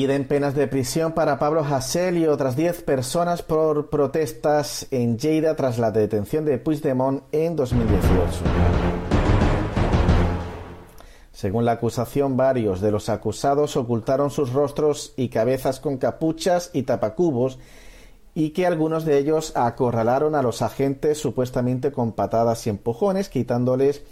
Piden 0.00 0.26
penas 0.26 0.54
de 0.54 0.66
prisión 0.66 1.12
para 1.12 1.38
Pablo 1.38 1.62
Hasél 1.62 2.16
y 2.16 2.26
otras 2.26 2.56
10 2.56 2.84
personas 2.84 3.42
por 3.42 3.90
protestas 3.90 4.86
en 4.90 5.18
Lleida 5.18 5.56
tras 5.56 5.78
la 5.78 5.90
detención 5.90 6.46
de 6.46 6.56
Puigdemont 6.56 7.22
en 7.32 7.54
2018. 7.54 8.08
Según 11.32 11.66
la 11.66 11.72
acusación, 11.72 12.38
varios 12.38 12.80
de 12.80 12.90
los 12.90 13.10
acusados 13.10 13.76
ocultaron 13.76 14.30
sus 14.30 14.54
rostros 14.54 15.12
y 15.18 15.28
cabezas 15.28 15.80
con 15.80 15.98
capuchas 15.98 16.70
y 16.72 16.84
tapacubos 16.84 17.58
y 18.32 18.54
que 18.54 18.66
algunos 18.66 19.04
de 19.04 19.18
ellos 19.18 19.52
acorralaron 19.54 20.34
a 20.34 20.40
los 20.40 20.62
agentes 20.62 21.18
supuestamente 21.18 21.92
con 21.92 22.12
patadas 22.12 22.66
y 22.66 22.70
empujones, 22.70 23.28
quitándoles 23.28 24.02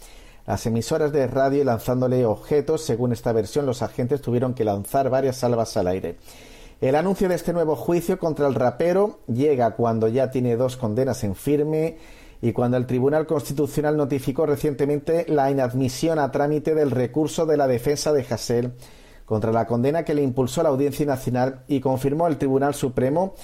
las 0.49 0.65
emisoras 0.65 1.13
de 1.13 1.27
radio 1.27 1.61
y 1.61 1.65
lanzándole 1.65 2.25
objetos. 2.25 2.83
Según 2.83 3.13
esta 3.13 3.33
versión, 3.33 3.67
los 3.67 3.83
agentes 3.83 4.23
tuvieron 4.23 4.55
que 4.55 4.65
lanzar 4.65 5.11
varias 5.11 5.37
salvas 5.37 5.77
al 5.77 5.89
aire. 5.89 6.17
El 6.81 6.95
anuncio 6.95 7.29
de 7.29 7.35
este 7.35 7.53
nuevo 7.53 7.77
juicio 7.77 8.19
contra 8.19 8.47
el 8.47 8.55
rapero 8.55 9.19
llega 9.27 9.73
cuando 9.73 10.09
ya 10.09 10.31
tiene 10.31 10.57
dos 10.57 10.79
condenas 10.79 11.23
en 11.23 11.35
firme 11.35 11.99
y 12.41 12.53
cuando 12.53 12.79
el 12.79 12.87
Tribunal 12.87 13.27
Constitucional 13.27 13.99
notificó 13.99 14.47
recientemente 14.47 15.27
la 15.29 15.51
inadmisión 15.51 16.19
a 16.19 16.31
trámite 16.31 16.75
del 16.75 16.93
recurso 16.93 17.45
de 17.45 17.59
la 17.59 17.69
defensa 17.69 18.15
de 18.15 18.25
Hassel 18.31 18.73
contra 19.27 19.53
la 19.53 19.67
condena 19.67 20.03
que 20.03 20.15
le 20.15 20.23
impulsó 20.23 20.63
la 20.63 20.71
Audiencia 20.71 21.05
Nacional 21.05 21.65
y 21.69 21.81
confirmó 21.81 22.27
el 22.27 22.39
Tribunal 22.39 22.73
Supremo 22.73 23.35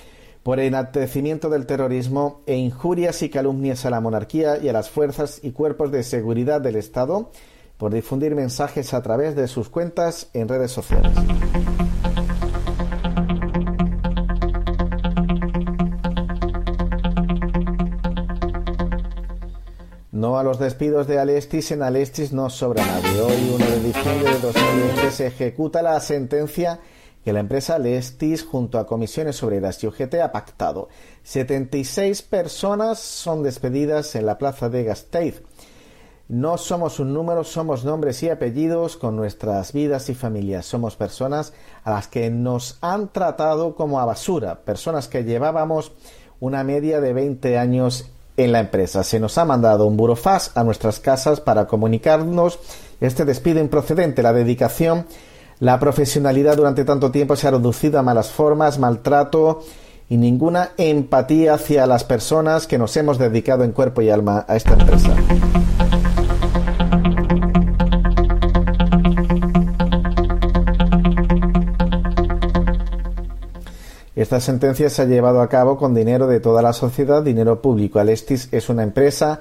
por 0.44 0.60
enaltecimiento 0.60 1.48
del 1.48 1.64
terrorismo 1.64 2.42
e 2.46 2.54
injurias 2.56 3.22
y 3.22 3.30
calumnias 3.30 3.86
a 3.86 3.90
la 3.90 4.02
monarquía 4.02 4.58
y 4.58 4.68
a 4.68 4.74
las 4.74 4.90
fuerzas 4.90 5.40
y 5.42 5.52
cuerpos 5.52 5.90
de 5.90 6.02
seguridad 6.02 6.60
del 6.60 6.76
Estado 6.76 7.30
por 7.78 7.94
difundir 7.94 8.34
mensajes 8.34 8.92
a 8.92 9.02
través 9.02 9.34
de 9.36 9.48
sus 9.48 9.70
cuentas 9.70 10.28
en 10.34 10.46
redes 10.46 10.70
sociales. 10.70 11.12
No 20.12 20.38
a 20.38 20.42
los 20.42 20.58
despidos 20.58 21.06
de 21.06 21.18
Alestis, 21.18 21.70
en 21.70 21.82
Alestis 21.82 22.34
no 22.34 22.50
sobra 22.50 22.84
nadie. 22.84 23.20
Hoy, 23.20 23.50
1 23.54 23.66
de 23.66 23.80
diciembre 23.80 24.34
de 24.34 24.40
2020, 24.40 25.10
se 25.10 25.26
ejecuta 25.26 25.80
la 25.80 25.98
sentencia 26.00 26.80
que 27.24 27.32
la 27.32 27.40
empresa 27.40 27.76
Alestis, 27.76 28.44
junto 28.44 28.78
a 28.78 28.86
comisiones 28.86 29.42
obreras 29.42 29.82
y 29.82 29.86
UGT, 29.86 30.14
ha 30.22 30.30
pactado. 30.30 30.88
76 31.22 32.20
personas 32.22 32.98
son 32.98 33.42
despedidas 33.42 34.14
en 34.14 34.26
la 34.26 34.36
plaza 34.36 34.68
de 34.68 34.84
Gasteiz. 34.84 35.42
No 36.28 36.58
somos 36.58 37.00
un 37.00 37.14
número, 37.14 37.44
somos 37.44 37.84
nombres 37.84 38.22
y 38.22 38.28
apellidos 38.28 38.96
con 38.96 39.16
nuestras 39.16 39.72
vidas 39.72 40.08
y 40.10 40.14
familias. 40.14 40.66
Somos 40.66 40.96
personas 40.96 41.52
a 41.82 41.92
las 41.92 42.08
que 42.08 42.30
nos 42.30 42.78
han 42.82 43.12
tratado 43.12 43.74
como 43.74 44.00
a 44.00 44.04
basura, 44.04 44.60
personas 44.60 45.08
que 45.08 45.24
llevábamos 45.24 45.92
una 46.40 46.62
media 46.64 47.00
de 47.00 47.12
20 47.12 47.58
años 47.58 48.10
en 48.36 48.52
la 48.52 48.60
empresa. 48.60 49.04
Se 49.04 49.20
nos 49.20 49.38
ha 49.38 49.44
mandado 49.44 49.86
un 49.86 49.96
burofax 49.96 50.56
a 50.56 50.64
nuestras 50.64 51.00
casas 51.00 51.40
para 51.40 51.66
comunicarnos 51.66 52.58
este 53.00 53.24
despido 53.24 53.60
improcedente. 53.60 54.22
La 54.22 54.32
dedicación 54.32 55.06
La 55.60 55.78
profesionalidad 55.78 56.56
durante 56.56 56.84
tanto 56.84 57.10
tiempo 57.10 57.36
se 57.36 57.46
ha 57.46 57.52
reducido 57.52 57.98
a 57.98 58.02
malas 58.02 58.30
formas, 58.30 58.78
maltrato 58.78 59.62
y 60.08 60.16
ninguna 60.16 60.70
empatía 60.76 61.54
hacia 61.54 61.86
las 61.86 62.04
personas 62.04 62.66
que 62.66 62.76
nos 62.76 62.96
hemos 62.96 63.18
dedicado 63.18 63.64
en 63.64 63.72
cuerpo 63.72 64.02
y 64.02 64.10
alma 64.10 64.44
a 64.48 64.56
esta 64.56 64.74
empresa. 64.74 65.14
Esta 74.16 74.40
sentencia 74.40 74.88
se 74.90 75.02
ha 75.02 75.06
llevado 75.06 75.40
a 75.40 75.48
cabo 75.48 75.76
con 75.76 75.94
dinero 75.94 76.26
de 76.26 76.40
toda 76.40 76.62
la 76.62 76.72
sociedad, 76.72 77.22
dinero 77.22 77.60
público. 77.60 77.98
Alestis 77.98 78.48
es 78.52 78.68
una 78.68 78.82
empresa 78.82 79.40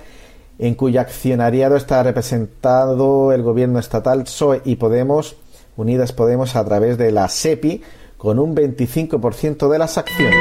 en 0.57 0.75
cuyo 0.75 1.01
accionariado 1.01 1.75
está 1.75 2.01
representado 2.03 3.31
el 3.31 3.43
gobierno 3.43 3.79
estatal 3.79 4.23
PSOE 4.23 4.61
y 4.65 4.75
Podemos, 4.75 5.37
Unidas 5.75 6.13
Podemos, 6.13 6.55
a 6.55 6.65
través 6.65 6.97
de 6.97 7.11
la 7.11 7.27
SEPI, 7.27 7.81
con 8.17 8.39
un 8.39 8.55
25% 8.55 9.69
de 9.69 9.79
las 9.79 9.97
acciones. 9.97 10.37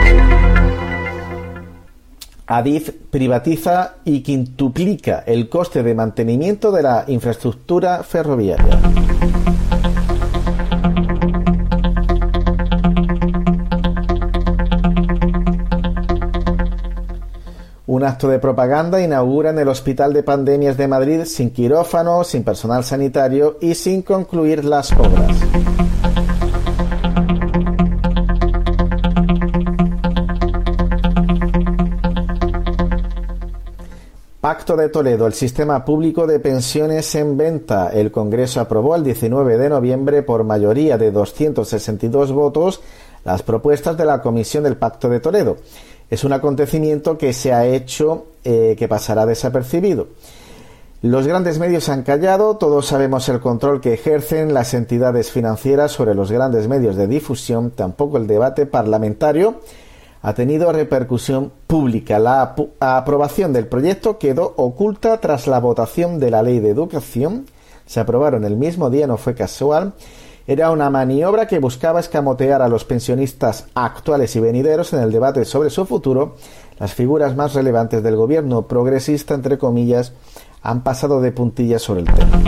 Adif 2.46 2.90
privatiza 3.10 3.94
y 4.04 4.20
quintuplica 4.20 5.24
el 5.26 5.48
coste 5.48 5.82
de 5.82 5.94
mantenimiento 5.94 6.70
de 6.70 6.82
la 6.82 7.04
infraestructura 7.08 8.02
ferroviaria. 8.02 8.80
Un 17.92 18.04
acto 18.04 18.26
de 18.26 18.38
propaganda 18.38 19.02
inaugura 19.02 19.50
en 19.50 19.58
el 19.58 19.68
Hospital 19.68 20.14
de 20.14 20.22
Pandemias 20.22 20.78
de 20.78 20.88
Madrid 20.88 21.24
sin 21.26 21.50
quirófano, 21.50 22.24
sin 22.24 22.42
personal 22.42 22.84
sanitario 22.84 23.58
y 23.60 23.74
sin 23.74 24.00
concluir 24.00 24.64
las 24.64 24.92
obras. 24.92 25.36
Pacto 34.40 34.74
de 34.74 34.88
Toledo, 34.88 35.26
el 35.26 35.34
sistema 35.34 35.84
público 35.84 36.26
de 36.26 36.40
pensiones 36.40 37.14
en 37.14 37.36
venta. 37.36 37.90
El 37.90 38.10
Congreso 38.10 38.60
aprobó 38.60 38.96
el 38.96 39.04
19 39.04 39.58
de 39.58 39.68
noviembre 39.68 40.22
por 40.22 40.44
mayoría 40.44 40.96
de 40.96 41.10
262 41.10 42.32
votos 42.32 42.80
las 43.24 43.42
propuestas 43.42 43.98
de 43.98 44.06
la 44.06 44.22
Comisión 44.22 44.64
del 44.64 44.78
Pacto 44.78 45.10
de 45.10 45.20
Toledo 45.20 45.58
es 46.12 46.24
un 46.24 46.34
acontecimiento 46.34 47.16
que 47.16 47.32
se 47.32 47.54
ha 47.54 47.64
hecho 47.64 48.26
eh, 48.44 48.76
que 48.78 48.86
pasará 48.86 49.24
desapercibido. 49.24 50.08
Los 51.00 51.26
grandes 51.26 51.58
medios 51.58 51.88
han 51.88 52.02
callado, 52.02 52.58
todos 52.58 52.84
sabemos 52.84 53.30
el 53.30 53.40
control 53.40 53.80
que 53.80 53.94
ejercen 53.94 54.52
las 54.52 54.74
entidades 54.74 55.30
financieras 55.30 55.90
sobre 55.90 56.14
los 56.14 56.30
grandes 56.30 56.68
medios 56.68 56.96
de 56.96 57.06
difusión, 57.06 57.70
tampoco 57.70 58.18
el 58.18 58.26
debate 58.26 58.66
parlamentario 58.66 59.62
ha 60.20 60.34
tenido 60.34 60.70
repercusión 60.70 61.50
pública. 61.66 62.18
La 62.18 62.54
aprobación 62.78 63.54
del 63.54 63.66
proyecto 63.66 64.18
quedó 64.18 64.52
oculta 64.58 65.18
tras 65.18 65.46
la 65.46 65.60
votación 65.60 66.20
de 66.20 66.30
la 66.30 66.42
ley 66.42 66.60
de 66.60 66.68
educación. 66.68 67.46
Se 67.86 68.00
aprobaron 68.00 68.44
el 68.44 68.58
mismo 68.58 68.90
día, 68.90 69.06
no 69.06 69.16
fue 69.16 69.34
casual, 69.34 69.94
era 70.46 70.70
una 70.70 70.90
maniobra 70.90 71.46
que 71.46 71.58
buscaba 71.58 72.00
escamotear 72.00 72.62
a 72.62 72.68
los 72.68 72.84
pensionistas 72.84 73.66
actuales 73.74 74.34
y 74.36 74.40
venideros 74.40 74.92
en 74.92 75.00
el 75.00 75.12
debate 75.12 75.44
sobre 75.44 75.70
su 75.70 75.86
futuro. 75.86 76.36
Las 76.78 76.94
figuras 76.94 77.36
más 77.36 77.54
relevantes 77.54 78.02
del 78.02 78.16
gobierno 78.16 78.66
progresista, 78.66 79.34
entre 79.34 79.58
comillas, 79.58 80.12
han 80.62 80.82
pasado 80.82 81.20
de 81.20 81.32
puntillas 81.32 81.82
sobre 81.82 82.00
el 82.02 82.06
tema. 82.12 82.42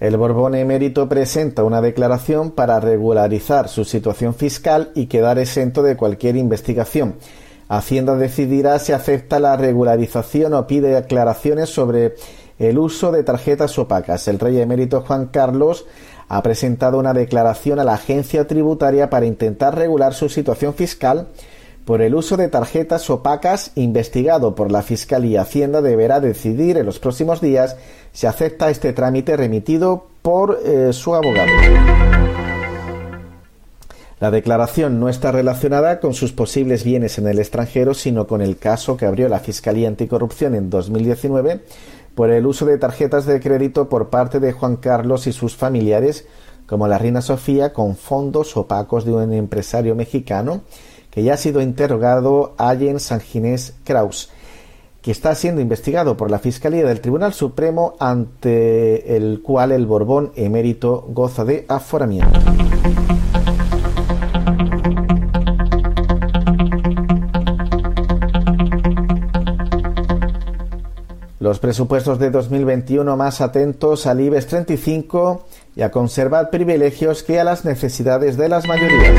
El 0.00 0.16
Borbón 0.16 0.54
emérito 0.54 1.08
presenta 1.08 1.62
una 1.62 1.82
declaración 1.82 2.52
para 2.52 2.80
regularizar 2.80 3.68
su 3.68 3.84
situación 3.84 4.34
fiscal 4.34 4.90
y 4.94 5.06
quedar 5.06 5.38
exento 5.38 5.82
de 5.82 5.96
cualquier 5.96 6.36
investigación. 6.36 7.16
Hacienda 7.70 8.16
decidirá 8.16 8.80
si 8.80 8.90
acepta 8.90 9.38
la 9.38 9.56
regularización 9.56 10.54
o 10.54 10.66
pide 10.66 10.96
aclaraciones 10.96 11.68
sobre 11.68 12.16
el 12.58 12.76
uso 12.80 13.12
de 13.12 13.22
tarjetas 13.22 13.78
opacas. 13.78 14.26
El 14.26 14.40
rey 14.40 14.60
emérito 14.60 15.02
Juan 15.02 15.26
Carlos 15.26 15.86
ha 16.28 16.42
presentado 16.42 16.98
una 16.98 17.14
declaración 17.14 17.78
a 17.78 17.84
la 17.84 17.94
agencia 17.94 18.48
tributaria 18.48 19.08
para 19.08 19.26
intentar 19.26 19.78
regular 19.78 20.14
su 20.14 20.28
situación 20.28 20.74
fiscal 20.74 21.28
por 21.84 22.02
el 22.02 22.16
uso 22.16 22.36
de 22.36 22.48
tarjetas 22.48 23.08
opacas 23.08 23.70
investigado 23.76 24.56
por 24.56 24.72
la 24.72 24.82
Fiscalía. 24.82 25.42
Hacienda 25.42 25.80
deberá 25.80 26.18
decidir 26.18 26.76
en 26.76 26.86
los 26.86 26.98
próximos 26.98 27.40
días 27.40 27.76
si 28.12 28.26
acepta 28.26 28.68
este 28.70 28.92
trámite 28.92 29.36
remitido 29.36 30.06
por 30.22 30.58
eh, 30.64 30.92
su 30.92 31.14
abogado. 31.14 31.52
La 34.20 34.30
declaración 34.30 35.00
no 35.00 35.08
está 35.08 35.32
relacionada 35.32 35.98
con 35.98 36.12
sus 36.12 36.32
posibles 36.32 36.84
bienes 36.84 37.16
en 37.16 37.26
el 37.26 37.38
extranjero, 37.38 37.94
sino 37.94 38.26
con 38.26 38.42
el 38.42 38.58
caso 38.58 38.98
que 38.98 39.06
abrió 39.06 39.30
la 39.30 39.38
Fiscalía 39.38 39.88
Anticorrupción 39.88 40.54
en 40.54 40.68
2019 40.68 41.62
por 42.14 42.30
el 42.30 42.44
uso 42.44 42.66
de 42.66 42.76
tarjetas 42.76 43.24
de 43.24 43.40
crédito 43.40 43.88
por 43.88 44.10
parte 44.10 44.38
de 44.38 44.52
Juan 44.52 44.76
Carlos 44.76 45.26
y 45.26 45.32
sus 45.32 45.56
familiares, 45.56 46.26
como 46.66 46.86
la 46.86 46.98
Reina 46.98 47.22
Sofía, 47.22 47.72
con 47.72 47.96
fondos 47.96 48.58
opacos 48.58 49.06
de 49.06 49.12
un 49.12 49.32
empresario 49.32 49.94
mexicano 49.94 50.64
que 51.10 51.22
ya 51.22 51.34
ha 51.34 51.38
sido 51.38 51.62
interrogado, 51.62 52.54
Allen 52.58 53.00
Sanginés 53.00 53.74
Kraus, 53.84 54.28
que 55.00 55.12
está 55.12 55.34
siendo 55.34 55.62
investigado 55.62 56.18
por 56.18 56.30
la 56.30 56.40
Fiscalía 56.40 56.84
del 56.84 57.00
Tribunal 57.00 57.32
Supremo, 57.32 57.94
ante 57.98 59.16
el 59.16 59.40
cual 59.40 59.72
el 59.72 59.86
Borbón 59.86 60.32
emérito 60.36 61.06
goza 61.08 61.46
de 61.46 61.64
aforamiento. 61.68 62.38
Los 71.40 71.58
presupuestos 71.58 72.18
de 72.18 72.30
2021 72.30 73.16
más 73.16 73.40
atentos 73.40 74.06
al 74.06 74.20
IBEX 74.20 74.46
35 74.46 75.46
y 75.74 75.80
a 75.80 75.90
conservar 75.90 76.50
privilegios 76.50 77.22
que 77.22 77.40
a 77.40 77.44
las 77.44 77.64
necesidades 77.64 78.36
de 78.36 78.50
las 78.50 78.68
mayorías. 78.68 79.14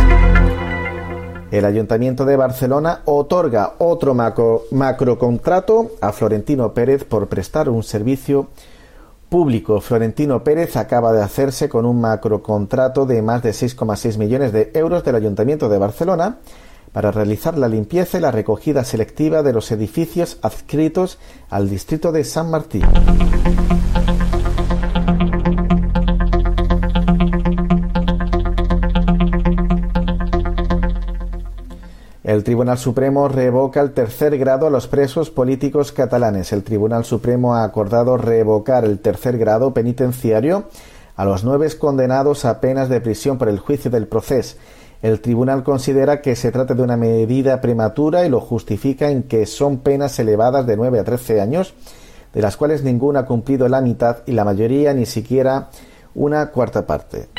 El 1.49 1.65
Ayuntamiento 1.65 2.23
de 2.25 2.35
Barcelona 2.35 3.01
otorga 3.05 3.73
otro 3.79 4.13
macro, 4.13 4.65
macrocontrato 4.69 5.93
a 5.99 6.11
Florentino 6.11 6.75
Pérez 6.75 7.05
por 7.05 7.27
prestar 7.27 7.69
un 7.69 7.81
servicio 7.81 8.49
público. 9.27 9.81
Florentino 9.81 10.43
Pérez 10.43 10.77
acaba 10.77 11.13
de 11.13 11.23
hacerse 11.23 11.69
con 11.69 11.87
un 11.87 11.99
macrocontrato 12.01 13.07
de 13.07 13.23
más 13.23 13.41
de 13.41 13.49
6,6 13.49 14.19
millones 14.19 14.53
de 14.53 14.69
euros 14.75 15.03
del 15.03 15.15
Ayuntamiento 15.15 15.69
de 15.69 15.79
Barcelona 15.79 16.37
para 16.93 17.11
realizar 17.11 17.57
la 17.57 17.67
limpieza 17.67 18.17
y 18.17 18.21
la 18.21 18.31
recogida 18.31 18.83
selectiva 18.83 19.43
de 19.43 19.53
los 19.53 19.71
edificios 19.71 20.37
adscritos 20.41 21.17
al 21.49 21.69
distrito 21.69 22.11
de 22.11 22.23
San 22.23 22.49
Martín. 22.49 22.83
El 32.23 32.43
Tribunal 32.43 32.77
Supremo 32.77 33.27
revoca 33.27 33.81
el 33.81 33.93
tercer 33.93 34.37
grado 34.37 34.67
a 34.67 34.69
los 34.69 34.87
presos 34.87 35.29
políticos 35.29 35.91
catalanes. 35.91 36.53
El 36.53 36.63
Tribunal 36.63 37.03
Supremo 37.03 37.55
ha 37.55 37.63
acordado 37.63 38.15
revocar 38.15 38.85
el 38.85 38.99
tercer 38.99 39.37
grado 39.37 39.73
penitenciario 39.73 40.65
a 41.15 41.25
los 41.25 41.43
nueve 41.43 41.67
condenados 41.77 42.45
a 42.45 42.61
penas 42.61 42.89
de 42.89 43.01
prisión 43.01 43.37
por 43.37 43.49
el 43.49 43.59
juicio 43.59 43.91
del 43.91 44.07
proceso 44.07 44.55
el 45.01 45.19
tribunal 45.19 45.63
considera 45.63 46.21
que 46.21 46.35
se 46.35 46.51
trata 46.51 46.75
de 46.75 46.83
una 46.83 46.95
medida 46.95 47.59
prematura 47.59 48.25
y 48.25 48.29
lo 48.29 48.39
justifica 48.39 49.09
en 49.09 49.23
que 49.23 49.45
son 49.47 49.79
penas 49.79 50.19
elevadas 50.19 50.67
de 50.67 50.77
9 50.77 50.99
a 50.99 51.03
13 51.03 51.41
años, 51.41 51.73
de 52.33 52.41
las 52.41 52.55
cuales 52.55 52.83
ninguna 52.83 53.21
ha 53.21 53.25
cumplido 53.25 53.67
la 53.67 53.81
mitad 53.81 54.17
y 54.27 54.33
la 54.33 54.45
mayoría 54.45 54.93
ni 54.93 55.07
siquiera 55.07 55.69
una 56.13 56.51
cuarta 56.51 56.85
parte. 56.85 57.29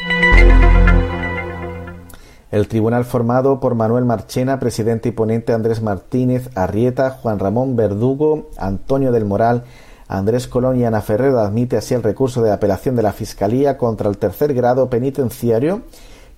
El 2.51 2.69
tribunal 2.69 3.05
formado 3.05 3.61
por 3.61 3.75
Manuel 3.75 4.05
Marchena, 4.05 4.59
presidente 4.59 5.09
y 5.09 5.13
ponente 5.13 5.55
Andrés 5.55 5.81
Martínez 5.81 6.51
Arrieta, 6.55 7.11
Juan 7.11 7.39
Ramón 7.39 7.77
Verdugo, 7.77 8.51
Antonio 8.59 9.13
del 9.13 9.25
Moral, 9.25 9.65
Andrés 10.09 10.49
Colón 10.49 10.79
y 10.79 10.85
Ana 10.85 11.01
Ferrero 11.01 11.39
admite 11.39 11.79
así 11.79 11.95
el 11.95 12.03
recurso 12.03 12.43
de 12.43 12.51
apelación 12.51 12.97
de 12.97 13.03
la 13.03 13.13
Fiscalía 13.13 13.79
contra 13.79 14.11
el 14.11 14.19
tercer 14.19 14.53
grado 14.53 14.91
penitenciario 14.91 15.83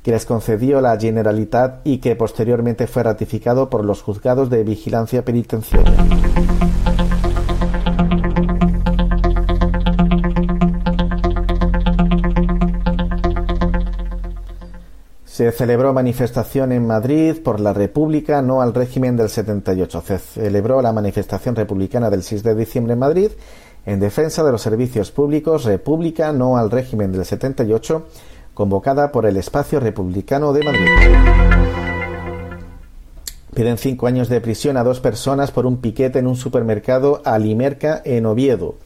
que 0.05 0.11
les 0.11 0.27
concedió 0.27 0.83
la 0.83 1.01
Generalitat 1.01 1.81
y 1.83 1.97
que 1.97 2.15
posteriormente 2.15 2.87
fue 2.87 3.03
ratificado 3.03 3.71
por 3.71 3.87
los 3.87 4.03
juzgados 4.03 4.51
de 4.51 4.63
vigilancia 4.63 5.25
penitenciaria. 5.25 5.95
Se 15.25 15.51
celebró 15.51 15.95
manifestación 15.95 16.71
en 16.73 16.87
Madrid 16.87 17.43
por 17.43 17.59
la 17.59 17.73
República, 17.73 18.43
no 18.43 18.61
al 18.61 18.75
régimen 18.75 19.17
del 19.17 19.31
78. 19.31 20.03
Se 20.03 20.19
celebró 20.19 20.83
la 20.83 20.93
manifestación 20.93 21.57
republicana 21.57 22.11
del 22.11 22.23
6 22.23 22.43
de 22.43 22.55
diciembre 22.55 22.93
en 22.93 22.99
Madrid 22.99 23.31
en 23.87 24.01
defensa 24.01 24.43
de 24.43 24.53
los 24.53 24.63
servicios 24.63 25.11
públicos, 25.11 25.65
República, 25.65 26.33
no 26.33 26.57
al 26.57 26.71
régimen 26.71 27.13
del 27.13 27.25
78, 27.25 28.07
convocada 28.55 29.13
por 29.13 29.27
el 29.27 29.37
Espacio 29.37 29.81
Republicano 29.81 30.53
de 30.53 30.65
Madrid. 30.65 30.89
Piden 33.55 33.79
cinco 33.79 34.07
años 34.07 34.29
de 34.29 34.41
prisión 34.41 34.77
a 34.77 34.85
dos 34.85 35.01
personas 35.01 35.51
por 35.51 35.67
un 35.67 35.77
piquete 35.77 36.19
en 36.19 36.27
un 36.27 36.37
supermercado 36.37 37.23
Alimerca 37.25 38.03
en 38.05 38.27
Oviedo. 38.27 38.77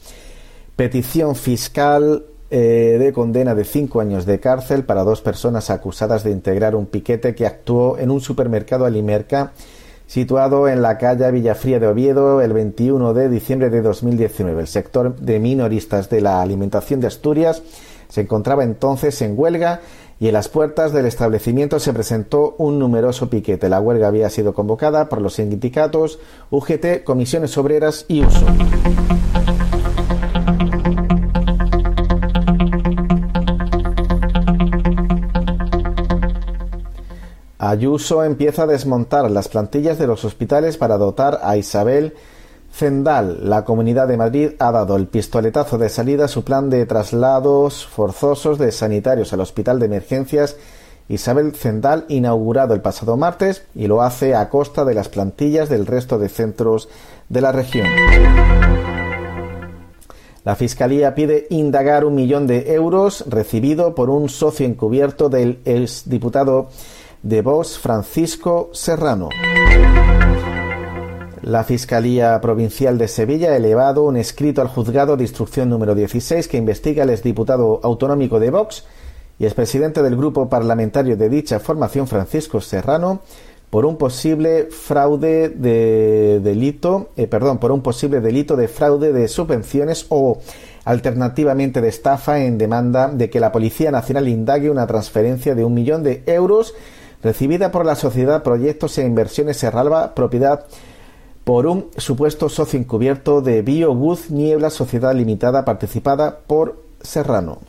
Petición 0.77 1.37
fiscal 1.37 2.25
eh, 2.51 2.97
de 2.99 3.13
condena 3.13 3.55
de 3.55 3.65
cinco 3.65 4.01
años 4.01 4.27
de 4.27 4.41
cárcel 4.41 4.85
para 4.85 5.05
dos 5.05 5.21
personas 5.21 5.71
acusadas 5.71 6.23
de 6.23 6.31
integrar 6.31 6.75
un 6.75 6.87
piquete 6.87 7.35
que 7.35 7.47
actuó 7.47 7.99
en 7.99 8.11
un 8.11 8.21
supermercado 8.21 8.85
Alimerca 8.85 9.53
situado 10.07 10.69
en 10.69 10.81
la 10.81 10.97
calle 10.97 11.31
Villafría 11.31 11.79
de 11.79 11.87
Oviedo 11.87 12.41
el 12.41 12.55
21 12.55 13.13
de 13.13 13.29
diciembre 13.29 13.69
de 13.69 13.83
2019. 13.83 14.63
El 14.63 14.67
sector 14.67 15.17
de 15.17 15.39
minoristas 15.39 16.09
de 16.09 16.23
la 16.23 16.41
alimentación 16.41 17.01
de 17.01 17.07
Asturias 17.07 17.63
se 18.09 18.23
encontraba 18.23 18.65
entonces 18.65 19.21
en 19.23 19.39
huelga 19.39 19.81
y 20.21 20.29
en 20.29 20.35
las 20.35 20.49
puertas 20.49 20.93
del 20.93 21.07
establecimiento 21.07 21.79
se 21.79 21.93
presentó 21.93 22.57
un 22.59 22.79
numeroso 22.79 23.31
piquete. 23.31 23.69
La 23.69 23.81
huelga 23.81 24.09
había 24.09 24.31
sido 24.31 24.53
convocada 24.53 25.09
por 25.09 25.21
los 25.21 25.35
sindicatos 25.35 26.19
UGT, 26.51 27.05
Comisiones 27.05 27.57
Obreras 27.57 28.05
y 28.09 28.25
USO. 28.25 28.47
Ayuso 37.61 38.25
empieza 38.25 38.63
a 38.63 38.67
desmontar 38.67 39.31
las 39.31 39.49
plantillas 39.49 39.99
de 39.99 40.07
los 40.07 40.25
hospitales 40.25 40.77
para 40.77 40.97
dotar 40.97 41.41
a 41.43 41.57
Isabel 41.57 42.15
Zendal. 42.73 43.49
La 43.49 43.65
Comunidad 43.65 44.09
de 44.09 44.17
Madrid 44.17 44.51
ha 44.59 44.73
dado 44.73 44.97
el 44.97 45.07
pistoletazo 45.07 45.79
de 45.79 45.89
salida 45.89 46.27
a 46.27 46.29
su 46.29 46.45
plan 46.45 46.71
de 46.71 46.87
traslados 46.87 47.87
forzosos 47.87 48.59
de 48.59 48.73
sanitarios 48.73 49.33
al 49.33 49.41
Hospital 49.41 49.79
de 49.79 49.87
Emergencias 49.87 50.57
Isabel 51.09 51.55
Zendal, 51.55 52.05
inaugurado 52.09 52.75
el 52.75 52.83
pasado 52.83 53.17
martes, 53.17 53.65
y 53.75 53.87
lo 53.87 54.03
hace 54.03 54.35
a 54.35 54.49
costa 54.51 54.85
de 54.85 54.95
las 54.95 55.09
plantillas 55.09 55.69
del 55.69 55.87
resto 55.87 56.19
de 56.19 56.29
centros 56.29 56.89
de 57.29 57.41
la 57.41 57.53
región. 57.53 57.89
La 60.45 60.55
Fiscalía 60.55 61.15
pide 61.15 61.47
indagar 61.51 62.05
un 62.05 62.15
millón 62.15 62.47
de 62.47 62.73
euros 62.73 63.25
recibido 63.27 63.95
por 63.95 64.09
un 64.11 64.29
socio 64.29 64.67
encubierto 64.67 65.29
del 65.29 65.61
exdiputado 65.65 66.69
de 67.23 67.43
Vox 67.43 67.79
Francisco 67.79 68.71
Serrano. 68.73 69.29
La 71.43 71.63
Fiscalía 71.63 72.41
Provincial 72.41 72.99
de 72.99 73.07
Sevilla 73.07 73.51
ha 73.51 73.57
elevado 73.57 74.05
un 74.05 74.17
escrito 74.17 74.61
al 74.61 74.69
juzgado 74.69 75.17
de 75.17 75.25
instrucción 75.25 75.69
número 75.69 75.95
16 75.95 76.49
que 76.49 76.57
investiga 76.57 77.05
al 77.05 77.11
exdiputado 77.11 77.81
autonómico 77.83 78.41
de 78.41 78.51
Vox 78.51 78.85
y 79.39 79.45
expresidente 79.45 80.03
del 80.03 80.17
grupo 80.17 80.49
parlamentario 80.49 81.17
de 81.17 81.29
dicha 81.29 81.61
formación 81.61 82.09
Francisco 82.09 82.61
Serrano 82.61 83.21
por 83.71 83.87
un 83.87 83.97
posible 83.97 84.69
fraude 84.71 85.51
de 85.51 86.41
delito, 86.41 87.11
eh, 87.17 87.27
perdón, 87.27 87.59
por 87.59 87.71
un 87.71 87.83
posible 87.83 88.21
delito 88.21 88.57
de 88.57 88.67
fraude 88.67 89.13
de 89.13 89.29
subvenciones 89.29 90.07
o 90.09 90.41
alternativamente 90.85 91.81
de 91.81 91.89
estafa 91.89 92.41
en 92.41 92.59
demanda 92.59 93.09
de 93.09 93.31
que 93.31 93.41
la 93.41 93.53
Policía 93.53 93.91
Nacional 93.91 94.27
indague 94.27 94.71
una 94.71 94.87
transferencia 94.87 95.55
de 95.55 95.65
un 95.65 95.75
millón 95.75 96.03
de 96.03 96.23
euros 96.27 96.75
recibida 97.23 97.71
por 97.71 97.85
la 97.85 97.95
sociedad 97.95 98.43
Proyectos 98.43 98.97
e 98.99 99.05
Inversiones 99.05 99.59
Serralba, 99.59 100.15
propiedad 100.15 100.65
por 101.49 101.67
un 101.67 101.87
supuesto 101.97 102.51
socio 102.51 102.79
encubierto 102.79 103.41
de 103.41 103.63
BioBooth 103.63 104.29
Niebla 104.29 104.69
Sociedad 104.69 105.15
Limitada 105.15 105.65
participada 105.65 106.41
por 106.47 106.85
Serrano. 107.01 107.61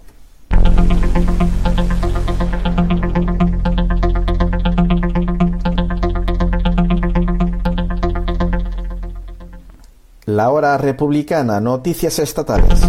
La 10.25 10.49
hora 10.49 10.77
republicana, 10.77 11.61
noticias 11.61 12.19
estatales. 12.19 12.81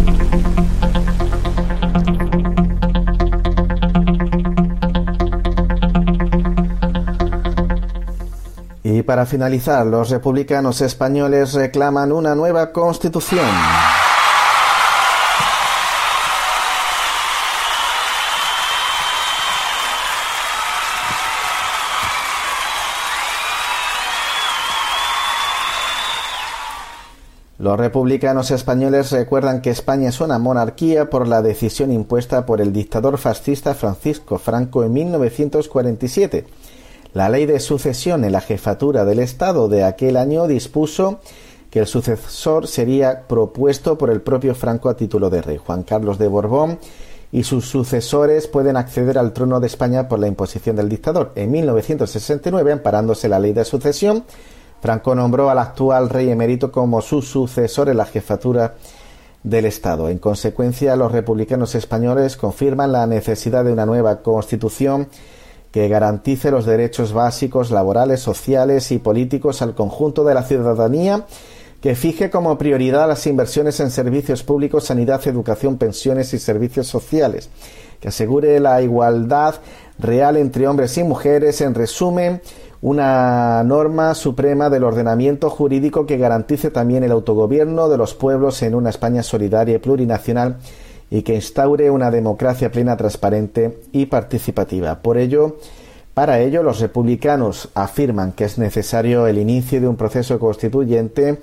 Para 9.11 9.25
finalizar, 9.25 9.85
los 9.85 10.09
republicanos 10.09 10.79
españoles 10.79 11.51
reclaman 11.51 12.13
una 12.13 12.33
nueva 12.33 12.71
constitución. 12.71 13.45
Los 27.57 27.77
republicanos 27.77 28.49
españoles 28.51 29.11
recuerdan 29.11 29.61
que 29.61 29.71
España 29.71 30.07
es 30.07 30.21
una 30.21 30.39
monarquía 30.39 31.09
por 31.09 31.27
la 31.27 31.41
decisión 31.41 31.91
impuesta 31.91 32.45
por 32.45 32.61
el 32.61 32.71
dictador 32.71 33.17
fascista 33.17 33.73
Francisco 33.73 34.37
Franco 34.37 34.85
en 34.85 34.93
1947 34.93 36.45
la 37.13 37.29
ley 37.29 37.45
de 37.45 37.59
sucesión 37.59 38.23
en 38.23 38.31
la 38.31 38.41
jefatura 38.41 39.05
del 39.05 39.19
Estado 39.19 39.67
de 39.67 39.83
aquel 39.83 40.17
año 40.17 40.47
dispuso 40.47 41.19
que 41.69 41.79
el 41.79 41.87
sucesor 41.87 42.67
sería 42.67 43.27
propuesto 43.27 43.97
por 43.97 44.09
el 44.09 44.21
propio 44.21 44.55
Franco 44.55 44.89
a 44.89 44.95
título 44.95 45.29
de 45.29 45.41
rey. 45.41 45.57
Juan 45.57 45.83
Carlos 45.83 46.17
de 46.17 46.27
Borbón 46.27 46.79
y 47.31 47.43
sus 47.43 47.65
sucesores 47.69 48.47
pueden 48.47 48.75
acceder 48.75 49.17
al 49.17 49.31
trono 49.31 49.59
de 49.59 49.67
España 49.67 50.07
por 50.07 50.19
la 50.19 50.27
imposición 50.27 50.75
del 50.75 50.89
dictador. 50.89 51.31
En 51.35 51.51
1969, 51.51 52.73
amparándose 52.73 53.29
la 53.29 53.39
ley 53.39 53.53
de 53.53 53.63
sucesión, 53.63 54.25
Franco 54.81 55.15
nombró 55.15 55.49
al 55.49 55.59
actual 55.59 56.09
rey 56.09 56.29
emérito 56.29 56.71
como 56.71 57.01
su 57.01 57.21
sucesor 57.21 57.87
en 57.87 57.97
la 57.97 58.05
jefatura 58.05 58.75
del 59.43 59.65
Estado. 59.65 60.09
En 60.09 60.17
consecuencia, 60.17 60.95
los 60.95 61.11
republicanos 61.11 61.75
españoles 61.75 62.35
confirman 62.35 62.91
la 62.91 63.07
necesidad 63.07 63.63
de 63.63 63.73
una 63.73 63.85
nueva 63.85 64.21
constitución 64.21 65.07
que 65.71 65.87
garantice 65.87 66.51
los 66.51 66.65
derechos 66.65 67.13
básicos 67.13 67.71
laborales, 67.71 68.19
sociales 68.19 68.91
y 68.91 68.99
políticos 68.99 69.61
al 69.61 69.73
conjunto 69.73 70.23
de 70.23 70.33
la 70.33 70.43
ciudadanía, 70.43 71.25
que 71.81 71.95
fije 71.95 72.29
como 72.29 72.57
prioridad 72.57 73.07
las 73.07 73.25
inversiones 73.25 73.79
en 73.79 73.89
servicios 73.89 74.43
públicos, 74.43 74.85
sanidad, 74.85 75.25
educación, 75.27 75.77
pensiones 75.77 76.33
y 76.33 76.39
servicios 76.39 76.87
sociales, 76.87 77.49
que 77.99 78.09
asegure 78.09 78.59
la 78.59 78.81
igualdad 78.81 79.55
real 79.97 80.37
entre 80.37 80.67
hombres 80.67 80.97
y 80.97 81.03
mujeres, 81.03 81.61
en 81.61 81.73
resumen, 81.73 82.41
una 82.81 83.63
norma 83.63 84.13
suprema 84.15 84.69
del 84.69 84.83
ordenamiento 84.83 85.49
jurídico 85.49 86.05
que 86.05 86.17
garantice 86.17 86.71
también 86.71 87.03
el 87.03 87.11
autogobierno 87.11 87.89
de 87.89 87.97
los 87.97 88.15
pueblos 88.15 88.61
en 88.63 88.75
una 88.75 88.89
España 88.89 89.23
solidaria 89.23 89.75
y 89.75 89.79
plurinacional 89.79 90.57
y 91.11 91.21
que 91.21 91.35
instaure 91.35 91.91
una 91.91 92.09
democracia 92.09 92.71
plena, 92.71 92.97
transparente 92.97 93.77
y 93.91 94.07
participativa. 94.07 95.01
Por 95.01 95.17
ello, 95.17 95.57
para 96.13 96.39
ello, 96.39 96.63
los 96.63 96.79
republicanos 96.79 97.69
afirman 97.75 98.31
que 98.31 98.45
es 98.45 98.57
necesario 98.57 99.27
el 99.27 99.37
inicio 99.37 99.81
de 99.81 99.87
un 99.87 99.97
proceso 99.97 100.39
constituyente 100.39 101.39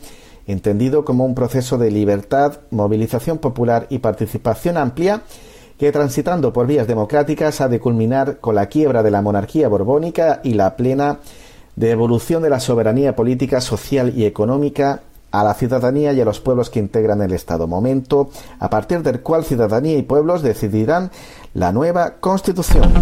entendido 0.46 1.04
como 1.04 1.26
un 1.26 1.34
proceso 1.34 1.76
de 1.76 1.90
libertad, 1.90 2.60
movilización 2.70 3.36
popular 3.36 3.86
y 3.90 3.98
participación 3.98 4.78
amplia 4.78 5.22
que 5.78 5.92
transitando 5.92 6.52
por 6.52 6.66
vías 6.66 6.88
democráticas 6.88 7.60
ha 7.60 7.68
de 7.68 7.78
culminar 7.78 8.38
con 8.38 8.54
la 8.54 8.66
quiebra 8.66 9.02
de 9.02 9.10
la 9.10 9.22
monarquía 9.22 9.68
borbónica 9.68 10.40
y 10.42 10.54
la 10.54 10.74
plena 10.74 11.18
devolución 11.76 12.42
de 12.42 12.50
la 12.50 12.58
soberanía 12.58 13.14
política, 13.14 13.60
social 13.60 14.12
y 14.16 14.24
económica 14.24 15.02
a 15.30 15.44
la 15.44 15.54
ciudadanía 15.54 16.12
y 16.12 16.20
a 16.20 16.24
los 16.24 16.40
pueblos 16.40 16.70
que 16.70 16.78
integran 16.78 17.22
el 17.22 17.32
Estado. 17.32 17.66
Momento 17.66 18.30
a 18.58 18.70
partir 18.70 19.02
del 19.02 19.20
cual 19.20 19.44
ciudadanía 19.44 19.96
y 19.96 20.02
pueblos 20.02 20.42
decidirán 20.42 21.10
la 21.54 21.72
nueva 21.72 22.14
Constitución. 22.20 22.92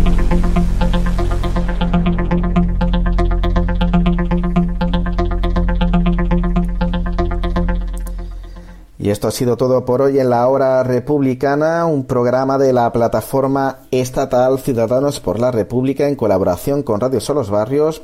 Y 9.07 9.11
esto 9.11 9.29
ha 9.29 9.31
sido 9.31 9.57
todo 9.57 9.85
por 9.85 10.03
hoy 10.03 10.19
en 10.19 10.31
la 10.31 10.49
Hora 10.49 10.83
Republicana, 10.83 11.87
un 11.87 12.07
programa 12.07 12.59
de 12.59 12.73
la 12.73 12.93
plataforma 12.93 13.79
estatal 13.93 14.59
Ciudadanos 14.59 15.21
por 15.21 15.39
la 15.39 15.53
República 15.53 16.09
en 16.09 16.17
colaboración 16.17 16.83
con 16.83 16.99
Radio 16.99 17.21
Solos 17.21 17.49
Barrios 17.49 18.03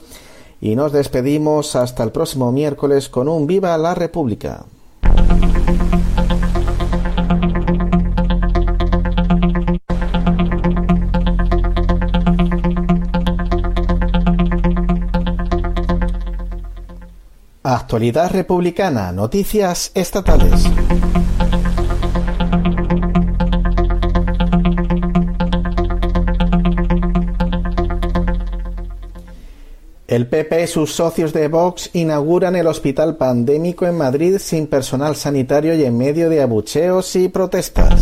y 0.62 0.76
nos 0.76 0.93
despedimos 0.93 1.74
hasta 1.74 2.05
el 2.05 2.12
próximo 2.12 2.52
miércoles 2.52 3.09
con 3.09 3.28
un 3.28 3.48
Viva 3.48 3.76
la 3.76 3.97
República. 3.97 4.64
Actualidad 17.64 18.30
republicana, 18.30 19.10
noticias 19.10 19.90
estatales. 19.94 20.64
El 30.12 30.26
PP 30.26 30.64
y 30.64 30.66
sus 30.66 30.93
socios 30.93 31.32
de 31.32 31.48
Vox 31.48 31.89
inauguran 31.94 32.55
el 32.55 32.66
hospital 32.66 33.16
pandémico 33.16 33.86
en 33.86 33.97
Madrid 33.97 34.36
sin 34.36 34.66
personal 34.66 35.16
sanitario 35.16 35.74
y 35.74 35.84
en 35.84 35.97
medio 35.97 36.28
de 36.28 36.43
abucheos 36.43 37.16
y 37.16 37.30
protestas. 37.30 37.98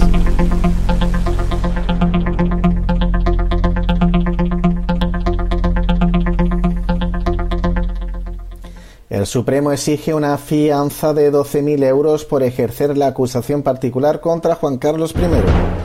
El 9.09 9.24
Supremo 9.24 9.70
exige 9.70 10.12
una 10.12 10.37
fianza 10.37 11.15
de 11.15 11.31
12.000 11.32 11.85
euros 11.85 12.24
por 12.24 12.43
ejercer 12.43 12.99
la 12.99 13.07
acusación 13.07 13.62
particular 13.62 14.20
contra 14.20 14.57
Juan 14.57 14.78
Carlos 14.78 15.15
I. 15.15 15.80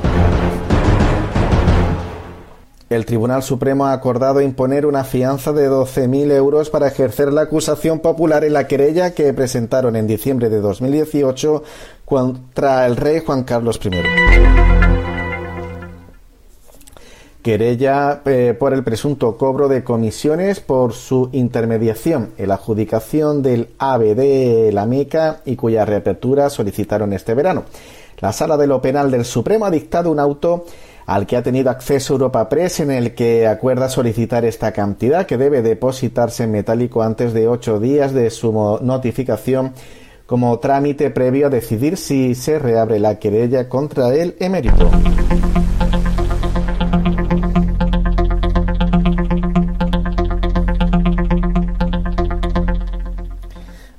El 2.88 3.04
Tribunal 3.08 3.42
Supremo 3.42 3.88
ha 3.88 3.94
acordado 3.94 4.42
imponer 4.42 4.86
una 4.86 5.04
fianza 5.04 5.52
de 5.54 5.68
12.000 5.68 6.32
euros 6.32 6.70
para 6.70 6.88
ejercer 6.88 7.34
la 7.34 7.42
acusación 7.42 8.00
popular 8.00 8.44
en 8.44 8.54
la 8.54 8.68
querella 8.68 9.16
que 9.16 9.34
presentaron 9.34 9.96
en 9.96 10.06
diciembre 10.06 10.50
de 10.50 10.60
2018 10.60 11.64
contra 12.06 12.86
el 12.86 12.96
rey 12.96 13.24
Juan 13.26 13.44
Carlos 13.44 13.80
I. 13.84 13.90
Querella 17.42 18.22
eh, 18.26 18.56
por 18.58 18.72
el 18.72 18.84
presunto 18.84 19.36
cobro 19.36 19.68
de 19.68 19.84
comisiones 19.84 20.60
por 20.60 20.94
su 20.94 21.30
intermediación 21.32 22.34
en 22.38 22.50
la 22.50 22.56
adjudicación 22.56 23.42
del 23.42 23.70
ABD 23.80 24.72
la 24.72 24.86
Meca 24.86 25.42
y 25.44 25.56
cuya 25.56 25.86
reapertura 25.86 26.52
solicitaron 26.52 27.14
este 27.14 27.34
verano. 27.34 27.64
La 28.20 28.32
Sala 28.32 28.58
de 28.58 28.68
lo 28.68 28.80
Penal 28.82 29.10
del 29.10 29.26
Supremo 29.26 29.66
ha 29.66 29.72
dictado 29.72 30.12
un 30.12 30.20
auto 30.20 30.66
al 31.06 31.28
que 31.28 31.38
ha 31.38 31.44
tenido 31.44 31.70
acceso 31.70 32.14
Europa 32.14 32.50
Press 32.50 32.80
en 32.80 32.92
el 32.92 33.14
que 33.14 33.48
acuerda 33.48 33.90
solicitar 33.90 34.46
esta 34.46 34.72
cantidad 34.72 35.26
que 35.26 35.38
debe 35.38 35.62
depositarse 35.62 36.44
en 36.44 36.52
metálico 36.52 37.04
antes 37.04 37.34
de 37.34 37.48
ocho 37.48 37.80
días 37.80 38.14
de 38.14 38.30
su 38.30 38.80
notificación 38.82 39.74
como 40.26 40.58
trámite 40.60 41.12
previo 41.12 41.48
a 41.48 41.50
decidir 41.50 41.98
si 41.98 42.34
se 42.34 42.58
reabre 42.58 43.00
la 43.00 43.20
querella 43.20 43.70
contra 43.70 44.14
el 44.14 44.36
emérito. 44.40 44.90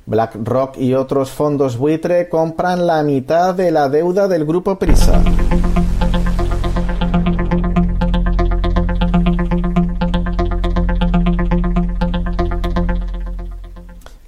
BlackRock 0.05 0.77
y 0.77 0.93
otros 0.93 1.31
fondos 1.31 1.77
buitre 1.77 2.29
compran 2.29 2.87
la 2.87 3.03
mitad 3.03 3.53
de 3.53 3.71
la 3.71 3.89
deuda 3.89 4.27
del 4.27 4.45
grupo 4.45 4.79
Prisa. 4.79 5.21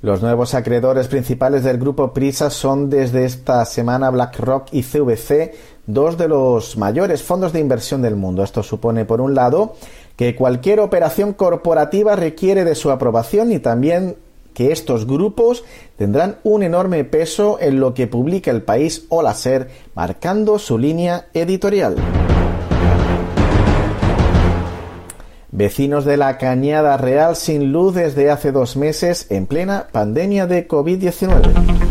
Los 0.01 0.21
nuevos 0.21 0.53
acreedores 0.53 1.09
principales 1.09 1.65
del 1.65 1.77
grupo 1.77 2.13
Prisa 2.13 2.49
son 2.49 2.89
desde 2.89 3.25
esta 3.25 3.65
semana 3.65 4.09
BlackRock 4.09 4.69
y 4.71 4.83
CVC, 4.83 5.53
dos 5.87 6.17
de 6.17 6.29
los 6.29 6.77
mayores 6.77 7.21
fondos 7.21 7.51
de 7.51 7.59
inversión 7.59 8.01
del 8.01 8.15
mundo. 8.15 8.41
Esto 8.41 8.63
supone, 8.63 9.03
por 9.03 9.19
un 9.19 9.35
lado, 9.35 9.75
que 10.15 10.37
cualquier 10.37 10.79
operación 10.79 11.33
corporativa 11.33 12.15
requiere 12.15 12.63
de 12.63 12.75
su 12.75 12.91
aprobación 12.91 13.51
y 13.51 13.59
también 13.59 14.15
que 14.53 14.71
estos 14.71 15.05
grupos 15.05 15.65
tendrán 15.97 16.37
un 16.43 16.63
enorme 16.63 17.03
peso 17.03 17.57
en 17.59 17.81
lo 17.81 17.93
que 17.93 18.07
publica 18.07 18.51
el 18.51 18.61
país 18.61 19.05
o 19.09 19.21
la 19.21 19.33
SER, 19.33 19.69
marcando 19.95 20.59
su 20.59 20.77
línea 20.77 21.27
editorial. 21.33 21.97
Vecinos 25.51 26.05
de 26.05 26.15
la 26.15 26.37
Cañada 26.37 26.95
Real 26.97 27.35
sin 27.35 27.71
luz 27.71 27.95
desde 27.95 28.29
hace 28.29 28.51
dos 28.51 28.77
meses 28.77 29.25
en 29.31 29.47
plena 29.47 29.87
pandemia 29.91 30.45
de 30.45 30.67
COVID-19. 30.67 31.89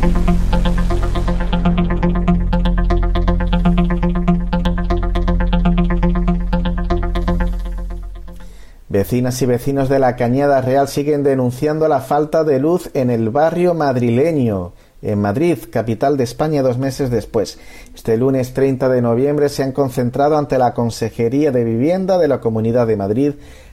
Vecinas 8.89 9.43
y 9.43 9.47
vecinos 9.47 9.89
de 9.89 9.98
la 9.98 10.14
Cañada 10.14 10.60
Real 10.60 10.86
siguen 10.86 11.24
denunciando 11.24 11.89
la 11.89 12.01
falta 12.01 12.44
de 12.44 12.60
luz 12.60 12.90
en 12.94 13.10
el 13.10 13.28
barrio 13.30 13.74
madrileño 13.74 14.72
en 15.02 15.20
Madrid, 15.20 15.58
capital 15.70 16.16
de 16.16 16.24
España, 16.24 16.62
dos 16.62 16.78
meses 16.78 17.10
después. 17.10 17.58
Este 17.94 18.16
lunes 18.16 18.52
30 18.54 18.88
de 18.88 19.02
noviembre 19.02 19.48
se 19.48 19.62
han 19.62 19.72
concentrado 19.72 20.36
ante 20.36 20.58
la 20.58 20.74
Consejería 20.74 21.52
de 21.52 21.64
Vivienda 21.64 22.18
de 22.18 22.28
la 22.28 22.40
Comunidad 22.40 22.86
de 22.86 22.96
Madrid 22.96 23.32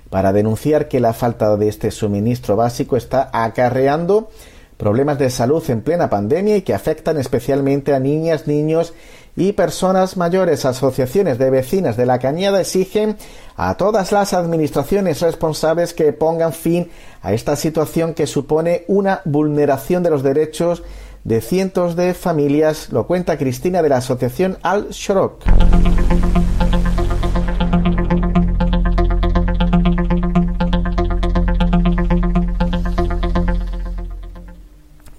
para 0.09 0.33
denunciar 0.33 0.87
que 0.87 0.99
la 0.99 1.13
falta 1.13 1.57
de 1.57 1.67
este 1.67 1.91
suministro 1.91 2.55
básico 2.55 2.95
está 2.95 3.29
acarreando 3.33 4.29
problemas 4.77 5.17
de 5.17 5.29
salud 5.29 5.63
en 5.69 5.81
plena 5.81 6.09
pandemia 6.09 6.57
y 6.57 6.61
que 6.61 6.73
afectan 6.73 7.17
especialmente 7.17 7.93
a 7.93 7.99
niñas, 7.99 8.45
niños 8.45 8.93
y 9.35 9.53
personas 9.53 10.17
mayores. 10.17 10.65
Asociaciones 10.65 11.37
de 11.37 11.49
vecinas 11.49 11.97
de 11.97 12.05
la 12.05 12.19
Cañada 12.19 12.61
exigen 12.61 13.17
a 13.55 13.77
todas 13.77 14.11
las 14.11 14.33
administraciones 14.33 15.21
responsables 15.21 15.93
que 15.93 16.13
pongan 16.13 16.53
fin 16.53 16.89
a 17.21 17.33
esta 17.33 17.55
situación 17.55 18.13
que 18.13 18.27
supone 18.27 18.83
una 18.87 19.21
vulneración 19.25 20.03
de 20.03 20.09
los 20.09 20.23
derechos 20.23 20.83
de 21.25 21.41
cientos 21.41 21.95
de 21.95 22.13
familias, 22.13 22.91
lo 22.91 23.07
cuenta 23.07 23.37
Cristina 23.37 23.81
de 23.81 23.89
la 23.89 23.97
asociación 23.97 24.57
Al 24.61 24.89
Shorok. 24.91 25.43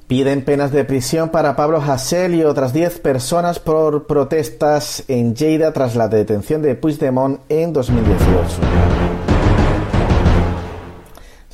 Piden 0.06 0.44
penas 0.44 0.70
de 0.70 0.84
prisión 0.84 1.30
para 1.30 1.56
Pablo 1.56 1.82
Hasél 1.82 2.36
y 2.36 2.44
otras 2.44 2.72
10 2.72 3.00
personas 3.00 3.58
por 3.58 4.06
protestas 4.06 5.02
en 5.08 5.34
Lleida 5.34 5.72
tras 5.72 5.96
la 5.96 6.06
detención 6.06 6.62
de 6.62 6.76
Puigdemont 6.76 7.40
en 7.48 7.72
2018. 7.72 8.95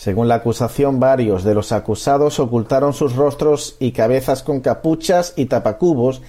Según 0.02 0.26
la 0.26 0.34
acusación, 0.34 0.98
varios 0.98 1.44
de 1.44 1.54
los 1.54 1.70
acusados 1.70 2.40
ocultaron 2.40 2.92
sus 2.92 3.14
rostros 3.14 3.76
y 3.78 3.92
cabezas 3.92 4.42
con 4.42 4.58
capuchas 4.58 5.32
y 5.36 5.44
tapacubos 5.44 6.22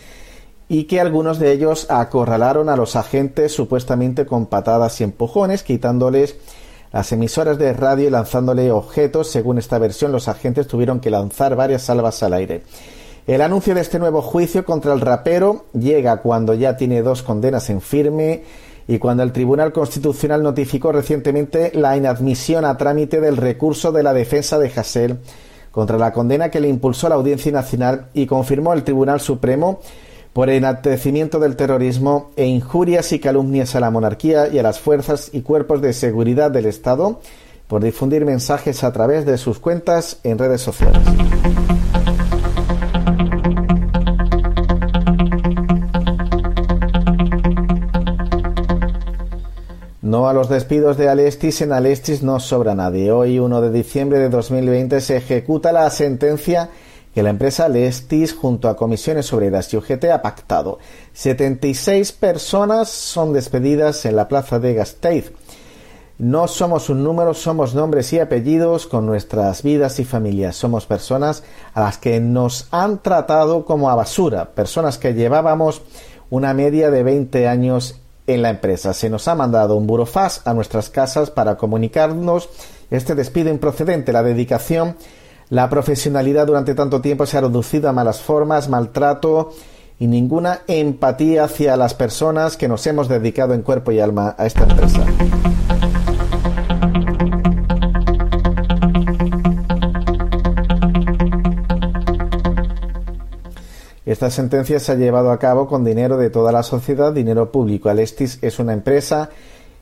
y 0.69 0.83
que 0.83 1.01
algunos 1.01 1.39
de 1.39 1.53
ellos 1.53 1.87
acorralaron 1.89 2.69
a 2.69 2.75
los 2.75 2.95
agentes 2.95 3.51
supuestamente 3.51 4.27
con 4.27 4.45
patadas 4.45 5.01
y 5.01 5.05
empujones, 5.05 5.63
quitándoles 5.63 6.35
las 6.91 7.11
emisoras 7.13 7.57
de 7.57 7.73
radio 7.73 8.09
y 8.09 8.11
lanzándole 8.11 8.71
objetos. 8.71 9.31
Según 9.31 9.57
esta 9.57 9.79
versión, 9.79 10.11
los 10.11 10.27
agentes 10.27 10.67
tuvieron 10.67 10.99
que 10.99 11.09
lanzar 11.09 11.55
varias 11.55 11.81
salvas 11.81 12.21
al 12.21 12.33
aire. 12.33 12.61
El 13.25 13.41
anuncio 13.41 13.73
de 13.73 13.81
este 13.81 13.97
nuevo 13.97 14.21
juicio 14.21 14.65
contra 14.65 14.93
el 14.93 15.01
rapero 15.01 15.65
llega 15.73 16.17
cuando 16.17 16.53
ya 16.53 16.77
tiene 16.77 17.01
dos 17.01 17.23
condenas 17.23 17.71
en 17.71 17.81
firme 17.81 18.43
y 18.87 18.97
cuando 18.97 19.23
el 19.23 19.31
Tribunal 19.31 19.71
Constitucional 19.71 20.43
notificó 20.43 20.91
recientemente 20.91 21.71
la 21.73 21.95
inadmisión 21.95 22.65
a 22.65 22.77
trámite 22.77 23.21
del 23.21 23.37
recurso 23.37 23.91
de 23.91 24.03
la 24.03 24.13
defensa 24.13 24.59
de 24.59 24.71
Hassel 24.75 25.19
contra 25.71 25.97
la 25.97 26.13
condena 26.13 26.51
que 26.51 26.59
le 26.59 26.67
impulsó 26.67 27.09
la 27.09 27.15
Audiencia 27.15 27.51
Nacional 27.51 28.07
y 28.13 28.25
confirmó 28.25 28.73
el 28.73 28.83
Tribunal 28.83 29.19
Supremo 29.19 29.79
por 30.33 30.49
enaltecimiento 30.49 31.39
del 31.39 31.55
terrorismo 31.55 32.31
e 32.35 32.45
injurias 32.45 33.11
y 33.11 33.19
calumnias 33.19 33.75
a 33.75 33.79
la 33.79 33.91
monarquía 33.91 34.47
y 34.47 34.59
a 34.59 34.63
las 34.63 34.79
fuerzas 34.79 35.29
y 35.31 35.41
cuerpos 35.41 35.81
de 35.81 35.93
seguridad 35.93 36.51
del 36.51 36.65
Estado 36.65 37.21
por 37.67 37.83
difundir 37.83 38.25
mensajes 38.25 38.83
a 38.83 38.91
través 38.91 39.25
de 39.25 39.37
sus 39.37 39.59
cuentas 39.59 40.19
en 40.23 40.37
redes 40.37 40.61
sociales. 40.61 41.01
No 50.13 50.29
a 50.29 50.33
los 50.33 50.47
despidos 50.47 50.95
de 50.95 51.09
Alestis, 51.09 51.61
en 51.63 51.71
Alestis 51.71 52.21
no 52.21 52.39
sobra 52.39 52.75
nadie. 52.75 53.11
Hoy, 53.11 53.39
1 53.39 53.61
de 53.61 53.71
diciembre 53.71 54.19
de 54.19 54.29
2020, 54.29 55.01
se 55.01 55.17
ejecuta 55.17 55.71
la 55.71 55.89
sentencia 55.89 56.69
que 57.15 57.23
la 57.23 57.31
empresa 57.31 57.65
Alestis, 57.65 58.31
junto 58.31 58.69
a 58.69 58.75
comisiones 58.75 59.33
obreras 59.33 59.73
y 59.73 59.77
UGT, 59.77 60.05
ha 60.13 60.21
pactado. 60.21 60.77
76 61.13 62.11
personas 62.11 62.89
son 62.89 63.33
despedidas 63.33 64.05
en 64.05 64.15
la 64.15 64.27
plaza 64.27 64.59
de 64.59 64.75
Gasteiz. 64.75 65.31
No 66.19 66.47
somos 66.47 66.91
un 66.91 67.03
número, 67.03 67.33
somos 67.33 67.73
nombres 67.73 68.13
y 68.13 68.19
apellidos 68.19 68.85
con 68.85 69.07
nuestras 69.07 69.63
vidas 69.63 69.99
y 69.99 70.05
familias. 70.05 70.55
Somos 70.55 70.85
personas 70.85 71.43
a 71.73 71.81
las 71.81 71.97
que 71.97 72.19
nos 72.19 72.67
han 72.69 73.01
tratado 73.01 73.65
como 73.65 73.89
a 73.89 73.95
basura, 73.95 74.51
personas 74.51 74.99
que 74.99 75.15
llevábamos 75.15 75.81
una 76.29 76.53
media 76.53 76.91
de 76.91 77.01
20 77.01 77.47
años 77.47 78.02
en 78.27 78.41
la 78.41 78.49
empresa. 78.49 78.93
Se 78.93 79.09
nos 79.09 79.27
ha 79.27 79.35
mandado 79.35 79.75
un 79.75 79.87
burofax 79.87 80.41
a 80.45 80.53
nuestras 80.53 80.89
casas 80.89 81.31
para 81.31 81.57
comunicarnos 81.57 82.49
este 82.89 83.15
despido 83.15 83.49
improcedente. 83.49 84.13
La 84.13 84.23
dedicación 84.23 84.95
La 85.49 85.69
profesionalidad 85.69 86.47
durante 86.47 86.73
tanto 86.73 87.01
tiempo 87.01 87.25
se 87.25 87.37
ha 87.37 87.41
reducido 87.41 87.89
a 87.89 87.93
malas 87.93 88.21
formas, 88.21 88.69
maltrato 88.69 89.51
y 89.99 90.07
ninguna 90.07 90.61
empatía 90.67 91.43
hacia 91.43 91.77
las 91.77 91.93
personas 91.93 92.57
que 92.57 92.67
nos 92.67 92.87
hemos 92.87 93.07
dedicado 93.07 93.53
en 93.53 93.61
cuerpo 93.61 93.91
y 93.91 93.99
alma 93.99 94.35
a 94.37 94.45
esta 94.45 94.63
empresa. 94.63 95.05
Esta 104.05 104.29
sentencia 104.29 104.79
se 104.79 104.91
ha 104.91 104.95
llevado 104.95 105.31
a 105.31 105.39
cabo 105.39 105.67
con 105.67 105.85
dinero 105.85 106.17
de 106.17 106.29
toda 106.29 106.51
la 106.51 106.63
sociedad, 106.63 107.13
dinero 107.13 107.51
público. 107.51 107.89
Alestis 107.89 108.37
es 108.41 108.59
una 108.59 108.73
empresa 108.73 109.29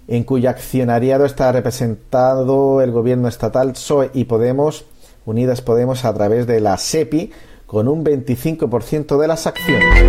en 0.07 0.23
cuyo 0.23 0.49
accionariado 0.49 1.26
está 1.26 1.52
representado 1.52 2.81
el 2.81 2.91
gobierno 2.91 3.27
estatal 3.27 3.72
PSOE 3.72 4.11
y 4.14 4.26
Podemos, 4.26 4.85
Unidas 5.26 5.61
Podemos, 5.61 6.06
a 6.06 6.14
través 6.14 6.45
de 6.45 6.60
la 6.60 6.77
SEPI, 6.77 7.31
con 7.65 7.88
un 7.88 8.03
25% 8.03 9.19
de 9.19 9.27
las 9.27 9.48
acciones. 9.48 10.03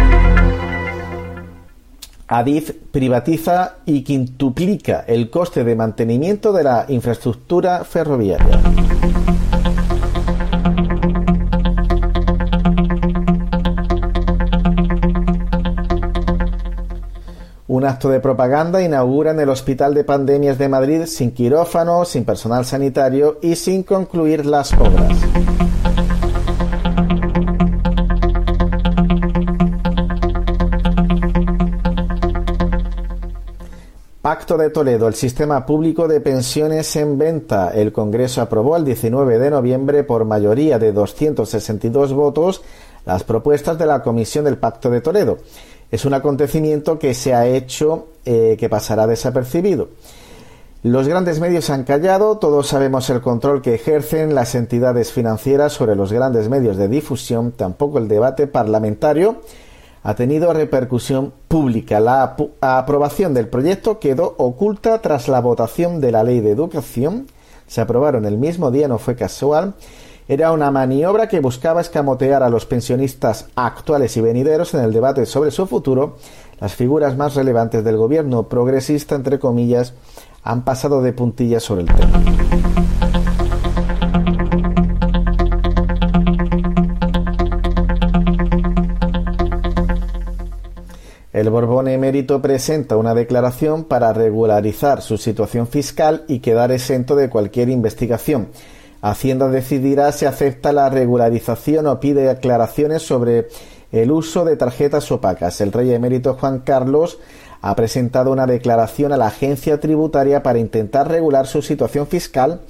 Adif 2.28 2.72
privatiza 2.90 3.76
y 3.86 4.02
quintuplica 4.02 5.05
el 5.06 5.30
coste 5.30 5.64
de 5.64 5.76
mantenimiento 5.76 6.52
de 6.52 6.64
la 6.64 6.84
infraestructura 6.89 7.84
ferroviaria. 7.84 8.60
Un 17.73 17.86
acto 17.86 18.11
de 18.11 18.20
propaganda 18.20 18.82
inaugura 18.82 19.31
en 19.31 19.40
el 19.40 19.49
Hospital 19.49 19.94
de 19.94 20.05
Pandemias 20.05 20.59
de 20.59 20.69
Madrid 20.69 21.07
sin 21.07 21.31
quirófano, 21.31 22.05
sin 22.05 22.23
personal 22.23 22.66
sanitario 22.66 23.39
y 23.40 23.57
sin 23.57 23.82
concluir 23.82 24.44
las 24.44 24.74
obras. 24.74 25.16
Pacto 34.20 34.59
de 34.59 34.69
Toledo, 34.69 35.09
el 35.09 35.15
sistema 35.15 35.65
público 35.65 36.07
de 36.07 36.20
pensiones 36.20 36.94
en 36.97 37.16
venta. 37.16 37.70
El 37.70 37.90
Congreso 37.90 38.43
aprobó 38.43 38.77
el 38.77 38.85
19 38.85 39.39
de 39.39 39.51
noviembre 39.51 40.05
por 40.05 40.27
mayoría 40.27 40.78
de 40.78 40.93
262 40.93 42.12
votos 42.12 42.61
las 43.07 43.24
propuestas 43.24 43.78
de 43.78 43.86
la 43.86 44.03
Comisión 44.03 44.44
del 44.44 44.59
Pacto 44.59 44.90
de 44.90 45.01
Toledo 45.01 45.39
es 45.93 46.06
un 46.06 46.14
acontecimiento 46.14 46.98
que 46.98 47.14
se 47.14 47.35
ha 47.35 47.47
hecho 47.47 48.09
eh, 48.24 48.56
que 48.59 48.69
pasará 48.69 49.06
desapercibido. 49.06 49.90
Los 50.82 51.06
grandes 51.06 51.39
medios 51.39 51.70
han 51.70 51.85
callado, 51.85 52.39
todos 52.39 52.66
sabemos 52.66 53.09
el 53.10 53.20
control 53.20 53.62
que 53.62 53.74
ejercen 53.74 54.35
las 54.35 54.56
entidades 54.56 55.12
financieras 55.12 55.74
sobre 55.74 55.94
los 55.94 56.12
grandes 56.12 56.48
medios 56.48 56.77
de 56.77 56.89
difusión, 56.89 57.52
tampoco 57.52 57.98
el 57.98 58.09
debate 58.09 58.48
parlamentario 58.48 59.43
ha 60.02 60.14
tenido 60.14 60.52
repercusión 60.52 61.32
pública. 61.47 62.01
La 62.01 62.36
aprobación 62.60 63.35
del 63.35 63.48
proyecto 63.48 64.01
quedó 64.01 64.35
oculta 64.39 65.01
tras 65.01 65.28
la 65.28 65.40
votación 65.40 66.01
de 66.01 66.10
la 66.10 66.24
ley 66.24 66.40
de 66.40 66.51
educación. 66.51 67.28
Se 67.69 67.81
aprobaron 67.81 68.24
el 68.24 68.39
mismo 68.39 68.70
día, 68.70 68.89
no 68.89 68.98
fue 68.98 69.14
casual, 69.14 69.74
era 70.32 70.50
una 70.50 70.70
maniobra 70.70 71.28
que 71.28 71.40
buscaba 71.40 71.82
escamotear 71.82 72.42
a 72.42 72.48
los 72.48 72.64
pensionistas 72.64 73.48
actuales 73.54 74.16
y 74.16 74.22
venideros 74.22 74.72
en 74.72 74.80
el 74.80 74.90
debate 74.90 75.26
sobre 75.26 75.50
su 75.50 75.66
futuro. 75.66 76.16
Las 76.59 76.74
figuras 76.74 77.18
más 77.18 77.34
relevantes 77.34 77.84
del 77.84 77.98
gobierno 77.98 78.48
progresista, 78.48 79.14
entre 79.14 79.38
comillas, 79.38 79.92
han 80.42 80.64
pasado 80.64 81.02
de 81.02 81.12
puntillas 81.12 81.62
sobre 81.62 81.82
el 81.82 81.88
tema. 81.88 82.22
El 91.34 91.50
Borbón 91.50 91.88
emérito 91.88 92.40
presenta 92.40 92.96
una 92.96 93.14
declaración 93.14 93.84
para 93.84 94.14
regularizar 94.14 95.02
su 95.02 95.18
situación 95.18 95.66
fiscal 95.66 96.24
y 96.26 96.38
quedar 96.38 96.72
exento 96.72 97.16
de 97.16 97.28
cualquier 97.28 97.68
investigación. 97.68 98.48
Hacienda 99.03 99.49
decidirá 99.49 100.12
si 100.12 100.27
acepta 100.27 100.73
la 100.73 100.89
regularización 100.89 101.89
o 101.89 101.99
pide 101.99 102.31
aclaraciones 102.31 103.03
sobre 103.03 103.49
el 103.91 104.12
uso 104.12 104.45
de 104.45 104.57
tarjetas 104.57 105.11
opacas. 105.11 105.61
El 105.61 105.73
rey 105.73 105.93
emérito 105.93 106.35
Juan 106.35 106.61
Carlos 106.61 107.19
ha 107.61 107.74
presentado 107.74 108.31
una 108.31 108.47
declaración 108.47 109.12
a 109.12 109.16
la 109.16 109.27
agencia 109.27 109.81
tributaria 109.81 110.45
para 110.45 110.61
intentar 110.61 111.09
regular 111.09 111.49
su 111.49 111.62
situación 111.62 112.07
fiscal 112.07 112.61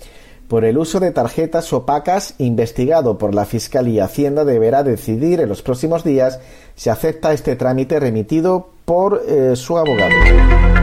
por 0.49 0.65
el 0.65 0.79
uso 0.79 1.01
de 1.01 1.13
tarjetas 1.13 1.71
opacas 1.73 2.35
investigado 2.39 3.19
por 3.19 3.35
la 3.35 3.45
Fiscalía. 3.45 4.05
Hacienda 4.05 4.45
deberá 4.45 4.83
decidir 4.83 5.41
en 5.41 5.51
los 5.51 5.63
próximos 5.63 6.03
días 6.03 6.41
si 6.75 6.91
acepta 6.91 7.33
este 7.33 7.57
trámite 7.57 8.01
remitido 8.01 8.71
por 8.87 9.23
eh, 9.29 9.55
su 9.55 9.79
abogado. 9.79 10.82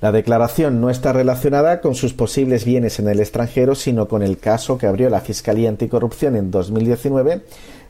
La 0.00 0.12
declaración 0.12 0.80
no 0.80 0.88
está 0.88 1.12
relacionada 1.12 1.82
con 1.82 1.94
sus 1.94 2.14
posibles 2.14 2.64
bienes 2.64 2.98
en 2.98 3.08
el 3.08 3.20
extranjero, 3.20 3.74
sino 3.74 4.08
con 4.08 4.22
el 4.22 4.38
caso 4.38 4.78
que 4.78 4.86
abrió 4.86 5.10
la 5.10 5.20
Fiscalía 5.20 5.68
Anticorrupción 5.68 6.36
en 6.36 6.50
2019 6.50 7.42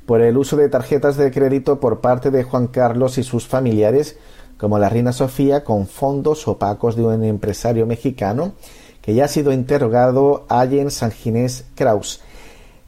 por 0.07 0.21
el 0.21 0.37
uso 0.37 0.57
de 0.57 0.69
tarjetas 0.69 1.17
de 1.17 1.31
crédito 1.31 1.79
por 1.79 2.01
parte 2.01 2.33
de 2.33 2.43
Juan 2.43 2.67
Carlos 2.67 3.17
y 3.19 3.23
sus 3.23 3.47
familiares, 3.47 4.19
como 4.59 4.81
la 4.81 4.89
reina 4.89 5.13
Sofía, 5.13 5.63
con 5.63 5.87
fondos 5.87 6.49
opacos 6.49 6.97
de 6.97 7.05
un 7.05 7.23
empresario 7.23 7.87
mexicano 7.87 8.55
que 9.03 9.15
ya 9.15 9.27
ha 9.27 9.29
sido 9.29 9.53
interrogado, 9.53 10.47
Allen 10.49 10.91
Sanginés 10.91 11.65
Kraus, 11.77 12.23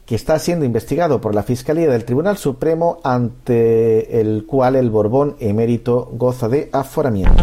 que 0.05 0.15
está 0.15 0.37
siendo 0.37 0.65
investigado 0.65 1.21
por 1.21 1.33
la 1.33 1.43
Fiscalía 1.43 1.89
del 1.89 2.03
Tribunal 2.03 2.37
Supremo, 2.37 2.99
ante 3.05 4.19
el 4.19 4.45
cual 4.45 4.75
el 4.75 4.89
Borbón 4.89 5.37
emérito 5.39 6.09
goza 6.11 6.49
de 6.49 6.69
aforamiento. 6.73 7.41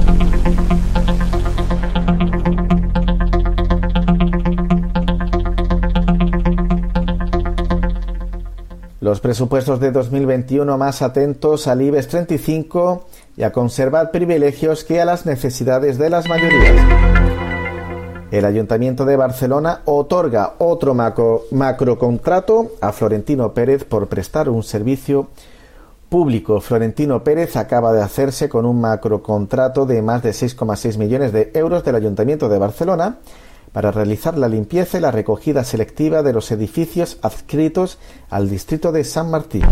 Los 9.00 9.20
presupuestos 9.20 9.80
de 9.80 9.92
2021 9.92 10.76
más 10.76 11.00
atentos 11.00 11.66
al 11.66 11.80
IBEX 11.80 12.08
35 12.08 13.06
y 13.34 13.44
a 13.44 13.50
conservar 13.50 14.10
privilegios 14.10 14.84
que 14.84 15.00
a 15.00 15.06
las 15.06 15.24
necesidades 15.24 15.96
de 15.96 16.10
las 16.10 16.28
mayorías. 16.28 16.74
El 18.30 18.44
Ayuntamiento 18.44 19.06
de 19.06 19.16
Barcelona 19.16 19.80
otorga 19.86 20.52
otro 20.58 20.92
macro, 20.92 21.44
macrocontrato 21.50 22.72
a 22.82 22.92
Florentino 22.92 23.54
Pérez 23.54 23.84
por 23.84 24.06
prestar 24.08 24.50
un 24.50 24.62
servicio 24.62 25.28
público. 26.10 26.60
Florentino 26.60 27.24
Pérez 27.24 27.56
acaba 27.56 27.94
de 27.94 28.02
hacerse 28.02 28.50
con 28.50 28.66
un 28.66 28.82
macrocontrato 28.82 29.86
de 29.86 30.02
más 30.02 30.22
de 30.22 30.32
6,6 30.32 30.98
millones 30.98 31.32
de 31.32 31.50
euros 31.54 31.82
del 31.84 31.94
Ayuntamiento 31.94 32.50
de 32.50 32.58
Barcelona 32.58 33.16
para 33.72 33.90
realizar 33.92 34.36
la 34.36 34.48
limpieza 34.48 34.98
y 34.98 35.00
la 35.00 35.10
recogida 35.10 35.64
selectiva 35.64 36.22
de 36.22 36.32
los 36.32 36.50
edificios 36.50 37.18
adscritos 37.22 37.98
al 38.28 38.50
distrito 38.50 38.92
de 38.92 39.04
San 39.04 39.30
Martín. 39.30 39.64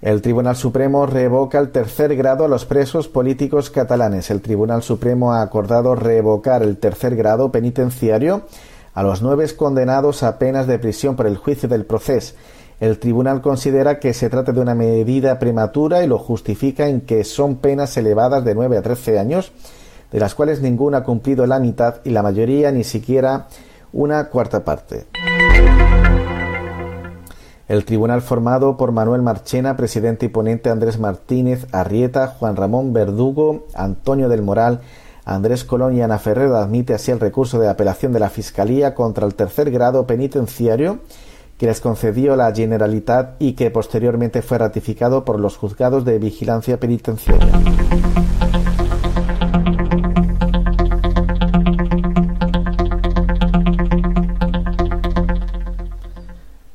El 0.00 0.22
Tribunal 0.22 0.56
Supremo 0.56 1.04
revoca 1.04 1.58
el 1.58 1.70
tercer 1.70 2.16
grado 2.16 2.44
a 2.44 2.48
los 2.48 2.64
presos 2.64 3.08
políticos 3.08 3.68
catalanes. 3.68 4.30
El 4.30 4.40
Tribunal 4.40 4.82
Supremo 4.82 5.34
ha 5.34 5.42
acordado 5.42 5.94
revocar 5.94 6.62
el 6.62 6.78
tercer 6.78 7.14
grado 7.14 7.52
penitenciario 7.52 8.42
a 8.94 9.02
los 9.02 9.20
nueve 9.20 9.46
condenados 9.54 10.22
a 10.22 10.38
penas 10.38 10.66
de 10.66 10.78
prisión 10.78 11.14
por 11.14 11.26
el 11.26 11.36
juicio 11.36 11.68
del 11.68 11.84
proceso 11.84 12.34
el 12.80 12.98
tribunal 12.98 13.40
considera 13.40 13.98
que 13.98 14.14
se 14.14 14.30
trata 14.30 14.52
de 14.52 14.60
una 14.60 14.74
medida 14.74 15.38
prematura 15.38 16.04
y 16.04 16.06
lo 16.06 16.18
justifica 16.18 16.88
en 16.88 17.00
que 17.00 17.24
son 17.24 17.56
penas 17.56 17.96
elevadas 17.96 18.44
de 18.44 18.54
9 18.54 18.78
a 18.78 18.82
13 18.82 19.18
años, 19.18 19.52
de 20.12 20.20
las 20.20 20.34
cuales 20.34 20.62
ninguna 20.62 20.98
ha 20.98 21.04
cumplido 21.04 21.46
la 21.46 21.58
mitad 21.58 21.96
y 22.04 22.10
la 22.10 22.22
mayoría 22.22 22.70
ni 22.70 22.84
siquiera 22.84 23.48
una 23.92 24.28
cuarta 24.28 24.64
parte. 24.64 25.06
El 27.66 27.84
tribunal 27.84 28.22
formado 28.22 28.76
por 28.76 28.92
Manuel 28.92 29.22
Marchena, 29.22 29.76
presidente 29.76 30.26
y 30.26 30.28
ponente 30.30 30.70
Andrés 30.70 30.98
Martínez 30.98 31.66
Arrieta, 31.72 32.28
Juan 32.28 32.56
Ramón 32.56 32.92
Verdugo, 32.92 33.66
Antonio 33.74 34.28
del 34.28 34.40
Moral, 34.40 34.80
Andrés 35.26 35.64
Colón 35.64 35.94
y 35.94 36.00
Ana 36.00 36.18
Ferrero 36.18 36.56
admite 36.56 36.94
así 36.94 37.10
el 37.10 37.20
recurso 37.20 37.58
de 37.58 37.68
apelación 37.68 38.12
de 38.12 38.20
la 38.20 38.30
Fiscalía 38.30 38.94
contra 38.94 39.26
el 39.26 39.34
tercer 39.34 39.70
grado 39.70 40.06
penitenciario 40.06 41.00
que 41.58 41.66
les 41.66 41.80
concedió 41.80 42.36
la 42.36 42.54
Generalitat 42.54 43.34
y 43.40 43.54
que 43.54 43.70
posteriormente 43.70 44.42
fue 44.42 44.58
ratificado 44.58 45.24
por 45.24 45.40
los 45.40 45.56
juzgados 45.56 46.04
de 46.04 46.18
vigilancia 46.18 46.78
penitenciaria. 46.78 47.52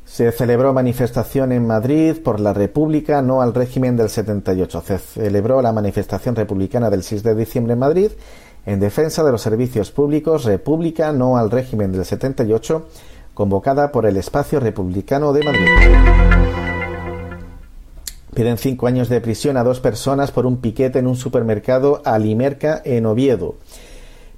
Se 0.03 0.31
celebró 0.31 0.73
manifestación 0.73 1.51
en 1.53 1.65
Madrid 1.65 2.18
por 2.23 2.39
la 2.39 2.53
República, 2.53 3.23
no 3.23 3.41
al 3.41 3.53
régimen 3.53 3.97
del 3.97 4.10
78. 4.10 4.81
Se 4.81 4.99
celebró 4.99 5.60
la 5.61 5.72
manifestación 5.72 6.35
republicana 6.35 6.91
del 6.91 7.01
6 7.01 7.23
de 7.23 7.34
diciembre 7.34 7.73
en 7.73 7.80
Madrid 7.80 8.11
en 8.65 8.80
defensa 8.80 9.23
de 9.23 9.31
los 9.31 9.41
servicios 9.41 9.91
públicos, 9.91 10.45
República, 10.45 11.11
no 11.11 11.38
al 11.38 11.51
régimen 11.51 11.91
del 11.91 12.05
78, 12.05 12.88
convocada 13.34 13.91
por 13.91 14.05
el 14.05 14.18
Espacio 14.18 14.60
Republicano 14.60 15.34
de 15.34 15.43
Madrid. 15.43 15.68
Piden 18.34 18.57
cinco 18.57 18.88
años 18.88 19.10
de 19.10 19.22
prisión 19.22 19.57
a 19.57 19.64
dos 19.64 19.80
personas 19.80 20.31
por 20.31 20.45
un 20.45 20.57
piquete 20.57 20.99
en 20.99 21.07
un 21.07 21.15
supermercado 21.15 22.01
Alimerca 22.03 22.81
en 22.84 23.05
Oviedo. 23.05 23.55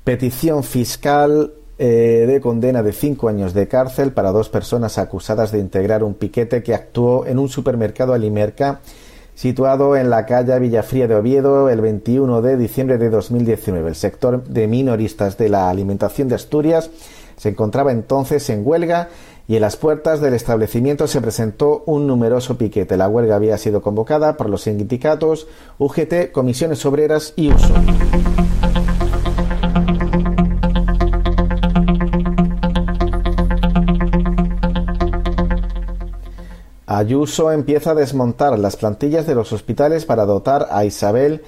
Petición 0.04 0.64
fiscal 0.64 1.54
eh, 1.78 2.26
de 2.28 2.42
condena 2.42 2.84
de 2.84 2.94
cinco 2.94 3.30
años 3.30 3.54
de 3.54 3.68
cárcel 3.68 4.12
para 4.12 4.32
dos 4.32 4.50
personas 4.50 4.98
acusadas 4.98 5.52
de 5.52 5.60
integrar 5.60 6.04
un 6.04 6.14
piquete 6.14 6.64
que 6.64 6.74
actuó 6.74 7.26
en 7.26 7.40
un 7.40 7.50
supermercado 7.50 8.14
Alimerca 8.14 8.82
situado 9.34 9.98
en 9.98 10.10
la 10.10 10.26
calle 10.26 10.58
Villafría 10.60 11.08
de 11.08 11.16
Oviedo 11.16 11.70
el 11.70 11.82
21 11.82 12.42
de 12.42 12.58
diciembre 12.58 12.98
de 12.98 13.10
2019. 13.10 13.90
El 13.90 13.96
sector 13.96 14.44
de 14.46 14.68
minoristas 14.68 15.38
de 15.38 15.50
la 15.50 15.70
alimentación 15.70 16.30
de 16.30 16.36
Asturias 16.36 16.90
se 17.38 17.50
encontraba 17.50 17.92
entonces 17.92 18.50
en 18.50 18.66
huelga 18.66 19.10
y 19.48 19.56
en 19.56 19.62
las 19.62 19.76
puertas 19.78 20.22
del 20.22 20.34
establecimiento 20.34 21.08
se 21.08 21.22
presentó 21.22 21.84
un 21.86 22.08
numeroso 22.08 22.58
piquete. 22.58 22.98
La 22.98 23.08
huelga 23.08 23.36
había 23.36 23.58
sido 23.58 23.82
convocada 23.82 24.38
por 24.38 24.50
los 24.50 24.64
sindicatos 24.64 25.48
UGT, 25.78 26.32
comisiones 26.32 26.86
obreras 26.86 27.34
y 27.36 27.52
uso. 27.52 27.74
Ayuso 36.88 37.52
empieza 37.52 37.92
a 37.92 37.96
desmontar 37.96 38.58
las 38.58 38.78
plantillas 38.78 39.28
de 39.28 39.36
los 39.36 39.52
hospitales 39.52 40.06
para 40.06 40.26
dotar 40.26 40.68
a 40.72 40.86
Isabel 40.86 41.44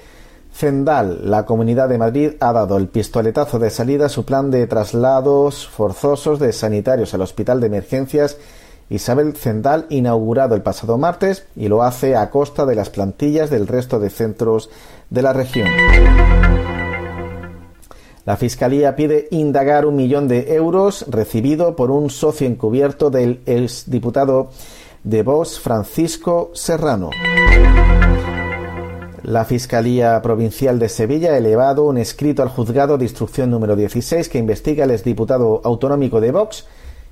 Zendal. 0.58 1.30
La 1.30 1.46
Comunidad 1.46 1.88
de 1.88 1.98
Madrid 1.98 2.32
ha 2.40 2.52
dado 2.52 2.78
el 2.78 2.88
pistoletazo 2.88 3.60
de 3.60 3.70
salida 3.70 4.06
a 4.06 4.08
su 4.08 4.24
plan 4.24 4.50
de 4.50 4.66
traslados 4.66 5.68
forzosos 5.68 6.40
de 6.40 6.52
sanitarios 6.52 7.14
al 7.14 7.22
Hospital 7.22 7.60
de 7.60 7.68
Emergencias 7.68 8.38
Isabel 8.90 9.36
Zendal, 9.36 9.86
inaugurado 9.88 10.56
el 10.56 10.62
pasado 10.62 10.98
martes, 10.98 11.46
y 11.54 11.68
lo 11.68 11.84
hace 11.84 12.16
a 12.16 12.30
costa 12.30 12.66
de 12.66 12.74
las 12.74 12.90
plantillas 12.90 13.50
del 13.50 13.68
resto 13.68 14.00
de 14.00 14.10
centros 14.10 14.68
de 15.10 15.22
la 15.22 15.32
región. 15.32 15.68
La 18.24 18.36
Fiscalía 18.36 18.96
pide 18.96 19.28
indagar 19.30 19.86
un 19.86 19.94
millón 19.94 20.26
de 20.26 20.54
euros 20.54 21.04
recibido 21.08 21.76
por 21.76 21.92
un 21.92 22.10
socio 22.10 22.48
encubierto 22.48 23.10
del 23.10 23.42
exdiputado 23.46 24.50
de 25.04 25.22
Vox 25.22 25.60
Francisco 25.60 26.50
Serrano. 26.52 27.10
La 29.28 29.44
Fiscalía 29.44 30.22
Provincial 30.22 30.78
de 30.78 30.88
Sevilla 30.88 31.32
ha 31.32 31.36
elevado 31.36 31.84
un 31.84 31.98
escrito 31.98 32.42
al 32.42 32.48
juzgado 32.48 32.96
de 32.96 33.04
instrucción 33.04 33.50
número 33.50 33.76
16 33.76 34.26
que 34.30 34.38
investiga 34.38 34.84
al 34.84 34.90
exdiputado 34.90 35.60
autonómico 35.64 36.18
de 36.22 36.30
Vox 36.30 36.64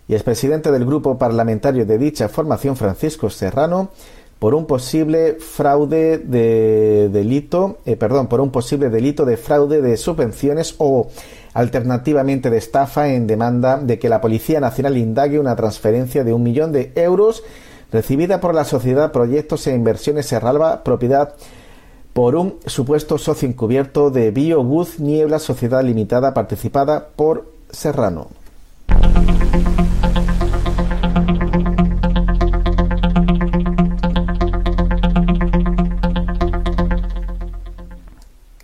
y 0.09 0.15
expresidente 0.15 0.73
del 0.73 0.87
grupo 0.87 1.19
parlamentario 1.19 1.85
de 1.85 1.99
dicha 1.99 2.31
formación 2.31 2.75
Francisco 2.75 3.29
Serrano 3.29 3.91
por 4.39 4.55
un 4.55 4.65
posible 4.65 5.35
fraude 5.35 6.17
de 6.17 7.11
delito, 7.11 7.81
eh, 7.85 7.97
perdón, 7.97 8.29
por 8.29 8.41
un 8.41 8.51
posible 8.51 8.89
delito 8.89 9.27
de 9.27 9.37
fraude 9.37 9.83
de 9.83 9.99
subvenciones 9.99 10.75
o 10.79 11.09
alternativamente 11.53 12.49
de 12.49 12.57
estafa 12.57 13.13
en 13.13 13.27
demanda 13.27 13.77
de 13.77 13.99
que 13.99 14.09
la 14.09 14.23
Policía 14.23 14.59
Nacional 14.59 14.97
indague 14.97 15.39
una 15.39 15.55
transferencia 15.55 16.25
de 16.25 16.33
un 16.33 16.43
millón 16.43 16.73
de 16.73 16.93
euros 16.95 17.45
recibida 17.93 18.41
por 18.41 18.55
la 18.55 18.65
sociedad 18.65 19.13
Proyectos 19.13 19.67
e 19.67 19.75
Inversiones 19.75 20.25
Serralba, 20.25 20.83
propiedad 20.83 21.35
por 22.17 22.35
un 22.35 22.55
supuesto 22.65 23.19
socio 23.19 23.47
encubierto 23.47 24.11
de 24.11 24.31
BioBooth 24.31 25.01
Niebla 25.01 25.39
Sociedad 25.39 25.85
Limitada 25.85 26.33
participada 26.33 27.09
por 27.15 27.53
Serrano. 27.69 28.29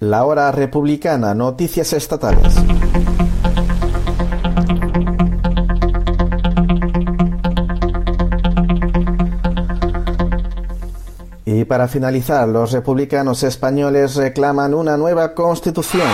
La 0.01 0.25
hora 0.25 0.51
republicana, 0.51 1.35
noticias 1.35 1.93
estatales. 1.93 2.55
Y 11.55 11.67
para 11.67 11.87
finalizar, 11.87 12.49
los 12.49 12.73
republicanos 12.73 13.43
españoles 13.43 14.15
reclaman 14.15 14.73
una 14.73 14.97
nueva 14.97 15.35
constitución. 15.35 16.09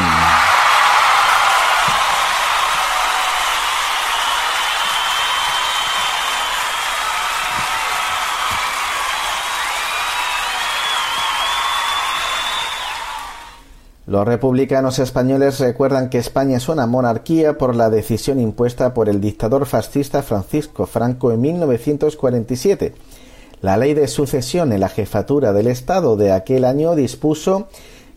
Los 14.06 14.26
republicanos 14.26 14.98
españoles 14.98 15.60
recuerdan 15.60 16.10
que 16.10 16.18
España 16.18 16.56
es 16.56 16.68
una 16.68 16.88
monarquía 16.88 17.58
por 17.58 17.76
la 17.76 17.90
decisión 17.90 18.40
impuesta 18.40 18.92
por 18.92 19.08
el 19.08 19.20
dictador 19.20 19.66
fascista 19.66 20.22
Francisco 20.22 20.86
Franco 20.86 21.30
en 21.30 21.42
1947 21.42 22.94
la 23.60 23.76
ley 23.76 23.94
de 23.94 24.08
sucesión 24.08 24.72
en 24.72 24.80
la 24.80 24.88
jefatura 24.88 25.52
del 25.52 25.66
Estado 25.66 26.16
de 26.16 26.32
aquel 26.32 26.64
año 26.64 26.94
dispuso 26.94 27.68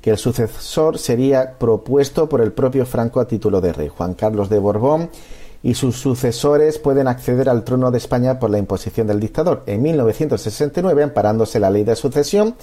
que 0.02 0.12
el 0.12 0.18
sucesor 0.18 0.98
sería 0.98 1.58
propuesto 1.58 2.28
por 2.28 2.42
el 2.42 2.52
propio 2.52 2.86
Franco 2.86 3.20
a 3.20 3.28
título 3.28 3.62
de 3.62 3.74
rey. 3.74 3.88
Juan 3.88 4.14
Carlos 4.14 4.50
de 4.50 4.60
Borbón 4.60 5.10
y 5.64 5.76
sus 5.76 5.98
sucesores 5.98 6.80
pueden 6.80 7.08
acceder 7.08 7.50
al 7.50 7.64
trono 7.64 7.92
de 7.92 8.00
España 8.00 8.40
por 8.40 8.50
la 8.50 8.58
imposición 8.58 9.08
del 9.08 9.20
dictador. 9.20 9.64
En 9.68 9.82
1969, 9.82 11.04
amparándose 11.04 11.60
la 11.60 11.70
ley 11.70 11.84
de 11.84 11.96
sucesión, 11.96 12.56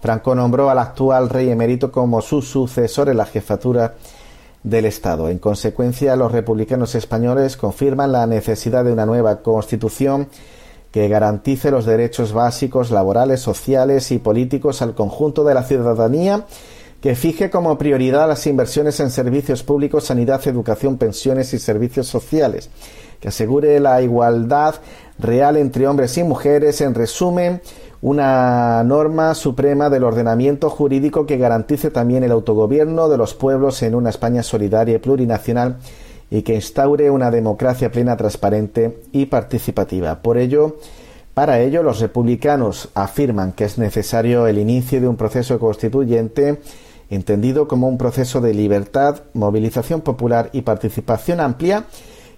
Franco 0.00 0.34
nombró 0.34 0.70
al 0.70 0.78
actual 0.78 1.28
rey 1.28 1.50
emérito 1.50 1.92
como 1.92 2.20
su 2.22 2.42
sucesor 2.42 3.08
en 3.08 3.18
la 3.18 3.26
jefatura 3.26 3.94
del 4.62 4.86
Estado. 4.86 5.28
En 5.28 5.38
consecuencia, 5.38 6.16
los 6.16 6.32
republicanos 6.32 6.94
españoles 6.94 7.56
confirman 7.56 8.12
la 8.12 8.26
necesidad 8.26 8.84
de 8.84 8.92
una 8.92 9.06
nueva 9.06 9.42
constitución 9.42 10.28
que 10.90 11.08
garantice 11.08 11.70
los 11.70 11.86
derechos 11.86 12.32
básicos 12.32 12.90
laborales, 12.90 13.40
sociales 13.40 14.10
y 14.10 14.18
políticos 14.18 14.82
al 14.82 14.94
conjunto 14.94 15.44
de 15.44 15.54
la 15.54 15.62
ciudadanía, 15.62 16.46
que 17.00 17.14
fije 17.14 17.48
como 17.48 17.78
prioridad 17.78 18.28
las 18.28 18.46
inversiones 18.46 19.00
en 19.00 19.10
servicios 19.10 19.62
públicos, 19.62 20.04
sanidad, 20.04 20.46
educación, 20.46 20.98
pensiones 20.98 21.54
y 21.54 21.58
servicios 21.58 22.08
sociales, 22.08 22.68
que 23.20 23.28
asegure 23.28 23.78
la 23.80 24.02
igualdad 24.02 24.76
real 25.18 25.56
entre 25.56 25.86
hombres 25.86 26.18
y 26.18 26.24
mujeres, 26.24 26.80
en 26.80 26.94
resumen, 26.94 27.62
una 28.02 28.82
norma 28.82 29.34
suprema 29.34 29.90
del 29.90 30.04
ordenamiento 30.04 30.70
jurídico 30.70 31.26
que 31.26 31.36
garantice 31.36 31.90
también 31.90 32.24
el 32.24 32.32
autogobierno 32.32 33.08
de 33.08 33.18
los 33.18 33.34
pueblos 33.34 33.82
en 33.82 33.94
una 33.94 34.10
España 34.10 34.42
solidaria 34.42 34.96
y 34.96 34.98
plurinacional 34.98 35.76
y 36.30 36.42
que 36.42 36.54
instaure 36.54 37.10
una 37.10 37.30
democracia 37.30 37.90
plena, 37.90 38.16
transparente 38.16 39.00
y 39.12 39.26
participativa. 39.26 40.22
Por 40.22 40.38
ello, 40.38 40.76
para 41.34 41.60
ello, 41.60 41.82
los 41.82 42.00
republicanos 42.00 42.90
afirman 42.94 43.52
que 43.52 43.64
es 43.64 43.78
necesario 43.78 44.46
el 44.46 44.58
inicio 44.58 45.00
de 45.00 45.08
un 45.08 45.16
proceso 45.16 45.58
constituyente 45.58 46.60
entendido 47.10 47.66
como 47.66 47.88
un 47.88 47.98
proceso 47.98 48.40
de 48.40 48.54
libertad, 48.54 49.22
movilización 49.34 50.00
popular 50.00 50.48
y 50.52 50.62
participación 50.62 51.40
amplia 51.40 51.84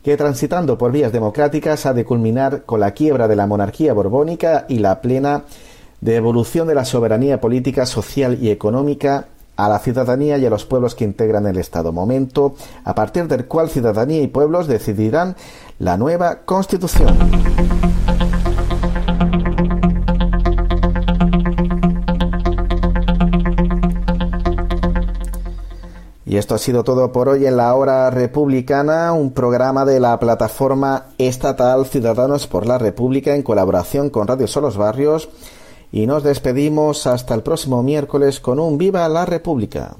que 0.02 0.16
transitando 0.16 0.78
por 0.78 0.90
vías 0.90 1.12
democráticas 1.12 1.86
ha 1.86 1.92
de 1.92 2.04
culminar 2.04 2.64
con 2.64 2.80
la 2.80 2.92
quiebra 2.92 3.28
de 3.28 3.36
la 3.36 3.46
monarquía 3.46 3.92
borbónica 3.92 4.64
y 4.68 4.78
la 4.78 5.00
plena 5.00 5.44
devolución 6.00 6.66
de 6.66 6.74
la 6.74 6.84
soberanía 6.84 7.40
política, 7.40 7.86
social 7.86 8.38
y 8.40 8.50
económica 8.50 9.28
a 9.56 9.68
la 9.68 9.78
ciudadanía 9.78 10.38
y 10.38 10.46
a 10.46 10.50
los 10.50 10.64
pueblos 10.64 10.94
que 10.94 11.04
integran 11.04 11.46
el 11.46 11.58
Estado. 11.58 11.92
Momento 11.92 12.54
a 12.84 12.94
partir 12.94 13.28
del 13.28 13.46
cual 13.46 13.68
ciudadanía 13.68 14.22
y 14.22 14.28
pueblos 14.28 14.66
decidirán 14.66 15.36
la 15.78 15.96
nueva 15.96 16.40
Constitución. 16.44 17.16
Y 26.32 26.38
esto 26.38 26.54
ha 26.54 26.58
sido 26.58 26.82
todo 26.82 27.12
por 27.12 27.28
hoy 27.28 27.44
en 27.44 27.58
la 27.58 27.74
Hora 27.74 28.08
Republicana, 28.08 29.12
un 29.12 29.34
programa 29.34 29.84
de 29.84 30.00
la 30.00 30.18
plataforma 30.18 31.08
estatal 31.18 31.84
Ciudadanos 31.84 32.46
por 32.46 32.66
la 32.66 32.78
República 32.78 33.34
en 33.34 33.42
colaboración 33.42 34.08
con 34.08 34.26
Radio 34.26 34.46
Solos 34.46 34.78
Barrios 34.78 35.28
y 35.92 36.06
nos 36.06 36.24
despedimos 36.24 37.06
hasta 37.06 37.34
el 37.34 37.42
próximo 37.42 37.82
miércoles 37.82 38.40
con 38.40 38.58
un 38.58 38.78
Viva 38.78 39.08
la 39.08 39.26
República. 39.26 39.94